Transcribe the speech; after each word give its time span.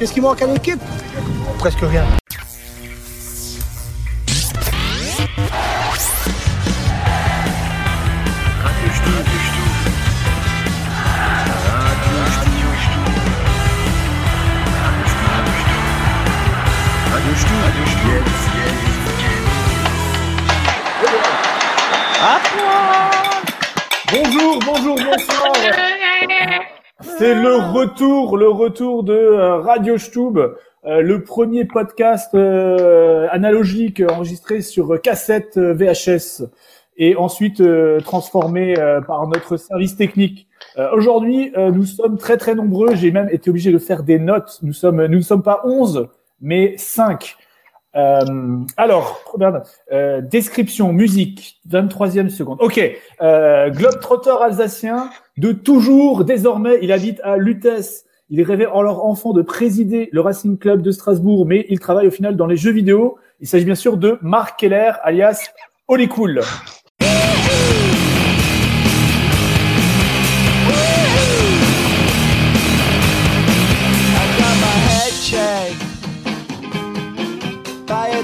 Qu'est-ce 0.00 0.14
qui 0.14 0.20
manque 0.22 0.40
à 0.40 0.46
l'équipe? 0.46 0.80
Presque 1.58 1.80
rien. 1.82 2.06
Bonjour, 24.10 24.58
bonjour, 24.64 24.96
bonsoir. 24.96 25.52
C'est 27.02 27.34
le 27.34 27.56
retour, 27.56 28.36
le 28.36 28.48
retour 28.48 29.04
de 29.04 29.14
euh, 29.14 29.56
Radio 29.56 29.96
Stub, 29.96 30.38
euh, 30.38 31.00
le 31.00 31.22
premier 31.22 31.64
podcast 31.64 32.34
euh, 32.34 33.26
analogique 33.30 34.02
enregistré 34.06 34.60
sur 34.60 35.00
cassette 35.00 35.56
VHS 35.56 36.42
et 36.98 37.16
ensuite 37.16 37.62
transformé 38.04 38.74
par 39.06 39.26
notre 39.26 39.56
service 39.56 39.96
technique. 39.96 40.48
Aujourd'hui, 40.92 41.50
nous 41.56 41.86
sommes 41.86 42.18
très 42.18 42.36
très 42.36 42.54
nombreux. 42.54 42.94
J'ai 42.94 43.10
même 43.10 43.30
été 43.32 43.48
obligé 43.48 43.72
de 43.72 43.78
faire 43.78 44.02
des 44.02 44.18
notes. 44.18 44.58
Nous 44.62 44.74
sommes, 44.74 45.06
nous 45.06 45.16
ne 45.16 45.22
sommes 45.22 45.42
pas 45.42 45.62
11, 45.64 46.08
mais 46.42 46.74
5. 46.76 47.38
Euh, 47.96 48.58
alors. 48.76 49.22
Euh, 49.92 50.20
description, 50.20 50.92
musique, 50.92 51.60
23e 51.68 52.28
seconde. 52.28 52.58
Ok, 52.60 52.80
euh, 53.20 53.70
Globetrotter 53.70 54.34
alsacien, 54.40 55.10
de 55.36 55.52
toujours, 55.52 56.24
désormais, 56.24 56.78
il 56.82 56.92
habite 56.92 57.20
à 57.22 57.36
Lutèce. 57.36 58.04
Il 58.28 58.42
rêvait 58.42 58.66
en 58.66 58.82
leur 58.82 59.04
enfant 59.04 59.32
de 59.32 59.42
présider 59.42 60.08
le 60.12 60.20
Racing 60.20 60.56
Club 60.56 60.82
de 60.82 60.92
Strasbourg, 60.92 61.46
mais 61.46 61.66
il 61.68 61.80
travaille 61.80 62.06
au 62.06 62.12
final 62.12 62.36
dans 62.36 62.46
les 62.46 62.56
jeux 62.56 62.70
vidéo. 62.70 63.18
Il 63.40 63.48
s'agit 63.48 63.64
bien 63.64 63.74
sûr 63.74 63.96
de 63.96 64.18
Marc 64.22 64.60
Keller, 64.60 64.92
alias 65.02 65.50
Oli 65.88 66.06
Cool. 66.06 66.40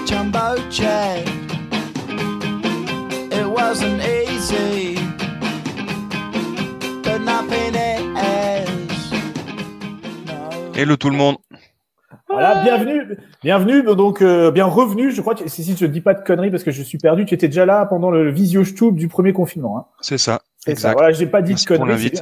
Jumbo 0.07 0.57
jet. 0.71 1.25
It 3.33 3.47
wasn't 3.47 4.01
easy, 4.03 4.99
but 7.03 7.21
nothing 7.21 7.75
is. 7.75 9.13
No. 10.27 10.73
Hello 10.75 10.97
tout 10.97 11.11
le 11.11 11.17
monde. 11.17 11.37
Voilà, 12.29 12.63
bienvenue, 12.63 13.19
bienvenue, 13.43 13.83
donc 13.83 14.21
euh, 14.23 14.51
bien 14.51 14.67
revenu. 14.67 15.11
Je 15.11 15.21
crois 15.21 15.35
que 15.35 15.49
si, 15.49 15.65
si 15.65 15.77
je 15.77 15.87
dis 15.87 16.01
pas 16.01 16.15
de 16.15 16.23
conneries 16.23 16.51
parce 16.51 16.65
que 16.65 16.71
je 16.71 16.83
suis 16.83 16.99
perdu, 16.99 17.25
tu 17.25 17.35
étais 17.35 17.49
déjà 17.49 17.67
là 17.67 17.87
pendant 17.87 18.11
le 18.11 18.31
visio 18.31 18.63
du 18.93 19.09
premier 19.09 19.33
confinement. 19.33 19.79
Hein. 19.79 19.85
C'est 20.01 20.19
ça. 20.19 20.43
C'est 20.59 20.71
ça. 20.71 20.73
Exact. 20.73 20.93
Voilà, 20.93 21.13
j'ai 21.13 21.27
pas 21.27 21.43
dit 21.43 21.53
Merci 21.53 21.65
de 21.67 21.77
conneries. 21.79 22.13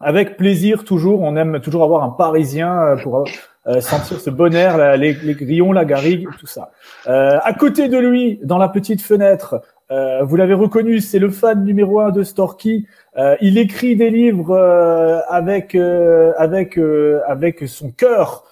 Avec 0.00 0.36
plaisir, 0.36 0.84
toujours. 0.84 1.20
On 1.20 1.36
aime 1.36 1.60
toujours 1.60 1.84
avoir 1.84 2.02
un 2.02 2.10
Parisien 2.10 2.76
euh, 2.82 2.96
pour 2.96 3.24
euh, 3.66 3.80
sentir 3.80 4.20
ce 4.20 4.30
bon 4.30 4.54
air, 4.54 4.76
la- 4.76 4.96
les, 4.96 5.12
les 5.14 5.34
grillons, 5.34 5.72
la 5.72 5.84
garrigue, 5.84 6.28
tout 6.38 6.46
ça. 6.46 6.70
Euh, 7.08 7.38
à 7.42 7.52
côté 7.52 7.88
de 7.88 7.98
lui, 7.98 8.40
dans 8.42 8.58
la 8.58 8.68
petite 8.68 9.02
fenêtre, 9.02 9.60
euh, 9.90 10.22
vous 10.22 10.36
l'avez 10.36 10.54
reconnu, 10.54 11.00
c'est 11.00 11.18
le 11.18 11.28
fan 11.30 11.64
numéro 11.64 12.00
un 12.00 12.10
de 12.10 12.22
Storky. 12.22 12.86
Euh, 13.18 13.36
il 13.40 13.58
écrit 13.58 13.94
des 13.94 14.10
livres 14.10 14.50
euh, 14.56 15.20
avec 15.28 15.74
euh, 15.74 16.32
avec 16.38 16.78
avec 17.26 17.64
son 17.68 17.90
cœur. 17.90 18.44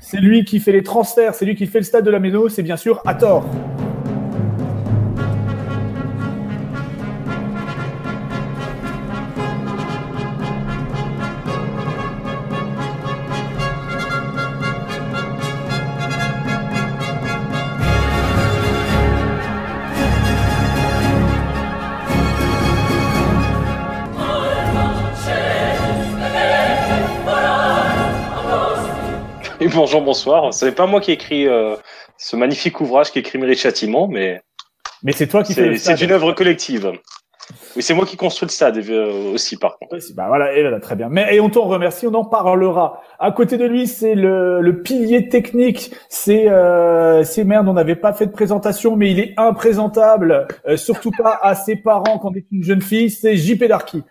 C'est 0.00 0.18
lui 0.18 0.44
qui 0.44 0.60
fait 0.60 0.70
les 0.70 0.84
transferts, 0.84 1.34
c'est 1.34 1.44
lui 1.44 1.56
qui 1.56 1.66
fait 1.66 1.78
le 1.78 1.84
stade 1.84 2.04
de 2.04 2.10
la 2.12 2.20
Méno, 2.20 2.48
c'est 2.48 2.62
bien 2.62 2.76
sûr 2.76 3.02
Hathor. 3.04 3.44
Et 3.44 3.93
bonjour, 29.74 30.02
bonsoir. 30.02 30.54
Ce 30.54 30.64
n'est 30.64 30.72
pas 30.72 30.86
moi 30.86 31.00
qui 31.00 31.10
ai 31.10 31.14
écrit 31.14 31.46
euh, 31.46 31.76
ce 32.16 32.36
magnifique 32.36 32.80
ouvrage 32.80 33.10
qui 33.10 33.18
est 33.18 33.22
Crime 33.22 33.44
et 33.44 33.54
Châtiment, 33.54 34.08
mais 34.08 34.40
Mais 35.02 35.12
c'est 35.12 35.26
toi 35.26 35.42
qui 35.42 35.54
fais 35.54 35.66
le 35.66 35.76
c'est 35.76 36.00
une 36.00 36.12
œuvre 36.12 36.32
collective. 36.32 36.92
Oui, 37.76 37.82
c'est 37.82 37.92
moi 37.92 38.06
qui 38.06 38.16
construis 38.16 38.46
le 38.46 38.52
stade 38.52 38.78
euh, 38.78 39.34
aussi, 39.34 39.56
par 39.56 39.78
contre. 39.78 39.96
Bah 40.14 40.26
voilà, 40.28 40.56
et 40.56 40.80
très 40.80 40.96
bien. 40.96 41.08
Mais 41.10 41.34
et 41.34 41.40
on 41.40 41.50
t'en 41.50 41.64
remercie, 41.64 42.06
on 42.06 42.14
en 42.14 42.24
parlera. 42.24 43.02
À 43.18 43.32
côté 43.32 43.58
de 43.58 43.66
lui, 43.66 43.86
c'est 43.86 44.14
le, 44.14 44.60
le 44.60 44.82
pilier 44.82 45.28
technique. 45.28 45.90
C'est 46.08 46.48
euh, 46.48 47.22
c'est 47.24 47.44
merde, 47.44 47.68
on 47.68 47.74
n'avait 47.74 47.96
pas 47.96 48.12
fait 48.12 48.26
de 48.26 48.32
présentation, 48.32 48.96
mais 48.96 49.10
il 49.10 49.20
est 49.20 49.34
imprésentable, 49.36 50.46
euh, 50.66 50.76
surtout 50.76 51.10
pas 51.10 51.38
à 51.42 51.54
ses 51.54 51.76
parents 51.76 52.18
quand 52.18 52.30
on 52.30 52.34
est 52.34 52.46
une 52.50 52.62
jeune 52.62 52.82
fille. 52.82 53.10
C'est 53.10 53.36
JP 53.36 53.64
Darky. 53.64 54.02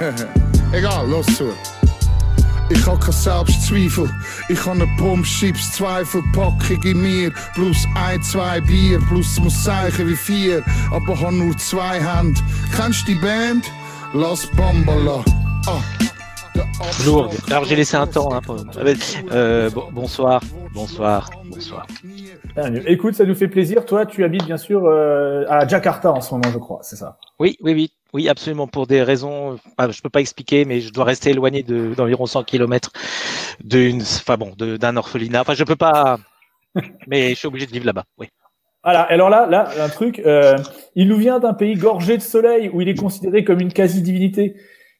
Zu. 1.22 1.44
Ich 2.70 2.86
hab 2.86 3.00
kein 3.00 3.12
Selbstzweifel, 3.12 4.08
ich 4.48 4.64
hab 4.64 4.76
ne 4.76 4.86
Pumpschips 4.96 5.72
Zweifel, 5.72 6.22
Packung 6.32 6.82
in 6.84 7.02
mir, 7.02 7.32
plus 7.54 7.86
ein, 7.96 8.22
zwei 8.22 8.60
Bier, 8.60 9.00
plus 9.08 9.40
muss 9.40 9.64
zeichen 9.64 10.06
wie 10.06 10.16
vier, 10.16 10.64
aber 10.92 11.20
hab 11.20 11.32
nur 11.32 11.56
zwei 11.58 12.00
Hände. 12.00 12.40
Kennst 12.76 13.08
die 13.08 13.16
Band? 13.16 13.70
Las 14.12 14.46
Bambala. 14.46 15.24
Ah, 15.66 15.82
der 16.80 17.06
Lourd. 17.06 17.24
Abschlag. 17.26 17.50
Alors 17.52 17.64
j'ai 17.64 17.76
laissé 17.76 17.96
un 17.96 18.06
temps. 18.06 18.32
Hein, 18.32 18.40
pour... 18.44 18.56
euh, 19.32 19.70
bon- 19.70 19.88
bonsoir, 19.92 20.40
bonsoir, 20.74 21.30
bonsoir. 21.44 21.86
Écoute, 22.86 23.14
ça 23.14 23.24
nous 23.24 23.34
fait 23.34 23.48
plaisir. 23.48 23.84
Toi, 23.84 24.06
tu 24.06 24.24
habites 24.24 24.44
bien 24.44 24.56
sûr 24.56 24.84
euh, 24.86 25.44
à 25.48 25.66
Jakarta 25.66 26.10
en 26.12 26.20
ce 26.20 26.34
moment, 26.34 26.50
je 26.52 26.58
crois, 26.58 26.80
c'est 26.82 26.96
ça. 26.96 27.16
Oui, 27.38 27.56
oui, 27.62 27.72
oui, 27.74 27.90
oui, 28.12 28.28
absolument. 28.28 28.66
Pour 28.66 28.86
des 28.86 29.02
raisons, 29.02 29.56
je 29.78 30.00
peux 30.02 30.10
pas 30.10 30.20
expliquer, 30.20 30.64
mais 30.64 30.80
je 30.80 30.92
dois 30.92 31.04
rester 31.04 31.30
éloigné 31.30 31.62
de 31.62 31.94
d'environ 31.94 32.26
100 32.26 32.44
km 32.44 32.90
d'une, 33.62 34.02
enfin 34.02 34.36
bon, 34.36 34.52
de- 34.56 34.76
d'un 34.76 34.96
orphelinat. 34.96 35.42
Enfin, 35.42 35.54
je 35.54 35.64
peux 35.64 35.76
pas, 35.76 36.18
mais 37.06 37.30
je 37.30 37.34
suis 37.34 37.48
obligé 37.48 37.66
de 37.66 37.72
vivre 37.72 37.86
là-bas. 37.86 38.04
Oui. 38.18 38.28
Voilà. 38.82 39.02
Alors 39.02 39.28
là, 39.28 39.46
là, 39.46 39.68
un 39.80 39.88
truc. 39.90 40.20
euh, 40.24 40.56
il 40.96 41.06
nous 41.08 41.18
vient 41.18 41.38
d'un 41.38 41.52
pays 41.54 41.74
gorgé 41.74 42.16
de 42.16 42.22
soleil 42.22 42.70
où 42.72 42.80
il 42.80 42.88
est 42.88 42.94
considéré 42.94 43.44
comme 43.44 43.60
une 43.60 43.72
quasi-divinité, 43.72 44.54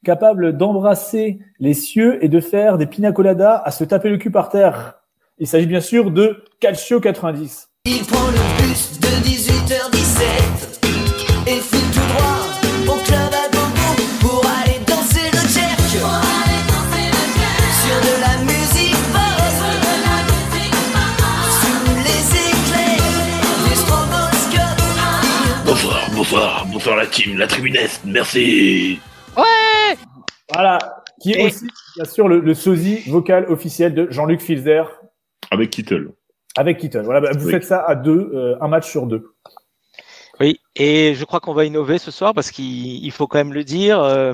capable 0.05 0.57
d'embrasser 0.57 1.41
les 1.59 1.75
cieux 1.75 2.25
et 2.25 2.29
de 2.29 2.41
faire 2.41 2.79
des 2.79 2.87
pina 2.87 3.13
coladas 3.13 3.61
à 3.65 3.71
se 3.71 3.85
taper 3.85 4.09
le 4.09 4.17
cul 4.17 4.31
par 4.31 4.49
terre. 4.49 4.95
Il 5.39 5.47
s'agit 5.47 5.67
bien 5.67 5.81
sûr 5.81 6.11
de 6.11 6.45
Calcio 6.61 7.01
90. 7.01 7.69
Il 7.87 8.03
prend 8.05 8.27
le 8.31 8.63
bus 8.63 8.99
de 9.01 9.07
18h17 9.07 10.81
et 11.47 11.61
file 11.61 11.91
tout 11.93 12.01
droit 12.15 12.95
au 12.95 12.99
club 13.05 13.33
à 13.33 13.49
gogo 13.51 13.91
pour 14.21 14.45
aller 14.47 14.79
danser 14.87 15.31
le 15.33 15.41
jerk. 15.49 15.81
Sur 17.81 17.99
de 18.01 18.15
la 18.21 18.35
musique 18.45 18.95
sous 21.61 21.81
les 22.05 22.23
éclairs 22.49 23.19
du 23.67 23.75
stroboscope. 23.75 24.83
Bonsoir, 25.65 26.01
bonsoir, 26.15 26.67
bonsoir 26.71 26.97
la 26.97 27.07
team, 27.07 27.39
la 27.39 27.47
tribune 27.47 27.77
Est, 27.77 28.01
merci. 28.05 29.01
Voilà. 30.53 30.79
Qui 31.23 31.33
est 31.33 31.43
Et- 31.43 31.47
aussi, 31.47 31.67
bien 31.97 32.05
sûr, 32.05 32.29
le, 32.29 32.41
le 32.41 32.55
sosie 32.55 33.01
vocal 33.09 33.45
officiel 33.51 33.95
de 33.95 34.09
Jean-Luc 34.11 34.41
Filzer 34.41 34.83
Avec 35.51 35.71
Kittle. 35.71 36.13
avec 36.57 36.79
Keaton. 36.79 37.03
Voilà. 37.05 37.21
bah, 37.21 37.31
vous 37.37 37.47
Oui. 37.47 37.53
faites 37.53 37.65
ça 37.65 37.85
à 37.87 37.95
deux, 37.95 38.31
euh, 38.35 38.57
un 38.61 38.69
match 38.69 38.89
sur 38.91 39.07
deux. 39.07 39.35
Oui, 40.41 40.59
et 40.75 41.15
je 41.15 41.25
crois 41.25 41.39
qu'on 41.41 41.53
va 41.53 41.65
innover 41.67 41.99
ce 41.99 42.11
soir 42.11 42.33
parce 42.35 42.51
qu'il 42.51 43.05
il 43.05 43.11
faut 43.13 43.27
quand 43.27 43.39
même 43.39 43.53
le 43.53 43.63
dire. 43.65 44.01
euh, 44.03 44.33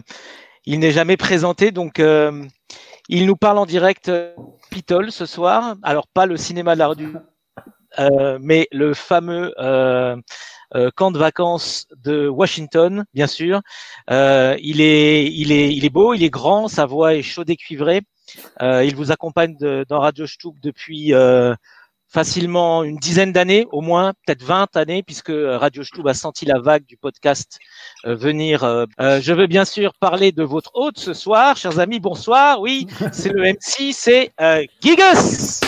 il 0.64 0.78
n'est 0.80 0.90
jamais 0.92 1.16
présenté, 1.16 1.70
donc 1.72 1.98
euh, 2.00 2.44
il 3.08 3.26
nous 3.26 3.36
parle 3.36 3.58
en 3.58 3.66
direct 3.66 4.10
Pitol 4.70 5.10
ce 5.12 5.26
soir. 5.26 5.74
Alors 5.82 6.06
pas 6.08 6.26
le 6.26 6.36
cinéma 6.36 6.74
de 6.74 6.78
la 6.78 6.88
rue, 6.88 7.14
euh, 7.98 8.38
mais 8.40 8.68
le 8.72 8.94
fameux 8.94 9.52
euh, 10.74 10.90
camp 10.94 11.10
de 11.10 11.18
vacances 11.18 11.86
de 12.04 12.28
Washington, 12.28 13.04
bien 13.14 13.26
sûr. 13.26 13.60
Euh, 14.10 14.56
il 14.62 14.80
est, 14.80 15.26
il 15.32 15.52
est, 15.52 15.74
il 15.74 15.84
est 15.84 15.90
beau, 15.90 16.14
il 16.14 16.22
est 16.24 16.30
grand, 16.30 16.68
sa 16.68 16.86
voix 16.86 17.14
est 17.14 17.22
chaude 17.22 17.50
et 17.50 17.56
cuivrée. 17.56 18.02
Euh, 18.62 18.84
il 18.84 18.96
vous 18.96 19.12
accompagne 19.12 19.56
de- 19.58 19.84
dans 19.88 20.00
Radio 20.00 20.26
Stub 20.26 20.54
depuis 20.60 21.14
euh, 21.14 21.54
facilement 22.08 22.82
une 22.82 22.96
dizaine 22.96 23.32
d'années, 23.32 23.66
au 23.72 23.80
moins 23.80 24.12
peut-être 24.26 24.42
20 24.42 24.76
années, 24.76 25.02
puisque 25.02 25.30
euh, 25.30 25.58
Radio 25.58 25.84
Stub 25.84 26.06
a 26.08 26.14
senti 26.14 26.44
la 26.44 26.58
vague 26.58 26.84
du 26.86 26.96
podcast 26.96 27.58
euh, 28.04 28.14
venir. 28.14 28.64
Euh, 28.64 28.84
euh, 29.00 29.20
je 29.20 29.32
veux 29.32 29.46
bien 29.46 29.64
sûr 29.64 29.92
parler 30.00 30.32
de 30.32 30.42
votre 30.42 30.70
hôte 30.74 30.98
ce 30.98 31.14
soir, 31.14 31.56
chers 31.56 31.78
amis. 31.78 32.00
Bonsoir. 32.00 32.60
Oui, 32.60 32.86
c'est 33.12 33.32
le 33.32 33.42
MC, 33.44 33.92
c'est 33.92 34.32
euh, 34.40 34.64
Gigas. 34.80 35.60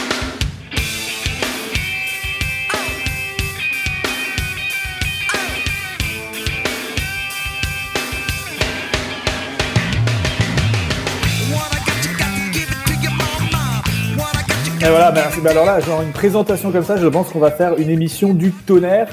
Et 14.81 14.89
voilà, 14.89 15.11
merci. 15.11 15.41
Bah 15.41 15.51
alors 15.51 15.65
là, 15.65 15.81
genre 15.81 16.03
une 16.03 16.13
présentation 16.13 16.71
comme 16.71 16.85
ça, 16.85 16.97
je 16.97 17.07
pense 17.09 17.31
qu'on 17.31 17.41
va 17.41 17.51
faire 17.51 17.77
une 17.79 17.91
émission 17.91 18.33
du 18.33 18.53
tonnerre. 18.53 19.09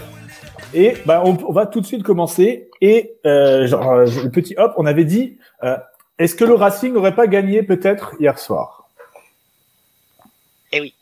Et 0.76 0.96
bah, 1.06 1.24
on, 1.26 1.38
on 1.48 1.52
va 1.52 1.66
tout 1.66 1.82
de 1.82 1.88
suite 1.88 2.04
commencer. 2.04 2.70
Et 2.82 3.16
euh, 3.26 3.66
genre, 3.66 3.92
euh, 3.92 4.06
le 4.24 4.30
petit 4.30 4.54
hop, 4.58 4.74
on 4.78 4.86
avait 4.86 5.06
dit, 5.06 5.40
euh, 5.64 5.78
est-ce 6.20 6.36
que 6.36 6.46
le 6.46 6.54
Racing 6.54 6.94
n'aurait 6.94 7.16
pas 7.16 7.26
gagné 7.26 7.64
peut-être 7.64 8.14
hier 8.20 8.38
soir? 8.38 8.90
Eh 10.72 10.82
oui. 10.82 10.94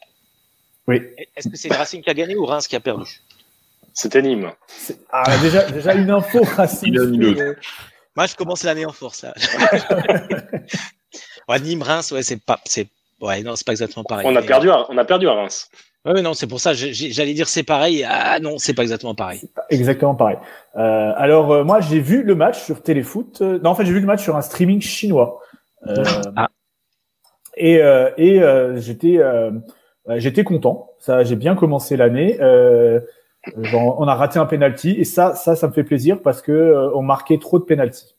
Oui. 0.87 1.01
Est-ce 1.35 1.49
que 1.49 1.57
c'est 1.57 1.69
le 1.69 1.75
Racing 1.75 2.01
qui 2.01 2.09
a 2.09 2.13
gagné 2.13 2.37
ou 2.37 2.45
Reims 2.45 2.67
qui 2.67 2.75
a 2.75 2.79
perdu? 2.79 3.21
C'était 3.93 4.21
Nîmes. 4.21 4.51
Ah, 5.11 5.37
déjà, 5.41 5.69
déjà 5.69 5.93
une 5.93 6.09
info 6.09 6.41
Racing. 6.55 6.97
Euh, 6.97 7.55
Moi, 8.15 8.27
je 8.27 8.35
commence 8.35 8.63
l'année 8.63 8.85
en 8.85 8.93
force 8.93 9.23
là. 9.23 9.33
ouais, 11.49 11.59
Nîmes, 11.59 11.83
Reims, 11.83 12.11
ouais, 12.11 12.23
c'est 12.23 12.41
pas, 12.41 12.59
c'est, 12.65 12.87
ouais, 13.23 13.41
non, 13.43 13.55
c'est 13.55 13.65
pas 13.65 13.73
exactement 13.73 14.03
pareil. 14.03 14.27
On 14.29 14.35
a 14.35 14.41
perdu, 14.41 14.69
à, 14.69 14.85
on 14.89 14.97
a 14.97 15.05
perdu 15.05 15.27
à 15.27 15.33
Reims. 15.33 15.69
Ouais, 16.05 16.21
non, 16.21 16.33
c'est 16.33 16.47
pour 16.47 16.59
ça. 16.59 16.73
J'allais 16.73 17.33
dire 17.33 17.47
c'est 17.47 17.63
pareil. 17.63 18.05
Ah 18.07 18.39
non, 18.41 18.57
c'est 18.57 18.73
pas 18.73 18.81
exactement 18.81 19.15
pareil. 19.15 19.41
Exactement 19.69 20.15
pareil. 20.15 20.37
Euh, 20.75 21.13
alors 21.15 21.51
euh, 21.51 21.63
moi 21.63 21.79
j'ai 21.79 22.01
vu 22.01 22.23
le 22.23 22.35
match 22.35 22.61
sur 22.61 22.83
Téléfoot. 22.83 23.41
Euh, 23.41 23.57
non 23.63 23.69
en 23.69 23.75
fait 23.75 23.85
j'ai 23.85 23.93
vu 23.93 24.01
le 24.01 24.05
match 24.05 24.21
sur 24.21 24.35
un 24.35 24.41
streaming 24.41 24.81
chinois. 24.81 25.39
Euh, 25.87 26.03
Ah. 26.35 26.49
Et 27.55 27.77
euh, 27.81 28.09
et 28.17 28.41
euh, 28.41 28.75
j'étais 28.77 29.17
euh, 29.19 29.51
euh, 30.09 30.15
j'étais 30.17 30.43
content. 30.43 30.89
Ça 30.99 31.23
j'ai 31.23 31.37
bien 31.37 31.55
commencé 31.55 31.95
l'année. 31.95 32.37
Euh, 32.41 32.99
on 33.73 34.07
a 34.07 34.15
raté 34.15 34.39
un 34.39 34.45
penalty 34.45 34.95
et 34.99 35.05
ça 35.05 35.35
ça 35.35 35.55
ça 35.55 35.67
me 35.69 35.73
fait 35.73 35.85
plaisir 35.85 36.21
parce 36.21 36.41
que 36.41 36.51
euh, 36.51 36.91
on 36.95 37.01
marquait 37.01 37.37
trop 37.37 37.59
de 37.59 37.63
penalty. 37.63 38.17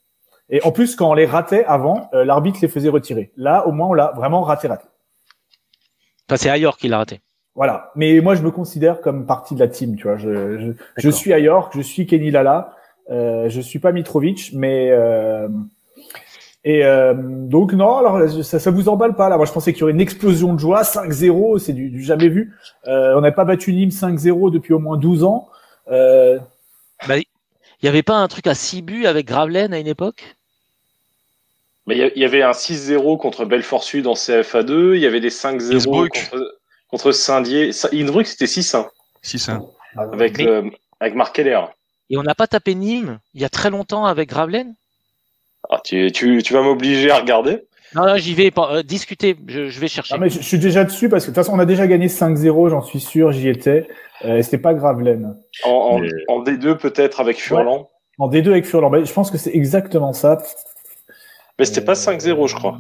Et 0.49 0.63
en 0.63 0.73
plus 0.73 0.97
quand 0.97 1.11
on 1.11 1.15
les 1.15 1.27
ratait 1.27 1.65
avant, 1.67 2.09
euh, 2.15 2.25
l'arbitre 2.25 2.61
les 2.63 2.69
faisait 2.69 2.89
retirer. 2.89 3.31
Là 3.37 3.67
au 3.67 3.73
moins 3.73 3.89
on 3.89 3.93
l'a 3.95 4.13
vraiment 4.17 4.41
raté 4.41 4.69
raté. 4.69 4.87
Enfin, 6.29 6.37
c'est 6.37 6.51
Ayor 6.51 6.77
qui 6.77 6.89
l'a 6.89 6.99
raté. 6.99 7.21
Voilà. 7.55 7.93
Mais 7.95 8.21
moi, 8.21 8.35
je 8.35 8.43
me 8.43 8.51
considère 8.51 9.01
comme 9.01 9.27
partie 9.27 9.55
de 9.55 9.61
la 9.61 9.69
team, 9.69 9.97
tu 9.97 10.05
vois. 10.05 10.17
Je, 10.17 10.59
je, 10.59 10.73
je 10.97 11.11
suis 11.11 11.33
à 11.33 11.39
York, 11.39 11.73
je 11.77 11.83
suis 11.83 12.07
Kenny 12.07 12.31
Lala, 12.31 12.75
euh, 13.11 13.49
je 13.49 13.61
suis 13.61 13.79
pas 13.79 13.93
Mitrovic, 13.93 14.51
mais 14.55 14.91
euh, 14.91 15.49
et 16.65 16.85
euh, 16.85 17.13
donc 17.15 17.75
non, 17.75 17.99
alors 17.99 18.43
ça, 18.43 18.59
ça 18.59 18.71
vous 18.71 18.89
emballe 18.89 19.15
pas 19.15 19.29
là. 19.29 19.37
Moi, 19.37 19.45
je 19.45 19.53
pensais 19.53 19.73
qu'il 19.73 19.81
y 19.81 19.83
aurait 19.85 19.93
une 19.93 20.01
explosion 20.01 20.55
de 20.55 20.59
joie, 20.59 20.83
5-0, 20.83 21.59
c'est 21.59 21.75
du, 21.75 21.91
du 21.91 22.03
jamais 22.03 22.29
vu. 22.29 22.55
Euh, 22.89 23.15
on 23.17 23.21
n'avait 23.21 23.35
pas 23.35 23.45
battu 23.45 23.73
Nîmes 23.75 23.91
5-0 23.91 24.51
depuis 24.51 24.73
au 24.73 24.79
moins 24.79 24.97
12 24.97 25.25
ans. 25.25 25.49
Euh, 25.91 26.39
Il 27.09 27.87
y 27.87 27.89
avait 27.89 28.03
pas 28.03 28.17
un 28.17 28.29
truc 28.29 28.47
à 28.47 28.55
6 28.55 28.81
buts 28.81 29.05
avec 29.05 29.27
Gravelaine 29.27 29.75
à 29.75 29.79
une 29.79 29.87
époque? 29.87 30.37
Mais 31.87 31.97
il 31.99 32.13
y 32.17 32.21
y 32.21 32.25
avait 32.25 32.43
un 32.43 32.53
6-0 32.53 33.19
contre 33.19 33.45
Belfort 33.45 33.85
Sud 33.85 34.07
en 34.07 34.15
CFA2. 34.15 34.95
Il 34.95 35.01
y 35.01 35.07
avait 35.07 35.21
des 35.21 35.31
5-0 35.31 35.75
Innsbruck. 35.77 36.13
contre, 36.31 36.59
contre 36.89 37.13
Saint-Dié. 37.13 37.73
Sa- 37.73 37.89
Innsbruck, 37.93 38.27
c'était 38.27 38.47
6-1 38.47 38.89
Si 39.23 39.39
ça. 39.39 39.61
avec, 40.13 40.39
Mais- 40.39 40.47
euh, 40.47 40.63
avec 41.01 41.15
Marc 41.15 41.37
Keller. 41.37 41.61
Et 42.11 42.17
on 42.17 42.23
n'a 42.23 42.35
pas 42.35 42.47
tapé 42.47 42.75
Nîmes 42.75 43.19
il 43.35 43.41
y 43.41 43.45
a 43.45 43.49
très 43.49 43.71
longtemps 43.71 44.05
avec 44.07 44.29
Gravelaine 44.29 44.75
Ah, 45.71 45.81
tu, 45.85 46.11
tu, 46.13 46.43
tu 46.43 46.53
vas 46.55 46.63
m'obliger 46.63 47.11
à 47.11 47.19
regarder. 47.19 47.67
Non, 47.95 48.07
non, 48.07 48.17
j'y 48.17 48.35
vais 48.35 48.51
pas. 48.51 48.77
euh, 48.77 48.83
discuter. 48.83 49.37
Je, 49.47 49.69
je 49.69 49.81
vais 49.81 49.89
chercher. 49.89 50.15
ah, 50.15 50.19
mais 50.19 50.29
je, 50.29 50.41
je 50.41 50.45
suis 50.45 50.59
déjà 50.59 50.85
dessus 50.85 51.09
parce 51.09 51.25
que 51.25 51.31
de 51.31 51.35
toute 51.35 51.45
façon, 51.45 51.57
on 51.57 51.61
a 51.61 51.65
déjà 51.67 51.87
gagné 51.87 52.09
5-0, 52.09 52.69
j'en 52.71 52.83
suis 52.83 52.99
sûr, 53.01 53.31
j'y 53.33 53.49
étais. 53.49 53.87
Euh, 54.25 54.43
C'était 54.43 54.59
pas 54.59 54.75
grave, 54.75 55.01
Len. 55.01 55.37
En, 55.65 55.71
en, 55.71 55.99
Mais- 56.01 56.09
en 56.29 56.43
D2 56.43 56.77
peut-être 56.77 57.21
avec 57.21 57.39
Furlan. 57.39 57.89
En 58.19 58.29
D2 58.29 58.49
avec 58.51 58.67
Furlan. 58.67 58.91
Ben, 58.91 59.05
je 59.05 59.13
pense 59.13 59.31
que 59.31 59.39
c'est 59.39 59.55
exactement 59.55 60.13
ça. 60.13 60.43
Mais 61.59 61.65
c'était 61.65 61.85
pas 61.85 61.95
5-0, 61.95 62.49
je 62.49 62.55
crois. 62.55 62.79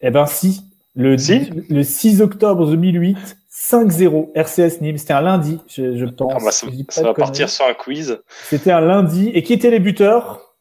Eh 0.00 0.10
ben 0.10 0.26
si, 0.26 0.62
le, 0.94 1.16
Si? 1.18 1.50
le 1.68 1.82
6 1.82 2.20
octobre 2.22 2.66
2008, 2.70 3.36
5-0 3.50 4.30
RCS 4.34 4.80
Nîmes. 4.80 4.98
C'était 4.98 5.12
un 5.12 5.20
lundi, 5.20 5.58
je, 5.68 5.96
je 5.96 6.04
pense. 6.06 6.32
Ah, 6.36 6.44
bah, 6.44 6.50
ça 6.50 6.66
Je 6.70 6.82
ça 6.88 7.02
va 7.02 7.14
partir 7.14 7.48
sur 7.48 7.64
un 7.66 7.74
quiz. 7.74 8.20
C'était 8.48 8.72
un 8.72 8.80
lundi. 8.80 9.28
Et 9.34 9.42
qui 9.42 9.52
étaient 9.52 9.70
les 9.70 9.80
buteurs? 9.80 10.54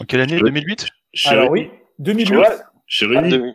En 0.00 0.04
quelle 0.04 0.20
année? 0.22 0.34
Ouais. 0.36 0.50
2008 0.50 0.86
Alors 1.26 1.50
oui, 1.50 1.70
2008. 1.98 2.36
Ouais. 2.36 2.46
Chérény. 2.86 3.28
demi. 3.30 3.52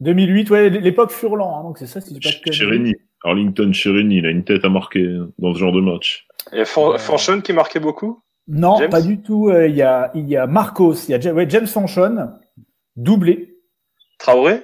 2008, 0.00 0.50
ouais, 0.50 0.70
l'époque 0.70 1.12
Furlan. 1.12 1.58
hein, 1.58 1.62
donc 1.62 1.78
c'est 1.78 1.86
ça, 1.86 2.00
si 2.00 2.14
je 2.20 2.40
pas. 2.44 2.52
Chérény. 2.52 2.94
Arlington 3.24 3.72
Chérény, 3.72 4.16
il 4.16 4.26
a 4.26 4.30
une 4.30 4.42
tête 4.44 4.64
à 4.64 4.68
marquer 4.68 5.16
dans 5.38 5.54
ce 5.54 5.58
genre 5.58 5.72
de 5.72 5.80
match. 5.80 6.26
Il 6.52 6.58
y 6.58 6.60
a 6.60 6.64
Fan- 6.64 6.98
Fanchon 6.98 7.40
qui 7.40 7.52
marquait 7.52 7.78
beaucoup? 7.78 8.20
Non, 8.48 8.76
James 8.78 8.90
pas 8.90 9.00
du 9.02 9.20
tout. 9.22 9.48
Euh, 9.48 9.68
Il 9.68 9.74
y 9.76 9.82
a, 9.82 10.10
il 10.14 10.28
y 10.28 10.36
a 10.36 10.46
Marcos, 10.46 10.94
il 11.08 11.10
y 11.22 11.28
a 11.28 11.32
ouais, 11.32 11.46
James 11.48 11.66
Fanchon, 11.66 12.30
doublé. 12.96 13.56
Traoré, 14.18 14.62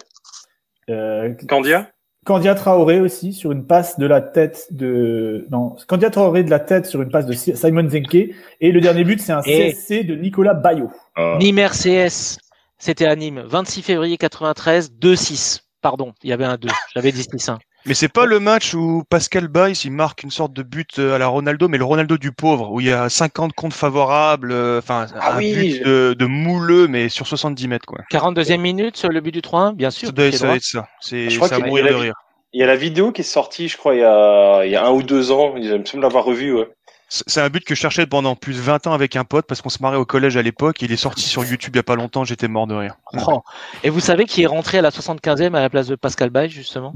Euh, 0.91 1.35
Candia? 1.49 1.91
Candia 2.25 2.55
Traoré 2.55 3.01
aussi 3.01 3.33
sur 3.33 3.53
une 3.53 3.67
passe 3.67 3.99
de 3.99 4.07
la 4.07 4.21
tête 4.21 4.67
de 4.71 5.47
non 5.51 5.77
Candia 5.87 6.11
Traoré 6.11 6.45
de 6.45 6.51
la 6.51 6.61
tête 6.61 6.87
sur 6.87 7.01
une 7.03 7.11
passe 7.11 7.25
de 7.27 7.33
Si- 7.33 7.57
Simon 7.57 7.89
Zenke 7.89 8.15
et 8.61 8.71
le 8.73 8.81
dernier 8.81 9.03
but 9.05 9.19
c'est 9.21 9.33
un 9.33 9.41
Et- 9.43 9.73
CSC 9.73 10.05
de 10.05 10.15
Nicolas 10.15 10.55
Bayo. 10.55 10.91
Ah, 11.17 11.37
Nîmes 11.41 11.59
RCS. 11.59 12.39
C'était 12.79 13.07
à 13.07 13.17
Nîmes. 13.17 13.43
26 13.47 13.83
février 13.83 14.17
93. 14.19 14.93
2-6. 14.93 15.63
Pardon, 15.81 16.13
il 16.23 16.31
y 16.31 16.33
avait 16.33 16.45
un 16.45 16.57
2. 16.57 16.69
J'avais 16.95 17.11
dit 17.13 17.23
6-1. 17.23 17.59
Mais 17.89 17.95
c'est 17.95 18.09
pas 18.09 18.27
le 18.27 18.39
match 18.39 18.75
où 18.75 19.03
Pascal 19.09 19.49
Bays 19.49 19.73
il 19.85 19.93
marque 19.93 20.23
une 20.23 20.31
sorte 20.31 20.53
de 20.53 20.63
but 20.63 20.99
euh, 20.99 21.15
à 21.15 21.19
la 21.19 21.27
Ronaldo, 21.27 21.69
mais 21.69 21.79
le 21.79 21.85
Ronaldo 21.85 22.19
du 22.19 22.33
pauvre, 22.33 22.71
où 22.71 22.81
il 22.81 22.87
y 22.87 22.93
a 22.93 23.09
50 23.09 23.55
comptes 23.55 23.73
favorables, 23.73 24.53
euh, 24.53 24.79
enfin 24.79 25.07
Ah 25.19 25.33
un 25.33 25.39
oui, 25.39 25.55
but 25.55 25.85
de, 25.85 26.15
de 26.19 26.27
mouleux, 26.27 26.87
mais 26.87 27.09
sur 27.09 27.27
70 27.27 27.67
mètres 27.67 27.87
quoi. 27.87 28.01
42e 28.13 28.59
minute 28.59 28.97
sur 28.99 29.09
le 29.09 29.21
but 29.23 29.33
du 29.33 29.41
3-1, 29.41 29.75
bien 29.75 29.91
sûr. 29.91 30.09
Ça 30.09 30.13
doit, 30.13 30.27
être 30.27 30.63
ça. 30.63 30.87
C'est 31.01 31.31
ça 31.31 31.59
mourir 31.59 31.87
il 31.87 31.87
y 31.87 31.89
a 31.89 31.93
de 31.93 31.97
la- 31.97 32.03
rire. 32.03 32.15
Il 32.53 32.61
y 32.61 32.63
a 32.63 32.67
la 32.67 32.77
vidéo 32.77 33.13
qui 33.13 33.21
est 33.21 33.25
sortie, 33.25 33.69
je 33.69 33.77
crois, 33.77 33.95
il 33.95 34.01
y 34.01 34.05
a, 34.05 34.65
il 34.65 34.71
y 34.71 34.77
a 34.77 34.85
un 34.85 34.91
ou 34.91 35.03
deux 35.03 35.33
ans. 35.33 35.55
Il 35.57 35.71
me 35.81 35.85
semble 35.85 36.03
l'avoir 36.03 36.25
revu. 36.25 36.55
Ouais. 36.55 36.69
C'est 37.09 37.41
un 37.41 37.49
but 37.49 37.65
que 37.65 37.75
je 37.75 37.81
cherchais 37.81 38.07
pendant 38.07 38.37
plus 38.37 38.57
de 38.57 38.61
20 38.61 38.87
ans 38.87 38.93
avec 38.93 39.17
un 39.17 39.25
pote 39.25 39.47
parce 39.47 39.63
qu'on 39.63 39.69
se 39.71 39.83
marrait 39.83 39.97
au 39.97 40.05
collège 40.05 40.37
à 40.37 40.43
l'époque. 40.43 40.83
Il 40.83 40.93
est 40.93 40.97
sorti 40.97 41.23
sur 41.23 41.43
YouTube 41.45 41.75
il 41.75 41.79
y 41.79 41.81
a 41.81 41.85
pas 41.85 41.95
longtemps, 41.95 42.25
j'étais 42.25 42.49
mort 42.49 42.67
de 42.67 42.75
rire. 42.75 42.97
Oh. 43.27 43.41
Et 43.83 43.89
vous 43.91 44.01
savez 44.01 44.27
qui 44.27 44.43
est 44.43 44.47
rentré 44.47 44.79
à 44.79 44.83
la 44.83 44.91
75e 44.91 45.55
à 45.55 45.61
la 45.61 45.71
place 45.71 45.87
de 45.87 45.95
Pascal 45.95 46.29
Baye, 46.31 46.51
justement? 46.51 46.95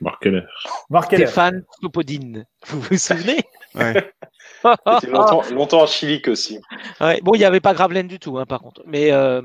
Marc 0.00 0.22
Keller. 0.22 0.42
Marc 0.90 1.10
Keller. 1.10 1.26
Stéphane 1.26 1.64
Slopodine. 1.78 2.44
Vous 2.66 2.80
vous 2.80 2.96
souvenez 2.96 3.38
Ouais. 3.74 3.94
Il 4.64 4.96
était 4.96 5.06
longtemps, 5.08 5.42
longtemps 5.50 5.82
en 5.82 5.86
Chilique 5.86 6.28
aussi. 6.28 6.60
Ouais, 7.00 7.20
Bon, 7.22 7.34
il 7.34 7.38
n'y 7.38 7.44
avait 7.44 7.60
pas 7.60 7.74
Gravelaine 7.74 8.06
du 8.06 8.18
tout, 8.20 8.38
hein, 8.38 8.46
par 8.46 8.60
contre. 8.60 8.82
Mais, 8.86 9.10
euh, 9.10 9.42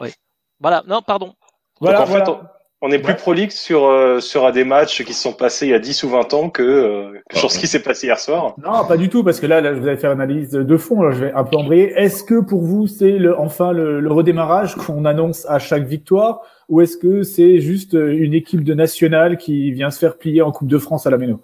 ouais. 0.00 0.14
Voilà, 0.60 0.84
non, 0.86 1.02
pardon. 1.02 1.34
Voilà, 1.80 2.04
Donc, 2.04 2.08
en 2.08 2.12
fait. 2.12 2.55
On 2.82 2.90
est 2.90 2.98
plus 2.98 3.12
Ouais. 3.12 3.16
prolixe 3.16 3.58
sur, 3.58 3.86
euh, 3.86 4.20
sur 4.20 4.52
des 4.52 4.64
matchs 4.64 5.02
qui 5.02 5.14
se 5.14 5.22
sont 5.22 5.32
passés 5.32 5.66
il 5.66 5.70
y 5.70 5.74
a 5.74 5.78
10 5.78 6.02
ou 6.04 6.10
20 6.10 6.34
ans 6.34 6.50
que, 6.50 6.62
euh, 6.62 7.10
que 7.30 7.38
sur 7.38 7.50
ce 7.50 7.58
qui 7.58 7.66
s'est 7.66 7.82
passé 7.82 8.06
hier 8.06 8.18
soir. 8.20 8.54
Non, 8.62 8.84
pas 8.86 8.98
du 8.98 9.08
tout, 9.08 9.24
parce 9.24 9.40
que 9.40 9.46
là, 9.46 9.62
là, 9.62 9.72
vous 9.72 9.88
allez 9.88 9.96
faire 9.96 10.12
une 10.12 10.20
analyse 10.20 10.50
de 10.50 10.76
fond. 10.76 11.00
Là, 11.02 11.10
je 11.12 11.24
vais 11.24 11.32
un 11.32 11.44
peu 11.44 11.56
embrayer. 11.56 11.92
Est-ce 11.96 12.22
que 12.22 12.38
pour 12.38 12.60
vous, 12.62 12.86
c'est 12.86 13.12
le, 13.18 13.38
enfin 13.38 13.72
le, 13.72 14.00
le 14.00 14.12
redémarrage 14.12 14.74
qu'on 14.74 15.06
annonce 15.06 15.46
à 15.46 15.58
chaque 15.58 15.86
victoire, 15.86 16.42
ou 16.68 16.82
est-ce 16.82 16.98
que 16.98 17.22
c'est 17.22 17.60
juste 17.60 17.94
euh, 17.94 18.12
une 18.14 18.34
équipe 18.34 18.62
de 18.62 18.74
nationale 18.74 19.38
qui 19.38 19.72
vient 19.72 19.90
se 19.90 19.98
faire 19.98 20.18
plier 20.18 20.42
en 20.42 20.52
Coupe 20.52 20.68
de 20.68 20.78
France 20.78 21.06
à 21.06 21.10
la 21.10 21.16
Méno? 21.16 21.40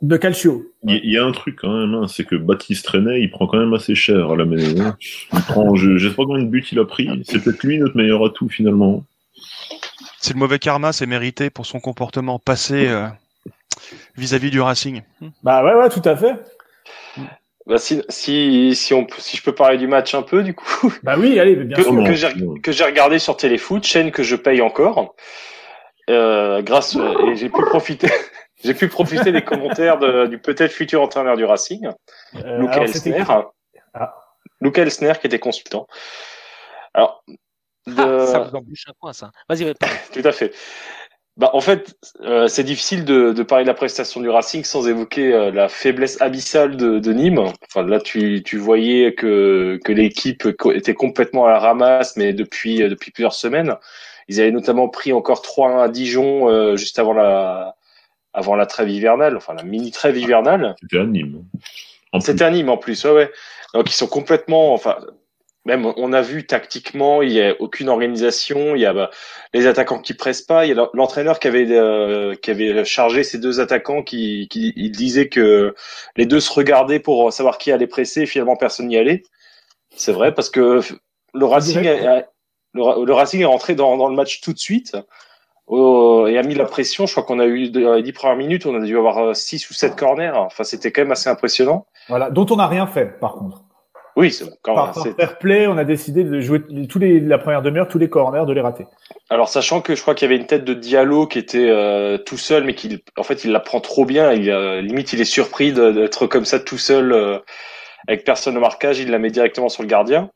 De 0.00 0.16
Calcio. 0.16 0.66
Il 0.84 1.00
il 1.04 1.12
y, 1.12 1.18
a 1.18 1.24
un 1.24 1.32
truc 1.32 1.56
quand 1.60 1.72
même, 1.78 1.94
hein, 1.94 2.06
c'est 2.08 2.24
que 2.24 2.34
Baptiste 2.36 2.86
René, 2.88 3.18
il 3.20 3.30
prend 3.30 3.46
quand 3.46 3.58
même 3.58 3.72
assez 3.74 3.94
cher 3.94 4.30
à 4.30 4.36
la 4.36 4.44
maison. 4.44 4.92
Il 5.32 5.40
prend, 5.40 5.74
je, 5.76 5.96
je 5.98 6.08
sais 6.08 6.14
pas 6.14 6.24
combien 6.26 6.44
de 6.44 6.48
buts 6.48 6.64
il 6.72 6.78
a 6.78 6.84
pris. 6.84 7.08
C'est 7.24 7.42
peut-être 7.42 7.62
lui 7.62 7.78
notre 7.78 7.96
meilleur 7.96 8.24
atout 8.24 8.48
finalement. 8.48 9.04
C'est 10.20 10.32
le 10.34 10.38
mauvais 10.38 10.58
karma, 10.58 10.92
c'est 10.92 11.06
mérité 11.06 11.50
pour 11.50 11.66
son 11.66 11.80
comportement 11.80 12.38
passé 12.38 12.88
euh, 12.88 13.06
vis-à-vis 14.16 14.50
du 14.50 14.60
Racing. 14.60 15.02
Bah 15.42 15.62
ouais, 15.64 15.74
ouais, 15.74 15.88
tout 15.90 16.02
à 16.04 16.16
fait. 16.16 16.34
Bah, 17.66 17.78
si, 17.78 18.02
si, 18.08 18.74
si, 18.76 18.92
on, 18.94 19.06
si 19.18 19.36
je 19.36 19.42
peux 19.42 19.54
parler 19.54 19.78
du 19.78 19.86
match 19.86 20.14
un 20.14 20.22
peu, 20.22 20.42
du 20.42 20.54
coup, 20.54 20.92
Bah 21.02 21.14
oui, 21.18 21.38
allez, 21.40 21.56
bien 21.56 21.76
que, 21.76 21.82
sûr. 21.82 22.04
Que 22.04 22.12
j'ai 22.14 22.60
que 22.62 22.72
j'ai 22.72 22.84
regardé 22.84 23.18
sur 23.18 23.36
Téléfoot, 23.36 23.82
chaîne 23.84 24.10
que 24.12 24.22
je 24.22 24.36
paye 24.36 24.60
encore, 24.60 25.14
euh, 26.10 26.60
grâce 26.62 26.96
euh, 26.96 27.26
et 27.30 27.36
j'ai 27.36 27.48
pu 27.48 27.62
profiter. 27.62 28.08
J'ai 28.62 28.72
pu 28.72 28.88
profiter 28.88 29.30
des 29.30 29.42
commentaires 29.44 29.98
de- 29.98 30.26
du 30.26 30.38
peut-être 30.38 30.72
futur 30.72 31.02
entraîneur 31.02 31.36
du 31.36 31.44
Racing, 31.44 31.86
Euh, 32.36 32.58
Luc 32.60 32.70
alors, 32.70 32.88
c'était- 32.88 33.10
Elsner. 33.10 33.24
Ah. 33.92 34.14
Luc 34.62 34.78
Elsner 34.78 35.12
qui 35.20 35.26
était 35.26 35.38
consultant. 35.38 35.86
Alors, 36.94 37.22
de- 37.86 37.94
Ah, 37.98 38.26
ça 38.26 38.38
vous 38.40 38.56
embûche 38.56 38.84
un 38.88 38.92
coin, 38.98 39.12
ça. 39.12 39.30
Vas-y, 39.48 39.72
tout 40.12 40.22
à 40.24 40.32
fait. 40.32 40.52
Bah, 41.36 41.50
en 41.52 41.60
fait, 41.60 41.96
euh, 42.20 42.46
c'est 42.46 42.62
difficile 42.62 43.04
de, 43.04 43.32
de 43.32 43.42
parler 43.42 43.64
de 43.64 43.68
la 43.68 43.74
prestation 43.74 44.20
du 44.20 44.28
Racing 44.28 44.62
sans 44.62 44.86
évoquer 44.86 45.32
euh, 45.32 45.50
la 45.50 45.68
faiblesse 45.68 46.20
abyssale 46.22 46.76
de, 46.76 47.00
de 47.00 47.12
Nîmes. 47.12 47.40
Enfin, 47.68 47.82
là, 47.84 48.00
tu, 48.00 48.42
tu 48.44 48.56
voyais 48.56 49.14
que, 49.14 49.80
que 49.84 49.90
l'équipe 49.92 50.46
était 50.72 50.94
complètement 50.94 51.46
à 51.46 51.50
la 51.50 51.58
ramasse, 51.58 52.16
mais 52.16 52.32
depuis, 52.32 52.82
euh, 52.84 52.88
depuis 52.88 53.10
plusieurs 53.10 53.34
semaines. 53.34 53.74
Ils 54.28 54.40
avaient 54.40 54.52
notamment 54.52 54.88
pris 54.88 55.12
encore 55.12 55.42
3 55.42 55.82
à 55.82 55.88
Dijon 55.88 56.48
euh, 56.48 56.76
juste 56.76 57.00
avant 57.00 57.12
la, 57.12 57.74
avant 58.32 58.54
la 58.54 58.66
trêve 58.66 58.88
hivernale, 58.88 59.36
enfin 59.36 59.54
la 59.54 59.64
mini 59.64 59.90
trêve 59.90 60.16
hivernale. 60.16 60.76
C'était 60.82 60.98
à 60.98 61.04
Nîmes. 61.04 61.44
C'était 62.20 62.44
à 62.44 62.50
Nîmes 62.50 62.68
en 62.68 62.76
plus, 62.76 63.04
ouais, 63.04 63.10
ouais. 63.10 63.32
Donc 63.74 63.90
ils 63.90 63.94
sont 63.94 64.06
complètement, 64.06 64.72
enfin, 64.72 64.96
même 65.64 65.86
on 65.96 66.12
a 66.12 66.20
vu 66.22 66.46
tactiquement, 66.46 67.22
il 67.22 67.32
y 67.32 67.42
a 67.42 67.54
aucune 67.60 67.88
organisation, 67.88 68.74
il 68.74 68.82
y 68.82 68.86
a 68.86 68.92
bah, 68.92 69.10
les 69.54 69.66
attaquants 69.66 69.98
qui 69.98 70.14
pressent 70.14 70.42
pas, 70.42 70.66
il 70.66 70.76
y 70.76 70.78
a 70.78 70.88
l'entraîneur 70.94 71.38
qui 71.38 71.48
avait 71.48 71.66
euh, 71.70 72.34
qui 72.34 72.50
avait 72.50 72.84
chargé 72.84 73.24
ces 73.24 73.38
deux 73.38 73.60
attaquants 73.60 74.02
qui, 74.02 74.46
qui 74.50 74.72
il 74.76 74.92
disait 74.92 75.28
que 75.28 75.74
les 76.16 76.26
deux 76.26 76.40
se 76.40 76.52
regardaient 76.52 77.00
pour 77.00 77.32
savoir 77.32 77.58
qui 77.58 77.72
allait 77.72 77.86
presser, 77.86 78.22
et 78.22 78.26
finalement 78.26 78.56
personne 78.56 78.88
n'y 78.88 78.96
allait. 78.98 79.22
C'est 79.96 80.12
vrai 80.12 80.34
parce 80.34 80.50
que 80.50 80.80
le 81.34 81.44
Racing, 81.46 81.86
a- 81.88 82.24
le, 82.74 82.82
Ra- 82.82 82.96
le 83.04 83.12
Racing 83.12 83.40
est 83.40 83.44
rentré 83.46 83.74
dans, 83.74 83.96
dans 83.96 84.08
le 84.08 84.14
match 84.16 84.40
tout 84.40 84.52
de 84.52 84.58
suite. 84.58 84.96
euh, 85.70 86.26
et 86.26 86.36
a 86.36 86.42
mis 86.42 86.54
la 86.54 86.64
pression. 86.66 87.06
Je 87.06 87.12
crois 87.12 87.24
qu'on 87.24 87.38
a 87.40 87.46
eu 87.46 87.70
dans 87.70 87.94
les 87.94 88.02
dix 88.02 88.12
premières 88.12 88.36
minutes, 88.36 88.66
on 88.66 88.74
a 88.74 88.84
dû 88.84 88.96
avoir 88.98 89.18
euh, 89.18 89.34
six 89.34 89.68
ou 89.70 89.72
sept 89.74 89.96
corners. 89.96 90.32
Enfin, 90.34 90.64
c'était 90.64 90.92
quand 90.92 91.02
même 91.02 91.12
assez 91.12 91.30
impressionnant. 91.30 91.86
Voilà, 92.08 92.30
dont 92.30 92.46
on 92.50 92.56
n'a 92.56 92.66
rien 92.66 92.86
fait, 92.86 93.18
par 93.18 93.34
contre. 93.34 93.62
Oui, 94.16 94.30
c'est 94.30 94.44
quand 94.62 94.74
Par, 94.74 94.94
fair 94.94 95.38
play, 95.38 95.66
on 95.66 95.76
a 95.76 95.84
décidé 95.84 96.22
de 96.22 96.40
jouer 96.40 96.62
tous 96.88 96.98
les, 97.00 97.18
la 97.18 97.38
première 97.38 97.62
demi-heure, 97.62 97.88
tous 97.88 97.98
les 97.98 98.08
corners, 98.08 98.46
de 98.46 98.52
les 98.52 98.60
rater. 98.60 98.86
Alors 99.28 99.48
sachant 99.48 99.80
que 99.80 99.96
je 99.96 100.02
crois 100.02 100.14
qu'il 100.14 100.30
y 100.30 100.32
avait 100.32 100.40
une 100.40 100.46
tête 100.46 100.64
de 100.64 100.74
Diallo 100.74 101.26
qui 101.26 101.40
était 101.40 101.68
euh, 101.68 102.16
tout 102.18 102.36
seul, 102.36 102.62
mais 102.64 102.74
qu'il, 102.74 103.00
en 103.16 103.24
fait, 103.24 103.44
il 103.44 103.50
la 103.50 103.58
prend 103.58 103.80
trop 103.80 104.04
bien. 104.04 104.32
Il, 104.32 104.50
euh, 104.50 104.80
limite, 104.80 105.12
il 105.12 105.20
est 105.20 105.24
surpris 105.24 105.72
d'être 105.72 106.26
comme 106.28 106.44
ça 106.44 106.60
tout 106.60 106.78
seul 106.78 107.12
euh, 107.12 107.38
avec 108.06 108.24
personne 108.24 108.56
au 108.56 108.60
marquage. 108.60 109.00
Il 109.00 109.10
la 109.10 109.18
met 109.18 109.30
directement 109.30 109.68
sur 109.68 109.82
le 109.82 109.88
gardien. 109.88 110.30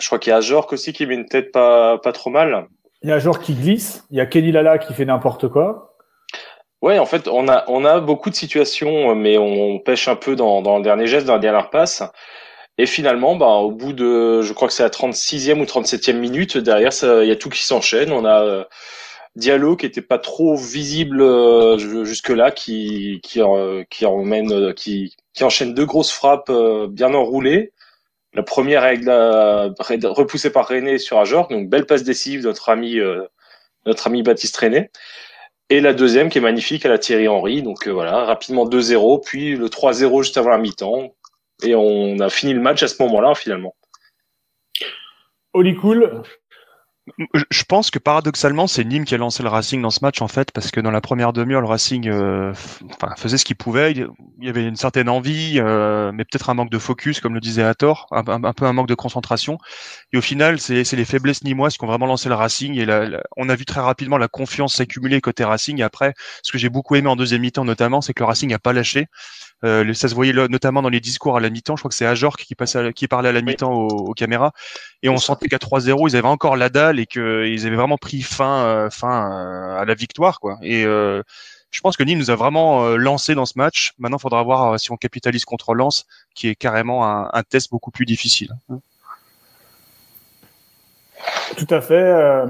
Je 0.00 0.06
crois 0.06 0.18
qu'il 0.18 0.32
y 0.32 0.34
a 0.34 0.40
Jork 0.40 0.72
aussi 0.72 0.92
qui 0.92 1.06
met 1.06 1.14
une 1.14 1.26
tête 1.26 1.52
pas 1.52 1.98
pas 1.98 2.12
trop 2.12 2.30
mal. 2.30 2.66
Il 3.02 3.10
y 3.10 3.12
a 3.12 3.18
joueur 3.20 3.38
qui 3.38 3.54
glisse, 3.54 4.04
il 4.10 4.16
y 4.16 4.20
a 4.20 4.26
Kenny 4.26 4.50
Lala 4.50 4.78
qui 4.78 4.92
fait 4.92 5.04
n'importe 5.04 5.48
quoi. 5.48 5.96
Ouais, 6.82 6.98
en 6.98 7.06
fait, 7.06 7.28
on 7.28 7.48
a 7.48 7.64
on 7.68 7.84
a 7.84 8.00
beaucoup 8.00 8.30
de 8.30 8.34
situations, 8.34 9.14
mais 9.14 9.38
on 9.38 9.78
pêche 9.78 10.08
un 10.08 10.16
peu 10.16 10.34
dans 10.34 10.62
dans 10.62 10.78
le 10.78 10.82
dernier 10.82 11.06
geste, 11.06 11.26
dans 11.26 11.34
la 11.34 11.38
dernière 11.38 11.70
passe. 11.70 12.02
Et 12.78 12.86
finalement, 12.86 13.34
bah, 13.36 13.46
au 13.56 13.72
bout 13.72 13.92
de, 13.92 14.40
je 14.42 14.52
crois 14.52 14.68
que 14.68 14.74
c'est 14.74 14.84
la 14.84 14.90
36e 14.90 15.60
ou 15.60 15.66
37e 15.66 16.18
minute, 16.18 16.56
derrière, 16.58 16.90
il 17.02 17.28
y 17.28 17.32
a 17.32 17.36
tout 17.36 17.48
qui 17.50 17.64
s'enchaîne. 17.64 18.12
On 18.12 18.24
a 18.24 18.42
euh, 18.44 18.64
Diallo 19.36 19.76
qui 19.76 19.86
était 19.86 20.02
pas 20.02 20.18
trop 20.18 20.56
visible 20.56 21.20
euh, 21.22 21.78
ju- 21.78 22.06
jusque-là, 22.06 22.50
qui 22.52 23.20
qui 23.22 23.40
euh, 23.42 23.84
qui 23.90 24.06
emmène, 24.06 24.52
euh, 24.52 24.72
qui 24.72 25.16
qui 25.34 25.44
enchaîne 25.44 25.74
deux 25.74 25.86
grosses 25.86 26.12
frappes 26.12 26.50
euh, 26.50 26.88
bien 26.88 27.14
enroulées. 27.14 27.72
La 28.34 28.42
première 28.44 28.84
avec 28.84 29.04
la 29.04 29.70
repoussée 30.04 30.50
par 30.50 30.68
René 30.68 30.98
sur 30.98 31.18
Ajor, 31.20 31.48
donc 31.48 31.68
belle 31.70 31.86
passe 31.86 32.04
décisive 32.04 32.42
de 32.42 32.48
notre 32.48 32.68
ami 32.70 32.98
euh, 33.00 33.24
notre 33.86 34.06
ami 34.08 34.22
Baptiste 34.22 34.56
René. 34.58 34.90
Et 35.70 35.80
la 35.80 35.94
deuxième 35.94 36.28
qui 36.30 36.38
est 36.38 36.42
magnifique 36.42 36.86
à 36.86 36.88
la 36.90 36.98
Thierry 36.98 37.28
Henry. 37.28 37.62
Donc 37.62 37.88
voilà, 37.88 38.24
rapidement 38.24 38.66
2-0, 38.66 39.24
puis 39.24 39.56
le 39.56 39.68
3-0 39.68 40.22
juste 40.22 40.36
avant 40.38 40.50
la 40.50 40.58
mi-temps. 40.58 41.14
Et 41.62 41.74
on 41.74 42.18
a 42.20 42.30
fini 42.30 42.52
le 42.54 42.60
match 42.60 42.82
à 42.82 42.88
ce 42.88 43.02
moment-là 43.02 43.34
finalement. 43.34 43.74
Oli 45.54 45.74
Cool, 45.74 46.22
Je- 47.50 47.62
pense 47.66 47.90
que 47.90 47.98
paradoxalement, 47.98 48.66
c'est 48.66 48.84
Nîmes 48.84 49.04
qui 49.06 49.14
a 49.14 49.18
lancé 49.18 49.42
le 49.42 49.48
Racing 49.48 49.80
dans 49.80 49.90
ce 49.90 50.00
match 50.02 50.20
en 50.20 50.28
fait, 50.28 50.52
parce 50.52 50.70
que 50.70 50.78
dans 50.80 50.90
la 50.90 51.00
première 51.00 51.32
demi-heure, 51.32 51.62
le 51.62 51.66
Racing 51.66 52.06
euh, 52.08 52.52
enfin, 52.92 53.14
faisait 53.16 53.38
ce 53.38 53.44
qu'il 53.46 53.56
pouvait. 53.56 53.92
Il 53.92 54.08
y 54.42 54.48
avait 54.48 54.66
une 54.66 54.76
certaine 54.76 55.08
envie, 55.08 55.54
euh, 55.58 56.12
mais 56.12 56.24
peut-être 56.24 56.50
un 56.50 56.54
manque 56.54 56.70
de 56.70 56.78
focus, 56.78 57.20
comme 57.20 57.32
le 57.34 57.40
disait 57.40 57.62
Hathor, 57.62 58.06
un, 58.10 58.22
un- 58.28 58.44
un 58.44 58.52
peu 58.52 58.66
un 58.66 58.72
manque 58.74 58.88
de 58.88 58.94
concentration. 58.94 59.56
Et 60.12 60.18
au 60.18 60.20
final, 60.20 60.60
c'est 60.60 60.84
c'est 60.84 60.96
les 60.96 61.04
faiblesses 61.06 61.42
nîmoises 61.44 61.78
qui 61.78 61.84
ont 61.84 61.88
vraiment 61.88 62.06
lancé 62.06 62.28
le 62.28 62.34
Racing. 62.34 62.74
Et 62.78 62.84
la- 62.84 63.06
la- 63.08 63.22
on 63.38 63.48
a 63.48 63.54
vu 63.56 63.64
très 63.64 63.80
rapidement 63.80 64.18
la 64.18 64.28
confiance 64.28 64.74
s'accumuler 64.76 65.20
côté 65.22 65.44
Racing. 65.44 65.80
Et 65.80 65.82
après, 65.82 66.12
ce 66.42 66.52
que 66.52 66.58
j'ai 66.58 66.68
beaucoup 66.68 66.94
aimé 66.96 67.08
en 67.08 67.16
deuxième 67.16 67.40
mi-temps 67.40 67.64
notamment, 67.64 68.00
c'est 68.02 68.12
que 68.12 68.22
le 68.22 68.26
Racing 68.26 68.50
n'a 68.50 68.58
pas 68.58 68.72
lâché. 68.74 69.06
Euh, 69.64 69.92
ça 69.94 70.08
se 70.08 70.14
voyait 70.14 70.32
notamment 70.32 70.82
dans 70.82 70.88
les 70.88 71.00
discours 71.00 71.36
à 71.36 71.40
la 71.40 71.50
mi-temps. 71.50 71.76
Je 71.76 71.80
crois 71.82 71.88
que 71.88 71.94
c'est 71.94 72.06
Ajorc 72.06 72.36
qui, 72.38 72.54
passait 72.54 72.78
à 72.78 72.82
la- 72.82 72.92
qui 72.92 73.08
parlait 73.08 73.28
à 73.28 73.32
la 73.32 73.42
mi-temps 73.42 73.72
aux, 73.72 73.88
aux 73.88 74.14
caméras. 74.14 74.52
Et 75.02 75.08
on 75.08 75.16
sentait 75.16 75.48
qu'à 75.48 75.58
3-0, 75.58 76.08
ils 76.08 76.16
avaient 76.16 76.28
encore 76.28 76.56
la 76.56 76.68
dalle 76.68 77.00
et 77.00 77.06
qu'ils 77.06 77.66
avaient 77.66 77.76
vraiment 77.76 77.98
pris 77.98 78.22
fin, 78.22 78.64
euh, 78.64 78.90
fin 78.90 79.30
euh, 79.32 79.80
à 79.80 79.84
la 79.84 79.94
victoire. 79.94 80.38
quoi. 80.40 80.58
Et 80.62 80.84
euh, 80.84 81.22
je 81.70 81.80
pense 81.80 81.96
que 81.96 82.02
Nîmes 82.04 82.18
nous 82.18 82.30
a 82.30 82.36
vraiment 82.36 82.84
euh, 82.84 82.96
lancé 82.96 83.34
dans 83.34 83.46
ce 83.46 83.54
match. 83.56 83.92
Maintenant, 83.98 84.18
il 84.18 84.22
faudra 84.22 84.42
voir 84.44 84.74
euh, 84.74 84.78
si 84.78 84.92
on 84.92 84.96
capitalise 84.96 85.44
contre 85.44 85.74
Lens, 85.74 86.06
qui 86.34 86.48
est 86.48 86.54
carrément 86.54 87.04
un, 87.06 87.28
un 87.32 87.42
test 87.42 87.70
beaucoup 87.70 87.90
plus 87.90 88.06
difficile. 88.06 88.50
tout 91.56 91.66
à 91.74 91.80
fait. 91.80 91.94
euh, 91.94 92.46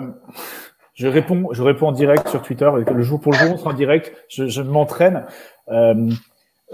je 0.95 1.07
réponds, 1.07 1.49
je 1.53 1.63
réponds 1.63 1.89
en 1.89 1.93
direct 1.93 2.29
sur 2.29 2.43
Twitter. 2.43 2.69
Le 2.93 3.03
jour 3.03 3.21
pour 3.21 3.33
le 3.33 3.39
jour, 3.39 3.53
on 3.53 3.59
sera 3.59 3.71
en 3.71 3.75
direct. 3.75 4.13
Je, 4.29 4.47
je 4.49 4.63
m'entraîne. 4.63 5.25
Euh, 5.69 6.11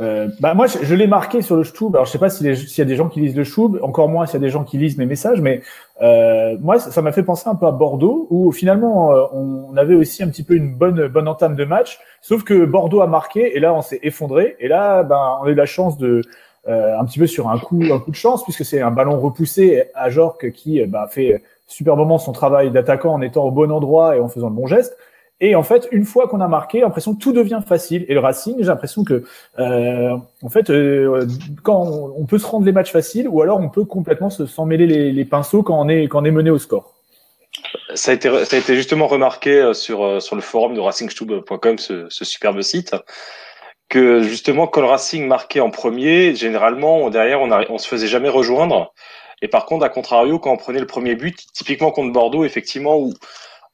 euh, 0.00 0.28
bah 0.40 0.54
moi, 0.54 0.66
je, 0.66 0.78
je 0.82 0.94
l'ai 0.94 1.06
marqué 1.06 1.40
sur 1.40 1.56
le 1.56 1.64
Stub. 1.64 1.94
Alors, 1.94 2.06
je 2.06 2.10
sais 2.10 2.18
pas 2.18 2.28
si 2.28 2.56
s'il 2.56 2.78
y 2.78 2.82
a 2.82 2.84
des 2.84 2.96
gens 2.96 3.08
qui 3.08 3.20
lisent 3.20 3.36
le 3.36 3.44
Stub, 3.44 3.78
encore 3.82 4.08
moins 4.08 4.26
s'il 4.26 4.34
y 4.34 4.42
a 4.42 4.46
des 4.46 4.50
gens 4.50 4.64
qui 4.64 4.76
lisent 4.76 4.98
mes 4.98 5.06
messages, 5.06 5.40
mais 5.40 5.62
euh, 6.02 6.56
moi, 6.60 6.78
ça 6.78 7.00
m'a 7.00 7.12
fait 7.12 7.22
penser 7.22 7.48
un 7.48 7.54
peu 7.54 7.66
à 7.66 7.70
Bordeaux, 7.70 8.26
où 8.30 8.50
finalement, 8.50 9.12
euh, 9.12 9.24
on 9.32 9.76
avait 9.76 9.94
aussi 9.94 10.22
un 10.22 10.28
petit 10.28 10.42
peu 10.42 10.54
une 10.54 10.74
bonne 10.74 11.06
bonne 11.06 11.28
entame 11.28 11.54
de 11.54 11.64
match, 11.64 12.00
sauf 12.20 12.42
que 12.42 12.64
Bordeaux 12.64 13.02
a 13.02 13.06
marqué 13.06 13.56
et 13.56 13.60
là, 13.60 13.72
on 13.72 13.82
s'est 13.82 14.00
effondré. 14.02 14.56
Et 14.58 14.68
là, 14.68 15.04
ben, 15.04 15.38
on 15.40 15.44
a 15.44 15.50
eu 15.50 15.54
la 15.54 15.66
chance 15.66 15.96
de 15.96 16.22
euh, 16.66 16.98
un 16.98 17.04
petit 17.04 17.18
peu 17.18 17.26
sur 17.26 17.50
un 17.50 17.58
coup 17.58 17.82
un 17.92 17.98
coup 17.98 18.10
de 18.10 18.16
chance, 18.16 18.42
puisque 18.42 18.64
c'est 18.64 18.80
un 18.80 18.90
ballon 18.90 19.20
repoussé 19.20 19.84
à 19.94 20.08
Jork 20.08 20.50
qui 20.52 20.80
euh, 20.80 20.86
ben, 20.88 21.06
fait 21.08 21.42
superbement 21.66 22.18
son 22.18 22.32
travail 22.32 22.70
d'attaquant 22.70 23.12
en 23.12 23.20
étant 23.20 23.44
au 23.44 23.50
bon 23.50 23.70
endroit 23.70 24.16
et 24.16 24.20
en 24.20 24.28
faisant 24.28 24.48
le 24.48 24.54
bon 24.54 24.66
geste. 24.66 24.96
Et 25.46 25.54
en 25.56 25.62
fait, 25.62 25.88
une 25.92 26.06
fois 26.06 26.26
qu'on 26.26 26.40
a 26.40 26.48
marqué, 26.48 26.78
j'ai 26.78 26.84
l'impression 26.84 27.14
que 27.14 27.20
tout 27.20 27.34
devient 27.34 27.60
facile. 27.68 28.06
Et 28.08 28.14
le 28.14 28.20
Racing, 28.20 28.56
j'ai 28.60 28.64
l'impression 28.64 29.04
que, 29.04 29.24
euh, 29.58 30.16
en 30.42 30.48
fait, 30.48 30.70
euh, 30.70 31.26
quand 31.62 31.82
on, 32.16 32.24
peut 32.24 32.38
se 32.38 32.46
rendre 32.46 32.64
les 32.64 32.72
matchs 32.72 32.92
faciles, 32.92 33.28
ou 33.28 33.42
alors 33.42 33.60
on 33.60 33.68
peut 33.68 33.84
complètement 33.84 34.30
se 34.30 34.46
s'en 34.46 34.64
mêler 34.64 34.86
les, 35.12 35.24
pinceaux 35.26 35.62
quand 35.62 35.78
on 35.78 35.88
est 35.90 36.30
mené 36.30 36.48
au 36.48 36.56
score. 36.56 36.94
Ça 37.94 38.12
a 38.12 38.14
été, 38.14 38.74
justement 38.74 39.06
remarqué 39.06 39.60
euh, 39.60 39.74
sur, 39.74 40.02
le 40.06 40.40
forum 40.40 40.72
de 40.72 40.80
racingstube.com, 40.80 41.76
ce, 41.76 42.06
ce 42.08 42.24
superbe 42.24 42.62
site, 42.62 42.96
que 43.90 44.22
justement, 44.22 44.66
quand 44.66 44.80
le 44.80 44.86
Racing 44.86 45.26
marquait 45.26 45.60
en 45.60 45.68
premier, 45.68 46.34
généralement, 46.34 47.10
derrière, 47.10 47.42
on, 47.42 47.50
a, 47.52 47.66
on 47.68 47.76
se 47.76 47.86
faisait 47.86 48.06
jamais 48.06 48.30
rejoindre. 48.30 48.94
Et 49.42 49.48
par 49.48 49.66
contre, 49.66 49.84
à 49.84 49.90
contrario, 49.90 50.38
quand 50.38 50.52
on 50.52 50.56
prenait 50.56 50.80
le 50.80 50.86
premier 50.86 51.16
but, 51.16 51.36
typiquement 51.52 51.90
contre 51.90 52.14
Bordeaux, 52.14 52.46
effectivement, 52.46 52.98
où 52.98 53.12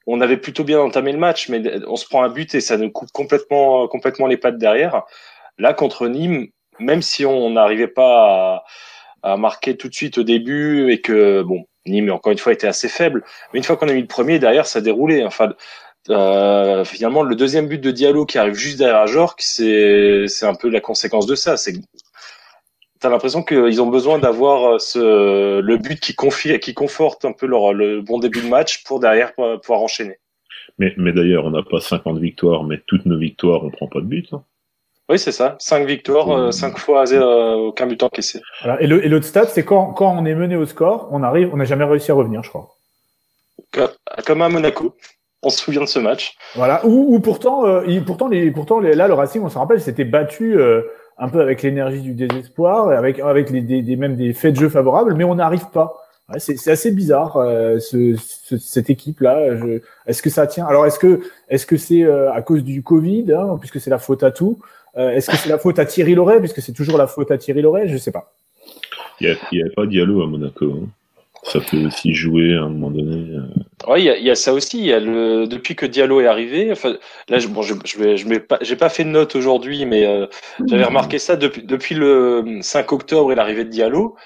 on 0.07 0.21
avait 0.21 0.37
plutôt 0.37 0.65
bien 0.65 0.81
entamé 0.81 1.13
le 1.13 1.19
match, 1.19 1.49
mais 1.49 1.63
on 1.87 1.97
se 1.97 2.07
prend 2.07 2.23
un 2.23 2.29
but 2.29 2.55
et 2.55 2.61
ça 2.61 2.77
nous 2.77 2.91
coupe 2.91 3.11
complètement, 3.13 3.87
complètement 3.89 4.27
les 4.27 4.37
pattes 4.37 4.59
derrière. 4.59 5.03
Là, 5.59 5.75
contre 5.75 6.09
Nîmes, 6.09 6.49
même 6.79 7.03
si 7.03 7.27
on 7.27 7.51
n'arrivait 7.51 7.89
pas 7.89 8.65
à, 9.23 9.33
à 9.33 9.37
marquer 9.37 9.77
tout 9.77 9.89
de 9.89 9.95
suite 9.95 10.19
au 10.19 10.23
début 10.23 10.91
et 10.91 11.01
que, 11.01 11.43
bon, 11.43 11.65
Nîmes, 11.87 12.11
encore 12.11 12.33
une 12.33 12.39
fois, 12.39 12.53
était 12.53 12.67
assez 12.67 12.89
faible, 12.89 13.25
mais 13.53 13.59
une 13.59 13.65
fois 13.65 13.77
qu'on 13.77 13.89
a 13.89 13.93
mis 13.93 14.01
le 14.01 14.07
premier, 14.07 14.39
derrière, 14.39 14.67
ça 14.67 14.81
déroulait. 14.81 15.25
Enfin, 15.25 15.53
euh, 16.09 16.85
finalement, 16.85 17.23
le 17.23 17.37
deuxième 17.37 17.69
but 17.69 17.81
de 17.81 17.91
Diallo 17.91 18.27
qui 18.27 18.39
arrive 18.39 18.55
juste 18.55 18.79
derrière 18.79 19.07
Jork, 19.07 19.41
c'est 19.43 20.27
un 20.43 20.55
peu 20.55 20.69
la 20.69 20.81
conséquence 20.81 21.27
de 21.27 21.35
ça. 21.35 21.57
C'est 21.57 21.75
T'as 23.01 23.09
l'impression 23.09 23.43
qu'ils 23.43 23.81
ont 23.81 23.87
besoin 23.87 24.19
d'avoir 24.19 24.81
ce 24.81 25.61
le 25.61 25.77
but 25.79 25.99
qui 25.99 26.15
confie, 26.15 26.59
qui 26.61 26.75
conforte 26.75 27.25
un 27.25 27.33
peu 27.33 27.47
leur 27.47 27.73
le 27.73 28.03
bon 28.03 28.19
début 28.19 28.43
de 28.43 28.49
match 28.49 28.85
pour 28.85 29.01
derrière 29.01 29.33
pouvoir 29.35 29.83
enchaîner. 29.83 30.19
Mais, 30.79 30.95
mais 30.97 31.13
d'ailleurs, 31.13 31.45
on 31.45 31.51
n'a 31.51 31.63
pas 31.63 31.81
50 31.81 32.19
victoires, 32.19 32.65
mais 32.65 32.81
toutes 32.87 33.07
nos 33.07 33.19
victoires, 33.19 33.65
on 33.65 33.71
prend 33.71 33.87
pas 33.87 34.01
de 34.01 34.07
but. 34.07 34.29
Hein. 34.33 34.43
Oui, 35.11 35.19
c'est 35.19 35.33
ça. 35.33 35.57
Cinq 35.59 35.87
victoires, 35.87 36.31
euh, 36.31 36.51
cinq 36.53 36.79
fois 36.79 37.11
euh, 37.13 37.55
aucun 37.55 37.87
but 37.87 38.03
encaissé. 38.03 38.41
Voilà. 38.63 38.81
Et 38.81 38.87
le 38.87 39.05
et 39.05 39.09
l'autre 39.09 39.27
stade, 39.27 39.49
c'est 39.49 39.65
quand 39.65 39.93
quand 39.93 40.17
on 40.17 40.25
est 40.25 40.35
mené 40.35 40.55
au 40.55 40.67
score, 40.67 41.09
on 41.11 41.25
arrive, 41.25 41.51
on 41.53 41.57
n'a 41.57 41.65
jamais 41.65 41.85
réussi 41.85 42.13
à 42.13 42.15
revenir, 42.15 42.45
je 42.45 42.49
crois. 42.49 42.77
Comme 44.25 44.43
à 44.43 44.49
Monaco. 44.49 44.97
On 45.43 45.49
se 45.49 45.59
souvient 45.59 45.81
de 45.81 45.87
ce 45.87 45.99
match. 45.99 46.35
Voilà. 46.55 46.85
Ou, 46.85 47.15
ou 47.15 47.21
pourtant, 47.21 47.67
euh, 47.67 48.01
pourtant, 48.07 48.29
les, 48.29 48.51
pourtant 48.51 48.79
les, 48.79 48.93
là, 48.93 49.09
le 49.09 49.15
Racing, 49.15 49.43
on 49.43 49.49
se 49.49 49.57
rappelle, 49.57 49.81
s'était 49.81 50.05
battu 50.05 50.59
euh, 50.61 50.83
un 51.21 51.29
peu 51.29 51.41
avec 51.41 51.63
l'énergie 51.63 52.01
du 52.01 52.15
désespoir, 52.15 52.89
avec 52.89 53.21
avec 53.21 53.51
les, 53.51 53.61
des, 53.61 53.83
des, 53.83 53.97
même 53.97 54.17
des 54.17 54.33
faits 54.33 54.55
de 54.55 54.61
jeu 54.61 54.69
favorables, 54.69 55.15
mais 55.15 55.25
on 55.25 55.37
n'arrive 55.37 55.67
pas. 55.73 55.95
C'est, 56.39 56.69
assez 56.69 56.93
bizarre 56.93 57.37
euh, 57.39 57.81
ce, 57.81 58.15
ce, 58.17 58.57
cette 58.57 58.89
équipe 58.89 59.21
là. 59.21 59.41
Est-ce 60.07 60.23
que 60.23 60.31
ça 60.31 60.47
tient? 60.47 60.65
Alors 60.65 60.87
est-ce 60.87 60.99
que 60.99 61.21
est-ce 61.49 61.67
que 61.67 61.77
c'est 61.77 62.05
euh, 62.05 62.33
à 62.33 62.41
cause 62.41 62.63
du 62.63 62.83
Covid, 62.83 63.33
hein, 63.33 63.57
puisque 63.59 63.81
c'est 63.81 63.91
la 63.91 63.99
faute 63.99 64.23
à 64.23 64.31
tout 64.31 64.59
euh, 64.97 65.11
Est-ce 65.11 65.31
que 65.31 65.37
c'est 65.37 65.49
la 65.49 65.59
faute 65.59 65.79
à 65.79 65.85
Thierry 65.85 66.15
Loret, 66.15 66.39
puisque 66.39 66.63
c'est 66.63 66.73
toujours 66.73 66.99
la 66.99 67.07
faute 67.07 67.31
à 67.31 67.39
Thierry 67.39 67.63
Loret? 67.63 67.89
Je 67.89 67.97
sais 67.97 68.13
pas. 68.13 68.33
Il 69.21 69.37
n'y 69.53 69.61
avait 69.61 69.75
pas 69.75 69.87
Diallo 69.87 70.23
à 70.23 70.27
Monaco. 70.27 70.67
Hein. 70.67 70.89
Ça 71.43 71.59
peut 71.61 71.87
aussi 71.87 72.13
jouer 72.15 72.55
à 72.55 72.63
un 72.63 72.69
moment 72.69 72.91
donné. 72.91 73.35
euh. 73.35 73.91
Ouais, 73.91 74.03
il 74.03 74.05
y 74.05 74.11
a, 74.11 74.17
il 74.19 74.25
y 74.25 74.31
a 74.31 74.35
ça 74.35 74.53
aussi. 74.53 74.79
Il 74.79 74.85
y 74.87 74.93
a 74.93 75.01
le 75.01 75.47
depuis 75.47 75.75
que 75.75 75.87
Diallo 75.87 76.21
est 76.21 76.27
arrivé. 76.27 76.71
Enfin, 76.71 76.97
là, 77.29 77.39
je, 77.39 77.49
bon, 77.49 77.63
je, 77.63 77.75
je 77.85 78.17
je 78.17 78.29
mets 78.29 78.41
pas, 78.41 78.59
j'ai 78.61 78.77
pas 78.77 78.91
fait 78.91 79.05
de 79.05 79.09
note 79.09 79.35
aujourd'hui, 79.37 79.87
mais 79.87 80.07
euh, 80.07 80.27
j'avais 80.67 80.85
remarqué 80.85 81.19
ça 81.19 81.37
depuis 81.37 81.63
depuis 81.63 81.95
le 81.95 82.59
5 82.61 82.93
octobre 82.93 83.33
et 83.33 83.35
l'arrivée 83.35 83.65
de 83.65 83.71
Diallo. 83.71 84.17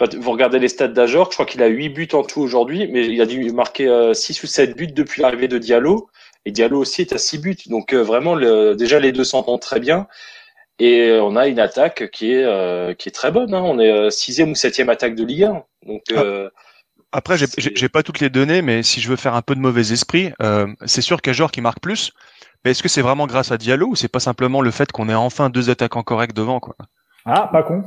Enfin, 0.00 0.10
vous 0.18 0.30
regardez 0.32 0.58
les 0.58 0.68
stats 0.68 0.88
d'Ajor, 0.88 1.26
je 1.30 1.36
crois 1.36 1.46
qu'il 1.46 1.62
a 1.62 1.66
8 1.68 1.90
buts 1.90 2.08
en 2.14 2.22
tout 2.24 2.40
aujourd'hui, 2.40 2.88
mais 2.90 3.06
il 3.06 3.20
a 3.20 3.26
dû 3.26 3.52
marquer 3.52 3.86
euh, 3.88 4.14
6 4.14 4.42
ou 4.42 4.46
7 4.46 4.76
buts 4.76 4.88
depuis 4.88 5.22
l'arrivée 5.22 5.48
de 5.48 5.58
Diallo. 5.58 6.08
Et 6.46 6.52
Diallo 6.52 6.78
aussi 6.80 7.02
est 7.02 7.12
à 7.12 7.18
6 7.18 7.38
buts. 7.38 7.56
Donc 7.66 7.92
euh, 7.92 8.02
vraiment, 8.02 8.34
le, 8.34 8.74
déjà 8.74 8.98
les 8.98 9.12
deux 9.12 9.24
s'entendent 9.24 9.60
très 9.60 9.78
bien. 9.78 10.08
Et 10.80 11.00
euh, 11.10 11.22
on 11.22 11.36
a 11.36 11.46
une 11.46 11.60
attaque 11.60 12.10
qui 12.10 12.32
est 12.32 12.42
euh, 12.44 12.94
qui 12.94 13.08
est 13.08 13.12
très 13.12 13.30
bonne. 13.30 13.54
Hein. 13.54 13.62
On 13.64 13.78
est 13.78 13.90
euh, 13.92 14.10
sixième 14.10 14.50
ou 14.52 14.54
septième 14.54 14.88
attaque 14.88 15.14
de 15.14 15.24
Ligue 15.24 15.44
1. 15.44 15.62
Donc 15.86 16.02
euh, 16.12 16.48
Après, 17.12 17.36
j'ai- 17.38 17.88
pas 17.88 18.02
toutes 18.02 18.20
les 18.20 18.30
données, 18.30 18.62
mais 18.62 18.82
si 18.82 19.00
je 19.00 19.08
veux 19.08 19.16
faire 19.16 19.34
un 19.34 19.42
peu 19.42 19.54
de 19.54 19.60
mauvais 19.60 19.92
esprit, 19.92 20.32
euh, 20.42 20.66
c'est 20.86 21.02
sûr 21.02 21.20
qu'Ajor 21.20 21.50
qui 21.52 21.60
marque 21.60 21.80
plus. 21.80 22.12
Mais 22.64 22.70
est-ce 22.72 22.82
que 22.82 22.88
c'est 22.88 23.02
vraiment 23.02 23.26
grâce 23.26 23.52
à 23.52 23.58
Diallo 23.58 23.88
ou 23.88 23.96
c'est 23.96 24.08
pas 24.08 24.20
simplement 24.20 24.60
le 24.62 24.70
fait 24.70 24.90
qu'on 24.92 25.08
ait 25.08 25.14
enfin 25.14 25.50
deux 25.50 25.70
attaquants 25.70 26.02
corrects 26.02 26.34
devant 26.34 26.60
quoi? 26.60 26.76
Ah, 27.26 27.48
pas 27.52 27.62
con. 27.62 27.84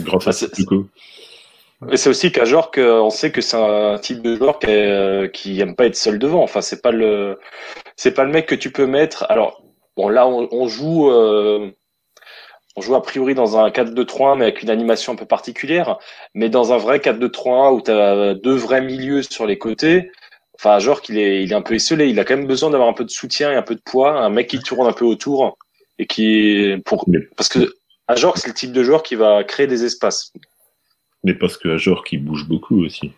Grâce 0.00 0.26
Ah, 0.26 0.30
à 0.30 0.32
c'est- 0.32 0.54
Duco. 0.56 0.86
Et 1.90 1.96
c'est 1.96 2.08
aussi 2.08 2.32
qu'à 2.32 2.44
Jork, 2.46 2.78
euh, 2.78 3.00
on 3.00 3.10
sait 3.10 3.30
que 3.30 3.40
c'est 3.42 3.56
un 3.58 3.98
type 3.98 4.22
de 4.22 4.36
joueur 4.36 4.58
qui, 4.58 4.66
est, 4.70 5.32
qui 5.34 5.60
aime 5.60 5.74
pas 5.76 5.86
être 5.86 5.96
seul 5.96 6.18
devant. 6.18 6.42
Enfin, 6.42 6.62
c'est 6.62 6.80
pas 6.80 6.92
le, 6.92 7.38
c'est 7.96 8.12
pas 8.14 8.24
le 8.24 8.30
mec 8.32 8.46
que 8.46 8.54
tu 8.54 8.70
peux 8.70 8.86
mettre. 8.86 9.26
Alors, 9.28 9.62
bon, 9.96 10.08
là, 10.08 10.26
on, 10.26 10.48
on 10.50 10.66
joue, 10.68 11.10
euh, 11.10 11.70
on 12.76 12.80
joue 12.80 12.94
a 12.94 13.02
priori 13.02 13.34
dans 13.34 13.56
un 13.58 13.68
4-2-3-1, 13.70 14.36
mais 14.38 14.44
avec 14.44 14.62
une 14.62 14.70
animation 14.70 15.12
un 15.12 15.16
peu 15.16 15.26
particulière. 15.26 15.98
Mais 16.34 16.48
dans 16.48 16.72
un 16.72 16.78
vrai 16.78 16.98
4-2-3-1 16.98 17.72
où 17.74 17.80
tu 17.80 17.90
as 17.90 18.34
deux 18.34 18.54
vrais 18.56 18.82
milieux 18.82 19.22
sur 19.22 19.46
les 19.46 19.58
côtés, 19.58 20.10
enfin, 20.56 20.78
il 21.08 21.18
est, 21.18 21.44
il 21.44 21.52
est 21.52 21.54
un 21.54 21.62
peu 21.62 21.74
esselé. 21.74 22.08
Il 22.08 22.18
a 22.18 22.24
quand 22.24 22.36
même 22.36 22.46
besoin 22.46 22.70
d'avoir 22.70 22.88
un 22.88 22.92
peu 22.94 23.04
de 23.04 23.10
soutien 23.10 23.52
et 23.52 23.56
un 23.56 23.62
peu 23.62 23.74
de 23.74 23.80
poids, 23.84 24.12
un 24.12 24.30
mec 24.30 24.48
qui 24.48 24.58
tourne 24.58 24.86
un 24.88 24.92
peu 24.92 25.04
autour 25.04 25.56
et 25.98 26.06
qui, 26.06 26.74
pour, 26.84 27.06
parce 27.36 27.48
que 27.48 27.74
à 28.08 28.16
Jork, 28.16 28.38
c'est 28.38 28.48
le 28.48 28.54
type 28.54 28.72
de 28.72 28.82
joueur 28.82 29.02
qui 29.02 29.14
va 29.14 29.44
créer 29.44 29.66
des 29.66 29.84
espaces. 29.84 30.32
mais 31.22 31.34
parce 31.34 31.56
que 31.56 31.68
Ajor 31.68 32.04
qui 32.04 32.18
bouge 32.18 32.46
beaucoup 32.46 32.84
aussi. 32.84 33.12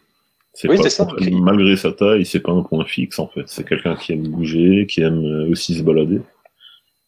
C'est 0.52 0.68
Oui, 0.68 0.76
pas- 0.76 0.84
c'est 0.84 0.90
ça. 0.90 1.08
Malgré 1.42 1.76
sa 1.76 1.92
taille, 1.92 2.24
c'est 2.24 2.40
pas 2.40 2.52
un 2.52 2.62
point 2.62 2.84
fixe 2.84 3.18
en 3.18 3.26
fait. 3.28 3.42
C'est 3.46 3.66
quelqu'un 3.66 3.96
qui 3.96 4.12
aime 4.12 4.28
bouger, 4.28 4.86
qui 4.88 5.02
aime 5.02 5.24
euh, 5.24 5.50
aussi 5.50 5.74
se 5.74 5.82
balader. 5.82 6.20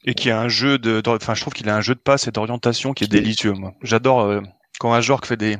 Et 0.05 0.15
qui 0.15 0.31
a 0.31 0.41
un 0.41 0.49
jeu 0.49 0.79
de, 0.79 1.03
enfin, 1.09 1.35
je 1.35 1.41
trouve 1.41 1.53
qu'il 1.55 1.69
a 1.69 1.77
un 1.77 1.81
jeu 1.81 1.95
de 1.95 2.01
passe 2.01 2.27
et 2.29 2.31
d'orientation 2.31 2.93
qui 2.93 3.05
est 3.05 3.09
délicieux. 3.09 3.53
Moi, 3.53 3.73
j'adore 3.83 4.21
euh, 4.21 4.41
quand 4.79 4.93
Ajor 4.93 5.21
fait 5.25 5.37
des 5.37 5.57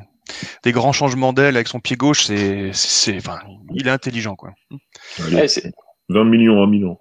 des 0.63 0.71
grands 0.71 0.93
changements 0.93 1.33
d'aile 1.33 1.55
avec 1.55 1.67
son 1.67 1.79
pied 1.79 1.95
gauche. 1.97 2.25
C'est, 2.25 2.69
c'est, 2.73 3.17
enfin, 3.17 3.39
il 3.73 3.87
est 3.87 3.91
intelligent 3.91 4.35
quoi. 4.35 4.51
Allez, 5.25 5.35
Ouais, 5.35 5.47
c'est- 5.47 5.71
20 6.09 6.23
millions 6.23 6.63
à 6.63 6.67
Milan. 6.67 6.99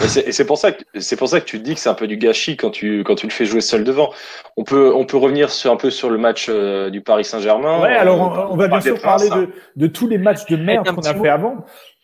Et 0.00 0.08
c'est 0.08 0.28
et 0.28 0.32
c'est 0.32 0.46
pour 0.46 0.56
ça 0.56 0.72
que 0.72 0.82
c'est 0.98 1.16
pour 1.16 1.28
ça 1.28 1.40
que 1.40 1.44
tu 1.44 1.58
te 1.58 1.64
dis 1.64 1.74
que 1.74 1.80
c'est 1.80 1.88
un 1.90 1.94
peu 1.94 2.06
du 2.06 2.16
gâchis 2.16 2.56
quand 2.56 2.70
tu 2.70 3.02
quand 3.04 3.16
tu 3.16 3.26
le 3.26 3.32
fais 3.32 3.44
jouer 3.44 3.60
seul 3.60 3.84
devant. 3.84 4.10
On 4.56 4.64
peut 4.64 4.94
on 4.94 5.04
peut 5.04 5.18
revenir 5.18 5.50
sur 5.50 5.70
un 5.72 5.76
peu 5.76 5.90
sur 5.90 6.08
le 6.08 6.16
match 6.16 6.46
euh, 6.48 6.88
du 6.88 7.02
Paris 7.02 7.24
Saint-Germain. 7.24 7.82
Ouais, 7.82 7.94
alors 7.96 8.18
on, 8.18 8.54
on 8.54 8.56
va 8.56 8.68
bien 8.68 8.80
sûr 8.80 8.98
parler 9.00 9.28
Princes, 9.28 9.40
de, 9.42 9.52
de 9.76 9.86
tous 9.88 10.08
les 10.08 10.16
matchs 10.16 10.46
de 10.46 10.56
merde 10.56 10.88
un 10.88 10.94
qu'on 10.94 11.02
a 11.02 11.12
mot. 11.12 11.22
fait 11.22 11.28
avant. 11.28 11.56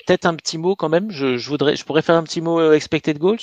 Peut-être 0.07 0.27
un 0.27 0.35
petit 0.35 0.59
mot 0.59 0.77
quand 0.77 0.91
même. 0.91 1.11
Je, 1.11 1.39
je 1.39 1.49
voudrais, 1.49 1.75
je 1.77 1.85
pourrais 1.85 2.03
faire 2.03 2.17
un 2.17 2.25
petit 2.25 2.43
mot 2.43 2.61
euh, 2.61 2.75
expected 2.75 3.17
goals. 3.19 3.39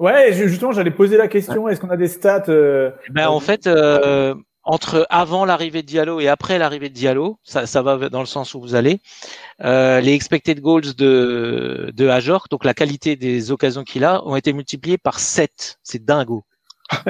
Ouais, 0.00 0.32
ju- 0.32 0.48
justement, 0.48 0.72
j'allais 0.72 0.90
poser 0.90 1.16
la 1.16 1.28
question. 1.28 1.68
Est-ce 1.68 1.80
qu'on 1.80 1.90
a 1.90 1.96
des 1.96 2.08
stats 2.08 2.44
euh, 2.48 2.90
Ben, 3.10 3.28
en 3.28 3.38
fait, 3.38 3.66
euh, 3.66 4.34
entre 4.64 5.06
avant 5.10 5.44
l'arrivée 5.44 5.82
de 5.82 5.86
Diallo 5.86 6.20
et 6.20 6.26
après 6.28 6.58
l'arrivée 6.58 6.88
de 6.88 6.94
Diallo, 6.94 7.38
ça, 7.44 7.66
ça 7.66 7.82
va 7.82 8.08
dans 8.08 8.20
le 8.20 8.26
sens 8.26 8.54
où 8.54 8.60
vous 8.60 8.74
allez. 8.74 9.00
Euh, 9.62 10.00
les 10.00 10.14
expected 10.14 10.60
goals 10.60 10.94
de 10.96 11.92
de 11.94 12.08
Ajor, 12.08 12.46
donc 12.50 12.64
la 12.64 12.72
qualité 12.74 13.14
des 13.14 13.52
occasions 13.52 13.84
qu'il 13.84 14.04
a, 14.04 14.24
ont 14.26 14.36
été 14.36 14.52
multipliées 14.54 14.98
par 14.98 15.18
7. 15.20 15.78
C'est 15.82 16.02
dingo. 16.04 16.44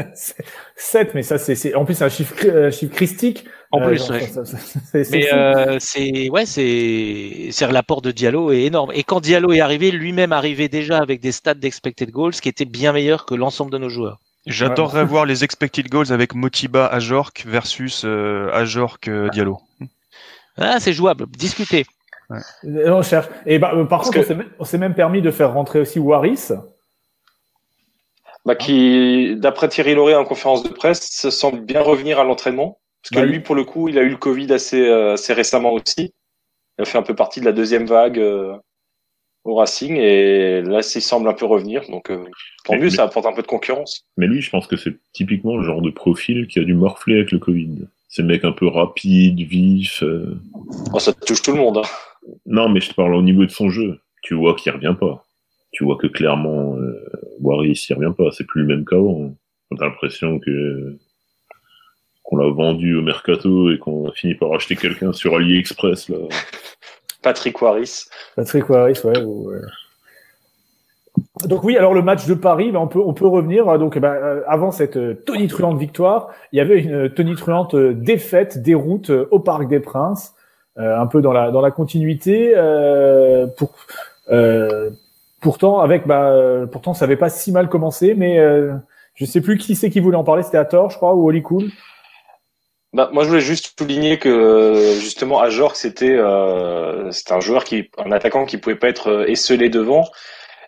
7, 0.77 1.15
mais 1.15 1.23
ça, 1.23 1.39
c'est, 1.39 1.75
en 1.75 1.85
plus, 1.85 1.95
c'est 1.95 2.05
un 2.05 2.09
chiffre, 2.09 2.35
euh, 2.45 2.71
chiffre 2.71 2.95
christique. 2.95 3.45
En 3.73 3.81
plus, 3.87 3.99
genre, 3.99 4.11
ouais. 4.11 4.27
ça- 4.27 4.45
ça- 4.45 4.57
ça- 4.59 4.81
c'est, 4.91 5.05
c'est 5.05 5.17
Mais 5.17 5.23
fou. 5.27 5.37
euh, 5.37 5.77
c'est 5.79 6.29
ouais, 6.31 6.45
c'est 6.47 7.49
c'est 7.53 7.71
l'apport 7.71 8.03
de 8.03 8.11
Diallo 8.11 8.51
est 8.51 8.63
énorme. 8.63 8.91
Et 8.95 9.05
quand 9.05 9.21
Diallo 9.21 9.53
est 9.53 9.61
arrivé, 9.61 9.91
lui-même 9.93 10.33
arrivait 10.33 10.69
déjà 10.69 10.99
avec 10.99 11.21
des 11.21 11.31
stats 11.31 11.55
d'expected 11.55 12.11
goals 12.11 12.33
qui 12.33 12.49
étaient 12.49 12.65
bien 12.65 12.93
meilleurs 12.93 13.27
que 13.27 13.35
l'ensemble 13.37 13.71
de 13.71 13.79
nos 13.79 13.89
joueurs. 13.89 14.19
J'adorerais 14.47 15.05
voir 15.05 15.25
les 15.27 15.45
expected 15.45 15.89
goals 15.89 16.13
avec 16.13 16.35
Motiba 16.35 16.87
Ajork 16.87 17.45
versus 17.47 18.03
euh, 18.05 18.51
Ajork 18.53 19.07
euh, 19.07 19.29
Diallo. 19.29 19.61
Ah, 20.57 20.81
c'est 20.81 20.93
jouable. 20.95 21.27
Discutez. 21.29 21.87
Euh, 22.33 22.91
On 22.93 23.03
cherche. 23.03 23.29
Et 23.47 23.59
bah, 23.59 23.73
euh, 23.75 23.85
par 23.85 24.01
Parce 24.01 24.07
contre, 24.07 24.19
on 24.19 24.21
que- 24.23 24.27
s'est 24.27 24.35
même- 24.35 24.51
on 24.59 24.65
s'est 24.65 24.79
même 24.79 24.95
permis 24.95 25.23
de 25.23 25.31
faire 25.31 25.53
rentrer 25.53 25.79
aussi 25.81 25.99
Waris. 26.01 26.49
bah, 28.47 28.55
qui 28.57 29.37
d'après 29.37 29.69
Thierry 29.69 29.95
Lauré 29.95 30.15
en 30.17 30.25
conférence 30.25 30.63
de 30.63 30.71
presse 30.71 31.09
se 31.13 31.31
semble 31.31 31.61
bien 31.61 31.83
revenir 31.83 32.19
à 32.19 32.25
l'entraînement 32.25 32.79
parce 33.03 33.11
que 33.11 33.15
Bah, 33.21 33.25
lui 33.27 33.41
pour 33.41 33.55
le 33.55 33.65
coup 33.65 33.89
il 33.89 33.99
a 33.99 34.03
eu 34.03 34.09
le 34.11 34.17
Covid 34.17 34.53
assez 34.53 34.87
euh, 34.89 35.15
assez 35.15 35.33
récemment 35.33 35.73
aussi. 35.73 36.13
Il 36.79 36.83
a 36.83 36.85
fait 36.85 36.99
un 36.99 37.03
peu 37.03 37.15
partie 37.15 37.41
de 37.41 37.45
la 37.45 37.53
deuxième 37.53 37.87
vague 37.87 38.19
euh, 38.19 38.55
au 39.45 39.55
Racing 39.55 39.97
et 39.97 40.61
là 40.63 40.81
il 40.81 41.01
semble 41.03 41.29
un 41.29 41.33
peu 41.35 41.47
revenir 41.47 41.83
donc 41.91 42.11
euh, 42.11 42.25
tant 42.65 42.75
mieux 42.75 42.85
mais- 42.85 42.91
ça 42.91 43.05
apporte 43.05 43.27
un 43.27 43.33
peu 43.33 43.43
de 43.43 43.47
concurrence. 43.47 44.05
Mais 44.17 44.27
lui, 44.27 44.41
je 44.43 44.51
pense 44.51 44.67
que 44.67 44.77
c'est 44.77 44.95
typiquement 45.13 45.57
le 45.57 45.63
genre 45.65 45.81
de 45.83 45.91
profil 45.91 46.47
qui 46.47 46.59
a 46.59 46.65
dû 46.65 46.75
morfler 46.75 47.17
avec 47.17 47.33
le 47.33 47.39
Covid. 47.39 47.87
C'est 48.09 48.23
le 48.23 48.29
mec 48.29 48.45
un 48.45 48.53
peu 48.53 48.67
rapide, 48.67 49.39
vif. 49.41 50.03
euh. 50.03 50.37
Oh, 50.93 50.99
ça 50.99 51.13
touche 51.13 51.43
tout 51.43 51.53
le 51.53 51.59
monde. 51.59 51.79
hein. 51.79 51.83
Non, 52.45 52.69
mais 52.69 52.81
je 52.81 52.91
te 52.91 52.95
parle 52.95 53.15
au 53.15 53.23
niveau 53.23 53.45
de 53.47 53.51
son 53.51 53.71
jeu. 53.71 54.01
Tu 54.23 54.35
vois 54.35 54.55
qu'il 54.57 54.73
revient 54.73 54.97
pas. 54.99 55.25
Tu 55.73 55.85
vois 55.85 55.97
que 55.97 56.09
clairement, 56.09 56.77
euh, 56.77 56.93
Waris, 57.41 57.87
il 57.89 57.95
revient 57.95 58.13
pas. 58.17 58.31
C'est 58.33 58.45
plus 58.47 58.63
le 58.63 58.67
même 58.67 58.85
qu'avant. 58.85 59.33
T'as 59.79 59.87
l'impression 59.87 60.39
que 60.41 60.99
qu'on 62.31 62.37
l'a 62.37 62.51
vendu 62.53 62.95
au 62.97 63.03
mercato 63.03 63.73
et 63.73 63.79
qu'on 63.79 64.09
a 64.09 64.13
fini 64.13 64.35
par 64.35 64.53
acheter 64.53 64.77
quelqu'un 64.77 65.13
sur 65.13 65.35
AliExpress 65.35 66.09
là. 66.09 66.17
Patrick 67.23 67.61
Waris. 67.61 68.07
Patrick 68.37 68.71
Waris, 68.71 69.01
ouais. 69.05 69.23
ou, 69.23 69.51
euh. 69.51 69.61
Donc 71.47 71.65
oui, 71.65 71.77
alors 71.77 71.93
le 71.93 72.03
match 72.03 72.27
de 72.27 72.35
Paris, 72.35 72.71
bah, 72.73 72.81
on 72.81 72.87
peut 72.87 73.01
on 73.05 73.13
peut 73.13 73.27
revenir. 73.27 73.79
Donc 73.79 73.99
bah, 73.99 74.13
euh, 74.13 74.43
avant 74.47 74.71
cette 74.71 74.97
euh, 74.97 75.15
tonitruante 75.27 75.79
victoire, 75.79 76.29
il 76.53 76.57
y 76.59 76.61
avait 76.61 76.81
une 76.81 76.95
euh, 76.95 77.09
tonitruante 77.09 77.75
euh, 77.75 77.93
défaite, 77.93 78.63
déroute 78.63 79.11
euh, 79.11 79.29
au 79.33 79.41
Parc 79.41 79.69
des 79.69 79.81
Princes, 79.81 80.35
euh, 80.79 80.99
un 80.99 81.07
peu 81.07 81.21
dans 81.21 81.33
la 81.33 81.51
dans 81.51 81.61
la 81.61 81.71
continuité. 81.71 82.55
euh, 82.57 83.47
pour 83.59 83.75
euh, 84.31 84.91
pourtant 85.43 85.81
avec 85.81 86.07
bah 86.07 86.67
pourtant 86.71 86.95
ça 86.95 87.05
avait 87.05 87.17
pas 87.17 87.29
si 87.29 87.53
mal 87.53 87.69
commencé, 87.69 88.15
mais 88.15 88.39
euh, 88.39 88.73
je 89.15 89.25
sais 89.27 89.41
plus 89.41 89.59
qui 89.59 89.75
c'est 89.75 89.91
qui 89.91 90.01
voulait 90.01 90.17
en 90.17 90.25
parler. 90.25 90.43
C'était 90.43 90.59
Hathor, 90.59 90.91
je 90.91 90.97
crois, 90.97 91.15
ou 91.15 91.27
Oli 91.27 91.43
Cool. 91.43 91.71
Bah, 92.93 93.09
moi, 93.13 93.23
je 93.23 93.29
voulais 93.29 93.41
juste 93.41 93.79
souligner 93.79 94.19
que 94.19 94.29
euh, 94.29 94.95
justement, 94.99 95.41
Ajorc, 95.41 95.77
c'était 95.77 96.17
euh, 96.17 97.11
un 97.31 97.41
joueur 97.41 97.65
qui, 97.65 97.89
un 97.99 98.11
attaquant 98.11 98.47
qui 98.47 98.59
pouvait 98.59 98.77
pas 98.77 98.89
être 98.89 99.09
euh, 99.09 99.27
esselé 99.27 99.69
devant. 99.69 100.07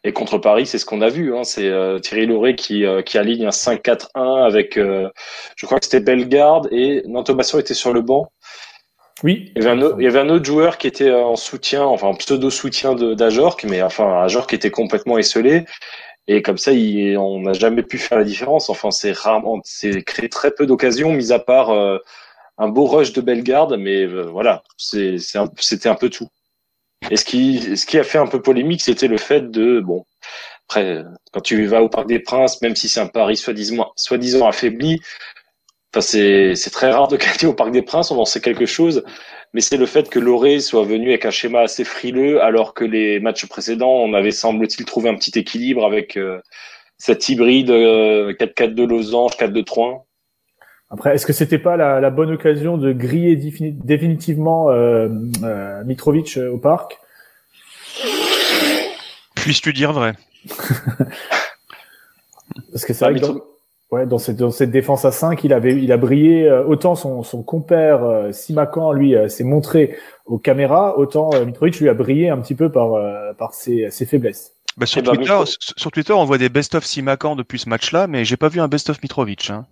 Et 0.05 0.13
contre 0.13 0.39
Paris, 0.39 0.67
c'est 0.67 0.79
ce 0.79 0.85
qu'on 0.85 1.01
a 1.01 1.09
vu. 1.09 1.35
Hein. 1.35 1.45
C'est 1.45 1.69
euh, 1.69 1.99
Thierry 2.01 2.27
Lauré 2.27 2.57
qui, 2.57 2.85
euh, 2.85 3.03
qui 3.03 3.19
aligne 3.19 3.47
un 3.47 3.51
5-4-1 3.51 4.45
avec, 4.45 4.77
euh, 4.77 5.09
je 5.57 5.67
crois 5.67 5.79
que 5.79 5.85
c'était 5.85 6.01
Bellegarde 6.01 6.69
et 6.73 7.03
non, 7.07 7.23
Thomasson 7.23 7.61
était 7.61 7.75
sur 7.75 7.93
le 7.93 8.03
banc. 8.03 8.33
Oui. 9.23 9.53
Il 9.55 9.63
y, 9.63 9.67
avait 9.67 9.79
un 9.79 9.83
autre, 9.83 9.97
il 10.01 10.05
y 10.05 10.09
avait 10.09 10.19
un 10.19 10.29
autre 10.29 10.45
joueur 10.45 10.79
qui 10.79 10.89
était 10.89 11.13
en 11.13 11.37
soutien, 11.37 11.85
enfin 11.85 12.09
en 12.09 12.15
pseudo 12.15 12.51
soutien 12.51 12.95
de 12.95 13.15
d'Ajorc, 13.15 13.63
mais 13.65 13.81
enfin 13.81 14.21
Ajorc 14.25 14.53
était 14.53 14.73
complètement 14.73 15.17
esselé. 15.17 15.65
Et 16.29 16.43
comme 16.43 16.59
ça, 16.59 16.73
il, 16.73 17.17
on 17.19 17.41
n'a 17.41 17.53
jamais 17.53 17.83
pu 17.83 17.99
faire 17.99 18.19
la 18.19 18.25
différence. 18.25 18.71
Enfin, 18.71 18.91
c'est 18.91 19.13
rarement, 19.13 19.61
c'est 19.65 20.03
créé 20.03 20.29
très 20.29 20.51
peu 20.53 20.67
d'occasions, 20.67 21.13
mis 21.13 21.33
à 21.33 21.39
part 21.39 21.71
euh, 21.71 21.99
un 22.59 22.69
beau 22.69 22.87
rush 22.87 23.13
de 23.13 23.21
Bellegarde, 23.23 23.77
mais 23.79 24.05
euh, 24.07 24.23
voilà, 24.25 24.63
c'est 24.79 25.17
un- 25.37 25.51
c'était 25.59 25.89
un 25.91 25.97
peu 25.97 26.11
tout. 26.11 26.29
Et 27.11 27.17
ce 27.17 27.25
qui, 27.25 27.77
ce 27.77 27.87
qui 27.87 27.99
a 27.99 28.05
fait 28.05 28.19
un 28.19 28.27
peu 28.27 28.43
polémique, 28.43 28.83
c'était 28.83 29.09
le 29.09 29.19
fait 29.19 29.51
de, 29.51 29.81
bon, 29.81 30.05
après, 30.69 31.05
quand 31.33 31.41
tu 31.43 31.67
vas 31.67 31.83
au 31.83 31.89
Parc 31.91 32.09
des 32.09 32.21
Princes, 32.21 32.63
même 32.63 32.77
si 32.77 32.89
c'est 32.89 33.01
un 33.01 33.09
pari 33.09 33.37
soi-disant, 33.37 33.93
soi-disant 33.97 34.49
affaibli, 34.49 35.01
enfin, 35.95 36.01
c'est 36.01 36.71
très 36.73 36.91
rare 36.91 37.09
de 37.09 37.17
gagner 37.19 37.47
au 37.47 37.55
Parc 37.55 37.71
des 37.73 37.83
Princes, 37.83 38.11
on 38.11 38.19
en 38.19 38.25
sait 38.25 38.41
quelque 38.41 38.67
chose, 38.67 39.05
mais 39.55 39.61
c'est 39.61 39.77
le 39.77 39.87
fait 39.87 40.09
que 40.11 40.19
Loré 40.19 40.61
soit 40.61 40.85
venu 40.85 41.09
avec 41.11 41.25
un 41.27 41.31
schéma 41.31 41.61
assez 41.61 41.85
frileux, 41.85 42.43
alors 42.43 42.75
que 42.75 42.85
les 42.85 43.21
matchs 43.21 43.47
précédents, 43.47 43.91
on 43.93 44.15
avait, 44.15 44.31
semble-t-il, 44.31 44.85
trouvé 44.87 45.09
un 45.11 45.15
petit 45.15 45.39
équilibre 45.39 45.85
avec 45.85 46.17
euh, 46.17 46.41
cet 46.99 47.29
hybride 47.29 47.71
euh, 47.71 48.33
4-4 48.35 48.75
de 48.75 48.85
losange, 48.85 49.33
4-2-3-1. 49.37 50.03
Après, 50.91 51.15
est-ce 51.15 51.25
que 51.27 51.33
c'était 51.33 51.59
pas 51.59 51.77
la, 51.77 52.01
la 52.01 52.11
bonne 52.11 52.31
occasion 52.33 52.77
de 52.77 52.93
griller 52.93 53.37
défini- 53.37 53.73
définitivement 53.85 54.71
euh, 54.71 55.09
euh, 55.43 55.83
Mitrovic 55.85 56.37
euh, 56.37 56.51
au 56.51 56.59
parc? 56.59 56.99
Puisses-tu 59.37 59.73
dire 59.73 59.93
vrai? 59.93 60.13
Parce 62.71 62.85
que 62.85 62.93
c'est 62.93 63.05
Ah, 63.05 63.11
vrai 63.11 63.21
que 63.21 63.25
Mitro- 63.27 63.35
dans- 63.39 63.45
Ouais, 63.93 64.07
dans 64.07 64.17
cette, 64.19 64.37
dans 64.37 64.51
cette 64.51 64.71
défense 64.71 65.05
à 65.05 65.13
5, 65.13 65.45
il 65.45 65.53
avait, 65.53 65.75
il 65.75 65.93
a 65.93 65.99
brillé 65.99 66.49
euh, 66.49 66.65
autant 66.65 66.95
son, 66.95 67.23
son 67.23 67.43
compère 67.43 68.03
euh, 68.03 68.33
Simakan 68.33 68.93
lui 68.93 69.15
euh, 69.15 69.29
s'est 69.29 69.45
montré 69.45 69.95
aux 70.25 70.39
caméras, 70.39 70.99
autant 70.99 71.29
euh, 71.35 71.45
Mitrovic 71.45 71.79
lui 71.79 71.91
a 71.91 71.95
brillé 71.95 72.31
un 72.31 72.39
petit 72.39 72.55
peu 72.55 72.73
par 72.73 72.95
euh, 72.95 73.35
par 73.35 73.53
ses, 73.53 73.91
ses 73.91 74.07
faiblesses. 74.07 74.55
Bah, 74.79 74.87
sur, 74.87 75.01
Eh 75.01 75.03
ben, 75.03 75.13
Twitter, 75.17 75.39
sur- 75.45 75.75
sur 75.77 75.91
Twitter, 75.91 76.15
on 76.15 76.25
voit 76.25 76.39
des 76.39 76.49
best-of 76.49 76.87
Simakan 76.87 77.37
depuis 77.37 77.59
ce 77.59 77.69
match-là, 77.69 78.07
mais 78.07 78.25
j'ai 78.25 78.39
pas 78.39 78.49
vu 78.49 78.61
un 78.61 78.69
best-of 78.69 79.03
Mitrovic. 79.03 79.51
Hein. 79.51 79.67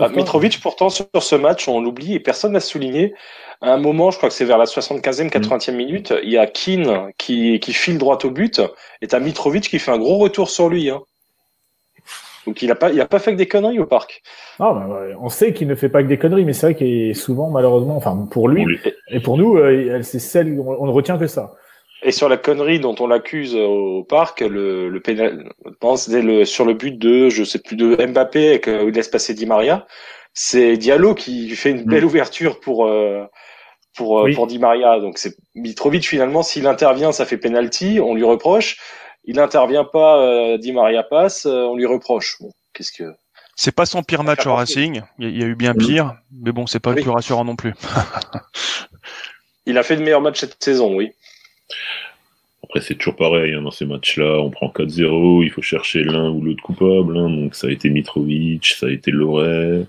Bah, 0.00 0.08
Mitrovic, 0.08 0.60
pourtant, 0.60 0.90
sur 0.90 1.06
ce 1.20 1.36
match, 1.36 1.68
on 1.68 1.80
l'oublie 1.80 2.14
et 2.14 2.18
personne 2.20 2.52
n'a 2.54 2.60
souligné. 2.60 3.14
À 3.60 3.72
un 3.72 3.78
moment, 3.78 4.10
je 4.10 4.16
crois 4.16 4.28
que 4.30 4.34
c'est 4.34 4.44
vers 4.44 4.58
la 4.58 4.64
75e, 4.64 5.30
80e 5.30 5.76
minute, 5.76 6.12
il 6.24 6.30
y 6.32 6.38
a 6.38 6.48
Keane 6.48 7.12
qui, 7.18 7.60
qui 7.60 7.72
file 7.72 7.98
droit 7.98 8.18
au 8.24 8.30
but 8.30 8.60
et 9.00 9.06
t'as 9.06 9.20
Mitrovic 9.20 9.68
qui 9.68 9.78
fait 9.78 9.92
un 9.92 9.98
gros 9.98 10.18
retour 10.18 10.50
sur 10.50 10.68
lui. 10.68 10.90
Hein. 10.90 11.02
Donc 12.46 12.62
il 12.62 12.70
a 12.70 12.74
pas, 12.74 12.90
il 12.90 13.00
a 13.00 13.06
pas 13.06 13.18
fait 13.18 13.32
que 13.32 13.36
des 13.38 13.46
conneries 13.48 13.78
au 13.78 13.86
parc. 13.86 14.22
Ah, 14.58 14.72
bah, 14.74 15.00
on 15.20 15.28
sait 15.28 15.52
qu'il 15.52 15.68
ne 15.68 15.74
fait 15.74 15.88
pas 15.88 16.02
que 16.02 16.08
des 16.08 16.18
conneries, 16.18 16.44
mais 16.44 16.52
c'est 16.52 16.66
vrai 16.66 16.74
qu'il 16.74 17.10
est 17.10 17.14
souvent 17.14 17.50
malheureusement, 17.50 17.96
enfin 17.96 18.28
pour 18.30 18.48
lui 18.48 18.64
et 19.08 19.20
pour 19.20 19.36
nous, 19.38 19.56
euh, 19.56 20.00
c'est 20.02 20.18
celle 20.18 20.58
on, 20.60 20.76
on 20.82 20.86
ne 20.86 20.92
retient 20.92 21.18
que 21.18 21.26
ça. 21.26 21.54
Et 22.06 22.12
sur 22.12 22.28
la 22.28 22.36
connerie 22.36 22.80
dont 22.80 22.94
on 23.00 23.06
l'accuse 23.06 23.54
au 23.56 24.04
parc, 24.04 24.42
le, 24.42 24.90
le 24.90 25.00
pénal, 25.00 25.48
c'était 25.96 26.20
le, 26.20 26.44
sur 26.44 26.66
le 26.66 26.74
but 26.74 26.98
de, 26.98 27.30
je 27.30 27.44
sais 27.44 27.58
plus, 27.58 27.76
de 27.76 27.96
Mbappé, 27.96 28.60
euh, 28.68 28.84
où 28.84 28.88
il 28.90 28.94
laisse 28.94 29.08
passer 29.08 29.32
Di 29.32 29.46
Maria. 29.46 29.86
C'est 30.34 30.76
Diallo 30.76 31.14
qui 31.14 31.48
fait 31.50 31.70
une 31.70 31.84
belle 31.84 32.04
ouverture 32.04 32.60
pour, 32.60 32.86
euh, 32.86 33.24
pour, 33.96 34.18
euh, 34.18 34.24
Oui. 34.24 34.34
pour 34.34 34.46
Di 34.46 34.58
Maria. 34.58 35.00
Donc 35.00 35.16
c'est 35.16 35.34
Mitrovic 35.54 36.06
finalement, 36.06 36.42
s'il 36.42 36.66
intervient, 36.66 37.10
ça 37.12 37.24
fait 37.24 37.38
penalty, 37.38 38.00
on 38.02 38.14
lui 38.14 38.24
reproche. 38.24 38.76
Il 39.26 39.38
intervient 39.40 39.84
pas, 39.84 40.18
euh, 40.20 40.58
Di 40.58 40.72
Maria 40.72 41.02
passe, 41.02 41.46
euh, 41.46 41.62
on 41.64 41.76
lui 41.76 41.86
reproche. 41.86 42.36
Bon, 42.40 42.50
qu'est-ce 42.74 42.92
que, 42.92 43.14
C'est 43.56 43.74
pas 43.74 43.86
son 43.86 44.02
pire 44.02 44.22
match 44.24 44.46
au 44.46 44.54
Racing. 44.54 45.02
Il 45.18 45.36
y, 45.36 45.42
a- 45.42 45.46
eu 45.46 45.54
bien 45.54 45.74
pire, 45.74 46.14
mais 46.32 46.52
bon, 46.52 46.66
c'est 46.66 46.80
pas 46.80 46.90
le 46.92 47.00
plus 47.02 47.10
rassurant 47.10 47.44
non 47.44 47.56
plus. 47.56 47.72
il 49.66 49.78
a 49.78 49.82
fait 49.82 49.96
de 49.96 50.02
meilleurs 50.02 50.20
matchs 50.20 50.40
cette 50.40 50.62
saison, 50.62 50.94
oui. 50.94 51.12
Après, 52.64 52.80
c'est 52.80 52.94
toujours 52.96 53.16
pareil, 53.16 53.54
hein, 53.54 53.62
dans 53.62 53.70
ces 53.70 53.84
matchs-là, 53.86 54.40
on 54.40 54.50
prend 54.50 54.68
4-0, 54.68 55.42
il 55.44 55.50
faut 55.50 55.62
chercher 55.62 56.02
l'un 56.02 56.30
ou 56.30 56.42
l'autre 56.42 56.62
coupable, 56.62 57.16
hein, 57.16 57.30
donc 57.30 57.54
ça 57.54 57.66
a 57.68 57.70
été 57.70 57.88
Mitrovic, 57.90 58.66
ça 58.66 58.86
a 58.86 58.90
été 58.90 59.10
Loret. 59.10 59.86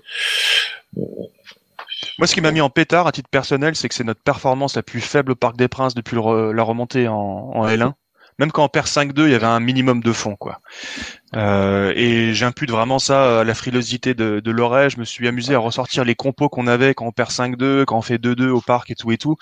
Moi, 2.18 2.26
ce 2.26 2.34
qui 2.34 2.40
m'a 2.40 2.52
mis 2.52 2.60
en 2.60 2.70
pétard 2.70 3.06
à 3.06 3.12
titre 3.12 3.28
personnel, 3.28 3.74
c'est 3.76 3.88
que 3.88 3.94
c'est 3.94 4.04
notre 4.04 4.20
performance 4.22 4.76
la 4.76 4.82
plus 4.82 5.00
faible 5.00 5.32
au 5.32 5.34
Parc 5.34 5.56
des 5.56 5.68
Princes 5.68 5.94
depuis 5.94 6.14
le 6.16 6.20
re- 6.22 6.50
la 6.52 6.62
remontée 6.62 7.08
en, 7.08 7.14
en 7.14 7.66
L1. 7.66 7.92
Même 8.38 8.52
quand 8.52 8.64
on 8.64 8.68
perd 8.68 8.86
5-2, 8.86 9.26
il 9.26 9.30
y 9.30 9.34
avait 9.34 9.46
un 9.46 9.60
minimum 9.60 10.02
de 10.02 10.12
fond, 10.12 10.36
quoi. 10.36 10.60
Euh, 11.34 11.92
et 11.96 12.34
j'impute 12.34 12.70
vraiment 12.70 12.98
ça 12.98 13.40
à 13.40 13.44
la 13.44 13.54
frilosité 13.54 14.14
de, 14.14 14.40
de. 14.40 14.52
Je 14.88 14.98
me 14.98 15.04
suis 15.04 15.26
amusé 15.26 15.54
à 15.54 15.58
ressortir 15.58 16.04
les 16.04 16.14
compos 16.14 16.48
qu'on 16.48 16.66
avait 16.66 16.94
quand 16.94 17.06
on 17.06 17.12
perd 17.12 17.30
5-2, 17.30 17.84
quand 17.86 17.96
on 17.96 18.02
fait 18.02 18.18
2-2 18.18 18.48
au 18.48 18.60
parc 18.60 18.90
et 18.90 18.94
tout 18.94 19.10
et 19.10 19.18
tout. 19.18 19.36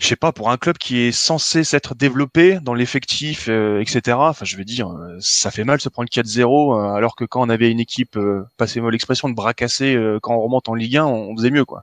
Je 0.00 0.06
sais 0.06 0.16
pas, 0.16 0.30
pour 0.30 0.50
un 0.50 0.58
club 0.58 0.78
qui 0.78 1.00
est 1.00 1.12
censé 1.12 1.64
s'être 1.64 1.96
développé 1.96 2.60
dans 2.62 2.74
l'effectif, 2.74 3.48
euh, 3.48 3.80
etc. 3.80 4.16
Enfin, 4.16 4.44
je 4.44 4.56
veux 4.56 4.64
dire, 4.64 4.90
euh, 4.90 5.16
ça 5.18 5.50
fait 5.50 5.64
mal 5.64 5.80
se 5.80 5.88
prendre 5.88 6.08
4-0, 6.08 6.78
euh, 6.78 6.94
alors 6.94 7.16
que 7.16 7.24
quand 7.24 7.42
on 7.42 7.48
avait 7.48 7.70
une 7.72 7.80
équipe, 7.80 8.16
euh, 8.16 8.44
passez-moi 8.58 8.92
l'expression, 8.92 9.28
de 9.28 9.34
bras 9.34 9.54
cassés, 9.54 9.98
quand 10.22 10.36
on 10.36 10.40
remonte 10.40 10.68
en 10.68 10.74
Ligue 10.74 10.98
1, 10.98 11.06
on 11.06 11.36
faisait 11.36 11.50
mieux, 11.50 11.64
quoi. 11.64 11.82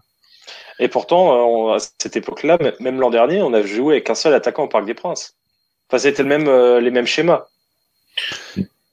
Et 0.79 0.87
pourtant, 0.87 1.73
à 1.73 1.77
cette 1.79 2.15
époque-là, 2.15 2.57
même 2.79 2.99
l'an 2.99 3.09
dernier, 3.09 3.41
on 3.41 3.53
a 3.53 3.61
joué 3.63 3.95
avec 3.95 4.09
un 4.09 4.15
seul 4.15 4.33
attaquant 4.33 4.63
au 4.63 4.67
Parc 4.69 4.85
des 4.85 4.93
Princes. 4.93 5.35
Enfin, 5.89 5.97
c'était 5.99 6.23
le 6.23 6.29
même, 6.29 6.47
euh, 6.47 6.79
les 6.81 6.91
mêmes 6.91 7.05
schémas. 7.05 7.45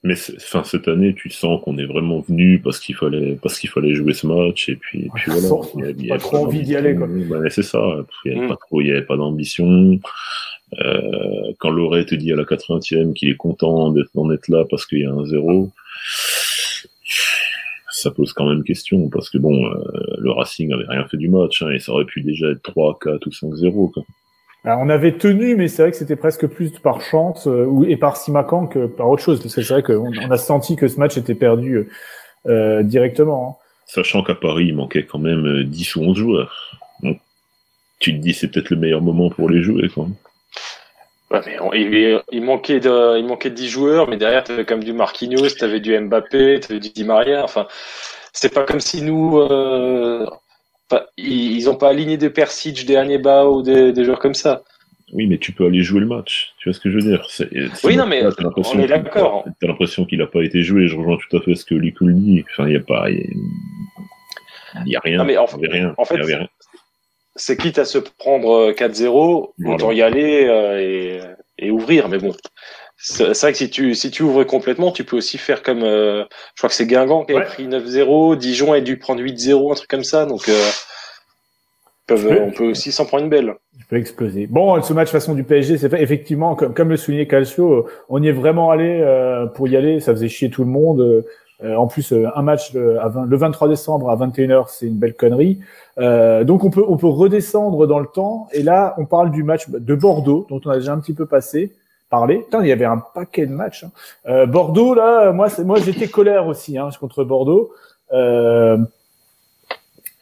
Mais 0.05 0.15
enfin, 0.35 0.63
cette 0.65 0.87
année, 0.89 1.15
tu 1.15 1.29
sens 1.29 1.61
qu'on 1.63 1.77
est 1.77 1.85
vraiment 1.85 2.19
venu 2.19 2.59
parce 2.59 2.77
qu'il 2.79 2.93
fallait, 2.95 3.37
parce 3.41 3.57
qu'il 3.57 3.69
fallait 3.69 3.93
jouer 3.95 4.13
ce 4.13 4.27
match, 4.27 4.67
et 4.67 4.75
puis, 4.75 5.09
puis 5.15 5.31
voilà. 5.31 5.47
Il 5.75 5.79
y 5.79 5.83
a- 5.85 5.89
il 5.91 6.05
y 6.05 6.09
pas 6.09 6.15
a 6.15 6.17
trop 6.17 6.37
envie 6.37 6.61
d'y 6.61 6.75
aller, 6.75 6.93
quoi. 6.95 7.07
c'est 7.49 7.63
ça. 7.63 7.79
Il 8.25 8.31
avait 8.33 8.41
Mm. 8.45 8.49
pas 8.49 8.57
il 8.81 8.87
y 8.87 8.91
avait 8.91 9.01
pas 9.05 9.15
d'ambition. 9.15 9.97
Euh, 10.79 11.53
quand 11.59 11.69
Loret 11.69 12.05
te 12.05 12.15
dit 12.15 12.33
à 12.33 12.35
la 12.35 12.43
80e 12.45 13.13
qu'il 13.13 13.29
est 13.29 13.35
content 13.37 13.91
d'être, 13.91 14.09
d'en 14.15 14.29
être 14.31 14.47
là 14.49 14.65
parce 14.69 14.85
qu'il 14.85 14.99
y 15.01 15.05
a 15.05 15.11
un 15.11 15.25
zéro, 15.25 15.69
ça 17.91 18.11
pose 18.11 18.33
quand 18.33 18.47
même 18.49 18.63
question 18.63 19.07
parce 19.09 19.29
que 19.29 19.37
bon, 19.37 19.65
euh, 19.67 19.79
le 20.17 20.31
Racing 20.31 20.73
avait 20.73 20.85
rien 20.87 21.07
fait 21.07 21.17
du 21.17 21.29
match, 21.29 21.61
hein, 21.61 21.69
et 21.71 21.79
ça 21.79 21.91
aurait 21.93 22.05
pu 22.05 22.21
déjà 22.21 22.47
être 22.49 22.61
3, 22.63 22.97
4 23.01 23.25
ou 23.27 23.31
5-0, 23.31 23.87
quoi. 23.93 24.03
Alors, 24.65 24.79
on 24.81 24.89
avait 24.89 25.17
tenu, 25.17 25.55
mais 25.55 25.67
c'est 25.67 25.81
vrai 25.81 25.91
que 25.91 25.97
c'était 25.97 26.15
presque 26.15 26.47
plus 26.47 26.71
par 26.79 27.01
chance 27.01 27.47
euh, 27.47 27.65
ou 27.65 27.83
et 27.83 27.97
par 27.97 28.15
Simacan 28.17 28.67
que 28.67 28.85
par 28.85 29.09
autre 29.09 29.21
chose, 29.21 29.41
parce 29.41 29.53
que 29.55 29.61
c'est 29.61 29.73
vrai 29.73 29.83
qu'on 29.83 30.11
on 30.15 30.31
a 30.31 30.37
senti 30.37 30.75
que 30.77 30.87
ce 30.87 30.97
match 30.99 31.17
était 31.17 31.35
perdu 31.35 31.89
euh, 32.47 32.81
directement. 32.83 33.59
hein. 33.59 33.63
Sachant 33.85 34.23
qu'à 34.23 34.35
Paris, 34.35 34.67
il 34.67 34.75
manquait 34.75 35.03
quand 35.05 35.19
même 35.19 35.45
euh, 35.45 35.63
10 35.65 35.95
ou 35.97 36.03
11 36.03 36.17
joueurs. 36.17 36.79
Donc, 37.01 37.19
tu 37.99 38.13
te 38.13 38.19
dis, 38.19 38.33
c'est 38.33 38.47
peut-être 38.49 38.69
le 38.69 38.77
meilleur 38.77 39.01
moment 39.01 39.29
pour 39.29 39.49
les 39.49 39.61
jouer, 39.61 39.89
quoi. 39.89 40.07
Ouais, 41.31 41.41
mais 41.45 41.59
on- 41.59 41.73
il, 41.73 42.21
il 42.31 42.43
manquait 42.43 42.79
de, 42.79 43.17
il 43.19 43.25
manquait 43.25 43.49
de 43.49 43.55
10 43.55 43.67
joueurs, 43.69 44.07
mais 44.07 44.17
derrière, 44.17 44.43
t'avais 44.45 44.65
comme 44.65 44.83
du 44.83 44.93
Marquinhos, 44.93 45.49
t'avais 45.59 45.79
du 45.81 45.97
Mbappé, 45.99 46.61
t'avais 46.61 46.79
du 46.79 46.89
Di 46.89 47.03
Maria. 47.03 47.43
Enfin, 47.43 47.67
c'est 48.31 48.53
pas 48.53 48.63
comme 48.63 48.79
si 48.79 49.01
nous, 49.01 49.39
euh, 49.39 50.25
enfin, 50.93 51.05
ils, 51.17 51.53
ils 51.57 51.69
ont 51.69 51.75
pas 51.75 51.89
aligné 51.89 52.17
de 52.17 52.27
Persic, 52.27 52.85
des 52.85 52.95
Hannibal 52.95 53.47
ou 53.47 53.61
des, 53.61 53.91
des 53.93 54.03
joueurs 54.05 54.19
comme 54.19 54.33
ça. 54.33 54.63
Oui, 55.11 55.27
mais 55.27 55.37
tu 55.37 55.51
peux 55.51 55.65
aller 55.67 55.81
jouer 55.83 55.99
le 55.99 56.07
match. 56.07 56.53
Tu 56.57 56.69
vois 56.69 56.73
ce 56.73 56.79
que 56.79 56.89
je 56.89 56.95
veux 56.95 57.01
dire? 57.03 57.27
Oui, 57.83 57.95
non, 57.95 58.07
mais 58.07 58.23
on 58.25 58.79
est 58.79 58.87
d'accord. 58.87 59.45
T'as 59.61 59.67
l'impression 59.67 60.05
qu'il 60.05 60.21
a 60.23 60.27
pas 60.27 60.41
été 60.43 60.63
joué. 60.63 60.87
Je 60.87 60.95
rejoins 60.95 61.17
tout 61.29 61.37
à 61.37 61.41
fait 61.41 61.53
ce 61.55 61.65
que 61.65 61.75
Lico 61.75 62.05
le 62.05 62.13
dit. 62.13 62.43
Enfin, 62.51 62.67
il 62.67 62.73
y 62.73 62.77
a 62.77 62.79
pas, 62.79 63.09
il 63.11 63.27
y 64.87 64.95
a- 64.95 64.99
rien. 65.03 65.19
Non, 65.19 65.25
mais 65.25 65.37
en- 65.37 65.45
avait 65.45 65.67
rien. 65.67 65.93
en 65.97 66.05
fait. 66.05 66.15
C'est 67.35 67.57
quitte 67.57 67.79
à 67.79 67.85
se 67.85 67.97
prendre 67.99 68.69
euh, 68.69 68.73
4-0, 68.73 69.53
Voilà. 69.59 69.75
autant 69.75 69.91
y 69.91 70.01
aller 70.03 70.45
euh, 70.47 70.79
et, 70.79 71.19
et 71.67 71.71
ouvrir. 71.71 72.07
Mais 72.09 72.17
bon, 72.19 72.33
c'est 73.05 73.33
vrai 73.41 73.51
que 73.51 73.57
si 73.57 73.69
tu, 73.69 73.95
si 73.95 74.11
tu 74.11 74.23
ouvres 74.23 74.43
complètement, 74.45 74.91
tu 74.91 75.03
peux 75.03 75.17
aussi 75.17 75.37
faire 75.37 75.61
comme, 75.61 75.83
euh, 75.83 76.23
je 76.55 76.59
crois 76.61 76.69
que 76.69 76.75
c'est 76.75 76.85
Guingamp 76.85 77.25
qui 77.25 77.33
a 77.33 77.37
Ouais. 77.37 77.43
pris 77.45 77.67
9-0, 77.67 78.35
Dijon 78.37 78.71
a 78.71 78.79
dû 78.79 78.97
prendre 78.97 79.21
8-0, 79.21 79.71
un 79.71 79.75
truc 79.75 79.89
comme 79.89 80.03
ça. 80.05 80.25
Donc, 80.25 80.47
euh, 80.47 80.53
peuvent- 82.07 82.39
on 82.41 82.51
peut 82.51 82.69
aussi 82.69 82.91
s'en 82.91 83.05
prendre 83.05 83.23
une 83.23 83.29
belle. 83.29 83.55
Il 83.77 83.85
peut 83.85 83.97
exploser. 83.97 84.47
Bon, 84.47 84.81
ce 84.81 84.93
match 84.93 85.09
façon 85.09 85.33
du 85.33 85.43
PSG, 85.43 85.77
c'est 85.77 85.89
fait. 85.89 86.01
Effectivement, 86.01 86.55
comme, 86.55 86.73
comme 86.73 86.89
le 86.89 86.97
soulignait 86.97 87.27
Calcio, 87.27 87.71
euh, 87.73 87.85
on 88.09 88.21
y 88.23 88.27
est 88.27 88.31
vraiment 88.33 88.71
allé 88.71 88.99
euh, 89.01 89.47
pour 89.47 89.67
y 89.67 89.75
aller. 89.75 89.99
Ça 89.99 90.13
faisait 90.13 90.29
chier 90.29 90.49
tout 90.49 90.63
le 90.63 90.69
monde. 90.69 91.01
Euh, 91.01 91.25
euh, 91.63 91.75
en 91.75 91.87
plus, 91.87 92.11
euh, 92.11 92.27
un 92.35 92.41
match 92.41 92.75
à 92.75 93.07
20 93.09 93.25
le 93.25 93.37
23 93.37 93.69
décembre 93.69 94.09
à 94.09 94.15
21h, 94.15 94.67
c'est 94.69 94.85
une 94.87 94.97
belle 94.97 95.13
connerie. 95.13 95.59
Euh, 95.97 96.43
donc, 96.43 96.63
on 96.63 96.69
peut, 96.69 96.83
on 96.87 96.97
peut 96.97 97.07
redescendre 97.07 97.85
dans 97.87 97.99
le 97.99 98.07
temps. 98.07 98.47
Et 98.53 98.63
là, 98.63 98.95
on 98.97 99.05
parle 99.05 99.31
du 99.31 99.43
match 99.43 99.69
de 99.69 99.95
Bordeaux, 99.95 100.45
dont 100.49 100.59
on 100.65 100.69
a 100.69 100.77
déjà 100.77 100.93
un 100.93 100.99
petit 100.99 101.13
peu 101.13 101.25
passé. 101.25 101.71
Putain, 102.43 102.61
il 102.61 102.67
y 102.67 102.71
avait 102.71 102.85
un 102.85 102.97
paquet 102.97 103.45
de 103.45 103.53
matchs. 103.53 103.83
hein. 103.83 103.91
Euh, 104.27 104.45
Bordeaux, 104.45 104.93
là, 104.93 105.31
moi, 105.31 105.47
moi, 105.65 105.79
j'étais 105.79 106.07
colère 106.07 106.47
aussi 106.47 106.77
hein, 106.77 106.89
contre 106.99 107.23
Bordeaux. 107.23 107.71
Euh, 108.11 108.77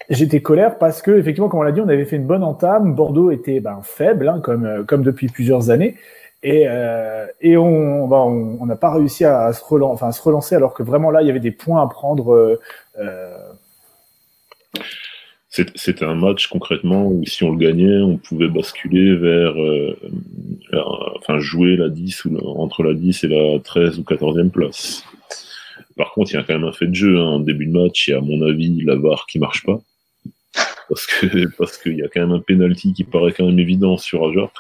J'étais 0.10 0.42
colère 0.42 0.78
parce 0.78 1.02
que 1.02 1.12
effectivement, 1.12 1.48
comme 1.48 1.62
on 1.62 1.64
l'a 1.64 1.72
dit, 1.72 1.80
on 1.80 1.88
avait 1.88 2.04
fait 2.04 2.18
une 2.18 2.28
bonne 2.28 2.44
entame. 2.44 2.96
Bordeaux 2.96 3.32
était 3.32 3.62
ben, 3.62 3.80
faible, 3.82 4.28
hein, 4.28 4.42
comme 4.42 4.66
euh, 4.66 4.84
comme 4.84 5.04
depuis 5.04 5.28
plusieurs 5.28 5.70
années, 5.70 5.96
et 6.44 6.66
euh, 6.68 7.26
et 7.40 7.56
on 7.56 8.08
ben, 8.10 8.18
on 8.18 8.58
on 8.60 8.66
n'a 8.66 8.76
pas 8.76 8.92
réussi 8.92 9.24
à, 9.24 9.54
se 9.54 9.64
relancer, 9.64 9.94
enfin 9.94 10.08
à 10.10 10.12
se 10.12 10.22
relancer 10.22 10.56
alors 10.56 10.74
que 10.74 10.84
vraiment 10.84 11.12
là, 11.12 11.22
il 11.22 11.28
y 11.28 11.30
avait 11.30 11.40
des 11.40 11.52
points 11.52 11.82
à 11.82 11.88
prendre. 11.88 12.60
C'est- 15.54 15.78
C'était 15.78 16.06
un 16.06 16.16
match 16.16 16.48
concrètement 16.48 17.06
où 17.08 17.26
si 17.26 17.44
on 17.44 17.52
le 17.52 17.58
gagnait, 17.58 18.02
on 18.02 18.18
pouvait 18.18 18.48
basculer 18.48 19.16
vers, 19.18 19.52
euh, 19.62 19.98
vers- 20.72 20.88
enfin 21.18 21.40
jouer 21.40 21.76
la 21.76 21.90
10 21.90 22.24
ou 22.26 22.34
la- 22.34 22.44
entre 22.48 22.84
la 22.84 22.94
10 22.94 23.24
et 23.26 23.28
la 23.28 23.60
13 23.60 24.00
ou 24.00 24.04
14e 24.04 24.50
place. 24.50 25.04
Par 25.98 26.12
contre, 26.14 26.32
il 26.32 26.36
y 26.36 26.38
a 26.38 26.44
quand 26.44 26.54
même 26.54 26.64
un 26.64 26.72
fait 26.72 26.88
de 26.88 26.96
jeu. 26.96 27.20
Hein. 27.20 27.26
En 27.36 27.40
début 27.42 27.66
de 27.68 27.78
match, 27.78 28.08
il 28.08 28.12
y 28.12 28.14
a 28.14 28.20
à 28.20 28.22
mon 28.22 28.42
avis 28.48 28.82
la 28.86 28.96
VAR 28.96 29.26
qui 29.28 29.40
marche 29.40 29.64
pas. 29.66 29.80
Parce 30.88 31.06
que 31.06 31.28
parce 31.58 31.78
qu'il 31.78 31.98
y 31.98 32.02
a 32.04 32.08
quand 32.08 32.22
même 32.22 32.32
un 32.32 32.40
penalty 32.40 32.94
qui 32.94 33.04
paraît 33.04 33.34
quand 33.34 33.46
même 33.46 33.60
évident 33.60 33.98
sur 33.98 34.26
Ajorc. 34.26 34.54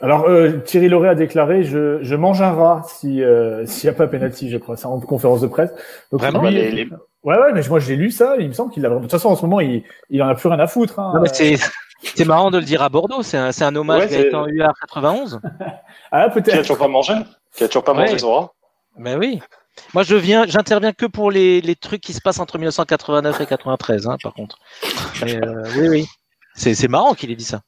Alors 0.00 0.28
euh, 0.28 0.58
Thierry 0.64 0.88
Lauré 0.88 1.08
a 1.08 1.14
déclaré 1.14 1.62
je, 1.62 2.02
je 2.02 2.14
mange 2.16 2.42
un 2.42 2.50
rat 2.50 2.82
si 2.88 3.22
euh, 3.22 3.64
s'il 3.66 3.88
n'y 3.88 3.94
a 3.94 3.96
pas 3.96 4.06
penalty, 4.08 4.50
je 4.50 4.58
crois. 4.58 4.76
C'est 4.76 4.86
en 4.86 4.98
conférence 5.00 5.40
de 5.40 5.46
presse. 5.48 5.70
Donc, 6.10 6.20
Vraiment 6.20 6.42
lui- 6.48 6.54
Les- 6.54 6.70
les- 6.72 6.88
Ouais 7.24 7.38
ouais, 7.38 7.52
mais 7.52 7.62
moi 7.68 7.78
j'ai 7.78 7.96
lu 7.96 8.10
ça. 8.10 8.34
Il 8.38 8.48
me 8.48 8.52
semble 8.52 8.72
qu'il 8.72 8.84
a. 8.84 8.88
De 8.90 8.98
toute 9.00 9.10
façon, 9.10 9.28
en 9.28 9.36
ce 9.36 9.42
moment, 9.42 9.60
il 9.60 9.84
il 10.10 10.22
en 10.22 10.28
a 10.28 10.34
plus 10.34 10.48
rien 10.48 10.58
à 10.58 10.66
foutre. 10.66 10.98
Hein. 10.98 11.12
Non, 11.14 11.20
mais 11.22 11.28
c'est 11.32 11.56
c'est 12.02 12.24
marrant 12.24 12.50
de 12.50 12.58
le 12.58 12.64
dire 12.64 12.82
à 12.82 12.88
Bordeaux. 12.88 13.22
C'est 13.22 13.36
un, 13.38 13.52
c'est 13.52 13.64
un 13.64 13.76
hommage 13.76 14.02
Ouais, 14.02 14.08
Gaëtan 14.08 14.46
Huard 14.46 14.74
91. 14.80 15.40
Ah 16.10 16.28
Qui 16.28 16.38
a 16.38 16.42
peut-être. 16.42 16.60
toujours 16.62 16.78
pas 16.78 16.88
mangé 16.88 17.14
Qui 17.54 17.64
a 17.64 17.68
toujours 17.68 17.84
pas 17.84 17.92
Ouais. 17.92 18.00
mangé 18.00 18.18
son 18.18 18.34
rat 18.34 18.52
Mais 18.98 19.14
oui. 19.14 19.40
Moi, 19.94 20.02
je 20.02 20.16
viens, 20.16 20.44
j'interviens 20.46 20.92
que 20.92 21.06
pour 21.06 21.30
les, 21.30 21.60
les 21.62 21.76
trucs 21.76 22.00
qui 22.02 22.12
se 22.12 22.20
passent 22.20 22.40
entre 22.40 22.58
1989 22.58 23.40
et 23.40 23.46
93, 23.46 24.06
hein, 24.08 24.16
par 24.22 24.34
contre. 24.34 24.58
Mais, 25.24 25.36
euh, 25.42 25.62
oui, 25.78 25.88
oui. 25.88 26.06
C'est, 26.54 26.74
c'est 26.74 26.88
marrant 26.88 27.14
qu'il 27.14 27.30
ait 27.30 27.36
dit 27.36 27.44
ça. 27.44 27.60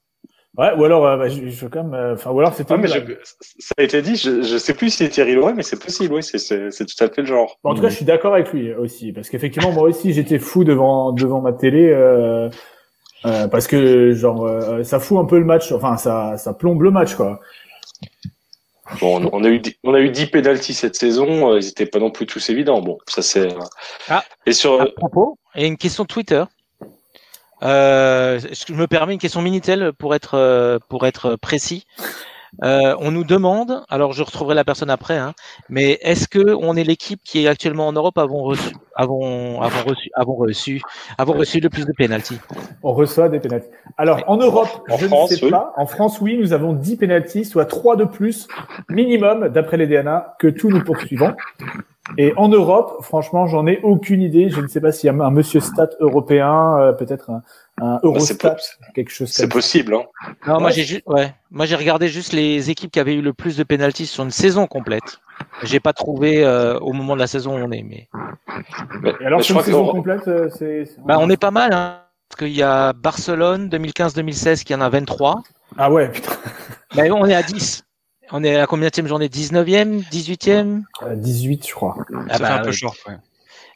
Ouais, 0.57 0.73
ou 0.79 0.85
alors, 0.85 1.05
euh, 1.05 1.17
bah, 1.17 1.29
je, 1.29 1.49
je 1.49 1.67
quand 1.67 1.83
même, 1.83 1.95
euh, 1.95 2.15
enfin, 2.15 2.31
ou 2.31 2.39
alors 2.39 2.55
c'était. 2.55 2.73
Ah, 2.75 2.77
mais 2.77 2.87
je- 2.87 3.01
ça 3.59 3.75
a 3.77 3.83
été 3.83 4.01
dit, 4.03 4.15
je, 4.15 4.43
je 4.43 4.57
sais 4.57 4.73
plus 4.75 4.91
si 4.91 4.99
c'est 4.99 5.09
Thierry 5.09 5.35
Loret, 5.35 5.55
mais 5.55 5.65
c'est 5.65 5.83
possible, 5.83 6.15
oui, 6.15 6.23
c'est, 6.23 6.39
c'est, 6.39 6.71
c'est 6.71 6.87
tout 6.87 7.03
à 7.03 7.09
fait 7.09 7.23
le 7.23 7.27
genre. 7.27 7.59
Bon, 7.65 7.71
en 7.71 7.75
tout 7.75 7.83
cas, 7.83 7.89
je 7.89 7.97
suis 7.97 8.05
d'accord 8.05 8.35
avec 8.35 8.53
lui 8.53 8.73
aussi, 8.73 9.13
parce 9.13 9.29
qu'effectivement, 9.31 9.73
moi 9.73 9.83
aussi, 9.89 10.13
j'étais 10.13 10.39
fou 10.39 10.63
devant 10.63 11.11
devant 11.11 11.41
ma 11.41 11.53
télé, 11.53 11.89
euh, 11.91 12.49
euh, 13.27 13.49
parce 13.49 13.67
que 13.67 14.15
genre, 14.15 14.47
euh, 14.47 14.85
ça 14.85 15.01
fout 15.01 15.19
un 15.19 15.25
peu 15.25 15.39
le 15.41 15.45
match, 15.45 15.73
enfin, 15.73 15.97
ça 15.97 16.37
ça 16.37 16.53
plombe 16.55 16.83
le 16.83 16.93
match, 16.93 17.15
quoi. 17.17 17.41
Bon, 19.01 19.29
on, 19.33 19.43
a 19.45 19.49
eu, 19.49 19.63
on 19.83 19.95
a 19.95 20.01
eu 20.01 20.11
10 20.11 20.27
pénalties 20.27 20.75
cette 20.75 20.95
saison, 20.95 21.53
euh, 21.53 21.59
ils 21.59 21.69
étaient 21.69 21.87
pas 21.87 21.99
non 21.99 22.11
plus 22.11 22.27
tous 22.27 22.51
évidents. 22.51 22.81
Bon, 22.83 22.99
ça 23.09 23.23
c'est. 23.23 23.51
euh, 23.51 23.59
Ah. 24.09 24.23
Et 24.47 24.53
sur, 24.53 24.81
À 24.81 24.87
propos, 24.87 25.39
et 25.57 25.67
une 25.67 25.79
question 25.79 26.05
Twitter. 26.05 26.45
Euh, 27.65 28.39
je 28.39 28.73
me 28.75 28.87
permets 28.87 29.15
une 29.15 29.19
question 29.19 29.41
Minitel 29.43 29.93
pour 29.93 30.15
être 30.15 30.35
euh, 30.35 30.79
pour 30.89 31.07
être 31.07 31.37
précis? 31.37 31.87
Euh, 32.63 32.95
on 33.01 33.11
nous 33.11 33.25
demande, 33.25 33.85
alors 33.89 34.13
je 34.13 34.23
retrouverai 34.23 34.55
la 34.55 34.65
personne 34.65 34.91
après, 34.91 35.19
hein, 35.19 35.33
mais 35.69 35.99
est-ce 36.03 36.29
que 36.29 36.55
on 36.55 36.77
est 36.77 36.85
l'équipe 36.85 37.21
qui 37.25 37.45
est 37.45 37.49
actuellement 37.49 37.89
en 37.89 37.93
Europe 37.93 38.17
avons 38.17 38.45
reçu, 38.45 38.75
avons, 38.95 39.61
avons 39.61 39.89
reçu, 39.89 40.11
avons 40.15 40.35
reçu, 40.37 40.81
avons 41.19 41.33
reçu 41.33 41.59
le 41.59 41.69
plus 41.69 41.85
de 41.85 41.93
penalty 41.97 42.39
On 42.85 42.93
reçoit 42.93 43.29
des 43.29 43.41
pénalties. 43.41 43.71
Alors, 43.99 44.23
en 44.29 44.37
Europe, 44.37 44.69
En 44.89 44.99
je 44.99 45.07
France, 45.07 45.31
ne 45.33 45.37
sais 45.37 45.45
oui. 45.47 45.51
pas. 45.51 45.73
En 45.77 45.87
France, 45.87 46.21
oui, 46.21 46.39
nous 46.39 46.53
avons 46.53 46.75
10 46.75 46.97
pénalties, 46.97 47.45
soit 47.45 47.65
3 47.65 47.97
de 47.97 48.05
plus 48.05 48.47
minimum, 48.89 49.49
d'après 49.49 49.77
les 49.77 49.87
DNA, 49.89 50.37
que 50.39 50.47
tous 50.47 50.69
nous 50.69 50.85
poursuivons. 50.85 51.35
Et 52.19 52.35
en 52.37 52.49
Europe, 52.49 52.99
franchement, 53.03 53.47
j'en 53.47 53.67
ai 53.67 53.81
aucune 53.83 54.21
idée. 54.21 54.51
Je 54.51 54.61
ne 54.61 54.67
sais 54.67 54.81
pas 54.81 54.93
s'il 54.93 55.07
y 55.07 55.11
a 55.11 55.15
un 55.25 55.31
monsieur 55.31 55.61
stat 55.61 55.89
européen, 56.01 56.77
euh, 56.79 56.93
peut-être 56.93 57.31
un, 57.31 57.43
un 57.81 57.99
Eurostat, 58.03 58.57
Bah, 58.81 58.87
quelque 58.95 59.11
chose 59.11 59.31
c'est 59.31 59.45
comme 59.45 59.51
ça. 59.51 59.55
possible, 59.55 59.95
hein. 59.95 60.03
Non, 60.47 60.61
moi 60.61 60.71
j'ai 60.71 60.85
juste, 60.85 61.03
ouais, 61.07 61.35
moi 61.51 61.65
j'ai 61.67 61.77
regardé 61.77 62.09
juste 62.09 62.33
les 62.33 62.69
équipes 62.71 62.91
qui 62.93 63.01
avaient 63.01 63.15
eu 63.15 63.23
le 63.23 63.33
plus 63.33 63.57
de 63.57 63.65
penalties 63.65 64.07
sur 64.07 64.23
une 64.23 64.31
saison 64.31 64.67
complète. 64.67 65.21
J'ai 65.63 65.81
pas 65.81 65.93
trouvé 65.95 66.45
euh, 66.45 66.79
au 66.79 66.93
moment 66.93 67.15
de 67.15 67.21
la 67.21 67.27
saison 67.27 67.55
où 67.57 67.65
on 67.65 67.71
est, 67.73 67.83
mais 67.83 68.09
Et 69.21 69.25
alors, 69.25 69.39
Mais 69.39 69.45
sur 69.45 69.57
une 69.57 69.63
saison 69.65 69.89
complète, 69.89 70.29
euh, 70.29 70.49
c'est... 70.57 70.85
bah 71.07 71.17
on 71.21 71.31
est 71.31 71.37
pas 71.39 71.51
mal, 71.51 71.73
hein, 71.73 72.01
parce 72.29 72.39
qu'il 72.39 72.55
y 72.57 72.63
a 72.63 72.93
Barcelone 72.93 73.69
2015-2016 73.71 74.63
qui 74.63 74.75
en 74.75 74.81
a 74.81 74.89
23. 74.91 75.43
Ah 75.79 75.91
ouais, 75.91 76.11
putain. 76.11 76.33
Mais 76.97 77.11
on 77.11 77.25
est 77.27 77.35
à 77.35 77.43
10. 77.43 77.84
On 78.33 78.43
est 78.45 78.55
à 78.55 78.59
la 78.59 78.67
combien 78.67 78.89
de 78.89 79.07
journée? 79.07 79.29
19e 79.29 80.03
18e 80.11 80.83
Euh, 81.03 81.15
18, 81.17 81.67
je 81.69 81.73
crois. 81.75 81.97
Ah 82.29 82.33
Ça 82.35 82.39
bah, 82.39 82.47
fait 82.47 82.53
un 82.53 82.59
peu 82.61 82.67
ouais. 82.69 82.73
short. 82.73 82.97
Ouais. 83.09 83.15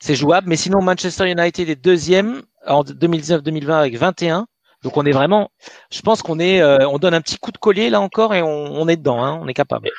C'est 0.00 0.14
jouable, 0.14 0.48
mais 0.48 0.56
sinon 0.56 0.80
Manchester 0.82 1.28
United 1.30 1.68
est 1.68 1.76
deuxième 1.76 2.42
en 2.66 2.82
2019-2020 2.84 3.72
avec 3.72 3.96
21. 3.96 4.46
Donc 4.84 4.96
on 4.96 5.04
est 5.04 5.10
vraiment, 5.12 5.50
je 5.90 6.00
pense 6.02 6.22
qu'on 6.22 6.38
est, 6.38 6.60
euh, 6.60 6.88
on 6.88 6.98
donne 6.98 7.12
un 7.14 7.20
petit 7.20 7.36
coup 7.36 7.50
de 7.50 7.58
collier 7.58 7.90
là 7.90 8.00
encore 8.00 8.32
et 8.32 8.42
on, 8.42 8.48
on 8.48 8.86
est 8.86 8.96
dedans, 8.96 9.22
hein, 9.24 9.36
on 9.42 9.48
est 9.48 9.54
capable. 9.54 9.90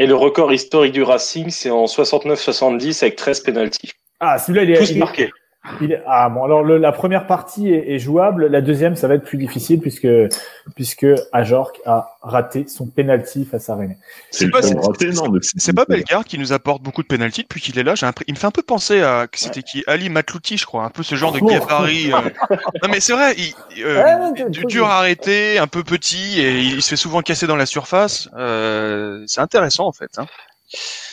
Et 0.00 0.06
le 0.06 0.14
record 0.16 0.52
historique 0.52 0.92
du 0.92 1.04
Racing, 1.04 1.50
c'est 1.50 1.70
en 1.70 1.84
69-70 1.84 3.04
avec 3.04 3.14
13 3.16 3.40
pénalties. 3.40 3.92
Ah, 4.18 4.38
celui-là, 4.38 4.64
il 4.64 4.70
est... 4.72 4.78
Tous 4.78 4.90
il 4.90 4.96
est- 4.96 4.98
marqués. 4.98 5.30
Il 5.80 5.92
est- 5.92 6.02
Ah 6.06 6.28
bon, 6.28 6.44
alors 6.44 6.62
le- 6.62 6.76
la 6.76 6.92
première 6.92 7.26
partie 7.26 7.72
est, 7.72 7.94
est 7.94 7.98
jouable, 7.98 8.46
la 8.48 8.60
deuxième 8.60 8.96
ça 8.96 9.08
va 9.08 9.14
être 9.14 9.24
plus 9.24 9.38
difficile 9.38 9.80
puisque 9.80 10.06
puisque 10.76 11.06
Ajorc 11.32 11.72
a 11.86 12.16
raté 12.20 12.66
son 12.68 12.86
penalty 12.86 13.46
face 13.46 13.70
à 13.70 13.76
Rennes. 13.76 13.96
C'est 14.30 14.50
pas- 14.50 14.60
C'est 14.62 15.72
pas 15.72 15.84
Bellegarde 15.86 16.24
qui 16.26 16.38
nous 16.38 16.52
apporte 16.52 16.82
beaucoup 16.82 17.02
de 17.02 17.06
pénalties 17.08 17.42
depuis 17.44 17.62
qu'il 17.62 17.78
est 17.78 17.82
là. 17.82 17.94
J'ai 17.94 18.06
Il 18.26 18.34
me 18.34 18.38
fait 18.38 18.46
un 18.46 18.50
peu 18.50 18.62
penser 18.62 19.00
à 19.00 19.26
que 19.26 19.38
c'était 19.38 19.62
qui 19.62 19.82
Ali 19.86 20.10
Matlouti, 20.10 20.58
je 20.58 20.66
crois, 20.66 20.84
un 20.84 20.90
peu 20.90 21.02
ce 21.02 21.14
genre 21.14 21.32
de 21.32 21.40
Oh. 21.42 21.46
gabarit. 21.46 22.12
euh. 22.12 22.16
Non 22.82 22.88
mais 22.90 23.00
c'est 23.00 23.14
vrai, 23.14 23.34
il, 23.38 23.54
euh, 23.84 24.02
Ouais, 24.32 24.50
tu- 24.52 24.64
dur 24.66 24.86
à 24.88 24.98
arrêter, 24.98 25.58
un 25.58 25.66
peu 25.66 25.82
petit 25.82 26.40
et 26.40 26.60
il 26.60 26.82
se 26.82 26.90
fait 26.90 26.96
souvent 26.96 27.22
casser 27.22 27.46
dans 27.46 27.56
la 27.56 27.66
surface. 27.66 28.28
Euh, 28.36 29.24
c'est 29.26 29.40
intéressant 29.40 29.86
en 29.86 29.92
fait. 29.92 30.10
Hein. 30.18 30.26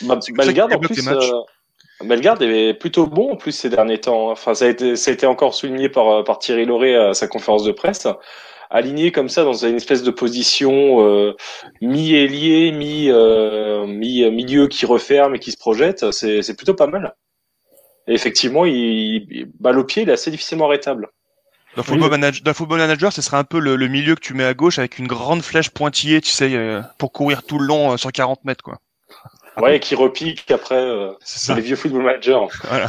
Bah, 0.02 0.18
C'est 0.20 0.32
comme 0.32 0.42
ça 0.42 0.46
Bellegarde, 0.46 0.72
en 0.74 0.78
plus, 0.78 0.96
les 0.96 1.02
matchs. 1.02 1.30
Bellegarde 2.04 2.42
est 2.42 2.74
plutôt 2.74 3.06
bon 3.06 3.32
en 3.32 3.36
plus 3.36 3.52
ces 3.52 3.68
derniers 3.68 4.00
temps. 4.00 4.30
Enfin, 4.30 4.54
ça 4.54 4.66
a 4.66 4.68
été, 4.68 4.96
ça 4.96 5.10
a 5.10 5.14
été 5.14 5.26
encore 5.26 5.54
souligné 5.54 5.88
par, 5.88 6.08
euh, 6.08 6.22
par 6.22 6.38
Thierry 6.38 6.64
Lauré 6.64 6.96
à 6.96 7.14
sa 7.14 7.28
conférence 7.28 7.64
de 7.64 7.72
presse. 7.72 8.06
Aligné 8.70 9.12
comme 9.12 9.28
ça 9.28 9.44
dans 9.44 9.52
une 9.52 9.76
espèce 9.76 10.02
de 10.02 10.10
position 10.10 11.06
euh, 11.06 11.36
mi-ailier, 11.82 12.72
mi, 12.72 13.10
euh, 13.10 13.86
mi 13.86 14.28
milieu 14.30 14.66
qui 14.68 14.86
referme 14.86 15.34
et 15.34 15.38
qui 15.38 15.50
se 15.50 15.58
projette, 15.58 16.10
c'est, 16.10 16.42
c'est 16.42 16.56
plutôt 16.56 16.74
pas 16.74 16.86
mal. 16.86 17.14
Et 18.08 18.14
effectivement, 18.14 18.64
il, 18.64 19.26
il 19.30 19.50
balle 19.60 19.78
au 19.78 19.84
pied, 19.84 20.02
il 20.02 20.08
est 20.08 20.14
assez 20.14 20.30
difficilement 20.30 20.66
arrêtable. 20.66 21.10
Dans 21.76 21.82
Football, 21.82 22.10
Manager, 22.10 22.42
dans 22.44 22.52
Football 22.52 22.78
Manager, 22.78 23.12
ce 23.12 23.22
serait 23.22 23.38
un 23.38 23.44
peu 23.44 23.58
le, 23.58 23.76
le 23.76 23.88
milieu 23.88 24.14
que 24.14 24.20
tu 24.20 24.34
mets 24.34 24.44
à 24.44 24.52
gauche 24.52 24.78
avec 24.78 24.98
une 24.98 25.06
grande 25.06 25.42
flèche 25.42 25.70
pointillée, 25.70 26.20
tu 26.20 26.30
sais, 26.30 26.54
euh, 26.54 26.82
pour 26.98 27.12
courir 27.12 27.42
tout 27.44 27.58
le 27.58 27.66
long 27.66 27.92
euh, 27.92 27.96
sur 27.96 28.12
40 28.12 28.44
mètres, 28.44 28.62
quoi. 28.62 28.78
Ouais, 29.60 29.80
qui 29.80 29.94
repique 29.94 30.50
après 30.50 30.76
euh, 30.82 31.12
C'est 31.20 31.54
les 31.54 31.60
vieux 31.60 31.76
football 31.76 32.02
managers. 32.04 32.38
Voilà. 32.68 32.86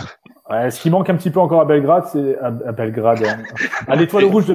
Ouais, 0.49 0.71
ce 0.71 0.79
qui 0.81 0.89
manque 0.89 1.09
un 1.09 1.15
petit 1.15 1.29
peu 1.29 1.39
encore 1.39 1.61
à 1.61 1.65
Belgrade, 1.65 2.05
c'est 2.11 2.37
à, 2.39 2.47
à 2.47 2.71
Belgrade, 2.73 3.23
hein. 3.25 3.37
à 3.87 3.95
l'étoile 3.95 4.25
rouge 4.25 4.45
de 4.45 4.53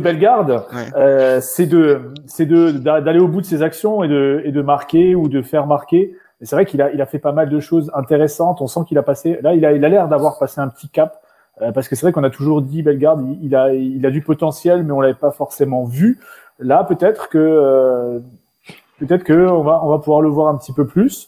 Ouais. 0.72 0.86
euh, 0.96 1.40
c'est 1.40 1.66
de 1.66 2.12
c'est 2.26 2.46
de 2.46 2.70
d'a- 2.72 3.00
d'aller 3.00 3.18
au 3.20 3.28
bout 3.28 3.40
de 3.40 3.46
ses 3.46 3.62
actions 3.62 4.02
et 4.04 4.08
de 4.08 4.42
et 4.44 4.52
de 4.52 4.60
marquer 4.62 5.14
ou 5.14 5.28
de 5.28 5.40
faire 5.42 5.66
marquer. 5.66 6.14
Et 6.40 6.46
c'est 6.46 6.54
vrai 6.56 6.66
qu'il 6.66 6.80
a 6.82 6.92
il 6.92 7.00
a 7.00 7.06
fait 7.06 7.18
pas 7.18 7.32
mal 7.32 7.48
de 7.48 7.58
choses 7.60 7.90
intéressantes. 7.94 8.60
On 8.60 8.66
sent 8.66 8.80
qu'il 8.86 8.98
a 8.98 9.02
passé 9.02 9.38
là 9.42 9.54
il 9.54 9.64
a 9.64 9.72
il 9.72 9.84
a 9.84 9.88
l'air 9.88 10.08
d'avoir 10.08 10.38
passé 10.38 10.60
un 10.60 10.68
petit 10.68 10.88
cap 10.90 11.20
euh, 11.62 11.72
parce 11.72 11.88
que 11.88 11.96
c'est 11.96 12.02
vrai 12.06 12.12
qu'on 12.12 12.22
a 12.24 12.30
toujours 12.30 12.60
dit 12.62 12.82
Bellegarde 12.82 13.22
il, 13.40 13.46
il 13.46 13.56
a 13.56 13.72
il 13.72 14.04
a 14.06 14.10
du 14.10 14.20
potentiel 14.22 14.82
mais 14.84 14.92
on 14.92 15.00
l'avait 15.00 15.14
pas 15.14 15.30
forcément 15.30 15.84
vu. 15.84 16.20
Là 16.58 16.84
peut-être 16.84 17.28
que 17.30 17.38
euh, 17.38 18.18
peut-être 19.00 19.24
que 19.24 19.48
on 19.48 19.62
va 19.62 19.80
on 19.82 19.88
va 19.88 19.98
pouvoir 19.98 20.20
le 20.20 20.28
voir 20.28 20.48
un 20.48 20.56
petit 20.58 20.72
peu 20.74 20.86
plus. 20.86 21.27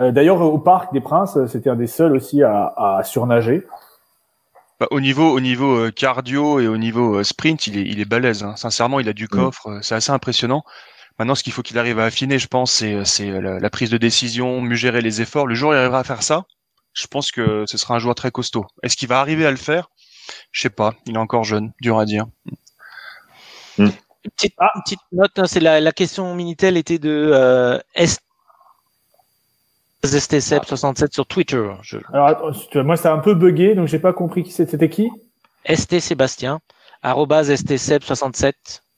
Euh, 0.00 0.12
D'ailleurs, 0.12 0.40
au 0.40 0.58
Parc 0.58 0.92
des 0.92 1.00
Princes, 1.00 1.38
c'était 1.46 1.70
un 1.70 1.76
des 1.76 1.86
seuls 1.86 2.14
aussi 2.14 2.42
à, 2.42 2.74
à 2.76 3.02
surnager. 3.04 3.66
Bah, 4.78 4.86
au 4.90 5.00
niveau, 5.00 5.30
au 5.30 5.40
niveau 5.40 5.74
euh, 5.78 5.90
cardio 5.90 6.60
et 6.60 6.68
au 6.68 6.76
niveau 6.76 7.16
euh, 7.16 7.24
sprint, 7.24 7.66
il 7.66 7.78
est, 7.78 7.82
il 7.82 7.98
est 8.00 8.04
balèze. 8.04 8.42
hein. 8.44 8.56
Sincèrement, 8.56 9.00
il 9.00 9.08
a 9.08 9.12
Mm. 9.12 9.14
du 9.14 9.28
coffre. 9.28 9.68
euh, 9.68 9.78
C'est 9.82 9.94
assez 9.94 10.10
impressionnant. 10.12 10.64
Maintenant, 11.18 11.34
ce 11.34 11.42
qu'il 11.42 11.54
faut 11.54 11.62
qu'il 11.62 11.78
arrive 11.78 11.98
à 11.98 12.04
affiner, 12.04 12.38
je 12.38 12.46
pense, 12.46 12.72
c'est, 12.72 12.92
euh, 12.92 13.04
euh, 13.20 13.40
la, 13.40 13.58
la 13.58 13.70
prise 13.70 13.88
de 13.88 13.96
décision, 13.96 14.60
mieux 14.60 14.74
gérer 14.74 15.00
les 15.00 15.22
efforts. 15.22 15.46
Le 15.46 15.54
jour 15.54 15.70
où 15.70 15.72
il 15.72 15.78
arrivera 15.78 16.00
à 16.00 16.04
faire 16.04 16.22
ça, 16.22 16.44
je 16.92 17.06
pense 17.06 17.30
que 17.32 17.64
ce 17.66 17.78
sera 17.78 17.94
un 17.94 17.98
joueur 17.98 18.14
très 18.14 18.30
costaud. 18.30 18.66
Est-ce 18.82 18.98
qu'il 18.98 19.08
va 19.08 19.18
arriver 19.20 19.46
à 19.46 19.50
le 19.50 19.56
faire? 19.56 19.88
Je 20.52 20.60
sais 20.60 20.70
pas. 20.70 20.92
Il 21.06 21.14
est 21.14 21.18
encore 21.18 21.44
jeune, 21.44 21.72
dur 21.80 21.98
à 21.98 22.04
dire. 22.04 22.26
Petite, 23.76 24.54
Ah. 24.58 24.70
une 24.74 24.82
petite 24.82 25.00
note, 25.12 25.38
hein, 25.38 25.46
c'est 25.46 25.60
la, 25.60 25.80
la 25.80 25.92
question 25.92 26.34
Minitel 26.34 26.76
était 26.76 26.98
de 26.98 27.30
euh, 27.32 27.78
S- 27.94 28.18
STCEP67 30.14 31.12
sur 31.12 31.26
Twitter. 31.26 31.68
Je- 31.82 31.98
Alors, 32.12 32.26
attends, 32.28 32.84
moi, 32.84 32.96
ça 32.96 33.12
a 33.12 33.14
un 33.14 33.18
peu 33.18 33.34
bugué, 33.34 33.74
donc 33.74 33.88
j'ai 33.88 33.98
pas 33.98 34.12
compris 34.12 34.42
qui 34.42 34.52
c'était. 34.52 34.72
C'était 34.72 34.90
qui? 34.90 35.08
ST 35.68 35.98
Sébastien, 36.00 36.60
arrobase 37.02 37.50
STCEP67 37.50 38.52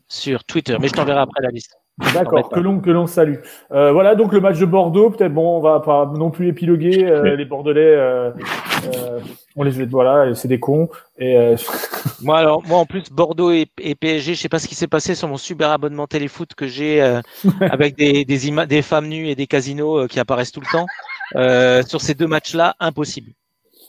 sur 0.09 0.44
Twitter. 0.44 0.77
Mais 0.81 0.88
je 0.88 0.92
t'enverrai 0.92 1.21
après 1.21 1.42
la 1.42 1.51
liste. 1.51 1.75
D'accord, 2.15 2.49
que 2.49 2.61
l'on 2.61 2.81
que 2.81 2.91
l'on 2.91 3.07
salue. 3.07 3.37
Euh, 3.73 3.93
voilà, 3.93 4.15
donc 4.15 4.33
le 4.33 4.41
match 4.41 4.59
de 4.59 4.67
Bordeaux, 4.67 5.11
peut-être 5.11 5.35
bon, 5.35 5.57
on 5.57 5.61
va 5.61 5.81
pas 5.81 6.11
non 6.17 6.31
plus 6.31 6.49
épiloguer. 6.49 7.05
euh, 7.11 7.37
les 7.37 7.45
Bordelais, 7.45 7.81
euh, 7.81 8.31
euh, 8.95 9.21
on 9.57 9.65
les 9.65 9.85
voilà, 9.87 10.35
c'est 10.35 10.49
des 10.49 10.61
cons. 10.61 10.89
Et 11.19 11.37
euh, 11.37 11.57
Moi, 12.23 12.39
alors, 12.39 12.63
moi, 12.67 12.79
en 12.79 12.87
plus, 12.87 13.11
Bordeaux 13.11 13.51
et, 13.53 13.67
et 13.81 13.95
PSG, 13.95 14.35
je 14.35 14.41
sais 14.41 14.49
pas 14.49 14.59
ce 14.59 14.67
qui 14.67 14.75
s'est 14.75 14.89
passé 14.89 15.15
sur 15.15 15.29
mon 15.29 15.37
super 15.37 15.71
abonnement 15.71 16.07
téléfoot 16.07 16.53
que 16.55 16.67
j'ai 16.67 17.01
euh, 17.01 17.21
avec 17.61 17.97
des, 17.97 18.25
des, 18.25 18.67
des 18.67 18.83
femmes 18.83 19.09
nues 19.09 19.29
et 19.29 19.35
des 19.35 19.47
casinos 19.47 19.99
euh, 19.99 20.07
qui 20.07 20.19
apparaissent 20.19 20.53
tout 20.53 20.61
le 20.61 20.71
temps. 20.71 20.87
Euh, 21.37 21.83
sur 21.83 22.01
ces 22.01 22.15
deux 22.15 22.27
matchs-là, 22.27 22.75
impossible. 22.81 23.33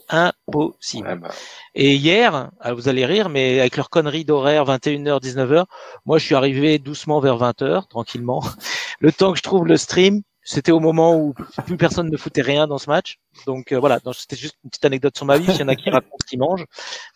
Impossible. 0.09 1.07
Ouais, 1.07 1.15
bah, 1.15 1.29
Et 1.75 1.95
hier, 1.95 2.49
ah, 2.59 2.73
vous 2.73 2.87
allez 2.89 3.05
rire, 3.05 3.29
mais 3.29 3.59
avec 3.59 3.77
leur 3.77 3.89
connerie 3.89 4.25
d'horaire 4.25 4.65
21h, 4.65 5.21
19h, 5.21 5.65
moi 6.05 6.17
je 6.17 6.25
suis 6.25 6.35
arrivé 6.35 6.79
doucement 6.79 7.19
vers 7.19 7.37
20h, 7.37 7.87
tranquillement. 7.87 8.43
Le 8.99 9.11
temps 9.11 9.31
que 9.31 9.37
je 9.37 9.43
trouve 9.43 9.65
le 9.67 9.77
stream, 9.77 10.21
c'était 10.43 10.71
au 10.71 10.79
moment 10.79 11.15
où 11.15 11.33
plus 11.65 11.77
personne 11.77 12.09
ne 12.09 12.17
foutait 12.17 12.41
rien 12.41 12.67
dans 12.67 12.79
ce 12.79 12.89
match. 12.89 13.17
Donc 13.45 13.71
euh, 13.71 13.79
voilà, 13.79 13.99
c'était 14.13 14.35
juste 14.35 14.55
une 14.63 14.71
petite 14.71 14.85
anecdote 14.85 15.15
sur 15.15 15.25
ma 15.25 15.37
vie. 15.37 15.45
Il 15.53 15.59
y 15.59 15.63
en 15.63 15.67
a 15.67 15.75
qui 15.75 15.89
racontent 15.89 16.17
ce 16.21 16.25
qu'ils 16.27 16.39
mangent. 16.39 16.65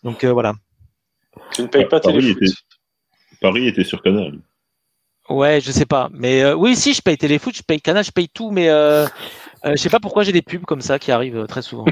Donc 0.04 0.24
euh, 0.24 0.32
voilà. 0.32 0.54
tu 1.54 1.64
ne 1.64 1.68
payes 1.68 1.88
pas 1.88 2.00
Paris 2.00 2.20
téléfoot. 2.20 2.44
était- 2.44 2.54
Paris 3.42 3.68
était 3.68 3.84
sur 3.84 4.02
Canal. 4.02 4.40
Ouais, 5.30 5.60
je 5.62 5.72
sais 5.72 5.86
pas. 5.86 6.10
Mais 6.14 6.44
euh, 6.44 6.54
oui, 6.54 6.76
si, 6.76 6.94
je 6.94 7.02
paye 7.02 7.18
Téléfoot, 7.18 7.56
je 7.56 7.64
paye 7.64 7.82
Canal, 7.82 8.04
je 8.04 8.12
paye 8.12 8.30
tout, 8.30 8.52
mais 8.52 8.70
euh, 8.70 9.06
euh, 9.66 9.72
je 9.72 9.76
sais 9.78 9.90
pas 9.90 10.00
pourquoi 10.02 10.24
j'ai 10.24 10.32
des 10.34 10.42
pubs 10.42 10.64
comme 10.66 10.82
ça 10.82 11.00
qui 11.00 11.12
arrivent 11.12 11.38
euh, 11.38 11.48
très 11.48 11.62
souvent. 11.62 11.86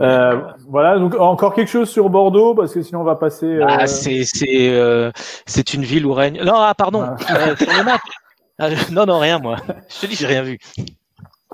Euh, 0.00 0.40
voilà, 0.68 0.98
donc 0.98 1.14
encore 1.18 1.54
quelque 1.54 1.68
chose 1.70 1.88
sur 1.88 2.08
Bordeaux, 2.10 2.54
parce 2.54 2.72
que 2.74 2.82
sinon 2.82 3.00
on 3.00 3.04
va 3.04 3.16
passer. 3.16 3.46
euh, 3.46 3.64
Ah, 3.68 3.86
c'est 3.86 4.22
c'est 4.24 4.70
euh, 4.70 5.10
c'est 5.46 5.74
une 5.74 5.82
ville 5.82 6.06
où 6.06 6.12
règne. 6.12 6.40
Non, 6.44 6.54
ah 6.56 6.74
pardon. 6.76 7.02
Ah. 7.02 7.16
euh, 7.48 7.56
sur 7.56 7.72
le 7.76 7.84
match. 7.84 8.00
Ah, 8.58 8.70
je- 8.70 8.92
non, 8.92 9.04
non, 9.06 9.18
rien 9.18 9.38
moi. 9.38 9.56
Je 9.88 10.00
te 10.00 10.06
dis, 10.06 10.14
j'ai 10.14 10.26
rien 10.26 10.42
vu. 10.42 10.58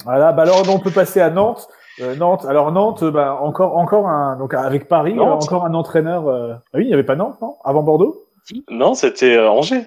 Voilà, 0.05 0.33
bah 0.33 0.43
alors 0.43 0.63
on 0.69 0.79
peut 0.79 0.91
passer 0.91 1.21
à 1.21 1.31
Nantes. 1.31 1.69
Euh, 2.01 2.15
Nantes. 2.17 2.45
Alors 2.47 2.73
Nantes, 2.73 3.05
bah 3.05 3.39
encore 3.41 3.77
encore 3.77 4.07
un 4.09 4.37
donc 4.37 4.55
avec 4.55 4.89
Paris, 4.89 5.15
Nantes. 5.15 5.43
euh, 5.43 5.45
encore 5.47 5.65
un 5.67 5.75
entraîneur. 5.75 6.29
euh, 6.29 6.55
ah 6.55 6.77
oui, 6.79 6.85
il 6.85 6.89
n'y 6.89 6.95
avait 6.95 7.03
pas 7.05 7.17
Nantes, 7.17 7.41
non 7.43 7.57
Avant 7.65 7.83
Bordeaux? 7.83 8.25
Non, 8.71 8.95
c'était 8.95 9.37
euh, 9.37 9.51
Angers. 9.51 9.87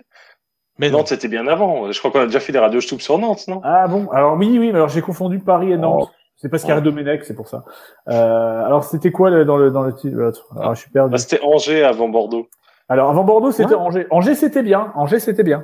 Mais 0.79 0.89
non. 0.89 0.99
Nantes, 0.99 1.09
c'était 1.09 1.27
bien 1.27 1.47
avant. 1.47 1.91
Je 1.91 1.99
crois 1.99 2.09
qu'on 2.11 2.21
a 2.21 2.25
déjà 2.25 2.39
fait 2.39 2.51
des 2.51 2.59
radios 2.59 2.81
Stoup 2.81 2.99
sur 2.99 3.17
Nantes, 3.19 3.47
non? 3.47 3.61
Ah 3.63 3.87
bon, 3.87 4.09
alors 4.11 4.35
oui, 4.35 4.47
oui, 4.59 4.69
mais 4.71 4.75
alors 4.75 4.89
j'ai 4.89 5.01
confondu 5.01 5.39
Paris 5.39 5.71
et 5.71 5.77
Nantes. 5.77 6.05
Oh. 6.07 6.09
C'est 6.43 6.49
parce 6.49 6.63
qu'il 6.63 6.73
y 6.73 6.77
a 6.77 6.81
Domenech, 6.81 7.23
c'est 7.23 7.33
pour 7.35 7.47
ça. 7.47 7.63
Euh, 8.09 8.65
alors 8.65 8.83
c'était 8.83 9.11
quoi 9.11 9.29
le- 9.29 9.45
dans 9.45 9.55
le 9.55 9.71
dans 9.71 9.81
le 9.83 9.95
titre 9.95 10.17
Alors 10.57 10.75
je 10.75 10.81
suis 10.81 10.91
perdu. 10.91 11.09
Bah, 11.11 11.17
C'était 11.17 11.39
Angers 11.41 11.83
avant 11.85 12.09
Bordeaux. 12.09 12.49
Alors 12.89 13.09
avant 13.09 13.23
Bordeaux, 13.23 13.51
c'était 13.53 13.73
Ouais. 13.75 13.79
Angers. 13.79 14.07
Angers, 14.11 14.35
c'était 14.35 14.61
bien. 14.61 14.91
Angers, 14.95 15.19
c'était 15.21 15.43
bien. 15.43 15.63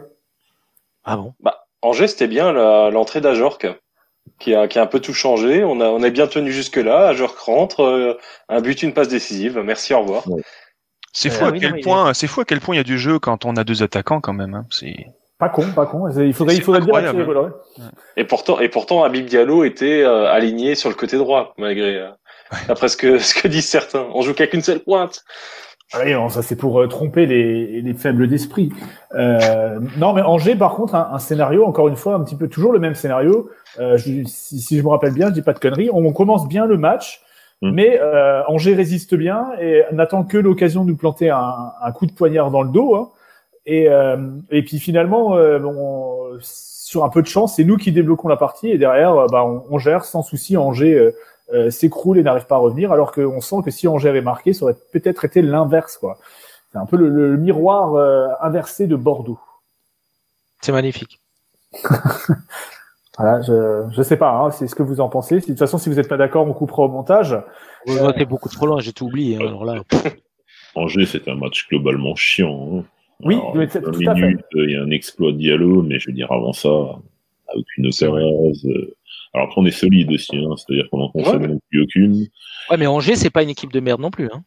Ah 1.04 1.18
bon? 1.18 1.34
Bah, 1.42 1.66
Angers, 1.82 2.08
c'était 2.08 2.28
bien 2.28 2.54
l'entrée 2.92 3.20
d'Ajorc, 3.20 3.68
qui 4.40 4.56
a, 4.56 4.70
qui 4.70 4.80
a 4.80 4.84
un 4.84 4.88
peu 4.88 5.02
tout 5.02 5.14
changé. 5.14 5.64
On 5.66 5.82
a, 5.82 5.86
on 5.90 6.02
a 6.02 6.10
bien 6.10 6.28
tenu 6.28 6.52
jusque-là. 6.54 7.08
Ajorc 7.10 7.38
rentre, 7.40 7.82
euh, 7.84 8.18
un 8.48 8.62
but, 8.62 8.82
une 8.82 8.94
passe 8.94 9.10
décisive. 9.10 9.60
Merci, 9.64 9.94
au 9.94 10.00
revoir. 10.00 10.24
C'est 11.12 11.30
Euh, 11.30 11.32
fou 11.34 11.44
ah 11.46 11.48
à 11.50 11.52
oui, 11.52 11.60
quel 11.60 11.82
point, 11.82 12.14
c'est 12.14 12.28
fou 12.28 12.40
à 12.42 12.46
quel 12.46 12.62
point 12.62 12.76
il 12.76 12.78
y 12.78 12.82
a 12.82 12.86
du 12.86 12.98
jeu 12.98 13.20
quand 13.20 13.44
on 13.44 13.58
a 13.58 13.64
deux 13.66 13.84
attaquants 13.84 14.22
quand 14.22 14.32
même. 14.34 14.54
hein. 14.56 14.66
C'est 14.70 15.08
Pas 15.40 15.50
con, 15.50 15.64
pas 15.74 15.86
con. 15.86 16.10
Il 16.10 16.34
faudrait, 16.34 16.56
il 16.56 16.62
faudrait 16.62 16.82
incroyable. 16.82 17.12
Thierry 17.18 17.26
Bolloré. 17.28 17.50
Et 18.18 18.26
pourtant, 18.26 18.60
et 18.60 18.68
pourtant, 18.70 19.04
Habib 19.04 19.26
Diallo 19.26 19.64
était 19.64 20.04
euh, 20.04 20.28
aligné 20.30 20.76
sur 20.76 20.90
le 20.90 20.96
côté 20.96 21.18
droit, 21.18 21.54
malgré, 21.58 21.96
euh, 21.98 22.10
d'après 22.68 22.90
ce 22.90 22.98
que, 22.98 23.18
ce 23.20 23.34
que 23.34 23.48
disent 23.48 23.68
certains. 23.70 24.06
On 24.14 24.22
joue 24.22 24.34
qu'avec 24.34 24.54
une 24.54 24.62
seule 24.62 24.80
pointe. 24.80 25.24
Ah 25.94 26.00
Oui, 26.06 26.14
non, 26.14 26.30
ça 26.30 26.42
c'est 26.44 26.56
pour 26.58 26.82
euh, 26.82 26.88
tromper 26.88 27.26
les, 27.26 27.82
les 27.82 27.94
faibles 27.96 28.28
d'esprit. 28.28 28.70
Euh, 29.16 29.80
non, 29.98 30.14
mais 30.14 30.22
Angers, 30.22 30.56
par 30.56 30.76
contre, 30.76 30.94
un, 30.94 31.10
un 31.14 31.20
scénario, 31.20 31.66
encore 31.66 31.88
une 31.88 31.96
fois, 31.96 32.14
un 32.16 32.24
petit 32.24 32.36
peu 32.36 32.48
toujours 32.48 32.74
le 32.74 32.80
même 32.80 32.94
scénario. 32.94 33.50
Euh, 33.80 33.98
je- 33.98 34.24
si, 34.26 34.60
si 34.60 34.78
je 34.78 34.84
me 34.84 34.90
rappelle 34.90 35.14
bien, 35.14 35.30
je 35.30 35.34
dis 35.34 35.42
pas 35.42 35.54
de 35.54 35.60
conneries. 35.60 35.90
On 35.92 36.12
commence 36.14 36.48
bien 36.48 36.66
le 36.66 36.78
match, 36.78 37.22
Mm. 37.62 37.72
mais 37.74 38.00
euh, 38.00 38.42
Angers 38.48 38.74
résiste 38.74 39.16
bien 39.16 39.48
et 39.60 39.84
n'attend 39.92 40.24
que 40.24 40.38
l'occasion 40.38 40.86
de 40.86 40.90
nous 40.92 40.96
planter 40.96 41.30
un, 41.30 41.74
un 41.82 41.92
coup 41.92 42.06
de 42.06 42.14
poignard 42.14 42.52
dans 42.52 42.62
le 42.62 42.70
dos. 42.70 42.96
hein. 42.96 43.10
Et, 43.72 43.88
euh, 43.88 44.18
et 44.50 44.64
puis 44.64 44.80
finalement, 44.80 45.36
euh, 45.36 45.60
bon, 45.60 46.40
sur 46.42 47.04
un 47.04 47.10
peu 47.10 47.22
de 47.22 47.28
chance, 47.28 47.56
c'est 47.58 47.64
nous 47.64 47.78
qui 47.78 47.92
débloquons 47.92 48.28
la 48.28 48.36
partie 48.38 48.70
et 48.72 48.80
derrière, 48.80 49.14
euh, 49.16 49.28
bah, 49.28 49.46
on, 49.46 49.64
on 49.70 49.78
gère 49.78 50.06
sans 50.06 50.24
souci. 50.24 50.58
Angers 50.58 50.96
euh, 50.96 51.12
euh, 51.54 51.70
s'écroule 51.70 52.18
et 52.18 52.24
n'arrive 52.24 52.48
pas 52.48 52.56
à 52.56 52.60
revenir, 52.60 52.92
alors 52.92 53.12
qu'on 53.12 53.42
sent 53.42 53.58
que 53.64 53.70
si 53.70 53.88
Angers 53.88 54.16
est 54.18 54.22
marqué, 54.22 54.54
ça 54.54 54.64
aurait 54.66 54.78
peut-être 54.92 55.24
été 55.24 55.44
l'inverse, 55.44 55.98
quoi. 55.98 56.18
C'est 56.72 56.80
un 56.80 56.86
peu 56.88 56.98
le, 56.98 57.10
le 57.10 57.38
miroir 57.38 57.94
euh, 57.94 58.28
inversé 58.42 58.88
de 58.88 58.96
Bordeaux. 58.96 59.40
C'est 60.62 60.72
magnifique. 60.72 61.20
Voilà, 63.18 63.42
je 63.42 63.84
je 63.92 64.02
sais 64.02 64.16
pas, 64.16 64.32
hein, 64.32 64.50
c'est 64.52 64.68
ce 64.68 64.76
que 64.76 64.84
vous 64.84 65.02
en 65.02 65.10
pensez. 65.10 65.42
De 65.42 65.46
toute 65.46 65.60
façon, 65.60 65.78
si 65.78 65.90
vous 65.90 65.96
n'êtes 65.96 66.08
pas 66.08 66.16
d'accord, 66.16 66.48
on 66.48 66.54
coupera 66.54 66.84
au 66.84 66.88
montage. 66.88 67.38
Vous 67.86 68.12
T'es 68.14 68.24
beaucoup 68.24 68.48
trop 68.48 68.66
loin, 68.66 68.80
j'ai 68.80 68.94
tout 68.94 69.08
oublié. 69.08 69.36
hein, 69.36 69.48
Alors 69.48 69.66
là, 69.66 69.84
Angers, 70.76 71.06
c'était 71.06 71.30
un 71.32 71.36
match 71.36 71.68
globalement 71.68 72.16
chiant. 72.16 72.70
hein. 72.78 72.84
Oui, 73.24 73.36
Alors, 73.36 73.56
mais 73.56 73.66
à 73.66 73.68
fait. 73.68 73.80
euh, 73.86 73.92
il 74.66 74.72
y 74.72 74.76
a 74.78 74.82
un 74.82 74.92
exploit 74.92 75.32
de 75.32 75.38
Diallo, 75.38 75.82
mais 75.82 76.00
je 76.00 76.08
veux 76.08 76.14
dire, 76.14 76.32
avant 76.32 76.54
ça, 76.54 76.70
aucune 77.54 77.88
occasion. 77.88 78.16
euh, 78.16 78.96
Alors 79.34 79.48
après, 79.48 79.62
on 79.62 79.66
est 79.66 79.72
solide 79.72 80.12
aussi, 80.12 80.38
hein, 80.38 80.56
c'est-à-dire 80.56 80.90
qu'on 80.90 81.02
en 81.02 81.10
consomme 81.10 81.42
Ouais, 81.44 81.58
plus 81.70 81.84
aucune. 81.84 82.16
ouais, 82.70 82.78
mais 82.78 82.88
Angers, 82.88 83.16
c'est 83.16 83.30
pas 83.30 83.44
une 83.44 83.50
équipe 83.50 83.72
de 83.74 83.80
merde 83.82 84.00
non 84.00 84.12
plus. 84.12 84.30
Hein. 84.32 84.44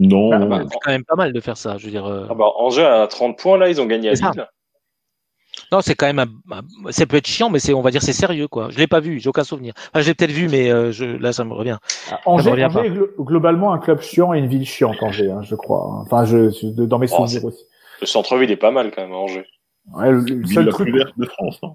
Non, 0.00 0.30
Ah, 0.32 0.38
non, 0.38 0.48
bah, 0.48 0.62
C'est 0.70 0.78
quand 0.82 0.90
même 0.90 1.04
pas 1.04 1.14
mal 1.16 1.32
de 1.32 1.40
faire 1.40 1.56
ça. 1.56 1.76
Je 1.78 1.84
veux 1.86 1.90
dire, 1.90 2.06
euh, 2.06 2.26
Ah 2.30 2.34
bah, 2.34 2.46
Angers 2.58 2.82
a 2.84 3.06
30 3.06 3.38
points, 3.38 3.58
là, 3.58 3.68
ils 3.68 3.80
ont 3.80 3.86
gagné 3.86 4.10
à. 4.10 4.12
Lille. 4.12 4.46
Non, 5.74 5.80
c'est 5.82 5.94
quand 5.94 6.06
même, 6.06 6.18
un- 6.18 6.56
un- 6.58 6.92
ça 6.92 7.06
peut 7.06 7.16
être 7.16 7.26
chiant, 7.26 7.50
mais 7.50 7.58
c'est, 7.58 7.74
on 7.74 7.82
va 7.82 7.90
dire, 7.90 8.02
c'est 8.02 8.12
sérieux, 8.12 8.48
quoi. 8.48 8.68
Je 8.70 8.78
l'ai 8.78 8.86
pas 8.86 9.00
vu, 9.00 9.18
j'ai 9.20 9.28
aucun 9.28 9.44
souvenir. 9.44 9.74
Enfin, 9.92 10.00
je 10.02 10.08
l'ai 10.08 10.14
peut-être 10.14 10.30
vu, 10.30 10.48
mais 10.48 10.70
euh, 10.70 10.92
je, 10.92 11.04
là, 11.04 11.32
ça 11.32 11.44
me 11.44 11.52
revient. 11.52 11.78
Ah, 12.10 12.20
Angers, 12.26 12.50
revient 12.50 12.64
Angers 12.66 12.86
est 12.86 12.90
glo- 12.90 13.10
globalement 13.18 13.72
un 13.72 13.78
club 13.78 14.00
chiant 14.00 14.32
et 14.34 14.38
une 14.38 14.46
ville 14.46 14.66
chiante, 14.66 15.02
Angers, 15.02 15.30
hein, 15.30 15.42
je 15.42 15.54
crois. 15.54 15.84
Enfin, 16.02 16.24
je, 16.24 16.50
dans 16.84 16.98
mes 16.98 17.08
Oh, 17.12 17.16
souvenirs 17.26 17.44
aussi. 17.46 17.64
Le 18.00 18.06
centre-ville 18.06 18.50
est 18.50 18.56
pas 18.56 18.70
mal, 18.70 18.90
quand 18.94 19.02
même, 19.02 19.12
à 19.12 19.16
Angers. 19.16 19.46
Ouais, 19.94 20.10
le, 20.10 20.20
le 20.20 20.46
seul 20.46 20.64
la 20.66 20.72
truc. 20.72 20.88
de 21.16 21.26
France. 21.26 21.58
hein. 21.62 21.74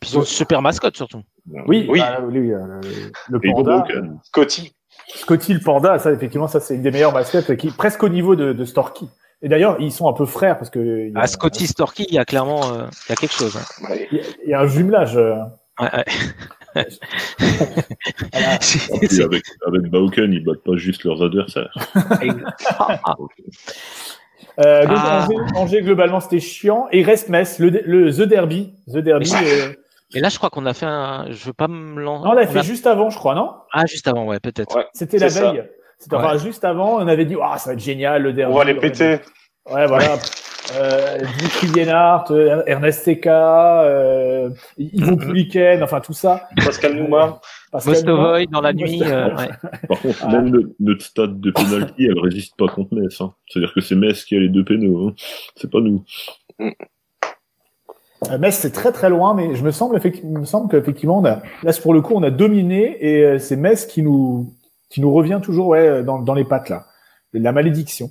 Puis 0.00 0.10
ils 0.12 0.16
ont 0.18 0.20
une 0.20 0.26
super 0.26 0.62
mascotte 0.62 0.96
surtout. 0.96 1.22
Oui, 1.66 1.86
Oui. 1.88 1.98
bah, 2.00 2.18
oui, 2.22 2.52
euh, 2.52 2.80
le, 3.28 3.40
panda. 3.40 3.84
Scotty. 4.24 4.72
Scotty 5.08 5.54
le 5.54 5.60
panda, 5.60 5.98
ça 5.98 6.12
effectivement, 6.12 6.48
ça 6.48 6.60
c'est 6.60 6.74
une 6.74 6.82
des 6.82 6.90
meilleures 6.90 7.12
mascottes 7.12 7.56
qui 7.56 7.68
presque 7.70 8.02
au 8.02 8.08
niveau 8.08 8.36
de, 8.36 8.52
de 8.52 8.64
Storky. 8.64 9.08
Et 9.42 9.48
d'ailleurs, 9.48 9.76
ils 9.80 9.92
sont 9.92 10.08
un 10.08 10.12
peu 10.14 10.24
frères 10.26 10.56
parce 10.58 10.70
que 10.70 10.78
il 11.08 11.12
y 11.12 11.16
a, 11.16 11.20
À 11.20 11.26
Scotty 11.26 11.66
Storky, 11.66 12.06
il 12.08 12.14
y 12.14 12.18
a 12.18 12.24
clairement, 12.24 12.72
euh, 12.72 12.86
il 13.06 13.10
y 13.10 13.12
a 13.12 13.16
quelque 13.16 13.34
chose. 13.34 13.56
hein. 13.56 13.94
il 14.10 14.18
y 14.18 14.20
a- 14.20 14.24
il 14.44 14.50
y 14.50 14.54
a 14.54 14.60
un 14.60 14.66
jumelage. 14.66 15.16
euh. 15.16 15.36
Ouais, 15.78 15.88
ouais. 15.94 16.86
Voilà. 18.32 18.58
C'est- 18.60 19.22
avec, 19.22 19.44
avec 19.66 19.82
Bauken, 19.90 20.32
ils 20.32 20.42
battent 20.44 20.62
pas 20.64 20.76
juste 20.76 21.04
leurs 21.04 21.22
adversaires. 21.22 21.72
Ah, 21.94 22.98
ah. 23.04 23.14
Euh, 24.64 24.86
donc 24.86 24.96
Ah. 24.98 25.24
Angers, 25.28 25.36
Angers, 25.56 25.82
globalement 25.82 26.20
c'était 26.20 26.40
chiant 26.40 26.86
et 26.90 27.00
il 27.00 27.04
reste 27.04 27.28
Metz, 27.28 27.58
le, 27.58 27.68
le 27.68 28.10
The 28.12 28.22
Derby, 28.22 28.72
The 28.88 28.98
Derby. 28.98 29.30
euh, 29.34 29.72
Et 30.14 30.20
là, 30.20 30.30
je 30.30 30.38
crois 30.38 30.48
qu'on 30.48 30.64
a 30.64 30.72
fait 30.72 30.86
un. 30.86 31.26
Je 31.30 31.44
veux 31.46 31.52
pas 31.52 31.68
me 31.68 32.00
lancer. 32.00 32.24
Non, 32.24 32.30
on 32.30 32.34
l'a 32.34 32.46
fait 32.46 32.62
juste 32.62 32.86
avant, 32.86 33.10
je 33.10 33.18
crois, 33.18 33.34
non? 33.34 33.50
Ah, 33.72 33.84
juste 33.86 34.08
avant, 34.08 34.24
ouais, 34.26 34.40
peut-être. 34.40 34.74
Ouais. 34.76 34.86
C'était 34.94 35.18
la 35.18 35.28
ça. 35.28 35.52
C'était 35.98 36.16
enfin, 36.16 36.36
juste 36.38 36.64
avant, 36.64 36.96
on 36.96 37.08
avait 37.08 37.24
dit, 37.24 37.36
ah, 37.42 37.58
ça 37.58 37.70
va 37.70 37.74
être 37.74 37.80
génial 37.80 38.22
le 38.22 38.32
Derby. 38.32 38.54
On 38.54 38.58
va 38.58 38.64
les 38.64 38.74
péter. 38.74 39.16
dit- 39.18 39.72
Ouais, 39.74 39.86
voilà. 39.86 40.16
Euh, 40.76 41.18
Dimitri 41.38 41.68
Liénard, 41.68 42.24
euh, 42.32 42.64
Ernest 42.66 43.04
Seka, 43.04 43.84
euh, 43.84 44.50
Yvon 44.76 45.16
Pouliken, 45.16 45.80
enfin 45.80 46.00
tout 46.00 46.12
ça. 46.12 46.48
Pascal 46.56 46.96
Nouma. 46.96 47.38
Pascal 47.70 47.94
Nouma. 48.04 48.16
Mostovoy 48.22 48.46
dans 48.48 48.60
la 48.62 48.72
nuit. 48.72 49.00
Euh, 49.04 49.28
ouais. 49.36 49.48
Par 49.88 50.00
contre, 50.00 50.18
Ah. 50.22 50.26
même 50.32 50.48
notre, 50.48 50.68
notre 50.80 51.02
stade 51.04 51.38
de 51.40 51.52
penalty, 51.52 52.06
elle 52.06 52.18
résiste 52.18 52.56
pas 52.58 52.66
contre 52.66 52.96
Metz. 52.96 53.20
Hein. 53.20 53.32
C'est-à-dire 53.48 53.72
que 53.74 53.80
c'est 53.80 53.94
Metz 53.94 54.24
qui 54.24 54.34
a 54.34 54.40
les 54.40 54.48
deux 54.48 54.64
pénaux. 54.64 55.06
Hein. 55.06 55.14
C'est 55.54 55.70
pas 55.70 55.78
nous. 55.78 56.02
Euh, 56.60 58.38
Metz, 58.38 58.56
c'est 58.56 58.72
très 58.72 58.90
très 58.90 59.08
loin, 59.08 59.34
mais 59.34 59.54
je 59.54 59.62
me 59.62 59.70
semble, 59.70 59.96
effecti- 59.96 60.22
il 60.24 60.30
me 60.40 60.44
semble 60.46 60.68
qu'effectivement, 60.68 61.18
on 61.18 61.24
a, 61.26 61.42
là, 61.62 61.72
c'est 61.72 61.80
pour 61.82 61.94
le 61.94 62.00
coup, 62.00 62.14
on 62.16 62.24
a 62.24 62.30
dominé 62.30 62.96
et 63.00 63.22
euh, 63.24 63.38
c'est 63.38 63.56
Metz 63.56 63.86
qui 63.86 64.02
nous, 64.02 64.52
qui 64.88 65.00
nous 65.00 65.12
revient 65.12 65.40
toujours 65.42 65.68
ouais, 65.68 66.02
dans, 66.02 66.34
les 66.34 66.44
pattes 66.44 66.68
là. 66.68 66.86
La 67.32 67.52
malédiction. 67.52 68.10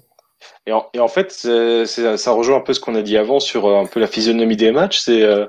Et 0.67 0.71
en, 0.71 1.07
fait, 1.07 1.31
ça 1.31 2.31
rejoint 2.31 2.57
un 2.57 2.61
peu 2.61 2.73
ce 2.73 2.79
qu'on 2.79 2.95
a 2.95 3.01
dit 3.01 3.17
avant 3.17 3.39
sur 3.39 3.65
euh, 3.65 3.81
un 3.81 3.85
peu 3.85 3.99
la 3.99 4.07
physionomie 4.07 4.57
des 4.57 4.71
matchs. 4.71 4.99
C'est 4.99 5.23
euh, 5.23 5.47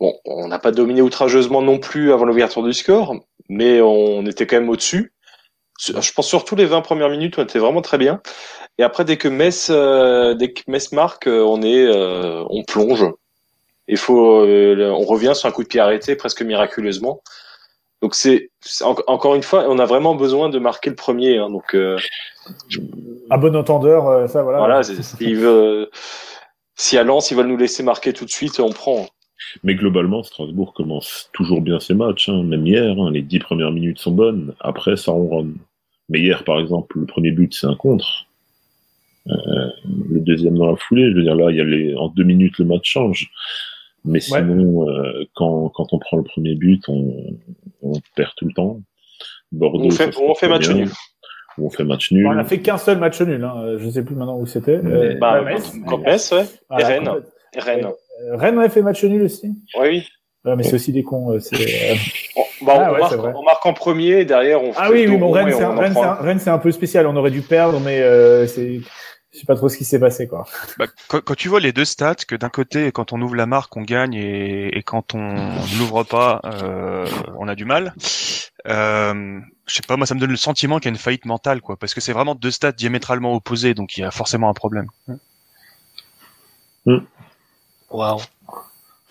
bon, 0.00 0.14
on 0.24 0.48
n'a 0.48 0.58
pas 0.58 0.72
dominé 0.72 1.02
outrageusement 1.02 1.62
non 1.62 1.78
plus 1.78 2.12
avant 2.12 2.24
l'ouverture 2.24 2.62
du 2.62 2.72
score, 2.72 3.14
mais 3.48 3.80
on 3.80 4.24
était 4.26 4.46
quand 4.46 4.56
même 4.56 4.68
au-dessus. 4.68 5.12
Je 5.78 6.12
pense 6.12 6.28
surtout 6.28 6.56
les 6.56 6.66
20 6.66 6.82
premières 6.82 7.10
minutes, 7.10 7.38
on 7.38 7.42
était 7.42 7.58
vraiment 7.58 7.82
très 7.82 7.98
bien. 7.98 8.20
Et 8.78 8.82
après, 8.82 9.04
dès 9.04 9.16
que 9.16 9.28
Metz, 9.28 9.68
euh, 9.70 10.34
marque, 10.92 11.26
on 11.26 11.62
est, 11.62 11.88
on 11.88 12.62
plonge. 12.64 13.06
Il 13.88 13.98
faut, 13.98 14.42
on 14.42 15.04
revient 15.04 15.32
sur 15.34 15.48
un 15.48 15.52
coup 15.52 15.62
de 15.62 15.68
pied 15.68 15.80
arrêté 15.80 16.16
presque 16.16 16.42
miraculeusement. 16.42 17.22
Donc 18.04 18.14
c'est 18.14 18.50
c'est 18.60 18.84
en- 18.84 18.96
encore 19.06 19.34
une 19.34 19.42
fois, 19.42 19.64
on 19.66 19.78
a 19.78 19.86
vraiment 19.86 20.14
besoin 20.14 20.50
de 20.50 20.58
marquer 20.58 20.90
le 20.90 20.96
premier. 20.96 21.38
hein, 21.38 21.48
donc 21.48 21.74
euh, 21.74 21.96
À 23.30 23.38
bon 23.38 23.56
entendeur, 23.56 24.06
euh, 24.08 24.26
ça 24.26 24.42
voilà. 24.42 24.58
voilà, 24.58 24.82
c'est- 24.82 25.02
s'il 25.02 25.36
veut, 25.36 25.90
si 26.76 26.98
à 26.98 27.02
Lens 27.02 27.30
ils 27.30 27.34
veulent 27.38 27.46
nous 27.46 27.56
laisser 27.56 27.82
marquer 27.82 28.12
tout 28.12 28.26
de 28.26 28.30
suite, 28.30 28.60
on 28.60 28.68
prend. 28.68 29.06
Mais 29.62 29.74
globalement, 29.74 30.22
Strasbourg 30.22 30.74
commence 30.74 31.30
toujours 31.32 31.62
bien 31.62 31.80
ses 31.80 31.94
matchs. 31.94 32.28
Hein. 32.28 32.42
Même 32.42 32.66
hier, 32.66 32.94
hein, 33.00 33.10
les 33.10 33.22
dix 33.22 33.38
premières 33.38 33.70
minutes 33.72 33.98
sont 34.00 34.10
bonnes. 34.12 34.54
Après, 34.60 34.96
ça 34.98 35.10
ronronne. 35.12 35.56
Mais 36.10 36.20
hier, 36.20 36.44
par 36.44 36.60
exemple, 36.60 36.98
le 36.98 37.06
premier 37.06 37.30
but, 37.30 37.54
c'est 37.54 37.66
un 37.66 37.74
contre. 37.74 38.26
Euh, 39.28 39.32
le 40.10 40.20
deuxième 40.20 40.58
dans 40.58 40.70
la 40.70 40.76
foulée, 40.76 41.10
je 41.10 41.16
veux 41.16 41.22
dire, 41.22 41.36
là, 41.36 41.50
il 41.50 41.56
y 41.56 41.60
a 41.62 41.64
les... 41.64 41.94
en 41.94 42.08
deux 42.08 42.24
minutes, 42.24 42.58
le 42.58 42.66
match 42.66 42.84
change. 42.90 43.30
Mais 44.04 44.12
Ouais. 44.30 44.40
sinon, 44.40 44.88
euh, 44.88 45.24
quand, 45.34 45.70
quand 45.70 45.86
on 45.92 45.98
prend 45.98 46.16
le 46.18 46.24
premier 46.24 46.54
but, 46.54 46.82
on, 46.88 47.14
on 47.82 47.92
perd 48.16 48.30
tout 48.36 48.46
le 48.46 48.52
temps. 48.52 48.80
Bordeaux, 49.52 49.84
On 49.86 49.90
fait, 49.90 50.10
on 50.18 50.34
fait 50.34 50.48
match 50.48 50.68
bien. 50.68 50.76
nul. 50.78 50.90
On 51.58 51.70
fait 51.70 51.84
match 51.84 52.10
nul. 52.12 52.26
On 52.26 52.36
a 52.36 52.44
fait 52.44 52.60
qu'un 52.60 52.76
seul 52.78 52.98
match 52.98 53.20
nul. 53.20 53.42
Hein. 53.44 53.76
Je 53.78 53.88
sais 53.88 54.04
plus 54.04 54.16
maintenant 54.16 54.36
où 54.38 54.46
c'était. 54.46 54.80
Euh, 54.84 55.14
Bah, 55.20 55.42
ouais, 55.42 55.54
Metz. 55.54 55.72
Metz, 56.04 56.32
ouais. 56.32 56.44
Voilà, 56.68 56.84
et 56.84 56.92
Rennes. 56.98 57.10
Rennes. 57.56 57.86
Euh, 57.86 58.36
Rennes 58.36 58.58
avait 58.58 58.68
fait 58.68 58.82
match 58.82 59.02
nul 59.04 59.22
aussi. 59.22 59.48
Oui, 59.80 59.88
oui. 59.88 60.08
Ouais, 60.44 60.56
mais 60.56 60.62
c'est 60.64 60.74
aussi 60.74 60.92
des 60.92 61.02
cons. 61.02 61.32
euh, 61.32 61.38
c'est, 61.38 61.54
euh, 61.56 61.94
On, 62.36 62.66
bah, 62.66 62.72
Ah 62.76 62.90
on, 62.90 62.94
ouais, 62.94 63.00
marque, 63.00 63.14
vrai. 63.14 63.32
on 63.36 63.42
marque 63.42 63.64
en 63.66 63.72
premier, 63.72 64.20
et 64.20 64.24
derrière 64.24 64.62
on 64.62 64.72
fait 64.72 64.78
Ah 64.82 64.90
oui, 64.90 65.06
oui, 65.08 65.16
bon, 65.16 65.30
Rennes, 65.30 65.52
c'est 66.38 66.50
un, 66.50 66.54
un 66.54 66.58
peu 66.58 66.72
spécial. 66.72 67.06
On 67.06 67.16
aurait 67.16 67.30
dû 67.30 67.40
perdre, 67.42 67.80
mais 67.80 68.00
euh, 68.02 68.46
c'est, 68.46 68.80
je 69.34 69.40
sais 69.40 69.46
pas 69.46 69.56
trop 69.56 69.68
ce 69.68 69.76
qui 69.76 69.84
s'est 69.84 69.98
passé, 69.98 70.28
quoi. 70.28 70.46
Bah, 70.78 70.86
quand, 71.08 71.20
quand 71.20 71.34
tu 71.34 71.48
vois 71.48 71.58
les 71.58 71.72
deux 71.72 71.84
stats, 71.84 72.14
que 72.14 72.36
d'un 72.36 72.48
côté, 72.48 72.92
quand 72.92 73.12
on 73.12 73.20
ouvre 73.20 73.34
la 73.34 73.46
marque, 73.46 73.76
on 73.76 73.82
gagne, 73.82 74.14
et, 74.14 74.78
et 74.78 74.82
quand 74.84 75.14
on 75.14 75.34
ne 75.34 75.78
l'ouvre 75.78 76.04
pas, 76.04 76.40
euh, 76.44 77.06
on 77.36 77.48
a 77.48 77.56
du 77.56 77.64
mal. 77.64 77.94
Euh, 78.68 79.40
je 79.66 79.74
sais 79.74 79.82
pas, 79.82 79.96
moi, 79.96 80.06
ça 80.06 80.14
me 80.14 80.20
donne 80.20 80.30
le 80.30 80.36
sentiment 80.36 80.78
qu'il 80.78 80.86
y 80.86 80.88
a 80.88 80.94
une 80.94 80.98
faillite 80.98 81.24
mentale, 81.24 81.60
quoi, 81.60 81.76
parce 81.76 81.94
que 81.94 82.00
c'est 82.00 82.12
vraiment 82.12 82.36
deux 82.36 82.52
stats 82.52 82.72
diamétralement 82.72 83.34
opposés, 83.34 83.74
donc 83.74 83.96
il 83.96 84.02
y 84.02 84.04
a 84.04 84.12
forcément 84.12 84.48
un 84.48 84.54
problème. 84.54 84.86
Waouh. 87.90 88.20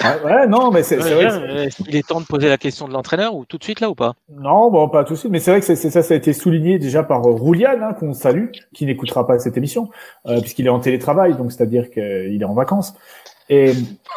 Ouais, 0.01 0.21
ouais, 0.25 0.47
non, 0.47 0.71
mais 0.71 0.81
c'est, 0.83 0.99
c'est 1.01 1.13
vrai. 1.13 1.69
Il 1.87 1.95
est 1.95 2.07
temps 2.07 2.19
de 2.19 2.25
poser 2.25 2.49
la 2.49 2.57
question 2.57 2.87
de 2.87 2.93
l'entraîneur 2.93 3.35
ou 3.35 3.45
tout 3.45 3.57
de 3.57 3.63
suite 3.63 3.79
là 3.79 3.89
ou 3.89 3.95
pas? 3.95 4.13
Non, 4.29 4.71
bon, 4.71 4.89
pas 4.89 5.03
tout 5.03 5.13
de 5.13 5.19
suite, 5.19 5.31
mais 5.31 5.39
c'est 5.39 5.51
vrai 5.51 5.59
que 5.59 5.65
c'est, 5.65 5.75
ça, 5.75 6.01
ça 6.01 6.13
a 6.13 6.17
été 6.17 6.33
souligné 6.33 6.79
déjà 6.79 7.03
par 7.03 7.25
euh, 7.25 7.31
Roulian, 7.31 7.79
hein, 7.81 7.93
qu'on 7.93 8.13
salue, 8.13 8.47
qui 8.73 8.85
n'écoutera 8.85 9.27
pas 9.27 9.37
cette 9.39 9.55
émission, 9.55 9.89
euh, 10.25 10.41
puisqu'il 10.41 10.65
est 10.65 10.69
en 10.69 10.79
télétravail, 10.79 11.35
donc 11.35 11.51
c'est-à-dire 11.51 11.91
qu'il 11.91 12.41
est 12.41 12.45
en 12.45 12.53
vacances. 12.53 12.95
Et, 13.49 13.73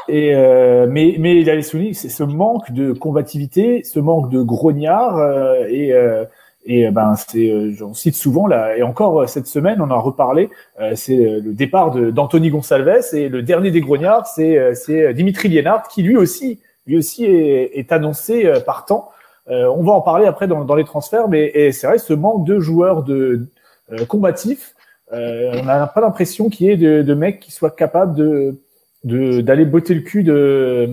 et 0.09 0.35
euh, 0.35 0.87
mais 0.89 1.17
mais 1.19 1.41
il 1.41 1.51
avait 1.51 1.63
souligné 1.63 1.95
c'est 1.95 2.09
ce 2.09 2.23
manque 2.23 2.71
de 2.71 2.93
combativité, 2.93 3.83
ce 3.83 3.99
manque 3.99 4.31
de 4.31 4.41
grognard 4.41 5.19
euh, 5.19 5.67
et 5.69 5.93
euh, 5.93 6.25
et 6.67 6.91
ben 6.91 7.15
c'est 7.17 7.49
euh, 7.51 7.73
j'en 7.73 7.95
cite 7.95 8.17
souvent 8.17 8.47
là 8.47 8.77
et 8.77 8.83
encore 8.83 9.23
euh, 9.23 9.27
cette 9.27 9.47
semaine 9.47 9.81
on 9.81 9.85
en 9.85 9.91
a 9.93 9.97
reparlé 9.97 10.51
euh, 10.81 10.93
c'est 10.97 11.17
euh, 11.17 11.41
le 11.43 11.53
départ 11.53 11.93
d'Anthony 11.93 12.51
Gonsalves 12.51 13.15
et 13.15 13.29
le 13.29 13.43
dernier 13.43 13.71
des 13.71 13.81
grognards 13.81 14.27
c'est 14.27 14.59
euh, 14.59 14.75
c'est 14.75 15.15
Dimitri 15.15 15.49
Liénard 15.49 15.87
qui 15.89 16.03
lui 16.03 16.17
aussi 16.17 16.61
lui 16.87 16.99
aussi 16.99 17.25
est, 17.25 17.79
est 17.79 17.91
annoncé 17.93 18.47
euh, 18.47 18.61
partant. 18.61 19.11
Euh, 19.49 19.67
on 19.77 19.85
va 19.85 19.93
en 19.93 20.01
parler 20.01 20.27
après 20.27 20.49
dans, 20.49 20.65
dans 20.65 20.75
les 20.75 20.85
transferts 20.85 21.29
mais 21.29 21.71
c'est 21.71 21.87
vrai 21.87 21.99
ce 21.99 22.13
manque 22.13 22.45
de 22.45 22.59
joueurs 22.59 23.05
de 23.05 23.47
euh, 23.93 24.05
combatifs 24.05 24.75
euh, 25.13 25.61
on 25.61 25.65
n'a 25.65 25.87
pas 25.87 26.01
l'impression 26.01 26.49
qu'il 26.49 26.67
y 26.67 26.71
ait 26.71 26.77
de, 26.77 27.03
de 27.03 27.15
mecs 27.15 27.39
qui 27.39 27.53
soient 27.53 27.71
capables 27.71 28.15
de 28.17 28.57
d'aller 29.05 29.65
botter 29.65 29.95
le 29.95 30.01
cul 30.01 30.25
de 30.25 30.91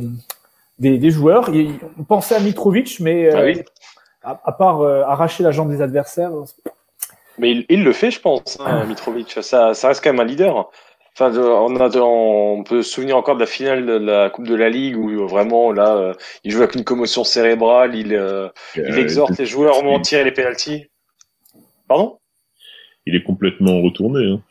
des, 0.79 0.97
des 0.97 1.11
joueurs. 1.11 1.49
On 1.99 2.03
pensait 2.03 2.35
à 2.35 2.39
Mitrovic, 2.39 2.99
mais 2.99 3.27
euh, 3.27 3.31
Ah 3.35 3.43
oui. 3.43 3.61
À, 4.23 4.39
à 4.43 4.51
part 4.51 4.81
euh, 4.81 5.03
arracher 5.03 5.43
la 5.43 5.51
jambe 5.51 5.69
des 5.69 5.81
adversaires, 5.81 6.31
Mais 7.37 7.51
il, 7.51 7.65
il 7.69 7.83
le 7.83 7.93
fait, 7.93 8.11
je 8.11 8.19
pense, 8.19 8.59
hein, 8.59 8.85
Mitrovic. 8.85 9.37
Ça, 9.41 9.73
ça 9.73 9.87
reste 9.87 10.03
quand 10.03 10.11
même 10.11 10.19
un 10.19 10.25
leader. 10.25 10.69
Enfin, 11.15 11.31
on, 11.37 11.75
a 11.75 11.89
de- 11.89 11.99
on 11.99 12.63
peut 12.63 12.81
se 12.81 12.91
souvenir 12.93 13.17
encore 13.17 13.35
de 13.35 13.41
la 13.41 13.45
finale 13.45 13.85
de 13.85 13.93
la 13.93 14.31
Coupe 14.31 14.47
de 14.47 14.55
la 14.55 14.69
Ligue 14.69 14.97
où 14.97 15.09
euh, 15.11 15.25
vraiment 15.27 15.71
là, 15.71 15.95
euh, 15.95 16.13
il 16.43 16.51
joue 16.51 16.63
avec 16.63 16.73
une 16.73 16.83
commotion 16.83 17.23
cérébrale, 17.23 17.95
il, 17.95 18.15
euh, 18.15 18.49
il 18.75 18.97
exhorte 18.97 19.37
les 19.37 19.45
joueurs 19.45 19.77
au 19.77 19.83
moment 19.83 19.99
de 19.99 20.03
tirer 20.03 20.23
les 20.23 20.31
pénalties. 20.31 20.87
Pardon? 21.87 22.17
Il 23.05 23.15
est 23.15 23.21
complètement 23.21 23.81
retourné. 23.81 24.25
Hein. 24.31 24.41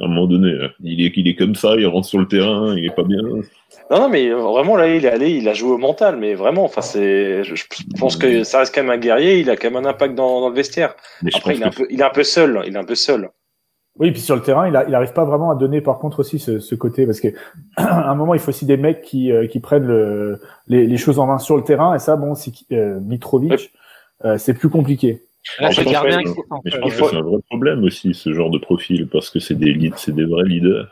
À 0.00 0.06
un 0.06 0.08
moment 0.08 0.26
donné, 0.26 0.52
là. 0.52 0.68
il 0.80 1.04
est, 1.04 1.12
il 1.14 1.28
est 1.28 1.34
comme 1.34 1.54
ça, 1.54 1.74
il 1.76 1.86
rentre 1.86 2.06
sur 2.06 2.18
le 2.18 2.26
terrain, 2.26 2.74
il 2.74 2.86
est 2.86 2.94
pas 2.94 3.02
bien. 3.02 3.20
Non, 3.92 4.00
non, 4.00 4.08
mais 4.08 4.26
euh, 4.28 4.36
vraiment 4.38 4.74
là, 4.76 4.88
il 4.88 5.04
est 5.04 5.08
allé, 5.10 5.30
il 5.32 5.46
a 5.48 5.54
joué 5.54 5.70
au 5.72 5.78
mental, 5.78 6.16
mais 6.16 6.34
vraiment, 6.34 6.64
enfin, 6.64 6.80
c'est, 6.80 7.44
je, 7.44 7.54
je 7.54 7.64
pense 8.00 8.16
que 8.16 8.42
ça 8.42 8.60
reste 8.60 8.74
quand 8.74 8.82
même 8.82 8.90
un 8.90 8.96
guerrier, 8.98 9.38
il 9.40 9.50
a 9.50 9.56
quand 9.56 9.70
même 9.70 9.84
un 9.84 9.88
impact 9.88 10.14
dans, 10.14 10.40
dans 10.40 10.48
le 10.48 10.54
vestiaire. 10.54 10.94
Mais 11.22 11.30
Après, 11.34 11.54
il 11.54 11.62
est 11.62 11.66
un 11.66 11.70
peu, 11.70 11.86
il 11.90 12.00
est 12.00 12.04
un 12.04 12.10
peu 12.10 12.24
seul, 12.24 12.62
il 12.66 12.74
est 12.74 12.78
un 12.78 12.84
peu 12.84 12.94
seul. 12.94 13.28
oui. 13.98 14.10
Puis 14.10 14.22
sur 14.22 14.34
le 14.34 14.40
terrain, 14.42 14.66
il, 14.66 14.74
a, 14.76 14.88
il 14.88 14.94
arrive 14.94 15.12
pas 15.12 15.26
vraiment 15.26 15.50
à 15.50 15.56
donner 15.56 15.82
par 15.82 15.98
contre 15.98 16.20
aussi 16.20 16.38
ce, 16.38 16.58
ce 16.58 16.74
côté 16.74 17.04
parce 17.04 17.20
que 17.20 17.28
à 17.76 18.10
un 18.10 18.14
moment, 18.14 18.32
il 18.32 18.40
faut 18.40 18.48
aussi 18.48 18.64
des 18.64 18.78
mecs 18.78 19.02
qui 19.02 19.30
euh, 19.30 19.46
qui 19.46 19.60
prennent 19.60 19.86
le, 19.86 20.40
les, 20.68 20.86
les 20.86 20.96
choses 20.96 21.18
en 21.18 21.26
main 21.26 21.38
sur 21.38 21.58
le 21.58 21.62
terrain 21.62 21.94
et 21.94 21.98
ça, 21.98 22.16
bon, 22.16 22.34
c'est 22.34 22.52
euh, 22.72 22.98
Mitrovic, 23.00 23.72
euh, 24.24 24.38
c'est 24.38 24.54
plus 24.54 24.70
compliqué. 24.70 25.22
Là, 25.58 25.70
je 25.70 25.82
pense 25.82 25.84
que- 25.84 25.88
qui 25.88 25.94
s'en 26.48 26.60
Mais 26.64 26.70
je 26.70 26.76
fait. 26.76 26.80
pense 26.80 26.94
que 26.94 27.04
c'est 27.10 27.16
un 27.16 27.22
vrai 27.22 27.38
problème 27.50 27.84
aussi, 27.84 28.14
ce 28.14 28.32
genre 28.32 28.48
de 28.48 28.58
profil, 28.58 29.06
parce 29.08 29.28
que 29.28 29.38
c'est 29.38 29.54
des, 29.56 29.90
c'est 29.96 30.14
des 30.14 30.24
vrais 30.24 30.44
leaders. 30.44 30.88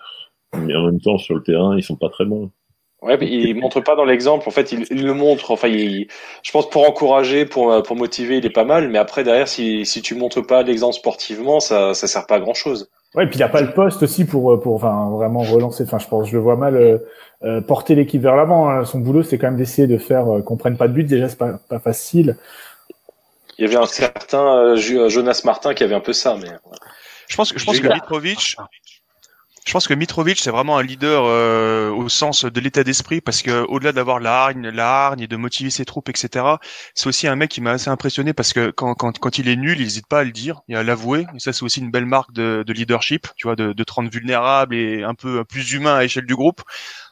Mais 0.58 0.74
en 0.74 0.84
même 0.84 1.00
temps, 1.00 1.16
sur 1.16 1.36
le 1.36 1.42
terrain, 1.42 1.76
ils 1.78 1.82
sont 1.84 1.96
pas 1.96 2.08
très 2.10 2.24
bons. 2.26 2.50
Ouais, 3.02 3.16
mais 3.16 3.26
il 3.28 3.54
montre 3.54 3.80
pas 3.80 3.96
dans 3.96 4.04
l'exemple. 4.04 4.46
En 4.46 4.50
fait, 4.50 4.72
il, 4.72 4.86
il 4.90 5.04
le 5.06 5.14
montre. 5.14 5.50
Enfin, 5.52 5.68
il, 5.68 6.06
je 6.42 6.50
pense 6.52 6.68
pour 6.68 6.86
encourager, 6.86 7.46
pour 7.46 7.72
euh, 7.72 7.80
pour 7.82 7.96
motiver, 7.96 8.36
il 8.36 8.44
est 8.46 8.50
pas 8.50 8.64
mal. 8.64 8.88
Mais 8.90 8.98
après, 8.98 9.24
derrière, 9.24 9.48
si 9.48 9.86
si 9.86 10.02
tu 10.02 10.14
montres 10.14 10.46
pas 10.46 10.62
l'exemple 10.62 10.94
sportivement, 10.94 11.60
ça 11.60 11.94
ça 11.94 12.06
sert 12.06 12.26
pas 12.26 12.36
à 12.36 12.40
grand 12.40 12.52
chose. 12.54 12.90
Ouais, 13.14 13.26
puis 13.26 13.38
il 13.38 13.42
a 13.42 13.48
pas 13.48 13.62
le 13.62 13.72
poste 13.72 14.02
aussi 14.02 14.24
pour 14.26 14.52
euh, 14.52 14.60
pour 14.60 14.74
enfin 14.74 15.08
vraiment 15.10 15.40
relancer. 15.40 15.84
Enfin, 15.84 15.98
je 15.98 16.06
pense, 16.08 16.28
je 16.28 16.34
le 16.34 16.40
vois 16.42 16.56
mal 16.56 16.76
euh, 16.76 16.98
euh, 17.42 17.60
porter 17.62 17.94
l'équipe 17.94 18.20
vers 18.20 18.36
l'avant. 18.36 18.68
hein. 18.68 18.84
Son 18.84 18.98
boulot, 19.00 19.22
c'est 19.22 19.38
quand 19.38 19.48
même 19.48 19.56
d'essayer 19.56 19.88
de 19.88 19.96
faire 19.98 20.28
euh, 20.36 20.42
qu'on 20.42 20.58
prenne 20.58 20.76
pas 20.76 20.86
de 20.86 20.92
but. 20.92 21.04
Déjà, 21.04 21.28
c'est 21.30 21.38
pas 21.38 21.58
pas 21.70 21.78
facile. 21.78 22.36
Il 23.58 23.62
y 23.64 23.66
avait 23.66 23.76
un 23.76 23.86
certain 23.86 24.56
euh, 24.58 24.76
Jonas 24.76 25.42
Martin 25.44 25.74
qui 25.74 25.84
avait 25.84 25.94
un 25.94 26.00
peu 26.00 26.12
ça, 26.12 26.36
mais 26.40 26.48
Je 27.28 27.36
pense 27.36 27.52
que 27.52 27.58
je 27.58 27.64
pense 27.64 27.80
que 27.80 27.88
Mitrovic, 27.88 28.56
je 29.70 29.72
pense 29.72 29.86
que 29.86 29.94
Mitrovic 29.94 30.40
c'est 30.40 30.50
vraiment 30.50 30.78
un 30.78 30.82
leader 30.82 31.22
euh, 31.26 31.90
au 31.90 32.08
sens 32.08 32.44
de 32.44 32.60
l'état 32.60 32.82
d'esprit 32.82 33.20
parce 33.20 33.40
que 33.40 33.64
au-delà 33.68 33.92
d'avoir 33.92 34.18
la 34.18 34.42
hargne, 34.42 34.68
la 34.68 35.06
hargne 35.06 35.20
et 35.20 35.28
de 35.28 35.36
motiver 35.36 35.70
ses 35.70 35.84
troupes, 35.84 36.08
etc. 36.08 36.44
C'est 36.96 37.06
aussi 37.06 37.28
un 37.28 37.36
mec 37.36 37.52
qui 37.52 37.60
m'a 37.60 37.70
assez 37.70 37.88
impressionné 37.88 38.32
parce 38.32 38.52
que 38.52 38.72
quand, 38.72 38.96
quand, 38.96 39.16
quand 39.20 39.38
il 39.38 39.48
est 39.48 39.54
nul, 39.54 39.78
il 39.78 39.84
n'hésite 39.84 40.08
pas 40.08 40.18
à 40.18 40.24
le 40.24 40.32
dire 40.32 40.62
et 40.68 40.74
à 40.74 40.82
l'avouer. 40.82 41.24
Et 41.36 41.38
ça 41.38 41.52
c'est 41.52 41.62
aussi 41.62 41.78
une 41.78 41.92
belle 41.92 42.06
marque 42.06 42.32
de, 42.32 42.64
de 42.66 42.72
leadership, 42.72 43.28
tu 43.36 43.46
vois, 43.46 43.54
de, 43.54 43.72
de 43.72 43.84
te 43.84 43.92
rendre 43.92 44.10
vulnérable 44.10 44.74
et 44.74 45.04
un 45.04 45.14
peu 45.14 45.44
plus 45.44 45.70
humain 45.70 45.94
à 45.94 46.02
l'échelle 46.02 46.26
du 46.26 46.34
groupe. 46.34 46.62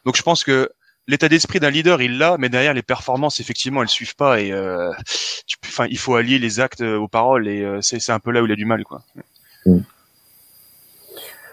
Donc 0.04 0.16
je 0.16 0.22
pense 0.22 0.42
que 0.42 0.68
l'état 1.06 1.28
d'esprit 1.28 1.60
d'un 1.60 1.70
leader, 1.70 2.02
il 2.02 2.18
l'a, 2.18 2.38
mais 2.38 2.48
derrière 2.48 2.74
les 2.74 2.82
performances, 2.82 3.38
effectivement, 3.38 3.82
elles 3.82 3.88
suivent 3.88 4.16
pas 4.16 4.40
et 4.40 4.50
euh, 4.50 4.90
enfin, 5.64 5.86
il 5.88 5.98
faut 5.98 6.16
allier 6.16 6.40
les 6.40 6.58
actes 6.58 6.80
euh, 6.80 6.98
aux 6.98 7.06
paroles 7.06 7.46
et 7.46 7.62
euh, 7.62 7.80
c'est 7.82 8.10
un 8.10 8.18
peu 8.18 8.32
là 8.32 8.42
où 8.42 8.46
il 8.46 8.52
a 8.52 8.56
du 8.56 8.64
mal, 8.64 8.82
quoi. 8.82 9.04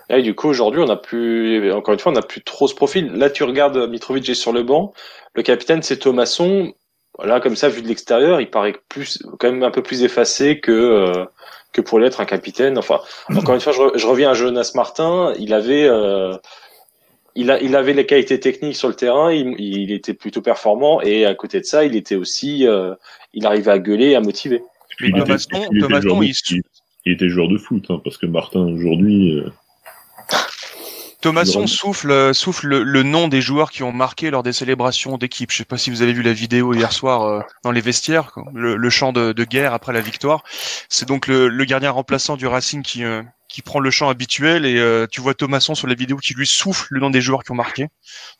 Et 0.09 0.21
du 0.21 0.35
coup, 0.35 0.47
aujourd'hui, 0.49 0.81
on 0.81 0.89
a 0.89 0.95
plus, 0.97 1.71
encore 1.71 1.93
une 1.93 1.99
fois, 1.99 2.11
on 2.11 2.15
n'a 2.15 2.21
plus 2.21 2.41
trop 2.41 2.67
ce 2.67 2.75
profil. 2.75 3.11
Là, 3.13 3.29
tu 3.29 3.43
regardes 3.43 3.89
Mitrovic 3.89 4.29
est 4.29 4.33
sur 4.35 4.53
le 4.53 4.63
banc. 4.63 4.93
Le 5.33 5.41
capitaine, 5.41 5.81
c'est 5.81 5.97
Thomasson. 5.97 6.73
Voilà, 7.17 7.39
comme 7.39 7.55
ça, 7.55 7.69
vu 7.69 7.81
de 7.81 7.87
l'extérieur, 7.87 8.39
il 8.41 8.49
paraît 8.49 8.75
plus, 8.89 9.19
quand 9.39 9.51
même 9.51 9.63
un 9.63 9.71
peu 9.71 9.81
plus 9.81 10.03
effacé 10.03 10.59
que, 10.59 10.71
euh, 10.71 11.25
que 11.73 11.81
pour 11.81 11.97
l'être 11.99 12.19
un 12.21 12.25
capitaine. 12.25 12.77
Enfin, 12.77 12.99
encore 13.35 13.55
une 13.55 13.61
fois, 13.61 13.71
je, 13.73 13.79
re- 13.79 13.97
je 13.97 14.05
reviens 14.05 14.31
à 14.31 14.33
Jonas 14.33 14.71
Martin. 14.75 15.33
Il 15.39 15.53
avait, 15.53 15.85
euh, 15.87 16.33
il, 17.35 17.49
a, 17.51 17.59
il 17.61 17.75
avait 17.75 17.93
les 17.93 18.05
qualités 18.05 18.39
techniques 18.39 18.75
sur 18.75 18.89
le 18.89 18.93
terrain. 18.95 19.31
Il, 19.31 19.55
il 19.59 19.91
était 19.91 20.13
plutôt 20.13 20.41
performant. 20.41 21.01
Et 21.01 21.25
à 21.25 21.33
côté 21.35 21.59
de 21.61 21.65
ça, 21.65 21.83
il 21.85 21.95
était 21.95 22.15
aussi, 22.15 22.67
euh, 22.67 22.93
il 23.33 23.45
arrivait 23.45 23.71
à 23.71 23.79
gueuler 23.79 24.09
et 24.11 24.15
à 24.15 24.21
motiver. 24.21 24.61
Mais 25.01 25.07
Il 25.07 25.17
était- 25.17 25.21
Thomasson, 25.25 25.49
il 25.71 25.77
était 25.77 25.87
Thomasson, 25.87 26.07
joueur 26.09 26.19
de- 26.19 26.25
il 26.25 26.33
se- 26.35 26.53
il- 26.53 26.61
il 27.07 27.11
était 27.13 27.29
joueur 27.29 27.47
de 27.47 27.57
foot, 27.57 27.85
hein, 27.89 28.01
parce 28.03 28.17
que 28.17 28.25
Martin, 28.25 28.59
aujourd'hui, 28.61 29.39
euh, 29.39 29.49
Thomasson 31.25 31.65
souffle, 31.65 32.11
euh, 32.11 32.33
souffle 32.33 32.67
le, 32.67 32.83
le 32.83 33.01
nom 33.01 33.27
des 33.27 33.41
joueurs 33.41 33.71
qui 33.71 33.81
ont 33.81 33.91
marqué 33.91 34.29
lors 34.29 34.43
des 34.43 34.53
célébrations 34.53 35.17
d'équipe. 35.17 35.51
Je 35.51 35.57
sais 35.57 35.65
pas 35.65 35.79
si 35.79 35.89
vous 35.89 36.03
avez 36.03 36.13
vu 36.13 36.21
la 36.21 36.33
vidéo 36.33 36.71
hier 36.75 36.93
soir 36.93 37.23
euh, 37.23 37.41
dans 37.63 37.71
les 37.71 37.81
vestiaires, 37.81 38.31
le, 38.53 38.75
le 38.75 38.89
chant 38.91 39.11
de, 39.11 39.33
de 39.33 39.43
guerre 39.43 39.73
après 39.73 39.91
la 39.91 40.01
victoire. 40.01 40.43
C'est 40.87 41.07
donc 41.07 41.25
le, 41.25 41.47
le 41.47 41.65
gardien 41.65 41.89
remplaçant 41.89 42.37
du 42.37 42.45
Racing 42.45 42.83
qui, 42.83 43.03
euh, 43.03 43.23
qui 43.55 43.61
prend 43.61 43.79
le 43.79 43.89
chant 43.89 44.09
habituel 44.09 44.65
et 44.65 44.77
euh, 44.77 45.07
tu 45.09 45.21
vois 45.21 45.33
Thomasson 45.33 45.75
sur 45.75 45.87
la 45.87 45.93
vidéo 45.93 46.17
qui 46.17 46.33
lui 46.33 46.45
souffle 46.45 46.87
le 46.89 46.99
nom 46.99 47.09
des 47.09 47.21
joueurs 47.21 47.41
qui 47.45 47.53
ont 47.53 47.55
marqué. 47.55 47.87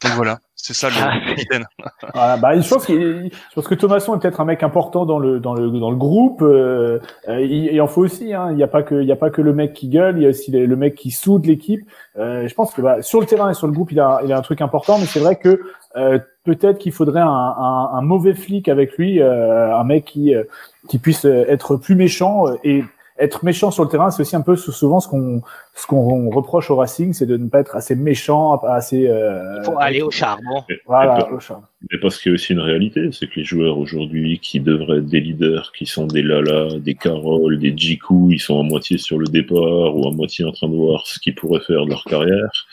Donc 0.04 0.12
voilà, 0.12 0.40
c'est 0.58 0.74
ça 0.74 0.90
Ah, 0.94 1.14
le 1.24 1.30
capitaine. 1.30 1.66
Voilà, 2.14 2.36
bah, 2.36 2.60
je 2.60 2.68
pense 2.68 2.86
qu'il- 2.86 3.32
je 3.32 3.56
pense 3.56 3.66
que 3.66 3.76
Thomasson 3.76 4.14
est 4.14 4.20
peut-être 4.20 4.42
un 4.42 4.46
mec 4.46 4.62
important 4.62 5.06
dans 5.06 5.18
le 5.18 5.40
dans 5.40 5.54
le 5.54 5.70
dans 5.72 5.90
le 5.90 5.96
groupe. 5.96 6.42
Euh, 6.42 7.00
euh, 7.30 7.40
il, 7.40 7.68
il 7.74 7.80
en 7.82 7.88
faut 7.88 8.02
aussi. 8.02 8.34
Hein. 8.34 8.50
Il 8.52 8.58
n'y 8.58 8.64
a 8.64 8.68
pas 8.68 8.84
que 8.84 8.96
il 9.02 9.08
y 9.08 9.12
a 9.14 9.16
pas 9.16 9.30
que 9.30 9.42
le 9.42 9.54
mec 9.54 9.72
qui 9.74 9.88
gueule. 9.88 10.18
Il 10.18 10.24
y 10.24 10.26
a 10.26 10.30
aussi 10.32 10.52
le, 10.52 10.66
le 10.66 10.76
mec 10.76 10.96
qui 10.96 11.12
soude 11.12 11.46
l'équipe. 11.46 11.80
Euh, 12.18 12.46
je 12.50 12.54
pense 12.54 12.74
que 12.74 12.82
bah, 12.82 13.02
sur 13.02 13.22
le 13.22 13.26
terrain 13.26 13.50
et 13.50 13.54
sur 13.54 13.68
le 13.68 13.74
groupe, 13.74 13.94
il 13.94 14.02
a 14.02 14.20
il 14.26 14.34
a 14.34 14.38
un 14.38 14.42
truc 14.42 14.60
important. 14.60 15.00
Mais 15.00 15.06
c'est 15.06 15.22
vrai 15.22 15.38
que 15.38 15.62
euh, 15.96 16.20
peut-être 16.44 16.78
qu'il 16.78 16.92
faudrait 16.92 17.22
un, 17.22 17.28
un, 17.30 17.90
un 17.94 18.02
mauvais 18.02 18.34
flic 18.36 18.68
avec 18.68 18.98
lui, 18.98 19.22
euh, 19.22 19.74
un 19.74 19.86
mec 19.86 20.04
qui 20.04 20.36
euh, 20.36 20.44
qui 20.90 20.98
puisse 20.98 21.24
être 21.24 21.78
plus 21.78 21.96
méchant 21.96 22.48
et 22.66 22.84
être 23.18 23.46
méchant 23.46 23.72
sur 23.72 23.84
le 23.84 23.90
terrain, 23.90 24.12
c'est 24.12 24.22
aussi 24.22 24.36
un 24.36 24.42
peu 24.42 24.56
souvent 24.56 25.00
ce 25.00 25.08
qu'on 25.08 25.42
ce 25.74 25.88
qu'on 25.88 26.30
reproche 26.30 26.70
au 26.70 26.76
Racing, 26.76 27.14
c'est 27.14 27.26
de 27.26 27.38
ne 27.38 27.48
pas 27.48 27.60
être 27.60 27.76
assez 27.76 27.96
méchant, 27.96 28.58
assez 28.58 29.08
euh, 29.08 29.60
Il 29.60 29.66
faut 29.66 29.80
aller 29.80 30.02
au 30.02 30.12
charbon. 30.12 30.64
voilà, 30.86 31.32
au 31.32 31.40
charme. 31.40 31.66
Mais 31.90 31.98
parce 32.00 32.20
qu'il 32.20 32.32
y 32.32 32.34
a 32.34 32.36
aussi 32.36 32.54
une 32.54 32.60
réalité, 32.60 33.10
c'est 33.12 33.28
que 33.28 33.40
les 33.40 33.46
joueurs 33.46 33.78
aujourd'hui 33.78 34.40
qui 34.40 34.60
devraient 34.60 34.98
être 34.98 35.06
des 35.06 35.22
leaders, 35.22 35.72
qui 35.72 35.86
sont 35.86 36.08
des 36.08 36.22
Lala, 36.22 36.80
des 36.80 36.96
Carole, 36.96 37.58
des 37.58 37.74
Jiku, 37.76 38.32
ils 38.32 38.40
sont 38.40 38.60
à 38.60 38.64
moitié 38.64 38.98
sur 38.98 39.18
le 39.18 39.28
départ 39.28 39.96
ou 39.96 40.08
à 40.08 40.12
moitié 40.12 40.44
en 40.44 40.52
train 40.52 40.68
de 40.68 40.76
voir 40.76 41.08
ce 41.08 41.20
qu'ils 41.20 41.36
pourraient 41.36 41.62
faire 41.66 41.86
de 41.86 41.92
leur 41.92 42.04
carrière. 42.04 42.66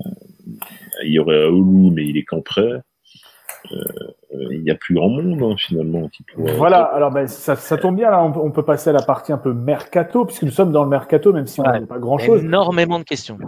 Euh, 0.00 0.10
Il 1.04 1.12
y 1.12 1.18
aurait 1.18 1.44
Aoulou, 1.44 1.90
mais 1.90 2.06
il 2.06 2.16
est 2.16 2.24
qu'en 2.24 2.40
prêt. 2.40 2.80
Euh, 3.72 3.76
euh, 4.34 4.48
il 4.50 4.62
n'y 4.62 4.70
a 4.70 4.74
plus 4.74 4.94
grand 4.94 5.08
monde 5.08 5.40
hein, 5.42 5.54
finalement 5.56 6.08
qui 6.08 6.22
pourrait. 6.22 6.52
Voilà, 6.54 6.82
alors 6.82 7.10
ben, 7.10 7.26
ça, 7.26 7.56
ça 7.56 7.78
tombe 7.78 7.96
bien, 7.96 8.10
là, 8.10 8.22
on, 8.22 8.30
peut- 8.32 8.40
on 8.40 8.50
peut 8.50 8.62
passer 8.64 8.90
à 8.90 8.92
la 8.92 9.02
partie 9.02 9.32
un 9.32 9.38
peu 9.38 9.54
mercato, 9.54 10.24
puisque 10.26 10.42
nous 10.42 10.50
sommes 10.50 10.70
dans 10.70 10.82
le 10.84 10.90
mercato, 10.90 11.32
même 11.32 11.46
si 11.46 11.60
on 11.60 11.64
Ouais. 11.64 11.80
n'a 11.80 11.86
pas 11.86 11.98
grand-chose. 11.98 12.42
Énormément 12.42 12.98
de 12.98 13.04
questions. 13.04 13.38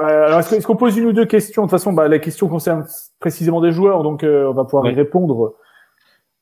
Alors, 0.00 0.38
est-ce 0.40 0.66
qu'on 0.66 0.76
pose 0.76 0.96
une 0.96 1.06
ou 1.06 1.12
deux 1.12 1.24
questions 1.26 1.62
De 1.62 1.66
toute 1.66 1.78
façon, 1.78 1.92
bah, 1.92 2.06
la 2.06 2.18
question 2.20 2.48
concerne 2.48 2.84
précisément 3.18 3.60
des 3.60 3.72
joueurs, 3.72 4.02
donc 4.04 4.22
euh, 4.22 4.48
on 4.48 4.52
va 4.54 4.64
pouvoir 4.64 4.86
y 4.86 4.94
répondre. 4.94 5.54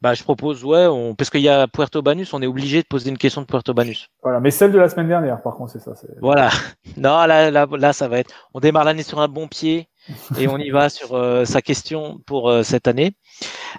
Bah, 0.03 0.13
je 0.13 0.23
propose, 0.23 0.63
ouais, 0.65 0.87
on... 0.87 1.15
parce 1.15 1.31
qu'il 1.31 1.41
y 1.41 1.49
a 1.49 1.67
Puerto 1.67 2.03
Banus, 2.03 2.35
on 2.35 2.43
est 2.43 2.47
obligé 2.47 2.83
de 2.83 2.87
poser 2.87 3.09
une 3.09 3.17
question 3.17 3.41
de 3.41 3.47
Puerto 3.47 3.73
Banus. 3.73 4.09
Voilà, 4.23 4.39
mais 4.39 4.51
celle 4.51 4.71
de 4.71 4.79
la 4.79 4.91
semaine 4.91 5.09
dernière, 5.09 5.41
par 5.41 5.55
contre, 5.55 5.71
c'est 5.73 5.79
ça. 5.79 5.95
c'est- 5.95 6.09
Voilà. 6.21 6.51
Non, 6.99 7.25
là, 7.27 7.51
là, 7.51 7.67
là, 7.79 7.93
ça 7.95 8.07
va 8.09 8.19
être. 8.19 8.31
On 8.53 8.61
démarre 8.61 8.85
l'année 8.85 9.03
sur 9.03 9.19
un 9.21 9.29
bon 9.29 9.49
pied 9.49 9.89
et 10.39 10.49
on 10.49 10.59
y 10.59 10.71
va 10.71 10.89
sur 10.89 11.15
euh, 11.15 11.45
sa 11.45 11.63
question 11.63 12.19
pour 12.27 12.51
euh, 12.51 12.63
cette 12.63 12.89
année. 12.89 13.17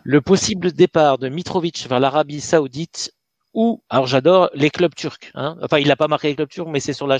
Le 0.03 0.21
possible 0.21 0.71
départ 0.71 1.17
de 1.17 1.30
Mitrovic 1.30 1.88
vers 1.88 1.99
l'Arabie 1.99 2.41
Saoudite 2.41 3.11
ou, 3.53 3.82
alors 3.89 4.05
j'adore 4.05 4.49
les 4.53 4.69
clubs 4.69 4.93
turcs. 4.93 5.32
Hein. 5.34 5.55
Enfin, 5.61 5.80
il 5.80 5.88
n'a 5.88 5.95
pas 5.95 6.09
marqué 6.09 6.28
les 6.28 6.36
clubs 6.36 6.49
turcs, 6.49 6.67
mais 6.69 6.82
c'est 6.82 6.91
sur 6.91 7.07
la. 7.07 7.17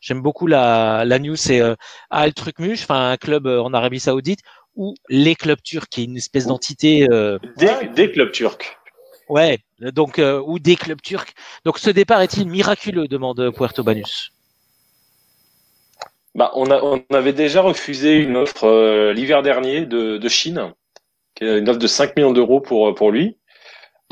J'aime 0.00 0.22
beaucoup 0.22 0.46
la, 0.46 1.04
la 1.04 1.18
news, 1.18 1.34
c'est 1.34 1.60
euh, 1.60 1.74
Al 2.10 2.34
Trukmuş, 2.34 2.82
enfin 2.84 3.10
un 3.10 3.16
club 3.16 3.48
euh, 3.48 3.60
en 3.60 3.74
Arabie 3.74 3.98
Saoudite 3.98 4.40
ou 4.76 4.94
les 5.08 5.34
clubs 5.34 5.60
turcs, 5.62 5.88
qui 5.90 6.02
est 6.02 6.04
une 6.04 6.16
espèce 6.16 6.46
d'entité. 6.46 7.08
euh, 7.10 7.38
Des, 7.56 7.88
des 7.94 8.12
clubs 8.12 8.30
turcs. 8.30 8.78
Ouais, 9.28 9.58
donc 9.80 10.18
euh, 10.20 10.40
ou 10.46 10.60
des 10.60 10.76
clubs 10.76 11.00
turcs. 11.02 11.32
Donc 11.64 11.78
ce 11.78 11.90
départ 11.90 12.20
est-il 12.20 12.48
miraculeux 12.48 13.08
demande 13.08 13.50
Puerto 13.50 13.82
Banus. 13.82 14.30
Bah, 16.34 16.50
on, 16.54 16.70
a, 16.70 16.80
on 16.82 17.02
avait 17.14 17.34
déjà 17.34 17.60
refusé 17.60 18.16
une 18.16 18.36
offre 18.36 18.64
euh, 18.64 19.12
l'hiver 19.12 19.42
dernier 19.42 19.84
de, 19.84 20.16
de 20.16 20.28
Chine, 20.28 20.72
une 21.40 21.68
offre 21.68 21.78
de 21.78 21.86
5 21.86 22.16
millions 22.16 22.32
d'euros 22.32 22.60
pour, 22.60 22.94
pour 22.94 23.10
lui. 23.10 23.36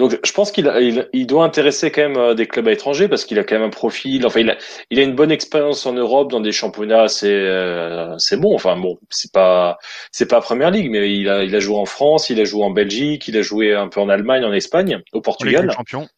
Donc, 0.00 0.18
je 0.24 0.32
pense 0.32 0.50
qu'il 0.50 0.72
il, 0.80 1.08
il 1.12 1.26
doit 1.26 1.44
intéresser 1.44 1.90
quand 1.90 2.00
même 2.00 2.16
euh, 2.16 2.34
des 2.34 2.46
clubs 2.46 2.66
à 2.66 2.72
étrangers 2.72 3.06
parce 3.06 3.26
qu'il 3.26 3.38
a 3.38 3.44
quand 3.44 3.56
même 3.56 3.68
un 3.68 3.70
profil. 3.70 4.24
Enfin, 4.26 4.40
il 4.40 4.50
a, 4.50 4.56
il 4.88 4.98
a 4.98 5.02
une 5.02 5.14
bonne 5.14 5.30
expérience 5.30 5.84
en 5.84 5.92
Europe 5.92 6.30
dans 6.30 6.40
des 6.40 6.52
championnats. 6.52 7.06
C'est, 7.08 7.28
euh, 7.28 8.16
c'est 8.16 8.38
bon. 8.38 8.54
Enfin, 8.54 8.78
bon, 8.78 8.98
c'est 9.10 9.30
pas, 9.30 9.76
c'est 10.10 10.26
pas 10.26 10.40
Première 10.40 10.70
Ligue, 10.70 10.90
mais 10.90 11.12
il 11.14 11.28
a, 11.28 11.44
il 11.44 11.54
a 11.54 11.60
joué 11.60 11.76
en 11.76 11.84
France, 11.84 12.30
il 12.30 12.40
a 12.40 12.44
joué 12.44 12.64
en 12.64 12.70
Belgique, 12.70 13.28
il 13.28 13.36
a 13.36 13.42
joué 13.42 13.74
un 13.74 13.88
peu 13.88 14.00
en 14.00 14.08
Allemagne, 14.08 14.42
en 14.42 14.54
Espagne, 14.54 15.02
au 15.12 15.20
Portugal 15.20 15.66
des 15.66 15.74
champions. 15.74 16.08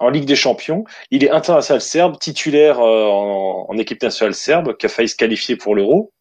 En 0.00 0.08
Ligue 0.10 0.24
des 0.24 0.36
Champions. 0.36 0.84
Il 1.10 1.22
est 1.24 1.30
international 1.30 1.80
serbe, 1.80 2.18
titulaire 2.18 2.80
euh, 2.80 3.06
en, 3.06 3.66
en 3.68 3.76
équipe 3.78 4.02
nationale 4.02 4.34
serbe, 4.34 4.76
qui 4.76 4.86
a 4.86 4.88
failli 4.88 5.08
se 5.08 5.14
qualifier 5.16 5.56
pour 5.56 5.74
l'Euro. 5.76 6.12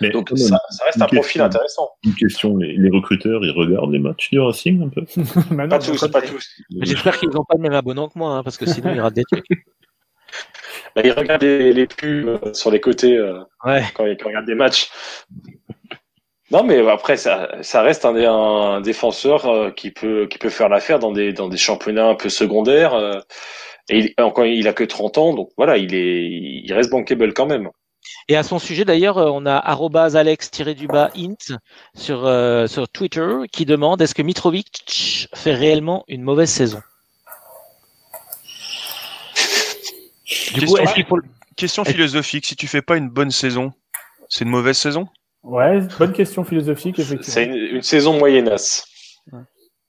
Mais 0.00 0.08
Donc 0.10 0.30
même, 0.30 0.38
ça, 0.38 0.58
ça 0.70 0.84
reste 0.86 1.02
un 1.02 1.06
profil 1.06 1.40
intéressant. 1.42 1.90
une 2.04 2.14
question, 2.14 2.56
les, 2.56 2.76
les 2.76 2.90
recruteurs, 2.90 3.44
ils 3.44 3.50
regardent 3.50 3.92
les 3.92 3.98
matchs 3.98 4.30
du 4.30 4.38
Racing 4.40 4.82
un 4.84 4.88
peu 4.88 5.02
Maintenant, 5.50 5.78
Pas 5.78 5.84
tous, 5.84 6.08
pas 6.08 6.22
tous. 6.22 6.48
J'espère 6.82 7.18
qu'ils 7.18 7.28
n'ont 7.30 7.44
pas 7.44 7.56
le 7.56 7.62
même 7.62 7.74
abonnement 7.74 8.08
que 8.08 8.16
moi, 8.18 8.30
hein, 8.36 8.42
parce 8.44 8.56
que 8.56 8.66
sinon 8.66 8.92
il 8.94 9.00
rate 9.00 9.14
des 9.14 9.24
trucs. 9.30 9.44
Bah, 10.94 11.02
ils 11.04 11.10
regardent 11.12 11.42
les, 11.42 11.72
les 11.72 11.86
pubs 11.88 12.28
euh, 12.28 12.54
sur 12.54 12.70
les 12.70 12.80
côtés 12.80 13.16
euh, 13.16 13.40
Ouais. 13.64 13.82
quand, 13.94 14.06
ils, 14.06 14.16
quand 14.16 14.26
ils 14.26 14.28
regardent 14.28 14.46
des 14.46 14.54
matchs. 14.54 14.90
Non, 16.50 16.62
mais 16.62 16.86
après, 16.90 17.16
ça, 17.16 17.48
ça 17.62 17.82
reste 17.82 18.04
un, 18.04 18.14
un 18.16 18.80
défenseur 18.80 19.46
euh, 19.46 19.70
qui 19.70 19.90
peut 19.90 20.26
qui 20.30 20.38
peut 20.38 20.50
faire 20.50 20.68
l'affaire 20.68 20.98
dans 20.98 21.10
des 21.12 21.32
dans 21.32 21.48
des 21.48 21.56
championnats 21.56 22.06
un 22.08 22.14
peu 22.14 22.28
secondaires. 22.28 22.94
euh, 22.94 23.18
et 23.88 23.98
il, 23.98 24.14
encore, 24.22 24.46
il 24.46 24.66
a 24.68 24.72
que 24.72 24.84
30 24.84 25.18
ans, 25.18 25.34
donc 25.34 25.50
voilà, 25.56 25.76
il 25.78 25.94
est 25.94 26.22
il 26.64 26.72
reste 26.72 26.90
bankable 26.90 27.32
quand 27.34 27.46
même. 27.46 27.70
Et 28.28 28.36
à 28.36 28.42
son 28.42 28.58
sujet 28.58 28.84
d'ailleurs, 28.84 29.16
euh, 29.18 29.30
on 29.32 29.46
a 29.46 29.54
arrobase 29.56 30.16
alex-du-bas 30.16 31.10
int 31.16 31.56
sur, 31.94 32.26
euh, 32.26 32.66
sur 32.66 32.88
Twitter 32.88 33.28
qui 33.50 33.64
demande 33.64 34.00
est-ce 34.02 34.14
que 34.14 34.22
Mitrovic 34.22 35.28
fait 35.34 35.54
réellement 35.54 36.04
une 36.08 36.22
mauvaise 36.22 36.50
saison? 36.50 36.82
Du 40.54 40.66
coup, 40.66 40.76
Question, 40.76 40.76
est-ce 40.78 40.94
qu'il 40.94 41.04
faut 41.06 41.16
le- 41.16 41.24
question 41.56 41.84
philosophique. 41.84 42.46
Si 42.46 42.56
tu 42.56 42.66
fais 42.66 42.82
pas 42.82 42.96
une 42.96 43.08
bonne 43.08 43.30
saison, 43.30 43.72
c'est 44.28 44.44
une 44.44 44.50
mauvaise 44.50 44.76
saison? 44.78 45.08
Ouais, 45.44 45.80
bonne 45.98 46.12
question 46.12 46.42
philosophique, 46.44 46.96
C'est 46.96 47.02
effectivement. 47.02 47.44
une, 47.54 47.76
une 47.76 47.82
saison 47.82 48.18
moyennasse. 48.18 48.86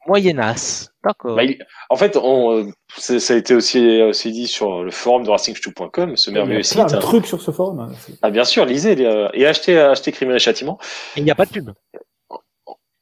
moyennasse 0.08 0.92
D'accord. 1.04 1.36
Bah, 1.36 1.44
en 1.90 1.96
fait, 1.96 2.18
on, 2.18 2.52
euh, 2.58 2.72
c'est- 2.98 3.20
ça 3.20 3.34
a 3.34 3.38
été 3.38 3.54
aussi, 3.56 4.02
aussi 4.02 4.32
dit 4.32 4.48
sur 4.48 4.84
le 4.84 4.92
forum 4.92 5.24
de 5.24 5.30
racingstu.com, 5.30 6.16
ce 6.18 6.30
Il 6.30 6.34
y 6.34 6.38
a 6.38 6.40
merveilleux 6.40 6.62
plein 6.70 6.88
site. 6.88 6.96
de 6.98 7.02
trucs 7.02 7.26
sur 7.26 7.42
ce 7.42 7.52
forum. 7.52 7.80
hein. 7.80 7.92
C'est- 8.00 8.14
Ah, 8.22 8.30
bien 8.32 8.44
sûr, 8.44 8.66
lisez 8.66 8.96
les, 8.96 9.06
euh, 9.06 9.30
et 9.34 9.46
achetez, 9.46 9.80
achetez 9.80 10.12
Criminel 10.12 10.38
et 10.38 10.40
Châtiment. 10.40 10.78
Il 11.16 11.24
n'y 11.24 11.32
a 11.32 11.36
pas 11.36 11.46
de 11.46 11.52
pub. 11.52 11.70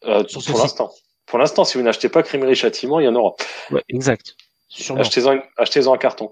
Euh, 0.05 0.23
pour 0.31 0.41
site. 0.43 0.55
l'instant. 0.57 0.91
Pour 1.25 1.39
l'instant, 1.39 1.63
si 1.63 1.77
vous 1.77 1.83
n'achetez 1.83 2.09
pas 2.09 2.23
Criminel 2.23 2.51
et 2.51 2.55
Châtiment, 2.55 2.99
il 2.99 3.05
y 3.05 3.07
en 3.07 3.15
aura. 3.15 3.33
Ouais, 3.71 3.81
exact. 3.89 4.35
Achetez-en, 4.97 5.39
achetez-en 5.57 5.93
un 5.93 5.97
carton. 5.97 6.31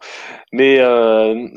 Mais 0.52 0.80
euh, 0.80 1.48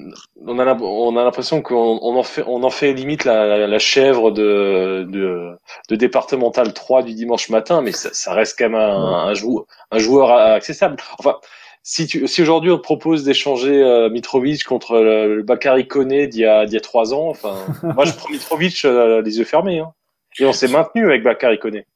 on 0.46 0.58
a, 0.58 0.74
on 0.74 1.16
a 1.16 1.24
l'impression 1.24 1.62
qu'on 1.62 1.98
on 2.02 2.16
en 2.16 2.22
fait, 2.22 2.44
on 2.46 2.62
en 2.62 2.70
fait 2.70 2.92
limite 2.92 3.24
la, 3.24 3.46
la, 3.46 3.66
la 3.66 3.78
chèvre 3.78 4.30
de, 4.30 5.06
de, 5.08 5.56
de 5.88 5.96
départemental 5.96 6.72
3 6.74 7.02
du 7.02 7.14
dimanche 7.14 7.48
matin, 7.48 7.80
mais 7.80 7.92
ça, 7.92 8.10
ça 8.12 8.34
reste 8.34 8.58
quand 8.58 8.68
même 8.68 8.74
un, 8.74 9.26
un 9.28 9.34
joueur, 9.34 9.64
un 9.90 9.98
joueur 9.98 10.30
accessible. 10.30 10.96
Enfin, 11.18 11.36
si, 11.82 12.06
tu, 12.06 12.26
si 12.26 12.42
aujourd'hui 12.42 12.70
on 12.70 12.76
te 12.78 12.82
propose 12.82 13.24
d'échanger 13.24 13.82
euh, 13.82 14.08
Mitrovic 14.08 14.64
contre 14.64 14.98
le, 15.00 15.36
le 15.36 15.42
Bakary 15.42 15.86
Koné 15.86 16.26
d'il 16.26 16.40
y 16.40 16.46
a, 16.46 16.64
d'il 16.66 16.74
y 16.74 16.78
a 16.78 16.80
trois 16.80 17.14
ans, 17.14 17.28
enfin, 17.28 17.54
moi 17.82 18.04
je 18.04 18.12
prends 18.12 18.30
Mitrovic 18.30 18.84
euh, 18.84 19.22
les 19.22 19.38
yeux 19.38 19.44
fermés. 19.44 19.80
Hein. 19.80 19.92
Et 20.38 20.46
on 20.46 20.52
s'est 20.52 20.68
maintenu 20.68 21.04
avec 21.04 21.22
Bakary 21.22 21.58
Koné. 21.58 21.86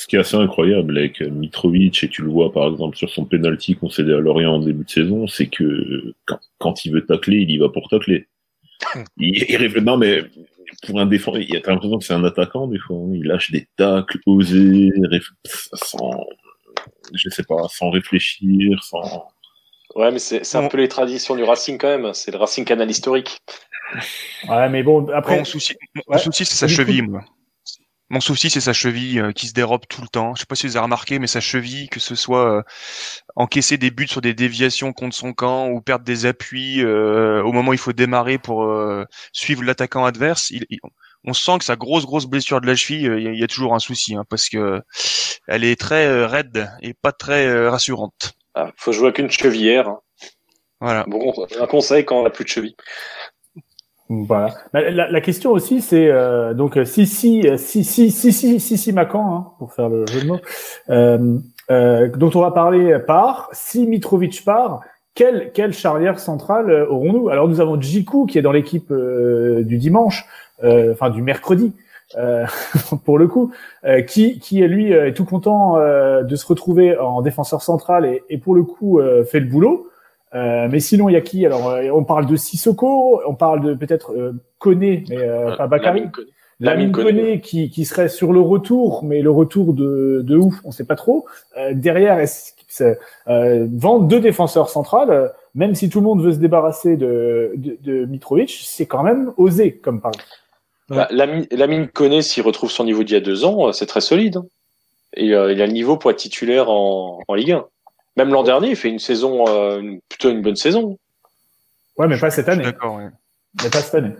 Ce 0.00 0.06
qui 0.06 0.14
est 0.14 0.20
assez 0.20 0.36
incroyable 0.36 0.96
avec 0.96 1.20
Mitrovic, 1.20 2.04
et 2.04 2.08
tu 2.08 2.22
le 2.22 2.28
vois 2.30 2.52
par 2.52 2.68
exemple 2.70 2.96
sur 2.96 3.10
son 3.10 3.24
penalty 3.24 3.74
concédé 3.74 4.12
à 4.14 4.18
Lorient 4.18 4.54
en 4.54 4.60
début 4.60 4.84
de 4.84 4.90
saison, 4.90 5.26
c'est 5.26 5.48
que 5.48 6.14
quand, 6.24 6.38
quand 6.58 6.84
il 6.84 6.92
veut 6.92 7.04
tacler, 7.04 7.38
il 7.38 7.50
y 7.50 7.58
va 7.58 7.68
pour 7.68 7.88
tacler. 7.88 8.28
Il, 9.18 9.34
il 9.48 9.56
réfléchit- 9.56 9.84
non 9.84 9.96
mais 9.96 10.22
pour 10.86 11.00
un 11.00 11.06
défenseur, 11.06 11.42
il 11.42 11.50
y 11.50 11.56
a 11.56 11.60
l'impression 11.66 11.98
que 11.98 12.04
c'est 12.04 12.12
un 12.14 12.22
attaquant 12.22 12.68
des 12.68 12.78
fois. 12.78 12.96
hein. 12.96 13.10
Il 13.12 13.24
lâche 13.26 13.50
des 13.50 13.66
tacles 13.76 14.20
osés, 14.24 14.90
réf- 15.10 15.32
sans, 15.72 16.24
je 17.12 17.28
sais 17.28 17.42
pas, 17.42 17.66
sans 17.68 17.90
réfléchir, 17.90 18.80
sans. 18.84 19.26
Ouais, 19.96 20.12
mais 20.12 20.20
c'est 20.20 20.54
un 20.56 20.62
Bon. 20.62 20.68
peu 20.68 20.76
les 20.78 20.86
traditions 20.86 21.34
du 21.34 21.42
Racing 21.42 21.76
quand 21.76 21.88
même. 21.98 22.14
C'est 22.14 22.30
le 22.30 22.36
Racing 22.38 22.64
Canal 22.64 22.88
historique. 22.88 23.38
Ouais, 24.48 24.68
mais 24.68 24.84
bon, 24.84 25.08
après, 25.08 25.38
Mon 25.38 25.44
souci, 25.44 25.74
Ouais. 26.06 26.18
souci 26.18 26.44
c'est 26.44 26.54
sa 26.54 26.68
cheville, 26.68 27.02
moi. 27.02 27.24
Mon 28.10 28.20
souci, 28.20 28.48
c'est 28.48 28.60
sa 28.62 28.72
cheville 28.72 29.20
euh, 29.20 29.32
qui 29.32 29.48
se 29.48 29.52
dérobe 29.52 29.82
tout 29.88 30.00
le 30.00 30.08
temps. 30.08 30.34
Je 30.34 30.40
sais 30.40 30.46
pas 30.46 30.54
si 30.54 30.66
vous 30.66 30.76
avez 30.76 30.84
remarqué, 30.84 31.18
mais 31.18 31.26
sa 31.26 31.40
cheville, 31.40 31.88
que 31.90 32.00
ce 32.00 32.14
soit 32.14 32.58
euh, 32.58 32.62
encaisser 33.36 33.76
des 33.76 33.90
buts 33.90 34.08
sur 34.08 34.20
des 34.22 34.32
déviations 34.34 34.92
contre 34.94 35.14
son 35.14 35.32
camp 35.34 35.68
ou 35.68 35.80
perdre 35.82 36.04
des 36.04 36.24
appuis 36.24 36.82
euh, 36.82 37.42
au 37.42 37.52
moment 37.52 37.70
où 37.70 37.74
il 37.74 37.78
faut 37.78 37.92
démarrer 37.92 38.38
pour 38.38 38.64
euh, 38.64 39.04
suivre 39.32 39.62
l'attaquant 39.62 40.04
adverse, 40.06 40.50
il, 40.50 40.64
il- 40.70 40.80
on 41.24 41.32
sent 41.34 41.58
que 41.58 41.64
sa 41.64 41.76
grosse 41.76 42.06
grosse 42.06 42.26
blessure 42.26 42.60
de 42.60 42.66
la 42.66 42.76
cheville, 42.76 43.02
il 43.18 43.22
y, 43.22 43.28
a- 43.28 43.32
il 43.32 43.38
y 43.38 43.44
a 43.44 43.48
toujours 43.48 43.74
un 43.74 43.80
souci, 43.80 44.14
hein, 44.14 44.24
parce 44.30 44.48
que 44.48 44.80
elle 45.46 45.64
est 45.64 45.78
très 45.78 46.24
raide 46.24 46.70
et 46.80 46.94
pas 46.94 47.12
très 47.12 47.68
rassurante. 47.68 48.32
Ah, 48.54 48.72
faut 48.76 48.92
jouer 48.92 49.06
avec 49.08 49.18
une 49.18 49.30
chevillère. 49.30 49.88
hein. 49.88 50.00
Voilà. 50.80 51.04
Bon, 51.08 51.34
un 51.60 51.66
conseil 51.66 52.04
quand 52.04 52.20
on 52.20 52.22
n'a 52.22 52.30
plus 52.30 52.44
de 52.44 52.48
cheville. 52.50 52.76
Voilà. 54.08 54.54
La, 54.72 55.10
la- 55.10 55.20
question 55.20 55.50
aussi, 55.52 55.82
c'est 55.82 56.08
euh, 56.10 56.54
donc 56.54 56.78
euh, 56.78 56.84
si 56.86 57.06
si 57.06 57.46
euh, 57.46 57.58
si 57.58 57.84
si 57.84 58.10
si 58.10 58.32
si 58.32 58.58
si 58.58 58.78
si 58.78 58.92
Macan, 58.94 59.34
hein, 59.36 59.46
pour 59.58 59.74
faire 59.74 59.90
le 59.90 60.06
jeu 60.06 60.22
de 60.22 60.26
mots, 60.26 60.38
euh, 60.88 61.38
euh, 61.70 62.08
dont 62.16 62.30
on 62.34 62.40
va 62.40 62.50
parler 62.50 62.98
part. 63.06 63.50
Si 63.52 63.86
Mitrovic 63.86 64.42
part, 64.46 64.80
quelle 65.14 65.52
quelle 65.52 65.74
charnière 65.74 66.20
centrale 66.20 66.70
euh, 66.70 66.86
aurons-nous? 66.88 67.28
Alors 67.28 67.48
nous 67.48 67.60
avons 67.60 67.78
Djikou 67.78 68.24
qui 68.24 68.38
est 68.38 68.42
dans 68.42 68.52
l'équipe 68.52 68.90
du 68.90 69.76
dimanche, 69.76 70.24
enfin 70.62 71.10
du 71.10 71.20
mercredi. 71.22 71.72
pour 73.04 73.18
le 73.18 73.26
coup, 73.28 73.52
qui 74.06 74.38
qui 74.38 74.60
lui 74.66 74.92
est 74.92 75.12
tout 75.12 75.26
content 75.26 75.76
de 75.76 76.36
se 76.36 76.46
retrouver 76.46 76.96
en 76.98 77.20
défenseur 77.20 77.60
central 77.60 78.06
et, 78.06 78.22
et 78.30 78.38
pour 78.38 78.54
le 78.54 78.62
coup 78.62 78.98
fait 79.30 79.40
le 79.40 79.46
boulot. 79.46 79.87
Euh, 80.34 80.68
mais 80.70 80.80
sinon, 80.80 81.08
il 81.08 81.12
y 81.12 81.16
a 81.16 81.20
qui? 81.20 81.44
Alors, 81.46 81.68
euh, 81.68 81.88
on 81.92 82.04
parle 82.04 82.26
de 82.26 82.36
Sissoko, 82.36 83.20
on 83.26 83.34
parle 83.34 83.60
de 83.62 83.74
peut-être 83.74 84.12
euh, 84.12 84.32
Koné, 84.58 85.04
mais 85.08 85.16
euh, 85.18 85.56
pas 85.56 85.66
Bakary. 85.66 86.04
Lamine 86.60 86.90
Koné. 86.92 87.40
Qui, 87.40 87.70
qui 87.70 87.84
serait 87.84 88.08
sur 88.08 88.32
le 88.32 88.40
retour, 88.40 89.04
mais 89.04 89.22
le 89.22 89.30
retour 89.30 89.72
de, 89.74 90.22
de 90.26 90.36
ouf, 90.36 90.56
on 90.64 90.72
sait 90.72 90.84
pas 90.84 90.96
trop. 90.96 91.24
Euh, 91.56 91.72
derrière, 91.72 92.18
est-ce 92.18 92.52
que 92.52 92.62
c'est, 92.66 92.98
euh, 93.28 93.66
vendre 93.72 94.06
deux 94.08 94.20
défenseurs 94.20 94.68
centrales, 94.68 95.10
euh, 95.10 95.28
même 95.54 95.74
si 95.74 95.88
tout 95.88 96.00
le 96.00 96.04
monde 96.06 96.20
veut 96.22 96.32
se 96.32 96.38
débarrasser 96.38 96.96
de, 96.96 97.52
de, 97.56 97.78
de 97.80 98.04
Mitrovic, 98.06 98.50
c'est 98.64 98.86
quand 98.86 99.02
même 99.04 99.32
osé 99.36 99.76
comme 99.76 100.00
parle. 100.00 100.16
Bah, 100.88 101.06
Lamine, 101.10 101.46
Lamine 101.52 101.86
Koné, 101.88 102.22
s'il 102.22 102.42
retrouve 102.42 102.70
son 102.70 102.84
niveau 102.84 103.02
d'il 103.04 103.14
y 103.14 103.16
a 103.16 103.20
deux 103.20 103.44
ans, 103.44 103.68
euh, 103.68 103.72
c'est 103.72 103.86
très 103.86 104.00
solide. 104.00 104.38
hein. 104.38 104.46
Et 105.16 105.34
euh, 105.34 105.52
il 105.52 105.62
a 105.62 105.66
le 105.66 105.72
niveau 105.72 105.96
pour 105.96 106.10
être 106.10 106.18
titulaire 106.18 106.70
en, 106.70 107.20
en 107.26 107.34
Ligue 107.34 107.52
1. 107.52 107.64
Même 108.18 108.30
l'an 108.32 108.42
dernier, 108.42 108.70
il 108.70 108.76
fait 108.76 108.88
une 108.88 108.98
saison, 108.98 109.44
euh, 109.48 109.78
une- 109.78 110.00
plutôt 110.08 110.28
une 110.30 110.42
bonne 110.42 110.56
saison. 110.56 110.98
Ouais, 111.96 112.08
mais 112.08 112.18
pas 112.18 112.30
cette 112.30 112.48
année. 112.48 112.64
D'accord. 112.64 112.96
ouais. 112.96 113.06
Mais 113.62 113.70
pas 113.70 113.80
cette 113.80 113.94
année. 113.94 114.12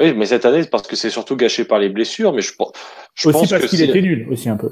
Oui, 0.00 0.14
mais 0.14 0.24
cette 0.26 0.44
année, 0.46 0.62
c'est 0.62 0.70
parce 0.70 0.86
que 0.88 0.96
c'est 0.96 1.10
surtout 1.10 1.36
gâché 1.36 1.64
par 1.66 1.78
les 1.78 1.90
blessures. 1.90 2.32
Mais 2.32 2.40
je, 2.42 2.52
aussi 2.58 2.72
pense 3.32 3.50
parce 3.50 3.66
qu'il 3.66 3.78
c'est- 3.78 3.84
était 3.88 4.00
nul, 4.02 4.26
aussi 4.30 4.48
un 4.48 4.56
peu. 4.56 4.70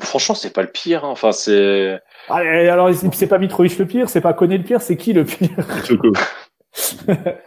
franchement, 0.00 0.34
c'est 0.36 0.52
pas 0.52 0.62
le 0.62 0.70
pire. 0.70 1.04
hein. 1.04 1.08
Enfin, 1.10 1.32
c'est 1.32 1.98
Ah, 2.28 2.36
alors, 2.36 2.88
c'est 3.12 3.26
pas 3.26 3.38
Mitrovic 3.38 3.76
le 3.78 3.86
pire, 3.86 4.08
c'est 4.08 4.20
pas 4.20 4.32
Koné 4.32 4.56
le 4.58 4.64
pire, 4.64 4.80
c'est 4.80 4.96
qui 4.96 5.12
le 5.12 5.24
pire? 5.24 5.50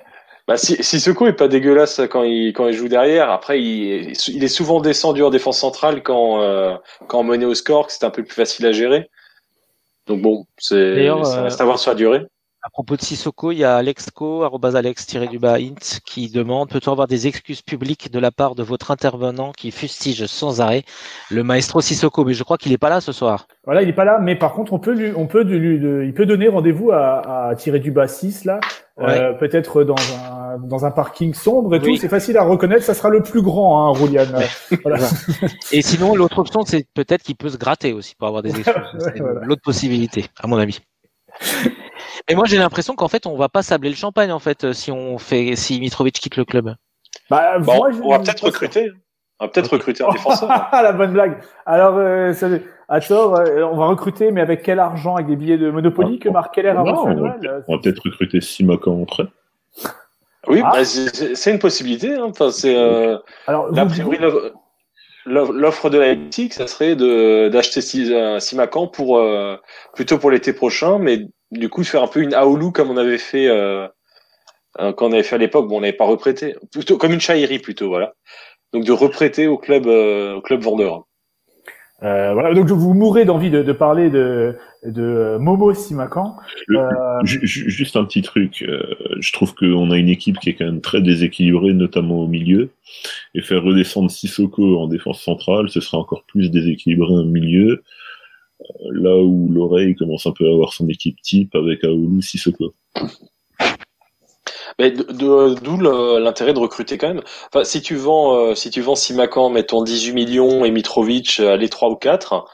Bah, 0.45 0.57
si, 0.57 0.84
Sissoko 0.84 1.26
est 1.28 1.32
pas 1.34 1.47
dégueulasse 1.47 2.01
quand 2.11 2.24
il, 2.24 2.51
quand 2.51 2.67
il 2.67 2.74
joue 2.74 2.89
derrière. 2.89 3.32
Après, 3.32 3.61
il, 3.61 4.11
il 4.28 4.43
est 4.43 4.47
souvent 4.49 4.82
descendu 4.82 5.24
en 5.24 5.30
défense 5.30 5.57
centrale 5.59 6.03
quand, 6.03 6.41
euh, 6.41 6.76
quand 7.07 7.19
on 7.21 7.24
menait 7.24 7.45
au 7.45 7.53
score, 7.53 7.88
que 7.88 7.93
c'était 7.93 8.07
un 8.07 8.09
peu 8.09 8.24
plus 8.26 8.36
facile 8.36 8.65
à 8.65 8.74
gérer. 8.74 9.09
Donc 10.07 10.21
bon, 10.21 10.45
c'est, 10.57 11.07
ça 11.07 11.39
euh, 11.39 11.43
reste 11.43 11.61
à 11.61 11.65
voir 11.65 11.79
sur 11.79 11.91
la 11.91 11.95
durée. 11.95 12.25
À 12.65 12.69
propos 12.69 12.95
de 12.95 13.01
Sissoko, 13.01 13.51
il 13.51 13.57
y 13.57 13.65
a 13.65 13.75
Alexco, 13.75 14.43
arrobase 14.43 14.77
alex-du-bas 14.77 15.55
int, 15.55 15.99
qui 16.05 16.29
demande 16.31 16.69
peut-on 16.69 16.93
avoir 16.93 17.07
des 17.07 17.27
excuses 17.27 17.61
publiques 17.61 18.09
de 18.09 18.19
la 18.19 18.31
part 18.31 18.55
de 18.55 18.63
votre 18.63 18.89
intervenant 18.89 19.51
qui 19.51 19.69
fustige 19.69 20.25
sans 20.27 20.61
arrêt 20.61 20.83
le 21.29 21.43
maestro 21.43 21.81
Sissoko? 21.81 22.23
Mais 22.23 22.33
je 22.33 22.43
crois 22.45 22.57
qu'il 22.57 22.71
n'est 22.71 22.77
pas 22.77 22.87
là 22.87 23.01
ce 23.01 23.11
soir. 23.11 23.47
Voilà, 23.65 23.81
il 23.81 23.89
est 23.89 23.93
pas 23.93 24.05
là, 24.05 24.17
mais 24.21 24.37
par 24.37 24.53
contre, 24.53 24.71
on 24.71 24.79
peut 24.79 24.93
lui, 24.93 25.11
on 25.13 25.27
peut 25.27 25.43
lui, 25.43 25.75
il 26.07 26.13
peut 26.13 26.25
donner 26.25 26.47
rendez-vous 26.47 26.91
à, 26.91 27.49
à 27.49 27.55
tirer 27.55 27.79
du 27.79 27.91
bas 27.91 28.07
6 28.07 28.45
là, 28.45 28.61
euh, 29.01 29.33
peut-être 29.33 29.83
dans 29.83 29.95
un, 29.95 30.32
dans 30.57 30.85
un 30.85 30.91
parking 30.91 31.33
sombre 31.33 31.75
et 31.75 31.79
Oui. 31.79 31.95
tout. 31.95 32.01
C'est 32.01 32.09
facile 32.09 32.37
à 32.37 32.43
reconnaître. 32.43 32.83
Ça 32.83 32.93
sera 32.93 33.09
le 33.09 33.21
plus 33.23 33.41
grand, 33.41 33.87
hein, 33.87 33.97
Roulian. 33.97 34.25
Voilà. 34.83 34.97
Et 35.71 35.81
sinon, 35.81 36.15
l'autre 36.15 36.39
option, 36.39 36.63
c'est 36.65 36.87
peut-être 36.93 37.23
qu'il 37.23 37.35
peut 37.35 37.49
se 37.49 37.57
gratter 37.57 37.93
aussi 37.93 38.15
pour 38.15 38.27
avoir 38.27 38.43
des 38.43 38.49
excuses. 38.51 38.73
Ouais, 38.93 38.99
C'est 39.15 39.19
voilà. 39.19 39.41
L'autre 39.43 39.61
possibilité, 39.63 40.25
à 40.41 40.47
mon 40.47 40.57
avis. 40.57 40.79
Et 42.27 42.35
moi, 42.35 42.45
j'ai 42.45 42.57
l'impression 42.57 42.95
qu'en 42.95 43.07
fait, 43.07 43.25
on 43.25 43.35
va 43.35 43.49
pas 43.49 43.63
sabler 43.63 43.89
le 43.89 43.95
champagne 43.95 44.31
en 44.31 44.39
fait 44.39 44.63
euh, 44.65 44.73
si 44.73 44.91
on 44.91 45.17
fait 45.17 45.55
si 45.55 45.79
Mitrovic 45.79 46.13
quitte 46.15 46.37
le 46.37 46.45
club. 46.45 46.73
Bah, 47.29 47.57
Bon, 47.59 47.75
moi, 47.75 47.91
je- 47.91 48.01
on 48.01 48.09
va 48.09 48.19
peut-être 48.19 48.43
recruter. 48.45 48.91
On 49.39 49.45
va 49.45 49.51
peut-être 49.51 49.71
recruter 49.73 50.03
un 50.03 50.11
défenseur. 50.11 50.49
Ah, 50.71 50.83
la 50.83 50.93
bonne 50.93 51.11
blague. 51.13 51.39
Alors, 51.65 51.95
euh, 51.97 52.33
ça- 52.33 52.47
à 52.87 52.99
tort, 53.01 53.35
euh, 53.37 53.63
on 53.63 53.75
va 53.77 53.87
recruter, 53.87 54.31
mais 54.31 54.41
avec 54.41 54.61
quel 54.61 54.77
argent? 54.79 55.15
Avec 55.15 55.27
des 55.27 55.35
billets 55.35 55.57
de 55.57 55.71
Monopoly 55.71 56.19
que 56.19 56.29
Marc 56.29 56.53
Keller 56.53 56.69
a 56.69 56.73
Non, 56.83 56.83
reçu 56.95 57.07
à 57.47 57.61
on 57.67 57.75
va 57.75 57.81
peut-être- 57.81 58.01
recruter 58.05 58.39
Simakan 58.39 59.01
en 59.01 59.05
prêt. 59.05 59.23
Oui, 60.47 60.61
Ah. 60.63 60.71
bah, 60.73 60.85
c'est- 60.85 61.51
une 61.51 61.59
possibilité. 61.59 62.13
Hein. 62.13 62.25
Enfin, 62.29 62.51
c'est 62.51 62.75
euh, 62.75 63.17
l'offre- 65.25 65.89
de 65.89 65.97
la 65.97 66.13
Leipzig, 66.13 66.51
ça 66.51 66.67
serait 66.67 66.95
de 66.95 67.49
d'acheter 67.49 67.79
euh, 68.11 68.39
Simakan 68.39 68.87
pour 68.87 69.17
euh, 69.17 69.55
plutôt 69.93 70.17
pour 70.17 70.31
l'été 70.31 70.51
prochain, 70.53 70.99
mais 70.99 71.21
du 71.51 71.69
coup 71.69 71.81
de 71.81 71.87
faire 71.87 72.03
un 72.03 72.07
peu 72.07 72.21
une 72.21 72.33
Aoulou 72.33 72.71
comme 72.71 72.89
on 72.91 72.97
avait 72.97 73.17
fait 73.17 73.47
euh, 73.47 73.87
euh, 74.79 74.91
quand 74.93 75.07
on 75.07 75.13
avait 75.13 75.23
fait 75.23 75.35
à 75.35 75.39
l'époque. 75.39 75.67
Bon, 75.67 75.77
on 75.77 75.81
n'avait 75.81 75.93
pas 75.93 76.05
reprêté, 76.05 76.55
plutôt 76.71 76.97
comme 76.97 77.13
une 77.13 77.21
Chahiri 77.21 77.59
plutôt, 77.59 77.87
voilà. 77.87 78.13
Donc 78.73 78.83
de 78.85 78.91
reprêter 78.91 79.47
au 79.47 79.57
club 79.57 79.87
euh, 79.87 80.35
au 80.35 80.41
club 80.41 80.61
vendeur. 80.61 81.05
Euh, 82.03 82.33
voilà, 82.33 82.53
donc 82.53 82.67
vous 82.67 82.93
mourrez 82.93 83.25
d'envie 83.25 83.49
de, 83.49 83.63
de 83.63 83.71
parler 83.71 84.09
de, 84.09 84.55
de 84.85 85.01
euh, 85.01 85.39
Momo 85.39 85.73
Simakan. 85.73 86.35
Euh, 86.71 86.89
Ju- 87.23 87.39
ju- 87.47 87.69
Juste 87.69 87.95
un 87.95 88.03
petit 88.05 88.21
truc, 88.21 88.63
euh, 88.67 88.81
je 89.19 89.31
trouve 89.31 89.53
qu'on 89.55 89.89
a 89.91 89.97
une 89.97 90.09
équipe 90.09 90.37
qui 90.39 90.49
est 90.49 90.53
quand 90.55 90.65
même 90.65 90.81
très 90.81 91.01
déséquilibrée, 91.01 91.73
notamment 91.73 92.19
au 92.19 92.27
milieu, 92.27 92.71
et 93.35 93.41
faire 93.41 93.63
redescendre 93.63 94.11
Sissoko 94.11 94.79
en 94.79 94.87
défense 94.87 95.21
centrale, 95.21 95.69
ce 95.69 95.79
serait 95.79 95.97
encore 95.97 96.23
plus 96.27 96.49
déséquilibré 96.51 97.13
au 97.13 97.23
milieu, 97.23 97.83
euh, 98.61 98.65
là 98.91 99.15
où 99.17 99.49
l'oreille 99.51 99.95
commence 99.95 100.25
un 100.27 100.31
peu 100.31 100.45
à 100.47 100.51
avoir 100.53 100.73
son 100.73 100.87
équipe 100.89 101.21
type 101.21 101.55
avec 101.55 101.83
Aoulou, 101.83 102.21
Sissoko. 102.21 102.73
Mais 104.80 104.91
d'où 104.91 105.78
l'intérêt 105.78 106.53
de 106.53 106.59
recruter 106.59 106.97
quand 106.97 107.07
même. 107.07 107.24
Enfin, 107.53 107.63
si 107.63 107.82
tu 107.82 107.95
vends, 107.95 108.36
euh, 108.36 108.55
si 108.55 108.69
tu 108.69 108.82
vends 108.82 108.95
Simakan, 108.95 109.49
mettons 109.49 109.84
18 109.84 110.13
millions 110.13 110.65
et 110.65 110.71
Mitrovic, 110.71 111.39
euh, 111.39 111.57
les 111.57 111.69
3 111.69 111.89
ou 111.89 111.95
4, 111.95 112.45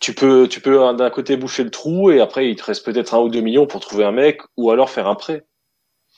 tu 0.00 0.14
peux, 0.14 0.46
tu 0.48 0.60
peux 0.60 0.82
hein, 0.82 0.94
d'un 0.94 1.10
côté 1.10 1.36
boucher 1.36 1.64
le 1.64 1.70
trou 1.70 2.10
et 2.10 2.20
après 2.20 2.48
il 2.48 2.56
te 2.56 2.64
reste 2.64 2.84
peut-être 2.84 3.14
un 3.14 3.20
ou 3.20 3.28
deux 3.28 3.40
millions 3.40 3.66
pour 3.66 3.80
trouver 3.80 4.04
un 4.04 4.12
mec 4.12 4.42
ou 4.56 4.70
alors 4.70 4.90
faire 4.90 5.08
un 5.08 5.16
prêt. 5.16 5.44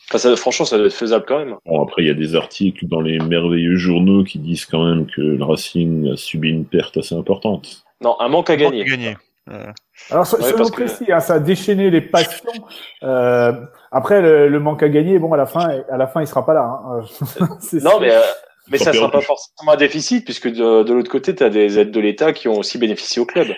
Enfin, 0.09 0.18
ça, 0.18 0.36
franchement, 0.36 0.66
ça 0.66 0.76
doit 0.76 0.86
être 0.86 0.92
faisable 0.92 1.24
quand 1.26 1.38
même. 1.38 1.57
Bon, 1.64 1.84
après, 1.84 2.03
il 2.03 2.09
y 2.09 2.11
a 2.11 2.14
des 2.14 2.34
articles 2.34 2.86
dans 2.88 3.01
les 3.01 3.20
merveilleux 3.20 3.76
journaux 3.76 4.24
qui 4.24 4.40
disent 4.40 4.64
quand 4.64 4.84
même 4.84 5.07
que 5.07 5.20
le 5.20 5.44
Racing 5.44 6.12
a 6.12 6.16
subi 6.16 6.51
une 6.51 6.64
perte 6.64 6.96
assez 6.96 7.14
importante. 7.14 7.84
Non, 8.03 8.16
un 8.18 8.28
manque 8.28 8.51
à 8.51 8.57
gagner. 8.57 8.84
Gagner. 8.84 9.16
Euh, 9.51 9.66
Alors, 10.11 10.22
Ouais, 10.32 10.38
soyons 10.51 10.64
que- 10.66 10.72
précis, 10.72 11.12
hein, 11.12 11.20
ça 11.20 11.34
a 11.34 11.38
déchaîné 11.40 11.90
les 11.90 12.01
passions. 12.01 12.51
Euh, 13.03 13.53
après, 13.90 14.20
le, 14.22 14.48
le 14.48 14.61
manque 14.61 14.82
à 14.82 14.88
gagner, 14.88 15.18
bon, 15.18 15.32
à 15.32 15.36
la 15.36 15.46
fin, 15.46 15.80
à 15.90 15.96
la 15.96 16.07
fin, 16.07 16.20
il 16.20 16.26
sera 16.26 16.44
pas 16.46 16.55
là. 16.55 16.62
Hein. 16.84 17.01
Non, 17.72 17.98
mais, 18.01 18.12
euh, 18.12 18.20
mais 18.70 18.78
ça 18.78 18.92
sera 18.92 19.11
pas 19.11 19.20
forcément 19.20 19.72
un 19.72 19.76
déficit 19.76 20.24
puisque 20.24 20.48
de, 20.48 20.82
de 20.82 20.92
l'autre 20.92 21.11
côté, 21.11 21.34
tu 21.34 21.42
as 21.42 21.51
des 21.51 21.78
aides 21.78 21.90
de 21.90 22.01
l'État 22.01 22.32
qui 22.32 22.48
ont 22.48 22.59
aussi 22.59 22.78
bénéficié 22.78 23.20
au 23.20 23.26
club. 23.26 23.48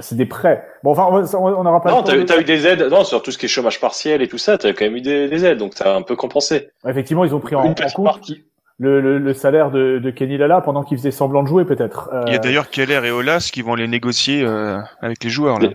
c'est 0.00 0.16
des 0.16 0.26
prêts. 0.26 0.64
Bon, 0.84 0.92
enfin, 0.92 1.06
on 1.36 1.62
n'aura 1.64 1.80
pas. 1.80 1.90
Non, 1.90 2.02
t'as 2.02 2.16
de- 2.16 2.32
as 2.32 2.38
eu 2.38 2.44
des 2.44 2.66
aides, 2.66 2.82
non, 2.82 3.04
sur 3.04 3.22
tout 3.22 3.30
ce 3.32 3.38
qui 3.38 3.46
est 3.46 3.48
chômage 3.48 3.80
partiel 3.80 4.22
et 4.22 4.28
tout 4.28 4.38
ça, 4.38 4.56
t'as 4.58 4.72
quand 4.72 4.84
même 4.84 4.96
eu 4.96 5.00
des, 5.02 5.28
des 5.28 5.44
aides, 5.44 5.58
donc 5.58 5.72
a 5.80 5.94
un 5.94 6.02
peu 6.02 6.16
compensé. 6.16 6.70
Effectivement, 6.88 7.24
ils 7.24 7.34
ont 7.34 7.40
pris 7.40 7.54
en, 7.56 7.64
Une 7.64 7.70
en 7.72 7.74
compte 7.74 8.04
partie. 8.04 8.44
Le, 8.78 9.00
le, 9.00 9.18
le 9.18 9.34
salaire 9.34 9.70
de, 9.70 9.98
de 9.98 10.10
Kenny 10.10 10.36
Lala 10.38 10.60
pendant 10.60 10.82
qu'il 10.82 10.96
faisait 10.98 11.10
semblant 11.10 11.42
de 11.42 11.48
jouer, 11.48 11.64
peut-être. 11.64 12.08
Euh, 12.12 12.22
Il 12.26 12.32
y 12.32 12.36
a 12.36 12.38
d'ailleurs 12.38 12.68
Keller 12.70 13.00
et 13.04 13.10
Olas 13.10 13.48
qui 13.52 13.62
vont 13.62 13.74
les 13.74 13.88
négocier 13.88 14.42
euh, 14.44 14.78
avec 15.00 15.22
les 15.24 15.30
joueurs. 15.30 15.58
Là. 15.60 15.68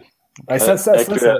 ouais, 0.49 0.59
ça, 0.59 0.77
ça, 0.77 0.93
avec 0.93 1.05
ça, 1.07 1.13
le- 1.13 1.19
ça- 1.19 1.37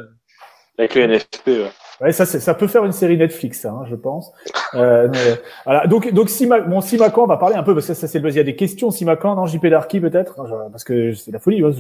Avec 0.80 0.96
le 0.96 1.02
NFP, 1.04 1.48
ouais. 1.48 1.72
Ouais, 2.00 2.12
ça, 2.12 2.28
ça 2.28 2.54
peut 2.54 2.68
faire 2.68 2.86
une 2.86 2.92
série 2.92 3.18
Netflix, 3.18 3.62
ça, 3.62 3.72
hein, 3.72 3.84
je 3.90 3.96
pense. 3.96 4.32
Euh, 4.76 5.08
mais, 5.12 5.42
voilà. 5.66 5.88
Donc, 5.88 6.14
donc 6.14 6.30
Sima, 6.30 6.60
bon, 6.60 6.80
Simacan, 6.80 7.24
on 7.24 7.28
va 7.28 7.38
parler 7.38 7.56
un 7.56 7.64
peu 7.64 7.74
parce 7.74 7.88
que 7.88 7.96
ça, 7.96 8.08
c'est 8.08 8.20
le. 8.20 8.30
Il 8.30 8.36
y 8.36 8.40
a 8.40 8.44
des 8.44 8.56
questions. 8.56 8.92
Simacan, 8.92 9.34
non, 9.36 9.48
JP 9.48 9.66
Darky 9.66 10.00
peut-être, 10.00 10.36
parce 10.72 10.84
que 10.84 11.14
c'est 11.14 11.32
la 11.32 11.40
folie. 11.40 11.64
ouais. 11.64 11.74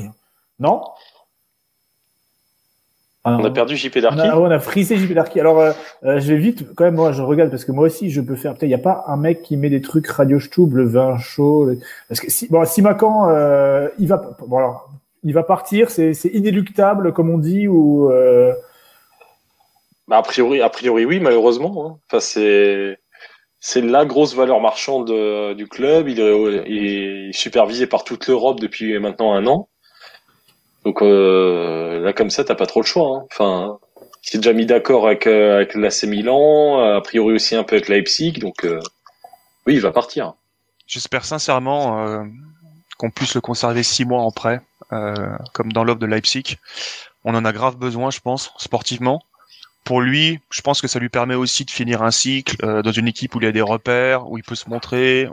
Non? 0.59 0.81
Ah, 3.27 3.37
On 3.41 3.45
a 3.45 3.49
perdu 3.49 3.75
JP 3.75 3.97
Darky. 3.99 4.19
On 4.19 4.29
a, 4.29 4.37
on 4.37 4.51
a 4.51 4.59
frisé 4.59 4.95
JP 4.97 5.13
Darky. 5.13 5.39
Alors, 5.39 5.59
euh, 5.59 5.71
euh, 6.05 6.19
je 6.19 6.33
vais 6.33 6.39
vite, 6.39 6.65
quand 6.75 6.85
même, 6.85 6.95
moi, 6.95 7.11
je 7.11 7.21
regarde 7.21 7.49
parce 7.49 7.65
que 7.65 7.71
moi 7.71 7.85
aussi, 7.85 8.09
je 8.09 8.21
peux 8.21 8.35
faire. 8.35 8.51
Peut-être, 8.53 8.63
il 8.63 8.67
n'y 8.69 8.73
a 8.73 8.77
pas 8.77 9.03
un 9.07 9.17
mec 9.17 9.41
qui 9.43 9.57
met 9.57 9.69
des 9.69 9.81
trucs 9.81 10.07
Radio 10.07 10.39
Stub, 10.39 10.73
le 10.75 10.85
vin 10.85 11.17
chaud. 11.17 11.65
le- 11.65 11.79
Parce 12.07 12.19
que 12.21 12.29
si, 12.31 12.47
bon, 12.49 12.63
Simacan, 12.65 13.29
euh, 13.29 13.89
il 13.99 14.07
va, 14.07 14.21
bon, 14.47 14.57
alors, 14.57 14.89
il 15.23 15.33
va 15.33 15.43
partir. 15.43 15.89
C'est, 15.89 16.13
c'est 16.13 16.29
inéluctable, 16.29 17.11
comme 17.13 17.29
on 17.29 17.37
dit, 17.37 17.67
ou. 17.67 18.09
Bah, 20.07 20.17
a 20.17 20.21
priori, 20.21 20.61
a 20.61 20.69
priori, 20.69 21.05
oui, 21.05 21.19
malheureusement. 21.19 21.85
hein. 21.85 21.99
Enfin, 22.09 22.21
c'est, 22.21 22.97
c'est 23.59 23.81
la 23.81 24.05
grosse 24.05 24.35
valeur 24.35 24.61
marchande 24.61 25.11
du 25.55 25.67
club. 25.67 26.07
Il 26.07 26.19
est, 26.21 26.63
il 26.67 26.85
est 26.87 27.31
supervisé 27.33 27.87
par 27.87 28.03
toute 28.05 28.25
l'Europe 28.27 28.59
depuis 28.61 28.97
maintenant 28.99 29.33
un 29.33 29.45
an. 29.47 29.67
Donc 30.87 31.01
euh, 31.01 31.99
là, 31.99 32.13
comme 32.13 32.29
ça, 32.29 32.45
t'as 32.45 32.55
pas 32.55 32.65
trop 32.65 32.79
le 32.79 32.85
choix. 32.85 33.17
hein. 33.17 33.25
Enfin, 33.29 33.77
il 34.23 34.29
s'est 34.29 34.37
déjà 34.37 34.53
mis 34.53 34.65
d'accord 34.65 35.05
avec, 35.05 35.27
euh, 35.27 35.57
avec 35.57 35.75
l'AC 35.75 36.03
Milan, 36.03 36.79
a 36.79 37.01
priori 37.01 37.33
aussi 37.33 37.57
un 37.57 37.65
peu 37.65 37.75
avec 37.75 37.89
Leipzig. 37.89 38.39
Donc 38.39 38.63
euh, 38.63 38.79
oui, 39.65 39.73
il 39.73 39.81
va 39.81 39.91
partir. 39.91 40.35
J'espère 40.85 41.25
sincèrement 41.25 42.07
euh, 42.07 42.23
qu'on 42.97 43.09
puisse 43.09 43.35
le 43.35 43.41
conserver 43.41 43.83
six 43.83 44.05
mois 44.05 44.21
en 44.21 44.31
prêt, 44.31 44.61
euh, 44.93 45.13
comme 45.53 45.73
dans 45.73 45.83
l'offre 45.83 45.99
de 45.99 46.05
Leipzig. 46.05 46.55
On 47.25 47.35
en 47.35 47.43
a 47.43 47.51
grave 47.51 47.75
besoin, 47.75 48.09
je 48.09 48.21
pense, 48.21 48.53
sportivement. 48.57 49.21
Pour 49.83 49.99
lui, 49.99 50.39
je 50.51 50.61
pense 50.61 50.79
que 50.79 50.87
ça 50.87 50.99
lui 50.99 51.09
permet 51.09 51.35
aussi 51.35 51.65
de 51.65 51.71
finir 51.71 52.01
un 52.01 52.11
cycle 52.11 52.55
euh, 52.63 52.81
dans 52.81 52.93
une 52.93 53.09
équipe 53.09 53.35
où 53.35 53.41
il 53.41 53.43
y 53.43 53.49
a 53.49 53.51
des 53.51 53.59
repères, 53.59 54.31
où 54.31 54.37
il 54.37 54.43
peut 54.45 54.55
se 54.55 54.69
montrer, 54.69 55.27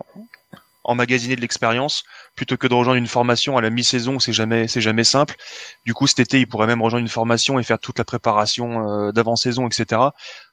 emmagasiner 0.85 1.37
de 1.37 1.41
l'expérience, 1.41 2.05
plutôt 2.37 2.57
que 2.57 2.67
de 2.67 2.75
rejoindre 2.75 2.99
une 2.99 3.07
formation 3.07 3.57
à 3.57 3.61
la 3.63 3.71
mi-saison 3.71 4.19
c'est 4.19 4.33
jamais 4.33 4.69
c'est 4.69 4.81
jamais 4.81 5.05
simple. 5.05 5.35
Du 5.87 5.95
coup, 5.95 6.07
cet 6.07 6.21
été, 6.21 6.39
il 6.41 6.47
pourrait 6.47 6.67
même 6.67 6.83
rejoindre 6.83 7.03
une 7.03 7.09
formation 7.09 7.59
et 7.59 7.63
faire 7.63 7.79
toute 7.79 7.99
la 7.99 8.05
préparation 8.05 8.89
euh, 9.09 9.13
d'avant-saison, 9.13 9.67
etc. 9.67 10.01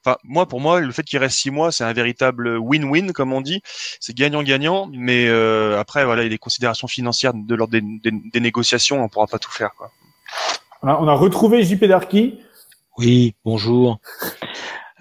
Enfin, 0.05 0.17
moi, 0.23 0.47
pour 0.47 0.59
moi, 0.61 0.79
le 0.79 0.91
fait 0.91 1.03
qu'il 1.03 1.19
reste 1.19 1.38
six 1.38 1.51
mois, 1.51 1.71
c'est 1.71 1.84
un 1.84 1.93
véritable 1.93 2.57
win-win, 2.57 3.11
comme 3.11 3.34
on 3.34 3.41
dit. 3.41 3.61
C'est 3.99 4.15
gagnant-gagnant, 4.15 4.89
mais 4.93 5.27
euh, 5.27 5.79
après, 5.79 6.05
voilà, 6.05 6.21
il 6.23 6.25
y 6.25 6.27
a 6.27 6.29
des 6.29 6.38
considérations 6.38 6.88
financières 6.88 7.34
de 7.34 7.55
l'ordre 7.55 7.71
des, 7.73 7.82
des, 7.82 8.11
des 8.34 8.39
négociations, 8.39 9.03
on 9.03 9.09
pourra 9.09 9.27
pas 9.27 9.39
tout 9.39 9.51
faire. 9.51 9.71
Quoi. 9.77 9.91
on 10.84 10.88
a- 10.88 10.97
on 10.99 11.07
a 11.07 11.13
retrouvé 11.13 11.63
JP 11.63 11.86
Darky. 11.86 12.39
Oui, 12.97 13.36
bonjour. 13.45 13.99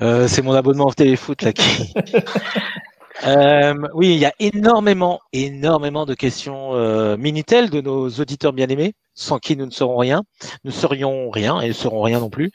Euh, 0.03 0.29
c'est 0.29 0.43
mon 0.43 0.53
abonnement 0.55 0.87
au 0.87 0.95
téléfoot 0.95 1.43
là 1.43 1.53
qui. 1.53 1.93
Euh, 3.25 3.75
oui, 3.95 4.15
il 4.15 4.19
y 4.19 4.25
a 4.25 4.33
énormément, 4.39 5.21
énormément 5.33 6.07
de 6.07 6.15
questions 6.15 6.75
euh, 6.75 7.17
Minitel 7.17 7.71
de 7.71 7.81
nos 7.81 8.09
auditeurs 8.09 8.53
bien-aimés, 8.53 8.95
sans 9.15 9.39
qui 9.39 9.57
nous 9.57 9.67
ne 9.67 9.71
serons 9.71 9.99
rien, 9.99 10.23
nous 10.65 10.71
serions 10.71 11.31
rien 11.31 11.61
et 11.61 11.69
ne 11.69 11.73
serons 11.73 12.03
rien 12.03 12.21
non 12.21 12.31
plus. 12.31 12.51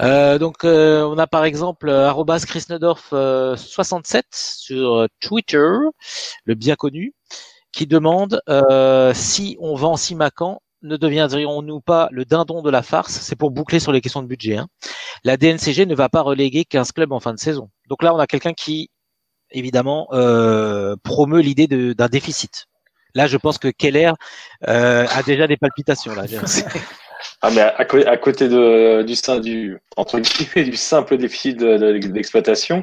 Euh, 0.00 0.38
donc, 0.38 0.64
euh, 0.64 1.04
on 1.04 1.18
a 1.18 1.26
par 1.26 1.44
exemple 1.44 1.88
euh, 1.88 2.08
arobase 2.08 2.46
Chrisnedorf 2.46 3.10
euh, 3.12 3.56
67 3.56 4.26
sur 4.32 5.06
Twitter, 5.20 5.68
le 6.44 6.54
bien 6.54 6.74
connu, 6.74 7.14
qui 7.72 7.86
demande 7.86 8.40
si 9.14 9.56
on 9.60 9.76
vend 9.76 9.96
Simacan, 9.96 10.60
ne 10.82 10.96
deviendrions-nous 10.96 11.80
pas 11.80 12.08
le 12.10 12.24
dindon 12.24 12.60
de 12.62 12.70
la 12.70 12.82
farce? 12.82 13.12
C'est 13.12 13.36
pour 13.36 13.52
boucler 13.52 13.78
sur 13.78 13.92
les 13.92 14.00
questions 14.00 14.22
de 14.22 14.26
budget. 14.26 14.56
Hein. 14.56 14.66
La 15.22 15.36
DNCG 15.36 15.86
ne 15.86 15.94
va 15.94 16.08
pas 16.08 16.22
reléguer 16.22 16.64
15 16.64 16.90
clubs 16.90 17.12
en 17.12 17.20
fin 17.20 17.32
de 17.32 17.38
saison. 17.38 17.70
Donc 17.88 18.02
là, 18.02 18.12
on 18.14 18.18
a 18.18 18.26
quelqu'un 18.26 18.52
qui 18.52 18.90
évidemment 19.52 20.08
euh, 20.12 20.96
promeut 21.02 21.40
l'idée 21.40 21.66
de- 21.66 21.92
d'un 21.92 22.08
déficit. 22.08 22.66
Là, 23.14 23.26
je 23.26 23.36
pense 23.36 23.58
que 23.58 23.68
Keller 23.68 24.12
euh, 24.68 25.06
a 25.10 25.22
déjà 25.22 25.46
des 25.46 25.56
palpitations. 25.56 26.14
Là. 26.14 26.24
Ah 27.40 27.50
mais 27.50 27.60
à, 27.60 28.16
côté 28.16 28.48
de, 28.48 29.02
du, 29.02 29.14
sein- 29.14 29.38
du 29.38 29.78
entre 29.96 30.18
guillemets 30.18 30.64
du 30.70 30.76
simple 30.76 31.16
déficit 31.16 31.56
de- 31.56 31.76
de- 31.76 31.98
d'exploitation, 32.08 32.82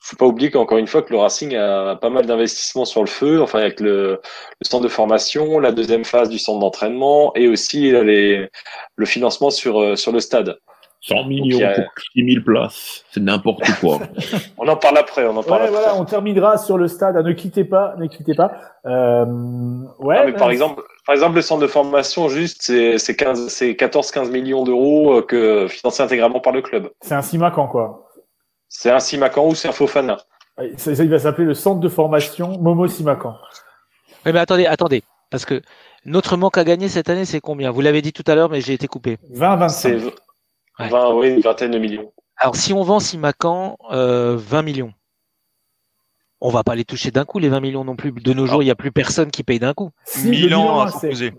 faut 0.00 0.16
pas 0.16 0.26
oublier 0.26 0.50
qu'encore 0.50 0.78
une 0.78 0.86
fois 0.86 1.02
que 1.02 1.10
le 1.12 1.18
Racing 1.18 1.54
a 1.56 1.96
pas 1.96 2.10
mal 2.10 2.26
d'investissements 2.26 2.84
sur 2.84 3.00
le 3.02 3.06
feu, 3.08 3.40
enfin 3.40 3.58
avec 3.60 3.80
le, 3.80 4.20
le 4.60 4.68
centre 4.68 4.82
de 4.84 4.88
formation, 4.88 5.58
la 5.58 5.72
deuxième 5.72 6.04
phase 6.04 6.28
du 6.28 6.38
centre 6.38 6.58
d'entraînement 6.60 7.32
et 7.36 7.48
aussi 7.48 7.90
les, 7.92 8.48
le 8.96 9.06
financement 9.06 9.50
sur 9.50 9.80
euh, 9.80 9.96
sur 9.96 10.12
le 10.12 10.20
stade. 10.20 10.58
100 11.02 11.24
millions 11.24 11.56
il 11.58 11.60
y 11.60 11.64
a- 11.64 11.74
pour 11.74 11.84
6000 12.14 12.44
places, 12.44 13.04
c'est 13.10 13.20
n'importe 13.20 13.62
quoi. 13.80 13.98
On 14.58 14.68
en 14.68 14.76
parle 14.76 14.98
après, 14.98 15.26
on 15.26 15.36
en 15.36 15.42
parle 15.42 15.62
Ouais, 15.62 15.68
après. 15.68 15.80
voilà, 15.82 15.96
on 15.96 16.04
terminera 16.04 16.58
sur 16.58 16.76
le 16.76 16.88
stade. 16.88 17.16
Ah, 17.16 17.22
ne 17.22 17.32
quittez 17.32 17.64
pas, 17.64 17.94
ne 17.98 18.06
quittez 18.06 18.34
pas. 18.34 18.52
Euh, 18.84 19.24
ouais. 19.98 20.16
Ah, 20.18 20.26
mais 20.26 20.32
par 20.34 20.48
euh, 20.48 20.50
exemple, 20.50 20.82
par 21.06 21.14
exemple, 21.14 21.36
le 21.36 21.42
centre 21.42 21.62
de 21.62 21.66
formation, 21.66 22.28
juste, 22.28 22.58
c'est 22.62 22.98
c'est 22.98 23.16
15, 23.16 23.48
c'est 23.48 23.72
14-15 23.72 24.30
millions 24.30 24.64
d'euros 24.64 25.18
euh, 25.18 25.22
que 25.22 25.66
financé 25.68 26.02
intégralement 26.02 26.40
par 26.40 26.52
le 26.52 26.60
club. 26.60 26.90
c'est 27.00 27.14
un 27.14 27.22
Simacan, 27.22 27.66
quoi. 27.68 28.06
C'est 28.68 28.90
un 28.90 29.00
Simacan 29.00 29.46
ou 29.48 29.54
c'est 29.54 29.68
un 29.68 29.72
Fofana. 29.72 30.18
Ça- 30.76 30.94
ça, 30.94 31.02
il 31.02 31.08
va 31.10 31.18
s'appeler 31.18 31.46
le 31.46 31.54
centre 31.54 31.80
de 31.80 31.88
formation 31.88 32.58
Momo 32.58 32.86
Simacan. 32.86 33.34
Oui, 34.26 34.32
mais 34.34 34.40
attendez, 34.40 34.66
attendez, 34.66 35.02
parce 35.30 35.46
que 35.46 35.62
notre 36.04 36.36
manque 36.36 36.58
à 36.58 36.64
gagner 36.64 36.88
cette 36.88 37.08
année, 37.08 37.24
c'est 37.24 37.40
combien? 37.40 37.70
Vous 37.70 37.80
l'avez 37.80 38.02
dit 38.02 38.12
tout 38.12 38.24
à 38.26 38.34
l'heure, 38.34 38.50
mais 38.50 38.60
j'ai 38.60 38.74
été 38.74 38.86
coupé. 38.86 39.16
20-25. 39.34 40.12
Ouais. 40.80 40.88
20, 40.88 41.14
oui, 41.14 41.28
une 41.30 41.40
vingtaine 41.40 41.70
de 41.70 41.78
millions. 41.78 42.12
Alors, 42.36 42.56
si 42.56 42.72
on 42.72 42.82
vend 42.82 43.00
Simacan, 43.00 43.76
euh, 43.90 44.36
20 44.36 44.62
millions. 44.62 44.92
On 46.40 46.48
va 46.50 46.64
pas 46.64 46.74
les 46.74 46.84
toucher 46.86 47.10
d'un 47.10 47.26
coup, 47.26 47.38
les 47.38 47.50
20 47.50 47.60
millions 47.60 47.84
non 47.84 47.96
plus. 47.96 48.12
De 48.12 48.32
nos 48.32 48.46
jours, 48.46 48.62
il 48.62 48.66
n'y 48.66 48.70
a 48.70 48.74
plus 48.76 48.92
personne 48.92 49.30
qui 49.30 49.42
paye 49.42 49.58
d'un 49.58 49.74
coup. 49.74 49.90
Si, 50.06 50.24
le 50.24 50.30
Milan 50.30 50.62
Milan 50.62 50.80
a 50.80 50.86
AC. 50.86 50.90
proposé. 50.92 51.32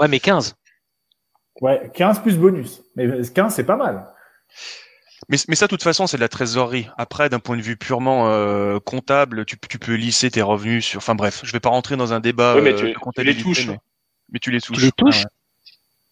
Ouais, 0.00 0.08
mais 0.08 0.18
15. 0.18 0.56
Ouais, 1.60 1.90
15 1.94 2.20
plus 2.22 2.36
bonus. 2.36 2.82
Mais 2.96 3.06
15, 3.32 3.54
c'est 3.54 3.64
pas 3.64 3.76
mal. 3.76 4.12
Mais, 5.28 5.36
mais 5.48 5.54
ça, 5.54 5.66
de 5.66 5.70
toute 5.70 5.84
façon, 5.84 6.08
c'est 6.08 6.16
de 6.16 6.22
la 6.22 6.28
trésorerie. 6.28 6.88
Après, 6.98 7.28
d'un 7.28 7.38
point 7.38 7.56
de 7.56 7.62
vue 7.62 7.76
purement 7.76 8.28
euh, 8.28 8.80
comptable, 8.80 9.44
tu, 9.44 9.56
tu 9.68 9.78
peux 9.78 9.94
lisser 9.94 10.28
tes 10.30 10.42
revenus 10.42 10.84
sur. 10.84 10.98
Enfin 10.98 11.14
bref, 11.14 11.42
je 11.44 11.52
vais 11.52 11.60
pas 11.60 11.68
rentrer 11.70 11.96
dans 11.96 12.12
un 12.12 12.18
débat 12.20 12.56
Oui, 12.56 12.62
mais 12.62 12.74
tu- 12.74 12.92
tu 13.16 13.22
les 13.24 13.36
touches. 13.36 13.68
Mais, 13.68 13.78
mais 14.32 14.38
tu 14.40 14.50
les 14.50 14.60
touches. 14.60 14.76
Tu 14.78 14.84
les 14.84 14.92
touches 14.92 15.22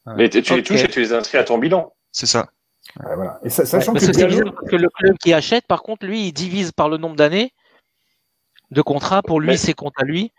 Ouais, 0.06 0.14
Mais 0.16 0.28
tu 0.28 0.40
tu 0.42 0.54
les 0.54 0.62
touches 0.62 0.80
et 0.82 0.88
tu 0.88 1.00
les 1.00 1.12
inscris 1.12 1.38
à 1.38 1.44
ton 1.44 1.58
bilan. 1.58 1.92
C'est 2.12 2.26
ça. 2.26 2.48
Ouais, 3.00 3.14
voilà. 3.16 3.38
Et 3.42 3.50
sa- 3.50 3.64
sachant 3.64 3.92
Parce 3.92 4.06
que 4.06 4.12
Gallo- 4.12 4.28
bizarre, 4.28 4.54
parce 4.54 4.70
que 4.70 4.76
le 4.76 4.88
club 4.90 5.16
qui 5.18 5.32
achète, 5.32 5.66
par 5.66 5.82
contre, 5.82 6.04
lui, 6.06 6.26
il 6.28 6.32
divise 6.32 6.72
par 6.72 6.88
le 6.88 6.96
nombre 6.98 7.16
d'années 7.16 7.52
de 8.70 8.82
contrat. 8.82 9.22
Pour 9.22 9.40
lui, 9.40 9.50
Ouais. 9.50 9.56
c'est 9.56 9.72
compte 9.74 9.94
à 9.98 10.04
lui. 10.04 10.32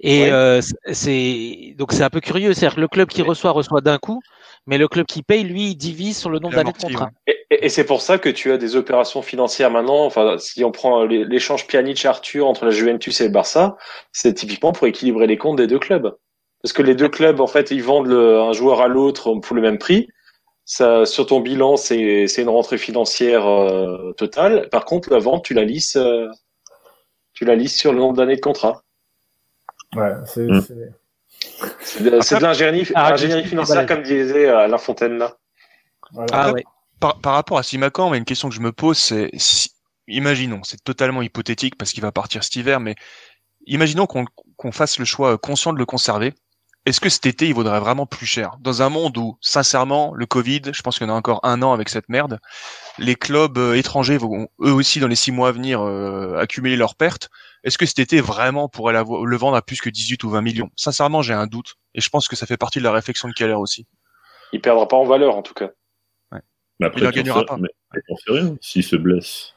Et 0.00 0.22
Ouais. 0.24 0.32
euh, 0.32 0.60
c'est 0.92 1.74
donc 1.78 1.92
c'est 1.92 2.02
un 2.02 2.10
peu 2.10 2.20
curieux. 2.20 2.52
C'est-à-dire 2.52 2.76
que 2.76 2.80
le 2.80 2.88
club 2.88 3.08
qui 3.08 3.22
reçoit 3.22 3.52
reçoit 3.52 3.80
d'un 3.80 3.98
coup, 3.98 4.20
mais 4.66 4.76
le 4.76 4.88
club 4.88 5.06
qui 5.06 5.22
paye, 5.22 5.44
lui, 5.44 5.70
il 5.70 5.76
divise 5.76 6.18
sur 6.18 6.30
le 6.30 6.40
nombre 6.40 6.56
d'années 6.56 6.72
de 6.72 6.78
contrat. 6.78 7.10
Et, 7.28 7.36
et- 7.50 7.66
et 7.66 7.68
c'est 7.68 7.84
pour 7.84 8.02
ça 8.02 8.18
que 8.18 8.28
tu 8.28 8.50
as 8.50 8.58
des 8.58 8.74
opérations 8.74 9.22
financières 9.22 9.70
maintenant. 9.70 10.04
Enfin, 10.04 10.36
si 10.38 10.64
on 10.64 10.72
prend 10.72 11.04
les- 11.04 11.24
l'échange 11.24 11.66
Pjanic-Arthur 11.68 12.44
entre 12.46 12.64
la 12.64 12.72
Juventus 12.72 13.20
et 13.20 13.24
le 13.24 13.30
Barça, 13.30 13.76
c'est 14.10 14.34
typiquement 14.34 14.72
pour 14.72 14.86
équilibrer 14.88 15.28
les 15.28 15.38
comptes 15.38 15.56
des 15.56 15.68
deux 15.68 15.78
clubs. 15.78 16.12
Parce 16.62 16.72
que 16.72 16.82
les 16.82 16.96
deux 16.96 17.08
clubs, 17.08 17.40
en 17.40 17.46
fait, 17.46 17.70
ils 17.70 17.82
vendent 17.82 18.08
le- 18.08 18.40
un 18.40 18.52
joueur 18.52 18.80
à 18.80 18.88
l'autre 18.88 19.32
pour 19.36 19.54
le 19.54 19.62
même 19.62 19.78
prix. 19.78 20.08
Ça, 20.66 21.04
sur 21.04 21.26
ton 21.26 21.40
bilan, 21.40 21.76
c'est 21.76 22.26
c'est 22.26 22.42
une 22.42 22.48
rentrée 22.48 22.78
financière 22.78 23.46
euh, 23.46 24.12
totale. 24.12 24.68
Par 24.70 24.84
contre, 24.86 25.10
la 25.10 25.18
vente, 25.18 25.44
tu 25.44 25.52
la 25.54 25.64
lisses, 25.64 25.96
euh, 25.96 26.28
tu 27.34 27.44
la 27.44 27.54
lisses 27.54 27.76
sur 27.78 27.92
le 27.92 27.98
nombre 27.98 28.16
d'années 28.16 28.36
de 28.36 28.40
contrat. 28.40 28.82
Ouais, 29.94 30.12
c'est, 30.26 30.48
c'est- 30.62 30.92
C'est 31.82 32.02
de, 32.02 32.20
c'est 32.20 32.36
de 32.36 32.42
l'ingénierie 32.42 32.86
Ah, 32.94 33.14
financière, 33.16 33.86
comme 33.86 34.02
disait 34.02 34.48
euh, 34.48 34.58
Alain 34.58 34.78
Fontaine 34.78 35.18
là. 35.18 35.36
voilà. 36.12 36.28
Ah 36.32 36.52
ouais. 36.52 36.64
Par, 36.98 37.18
par 37.20 37.34
rapport 37.34 37.58
à 37.58 37.62
Simacan, 37.62 38.08
mais 38.10 38.18
une 38.18 38.24
question 38.24 38.48
que 38.48 38.54
je 38.54 38.60
me 38.60 38.72
pose, 38.72 38.96
c'est 38.96 39.30
si- 39.36 39.70
imaginons, 40.08 40.62
c'est 40.64 40.82
totalement 40.82 41.20
hypothétique 41.20 41.76
parce 41.76 41.92
qu'il 41.92 42.02
va 42.02 42.12
partir 42.12 42.42
cet 42.42 42.56
hiver, 42.56 42.80
mais 42.80 42.94
imaginons 43.66 44.06
qu'on 44.06 44.24
qu'on 44.56 44.72
fasse 44.72 44.98
le 44.98 45.04
choix 45.04 45.36
conscient 45.36 45.72
de 45.74 45.78
le 45.78 45.84
conserver. 45.86 46.32
Est-ce 46.86 47.00
que 47.00 47.08
cet 47.08 47.24
été, 47.24 47.46
il 47.46 47.54
vaudrait 47.54 47.80
vraiment 47.80 48.04
plus 48.04 48.26
cher? 48.26 48.56
Dans 48.60 48.82
un 48.82 48.90
monde 48.90 49.16
où, 49.16 49.38
sincèrement, 49.40 50.12
le 50.14 50.26
Covid, 50.26 50.60
je 50.72 50.82
pense 50.82 50.98
qu'il 50.98 51.06
y 51.06 51.10
en 51.10 51.14
a 51.14 51.16
encore 51.16 51.40
un 51.42 51.62
an 51.62 51.72
avec 51.72 51.88
cette 51.88 52.10
merde, 52.10 52.40
les 52.98 53.14
clubs 53.14 53.56
euh, 53.56 53.74
étrangers 53.74 54.18
vont 54.18 54.48
eux 54.60 54.72
aussi, 54.72 55.00
dans 55.00 55.08
les 55.08 55.16
six 55.16 55.32
mois 55.32 55.48
à 55.48 55.52
venir, 55.52 55.80
euh, 55.80 56.36
accumuler 56.36 56.76
leurs 56.76 56.94
pertes. 56.94 57.30
Est-ce 57.62 57.78
que 57.78 57.86
cet 57.86 58.00
été, 58.00 58.20
vraiment, 58.20 58.68
pourrait 58.68 58.92
la 58.92 59.02
le 59.02 59.36
vendre 59.36 59.56
à 59.56 59.62
plus 59.62 59.80
que 59.80 59.88
18 59.88 60.24
ou 60.24 60.30
20 60.30 60.42
millions? 60.42 60.70
Sincèrement, 60.76 61.22
j'ai 61.22 61.32
un 61.32 61.46
doute. 61.46 61.76
Et 61.94 62.02
je 62.02 62.10
pense 62.10 62.28
que 62.28 62.36
ça 62.36 62.44
fait 62.44 62.58
partie 62.58 62.80
de 62.80 62.84
la 62.84 62.92
réflexion 62.92 63.28
de 63.28 63.32
Keller 63.32 63.54
aussi. 63.54 63.86
Il 64.52 64.60
perdra 64.60 64.86
pas 64.86 64.96
en 64.96 65.04
valeur 65.04 65.36
en 65.36 65.42
tout 65.42 65.54
cas. 65.54 65.70
Mais 66.80 66.86
après, 66.86 67.00
Il 67.00 67.06
en 67.06 67.10
t'en 67.10 67.16
gagnera 67.16 67.44
pas. 67.44 67.56
Mais 67.56 67.68
mais 67.94 68.00
t'en 68.08 68.16
sais 68.16 68.32
rien. 68.32 68.56
S'il 68.60 68.82
se 68.82 68.96
blesse, 68.96 69.53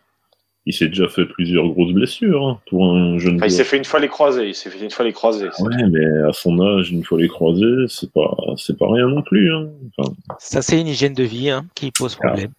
il 0.67 0.73
s'est 0.73 0.89
déjà 0.89 1.07
fait 1.07 1.25
plusieurs 1.25 1.67
grosses 1.69 1.93
blessures 1.93 2.45
hein, 2.45 2.59
pour 2.69 2.85
un 2.93 3.17
jeune 3.17 3.37
Enfin, 3.37 3.45
il 3.47 3.51
s'est 3.51 3.63
fait 3.63 3.77
une 3.77 3.85
fois 3.85 3.99
les 3.99 4.09
croisés. 4.09 4.47
Il 4.49 4.53
s'est 4.55 4.69
fait 4.69 4.83
une 4.83 4.91
fois 4.91 5.05
les 5.05 5.13
croisés. 5.13 5.47
Ouais, 5.59 5.75
mais 5.89 6.05
à 6.29 6.33
son 6.33 6.59
âge, 6.59 6.91
une 6.91 7.03
fois 7.03 7.17
les 7.19 7.27
croisés, 7.29 7.85
c'est 7.87 8.11
pas, 8.11 8.35
c'est 8.57 8.77
pas 8.77 8.87
rien 8.91 9.07
non 9.07 9.21
plus. 9.21 9.51
Hein. 9.53 9.69
Enfin, 9.97 10.11
Ça, 10.39 10.61
c'est 10.61 10.79
une 10.79 10.87
hygiène 10.87 11.13
de 11.13 11.23
vie 11.23 11.49
hein, 11.49 11.65
qui 11.73 11.91
pose 11.91 12.15
problème. 12.15 12.51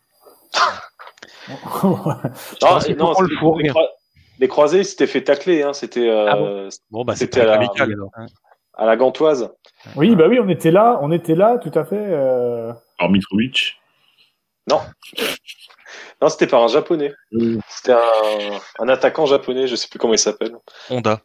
Non, 2.63 2.79
non, 2.99 3.21
le 3.21 3.29
les, 3.29 3.37
fourgue. 3.37 3.63
les 3.63 3.69
croi- 3.71 3.89
les 4.39 4.49
croisés, 4.49 4.85
c'était 4.85 5.07
fait 5.07 5.23
tacler. 5.23 5.63
Hein, 5.63 5.73
c'était 5.73 6.09
euh, 6.09 6.27
Ah 6.31 6.69
Bon, 6.91 7.05
bah, 7.05 7.17
C'était 7.17 7.45
la- 7.45 7.59
à 8.75 8.87
la 8.87 8.97
gantoise. 8.97 9.51
Oui, 9.97 10.15
bah 10.15 10.27
oui, 10.29 10.39
on 10.41 10.49
était 10.49 10.71
là, 10.71 10.99
on 11.03 11.11
était 11.11 11.35
là, 11.35 11.59
tout 11.59 11.73
à 11.77 11.85
fait. 11.85 11.97
euh, 11.99 12.73
par 12.99 13.09
Mitrovic? 13.11 13.77
Non, 14.71 14.81
c'était 16.29 16.47
par 16.47 16.63
un 16.63 16.69
japonais. 16.69 17.13
euh, 17.35 17.59
C'était 17.69 17.93
un, 17.93 18.61
un 18.81 18.89
attaquant 18.89 19.27
japonais. 19.27 19.67
Je 19.69 19.77
sais 19.77 19.89
plus 19.89 19.99
comment 19.99 20.15
il 20.15 20.19
s'appelle. 20.19 20.53
Honda. 20.91 21.21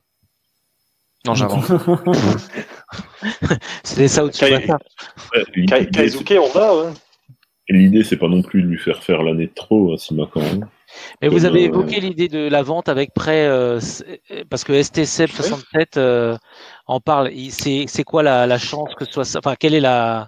Non, 1.25 1.33
j'invente. 1.35 1.65
C'est 3.83 4.07
ça 4.07 4.23
au-dessus. 4.25 4.45
Kaizuke 5.91 6.33
Honda. 6.39 6.75
Ouais. 6.75 6.91
l'idée, 7.69 8.03
c'est 8.03 8.17
pas 8.17 8.27
non 8.27 8.41
plus 8.41 8.61
de 8.61 8.67
lui 8.67 8.77
faire 8.77 9.03
faire 9.03 9.23
l'année 9.23 9.47
de 9.47 9.53
trop 9.53 9.93
à 9.93 9.97
Simacan. 9.97 10.41
hein. 10.41 10.59
Mais 11.21 11.27
vous 11.27 11.45
avez 11.45 11.63
euh, 11.63 11.67
évoqué 11.69 11.99
l'idée 11.99 12.27
de 12.27 12.47
la 12.49 12.61
vente 12.61 12.87
avec 12.87 13.13
prêt, 13.15 13.47
euh, 13.47 13.79
c'est- 13.79 14.21
parce 14.49 14.63
que 14.63 14.73
STCF 14.73 15.33
67 15.33 15.97
euh, 15.97 16.37
en 16.85 16.99
parle. 16.99 17.31
C'est 17.49 18.03
quoi 18.03 18.21
la, 18.21 18.45
la 18.45 18.59
chance 18.59 18.93
que 18.95 19.05
ce 19.05 19.11
soit 19.11 19.25
ça? 19.25 19.39
Enfin, 19.39 19.55
quelle 19.57 19.73
est 19.73 19.79
la 19.79 20.27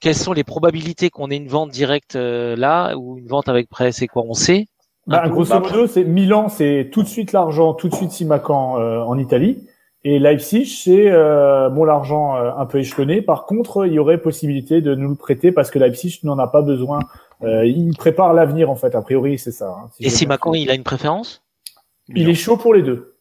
quelles 0.00 0.14
sont 0.14 0.32
les 0.32 0.44
probabilités 0.44 1.10
qu'on 1.10 1.30
ait 1.30 1.36
une 1.36 1.48
vente 1.48 1.70
directe 1.70 2.16
euh, 2.16 2.54
là 2.56 2.96
ou 2.96 3.18
une 3.18 3.26
vente 3.28 3.48
avec 3.48 3.68
prêt 3.68 3.92
C'est 3.92 4.06
quoi 4.06 4.24
On 4.26 4.34
sait 4.34 4.66
Bah, 5.06 5.28
grosso 5.28 5.50
Bah, 5.50 5.60
modo, 5.60 5.86
c'est 5.86 6.04
Milan, 6.04 6.48
c'est 6.48 6.90
tout 6.92 7.02
de 7.02 7.08
suite 7.08 7.32
l'argent, 7.32 7.74
tout 7.74 7.88
de 7.88 7.94
suite 7.94 8.10
Simacan 8.10 8.78
euh, 8.80 9.00
en 9.00 9.18
Italie. 9.18 9.58
Et 10.04 10.18
Leipzig, 10.20 10.66
c'est 10.66 11.10
euh, 11.10 11.68
bon 11.68 11.82
l'argent 11.84 12.36
euh, 12.36 12.52
un 12.56 12.66
peu 12.66 12.78
échelonné. 12.78 13.22
Par 13.22 13.44
contre, 13.46 13.86
il 13.86 13.92
y 13.92 13.98
aurait 13.98 14.18
possibilité 14.18 14.80
de 14.80 14.94
nous 14.94 15.08
le 15.08 15.16
prêter 15.16 15.50
parce 15.50 15.70
que 15.70 15.78
Leipzig 15.80 16.20
n'en 16.22 16.38
a 16.38 16.46
pas 16.46 16.62
besoin. 16.62 17.00
Euh, 17.42 17.66
il 17.66 17.96
prépare 17.96 18.32
l'avenir 18.32 18.70
en 18.70 18.76
fait. 18.76 18.94
A 18.94 19.02
priori, 19.02 19.38
c'est 19.38 19.50
ça. 19.52 19.68
hein, 19.68 19.90
si 19.96 20.04
Et 20.04 20.10
j'ai 20.10 20.10
si 20.10 20.26
bien 20.26 20.34
Macron 20.34 20.50
compris. 20.50 20.62
il 20.62 20.70
a 20.70 20.74
une 20.74 20.84
préférence? 20.84 21.42
Il 22.14 22.28
est 22.28 22.34
chaud 22.34 22.56
pour 22.56 22.72
les 22.72 22.82
deux. 22.82 23.16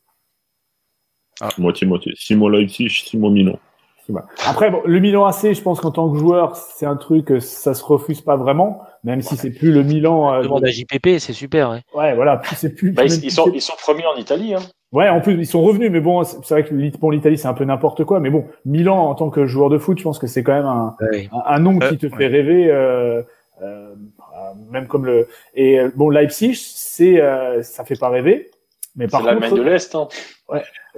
Moitié-moitié. 1.58 2.14
Six 2.16 2.36
mois 2.36 2.52
Leipzig, 2.52 2.90
six 2.90 3.18
mois 3.18 3.32
Milan. 3.32 3.60
Après, 4.46 4.70
bon, 4.72 4.82
le 4.86 5.00
Milan 5.00 5.26
AC, 5.26 5.54
je 5.54 5.62
pense 5.62 5.82
qu'en 5.82 5.92
tant 5.92 6.10
que 6.12 6.18
joueur, 6.18 6.56
c'est 6.56 6.86
un 6.86 6.96
truc, 6.96 7.32
euh, 7.32 7.40
ça 7.40 7.74
se 7.74 7.84
refuse 7.84 8.22
pas 8.22 8.36
vraiment, 8.36 8.82
même 9.04 9.22
si 9.22 9.36
c'est 9.38 9.50
plus 9.52 9.72
le 9.72 9.84
Milan. 9.84 10.34
euh, 10.34 10.44
Demande 10.44 10.66
à 10.66 10.70
JPP, 10.70 11.18
c'est 11.20 11.34
super. 11.34 11.72
Ouais. 11.72 11.82
Ouais, 11.94 12.16
voilà, 12.16 12.42
c'est 12.56 12.76
plus. 12.76 12.92
Bah, 12.92 13.04
ils, 13.06 13.32
sont, 13.32 13.52
ils 13.54 13.62
sont 13.62 13.74
premiers 13.82 14.06
en 14.06 14.16
Italie. 14.16 14.54
Hein. 14.54 14.60
Ouais, 14.92 15.10
en 15.10 15.20
plus 15.20 15.34
ils 15.34 15.46
sont 15.48 15.62
revenus, 15.62 15.92
mais 15.92 16.00
bon, 16.00 16.24
c'est 16.24 16.48
vrai 16.50 16.64
que 16.64 16.98
bon, 17.00 17.10
l'Italie 17.10 17.38
c'est 17.38 17.48
un 17.50 17.54
peu 17.54 17.66
n'importe 17.66 18.06
quoi, 18.06 18.20
mais 18.22 18.30
bon, 18.30 18.46
Milan 18.66 18.98
en 19.10 19.16
tant 19.16 19.30
que 19.30 19.46
joueur 19.46 19.70
de 19.70 19.78
foot, 19.78 19.98
je 19.98 20.04
pense 20.04 20.20
que 20.20 20.28
c'est 20.28 20.42
quand 20.44 20.54
même 20.54 20.66
un, 20.66 20.96
Ouais. 21.02 21.28
un, 21.34 21.56
un 21.56 21.60
nom 21.60 21.78
Euh, 21.82 21.90
qui 21.90 21.98
te 21.98 22.06
ouais. 22.06 22.16
fait 22.16 22.28
rêver, 22.28 22.72
euh, 22.72 23.22
euh, 23.62 23.94
euh, 23.94 23.94
même 24.72 24.88
comme 24.88 25.06
le. 25.06 25.28
Et 25.56 25.80
euh, 25.80 25.90
bon, 25.96 26.10
Leipzig, 26.10 26.56
c'est, 26.56 27.20
euh, 27.20 27.62
ça 27.64 27.84
fait 27.84 28.00
pas 28.00 28.08
rêver, 28.10 28.52
mais 28.96 29.08
par 29.08 29.24
l'Allemagne 29.24 29.50
contre, 29.50 29.62
de 29.64 29.68
l'Est. 29.70 29.96
Hein. 29.96 30.08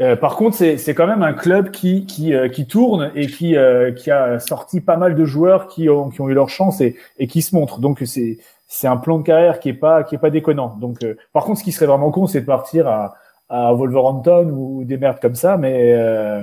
euh, 0.01 0.15
par 0.15 0.35
contre, 0.35 0.55
c'est 0.55 0.77
c'est 0.77 0.93
quand 0.93 1.07
même 1.07 1.23
un 1.23 1.33
club 1.33 1.71
qui 1.71 2.05
qui 2.05 2.33
euh, 2.33 2.47
qui 2.49 2.67
tourne 2.67 3.11
et 3.15 3.27
qui 3.27 3.55
euh, 3.55 3.91
qui 3.91 4.11
a 4.11 4.39
sorti 4.39 4.81
pas 4.81 4.97
mal 4.97 5.15
de 5.15 5.25
joueurs 5.25 5.67
qui 5.67 5.89
ont 5.89 6.09
qui 6.09 6.21
ont 6.21 6.29
eu 6.29 6.33
leur 6.33 6.49
chance 6.49 6.81
et 6.81 6.95
et 7.17 7.27
qui 7.27 7.41
se 7.41 7.55
montrent. 7.55 7.79
Donc 7.79 8.01
c'est 8.05 8.37
c'est 8.67 8.87
un 8.87 8.97
plan 8.97 9.17
de 9.17 9.23
carrière 9.23 9.59
qui 9.59 9.69
est 9.69 9.73
pas 9.73 10.03
qui 10.03 10.15
est 10.15 10.19
pas 10.19 10.29
déconnant. 10.29 10.75
Donc 10.79 11.03
euh, 11.03 11.15
par 11.33 11.43
contre, 11.45 11.59
ce 11.59 11.63
qui 11.63 11.71
serait 11.71 11.85
vraiment 11.87 12.11
con, 12.11 12.27
c'est 12.27 12.41
de 12.41 12.45
partir 12.45 12.87
à 12.87 13.15
à 13.49 13.71
Wolverhampton 13.73 14.49
ou 14.51 14.83
des 14.83 14.97
merdes 14.97 15.19
comme 15.21 15.35
ça, 15.35 15.55
mais 15.57 15.93
euh, 15.95 16.41